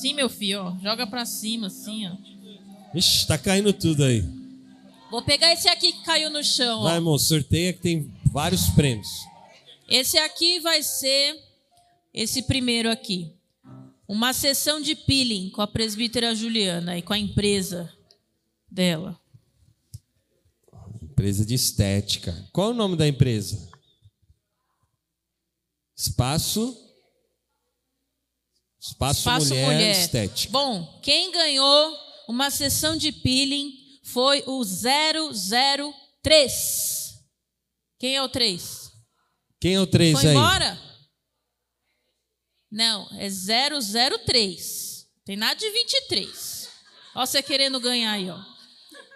Sim, 0.00 0.14
meu 0.14 0.28
filho, 0.28 0.62
ó. 0.62 0.76
Joga 0.82 1.06
pra 1.06 1.24
cima, 1.26 1.66
assim, 1.66 2.06
ó. 2.08 2.16
Ixi, 2.94 3.26
tá 3.26 3.38
caindo 3.38 3.72
tudo 3.72 4.04
aí. 4.04 4.24
Vou 5.10 5.22
pegar 5.22 5.52
esse 5.52 5.68
aqui 5.68 5.92
que 5.92 6.02
caiu 6.02 6.30
no 6.30 6.42
chão, 6.42 6.82
Vai, 6.82 6.94
ó. 6.94 6.96
irmão, 6.96 7.18
sorteia 7.18 7.72
que 7.72 7.80
tem 7.80 8.10
vários 8.24 8.68
prêmios. 8.70 9.08
Esse 9.88 10.16
aqui 10.18 10.58
vai 10.60 10.82
ser 10.82 11.38
esse 12.14 12.42
primeiro 12.42 12.90
aqui. 12.90 13.30
Uma 14.08 14.32
sessão 14.32 14.80
de 14.80 14.94
peeling 14.94 15.50
com 15.50 15.60
a 15.62 15.66
presbítera 15.66 16.34
Juliana 16.34 16.96
e 16.98 17.02
com 17.02 17.12
a 17.12 17.18
empresa 17.18 17.92
dela. 18.70 19.18
Empresa 21.02 21.44
de 21.44 21.54
estética. 21.54 22.48
Qual 22.52 22.68
é 22.70 22.70
o 22.72 22.76
nome 22.76 22.96
da 22.96 23.06
empresa? 23.06 23.70
Espaço. 25.96 26.76
Espaço, 28.82 29.20
Espaço 29.20 29.48
Mulher, 29.50 29.66
Mulher. 29.66 29.92
Estética. 29.92 30.52
Bom, 30.52 30.98
quem 31.00 31.30
ganhou 31.30 31.96
uma 32.28 32.50
sessão 32.50 32.96
de 32.96 33.12
peeling 33.12 33.72
foi 34.02 34.42
o 34.44 34.60
003. 34.64 37.14
Quem 37.96 38.16
é 38.16 38.22
o 38.22 38.28
3? 38.28 38.90
Quem 39.60 39.76
é 39.76 39.80
o 39.80 39.86
3 39.86 40.18
Foi 40.18 40.30
aí? 40.30 40.36
embora? 40.36 40.76
Não, 42.68 43.08
é 43.18 43.28
003. 43.28 45.06
Tem 45.24 45.36
nada 45.36 45.54
de 45.54 45.70
23. 45.70 46.68
Ó, 47.14 47.24
você 47.24 47.40
querendo 47.40 47.78
ganhar 47.78 48.10
aí, 48.12 48.28
ó. 48.28 48.40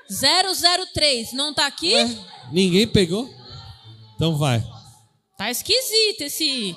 003, 0.09 1.33
não 1.33 1.53
tá 1.53 1.67
aqui? 1.67 1.93
Ninguém 2.53 2.87
pegou? 2.87 3.29
Então 4.15 4.39
vai. 4.39 4.63
Tá 5.37 5.51
esquisito 5.51 6.21
esse. 6.21 6.77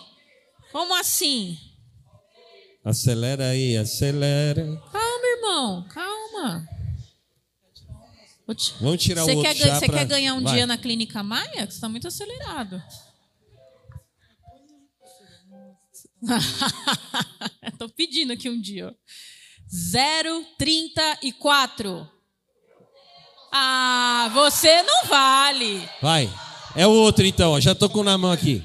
Como 0.72 0.96
assim? 0.96 1.56
Acelera 2.84 3.50
aí, 3.50 3.78
acelera. 3.78 4.64
Calma, 4.92 5.28
irmão, 5.36 5.86
calma. 5.90 6.68
Te- 8.56 8.74
Vamos 8.82 9.04
tirar 9.04 9.24
Você 9.26 9.36
o 9.36 9.42
quer, 9.44 9.50
outro 9.50 9.64
já 9.64 9.76
você 9.80 9.86
pra- 9.86 9.98
quer 10.00 10.06
ganhar 10.06 10.34
um 10.34 10.42
Vai. 10.42 10.56
dia 10.56 10.66
na 10.66 10.76
Clínica 10.78 11.22
Maia? 11.22 11.70
Você 11.70 11.80
tá 11.80 11.88
muito 11.88 12.08
acelerado. 12.08 12.82
Tô 17.78 17.88
pedindo 17.90 18.34
aqui 18.34 18.50
um 18.50 18.60
dia. 18.60 18.88
ó. 18.88 18.94
034. 20.58 22.10
Ah, 23.52 24.30
você 24.34 24.82
não 24.84 25.06
vale. 25.06 25.88
Vai. 26.02 26.30
É 26.76 26.86
o 26.88 26.92
outro 26.92 27.26
então, 27.26 27.52
ó. 27.54 27.60
já 27.60 27.74
tô 27.76 27.88
com 27.90 28.04
na 28.04 28.18
mão 28.18 28.32
aqui. 28.32 28.64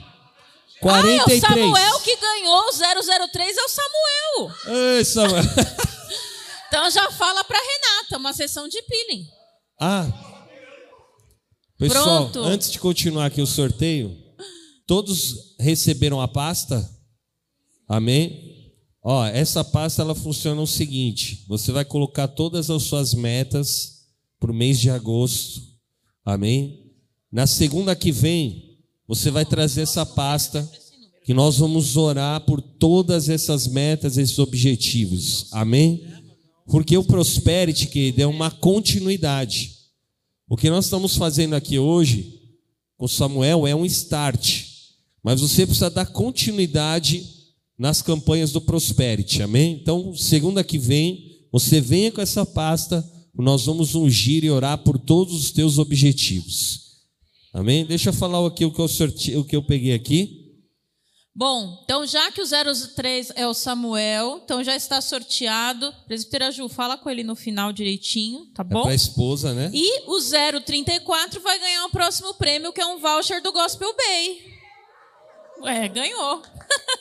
43. 0.85 1.43
Ah, 1.45 1.47
é 1.49 1.51
o 1.51 1.59
Samuel 1.63 2.01
que 2.01 2.17
ganhou. 2.17 2.63
O 2.69 3.29
003 3.29 3.57
é 3.57 3.63
o 3.63 3.69
Samuel. 3.69 4.97
Ei, 4.97 5.05
Samuel. 5.05 5.45
Então 6.67 6.91
já 6.91 7.09
fala 7.13 7.45
pra 7.45 7.57
Renata, 7.57 8.19
uma 8.19 8.33
sessão 8.33 8.67
de 8.67 8.83
peeling. 8.83 9.29
Ah. 9.81 10.09
Pessoal, 11.79 12.31
Pronto. 12.31 12.41
antes 12.41 12.69
de 12.69 12.81
continuar 12.81 13.27
aqui 13.27 13.41
o 13.41 13.47
sorteio, 13.47 14.13
todos 14.85 15.55
receberam 15.61 16.21
a 16.21 16.27
pasta? 16.27 16.85
Amém? 17.89 18.75
Ó, 19.05 19.25
essa 19.25 19.63
pasta 19.63 20.03
ela 20.03 20.17
funciona 20.17 20.61
o 20.61 20.67
seguinte: 20.67 21.45
você 21.47 21.71
vai 21.71 21.85
colocar 21.85 22.27
todas 22.27 22.69
as 22.69 22.83
suas 22.83 23.15
metas 23.15 24.09
para 24.41 24.51
o 24.51 24.55
mês 24.55 24.81
de 24.81 24.91
agosto. 24.91 25.61
Amém? 26.25 26.91
Na 27.31 27.47
segunda 27.47 27.95
que 27.95 28.11
vem, 28.11 28.74
você 29.07 29.31
vai 29.31 29.45
trazer 29.45 29.83
essa 29.83 30.05
pasta 30.05 30.69
que 31.25 31.33
nós 31.33 31.59
vamos 31.59 31.97
orar 31.97 32.41
por 32.43 32.61
todas 32.61 33.29
essas 33.29 33.67
metas, 33.67 34.19
esses 34.19 34.39
objetivos. 34.39 35.47
Amém? 35.53 36.07
Porque 36.67 36.97
o 36.97 37.05
Prosperity, 37.05 37.87
querido, 37.87 38.23
é 38.23 38.27
uma 38.27 38.51
continuidade. 38.51 39.73
O 40.49 40.57
que 40.57 40.71
nós 40.71 40.85
estamos 40.85 41.17
fazendo 41.17 41.55
aqui 41.55 41.79
hoje 41.79 42.41
com 42.97 43.09
Samuel 43.09 43.67
é 43.67 43.75
um 43.75 43.85
start, 43.87 44.65
mas 45.23 45.41
você 45.41 45.67
precisa 45.67 45.91
dar 45.91 46.07
continuidade 46.07 47.25
nas 47.79 48.03
campanhas 48.03 48.53
do 48.53 48.61
Prosperity, 48.61 49.43
amém? 49.43 49.79
Então, 49.81 50.15
segunda 50.15 50.63
que 50.63 50.79
vem, 50.79 51.39
você 51.51 51.81
venha 51.81 52.13
com 52.13 52.21
essa 52.21 52.47
pasta, 52.47 53.05
nós 53.35 53.67
vamos 53.67 53.95
ungir 53.95 54.45
e 54.45 54.51
orar 54.51 54.79
por 54.79 54.99
todos 54.99 55.35
os 55.35 55.51
teus 55.51 55.79
objetivos, 55.79 56.84
amém? 57.55 57.87
Deixa 57.87 58.11
eu 58.11 58.13
falar 58.13 58.47
aqui 58.47 58.65
o 58.65 58.73
que 58.73 58.81
eu, 58.81 58.89
sorte... 58.89 59.37
o 59.37 59.45
que 59.45 59.57
eu 59.57 59.63
peguei 59.63 59.95
aqui. 59.95 60.43
Bom, 61.37 61.81
então 61.83 62.07
já 62.07 62.31
que 62.31 62.41
o 62.41 62.47
03 62.47 63.33
é 63.35 63.45
o 63.45 63.53
Samuel, 63.55 64.41
então 64.45 64.63
já 64.63 64.77
está 64.77 65.01
sorteado. 65.01 65.93
Presbítera 66.07 66.53
Ju, 66.53 66.69
fala 66.69 66.97
com 66.97 67.11
ele 67.11 67.25
no 67.25 67.35
final 67.35 67.73
direitinho, 67.73 68.47
tá 68.55 68.63
É 68.63 68.65
bom? 68.65 68.83
para 68.83 68.93
a 68.93 68.95
esposa, 68.95 69.53
né? 69.53 69.69
E 69.75 70.03
o 70.09 70.21
034 70.61 71.41
vai 71.41 71.59
ganhar 71.59 71.87
o 71.87 71.91
próximo 71.91 72.35
prêmio, 72.35 72.73
que 72.73 72.81
é 72.81 72.87
um 72.87 73.01
voucher 73.01 73.43
do 73.43 73.51
Gospel 73.53 73.93
Bay. 73.97 74.55
Ué, 75.63 75.89
ganhou. 75.89 76.41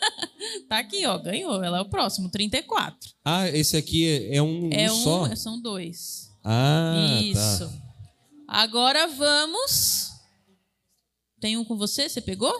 tá 0.67 0.79
aqui, 0.79 1.05
ó, 1.05 1.19
ganhou. 1.19 1.63
Ela 1.63 1.77
é 1.77 1.81
o 1.81 1.89
próximo, 1.89 2.29
34. 2.31 2.97
Ah, 3.23 3.47
esse 3.49 3.77
aqui 3.77 4.07
é, 4.07 4.37
é 4.37 4.41
um, 4.41 4.69
é 4.71 4.91
um 4.91 4.95
um, 4.95 5.03
só? 5.03 5.35
são 5.35 5.61
dois. 5.61 6.29
Ah, 6.43 7.19
Isso. 7.21 7.67
tá. 7.67 7.71
Agora 8.47 9.07
vamos. 9.07 10.12
Tem 11.43 11.57
um 11.57 11.65
com 11.65 11.75
você? 11.75 12.07
Você 12.07 12.21
pegou? 12.21 12.53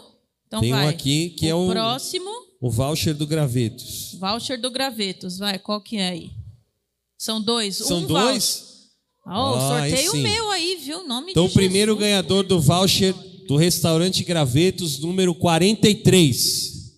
Então 0.45 0.59
Tem 0.59 0.73
um 0.73 0.75
vai. 0.75 0.89
aqui 0.89 1.29
que 1.29 1.47
é 1.47 1.55
o- 1.55 1.69
próximo. 1.69 2.29
O 2.59 2.69
voucher 2.69 3.13
do 3.15 3.25
Gravetos. 3.25 4.15
Voucher 4.19 4.59
do 4.59 4.69
Gravetos, 4.69 5.37
vai, 5.37 5.57
qual 5.57 5.79
que 5.79 5.95
é 5.95 6.09
aí? 6.09 6.31
São 7.17 7.41
dois. 7.41 7.77
São 7.77 7.99
um 7.99 8.05
dois? 8.05 8.89
Oh, 9.25 9.29
Ah, 9.29 9.75
aí 9.83 9.91
sorteio 9.91 10.11
o 10.11 10.17
meu 10.17 10.51
aí, 10.51 10.75
viu? 10.75 11.07
Nome 11.07 11.31
Então, 11.31 11.45
de 11.45 11.51
o 11.51 11.53
primeiro 11.53 11.95
ganhador 11.95 12.43
do 12.43 12.59
voucher 12.59 13.13
do 13.47 13.55
restaurante 13.55 14.21
Gravetos, 14.25 14.99
número 14.99 15.33
43. 15.33 16.91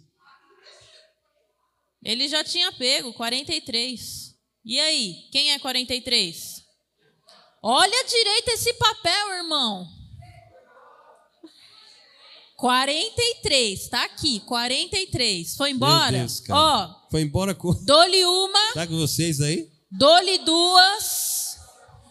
Ele 2.04 2.28
já 2.28 2.44
tinha 2.44 2.72
pego, 2.72 3.14
43. 3.14 4.34
E 4.66 4.80
aí, 4.80 5.14
quem 5.32 5.52
é 5.52 5.60
43? 5.60 6.64
Olha 7.62 8.06
direito 8.08 8.50
esse 8.50 8.74
papel, 8.74 9.34
irmão. 9.38 9.95
43, 12.58 13.90
tá 13.90 14.04
aqui, 14.06 14.40
43. 14.42 15.56
Foi 15.56 15.72
embora? 15.72 16.12
Meu 16.12 16.20
Deus, 16.22 16.40
cara. 16.40 16.60
Ó, 16.60 17.10
Foi 17.12 17.22
embora 17.22 17.54
com. 17.54 17.74
dou-lhe 17.84 18.26
uma, 18.26 18.74
Tá 18.74 18.88
com 18.88 18.98
vocês 18.98 19.42
aí? 19.42 19.70
dou-lhe 19.92 20.38
duas. 20.40 21.58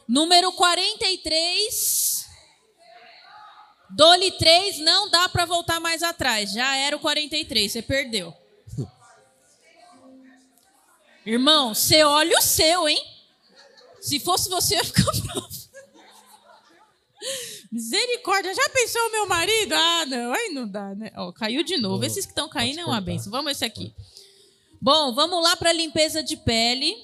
Número 0.06 0.52
43. 0.52 2.26
Dou-lhe 3.96 4.30
três, 4.32 4.78
não 4.78 5.08
dá 5.08 5.28
pra 5.28 5.44
voltar 5.46 5.80
mais 5.80 6.02
atrás. 6.02 6.52
Já 6.52 6.76
era 6.76 6.96
o 6.96 7.00
43, 7.00 7.72
você 7.72 7.80
perdeu. 7.82 8.34
Irmão, 11.24 11.74
você 11.74 12.02
olha 12.04 12.36
o 12.36 12.42
seu, 12.42 12.86
hein? 12.88 13.02
Se 14.00 14.20
fosse 14.20 14.50
você, 14.50 14.74
eu 14.74 14.78
ia 14.78 14.84
ficar 14.84 15.04
bravo. 15.22 15.63
Misericórdia, 17.74 18.54
já 18.54 18.68
pensou 18.68 19.02
o 19.02 19.10
meu 19.10 19.26
marido? 19.26 19.74
Ah, 19.74 20.06
não, 20.06 20.32
aí 20.32 20.50
não 20.50 20.64
dá, 20.64 20.94
né? 20.94 21.10
Ó, 21.16 21.32
caiu 21.32 21.64
de 21.64 21.76
novo. 21.76 22.04
Esses 22.04 22.24
que 22.24 22.30
estão 22.30 22.48
caindo 22.48 22.78
é 22.78 22.84
uma 22.84 23.00
benção. 23.00 23.32
Vamos 23.32 23.50
esse 23.50 23.64
aqui. 23.64 23.92
Bom, 24.80 25.12
vamos 25.12 25.42
lá 25.42 25.56
para 25.56 25.72
limpeza 25.72 26.22
de 26.22 26.36
pele. 26.36 26.94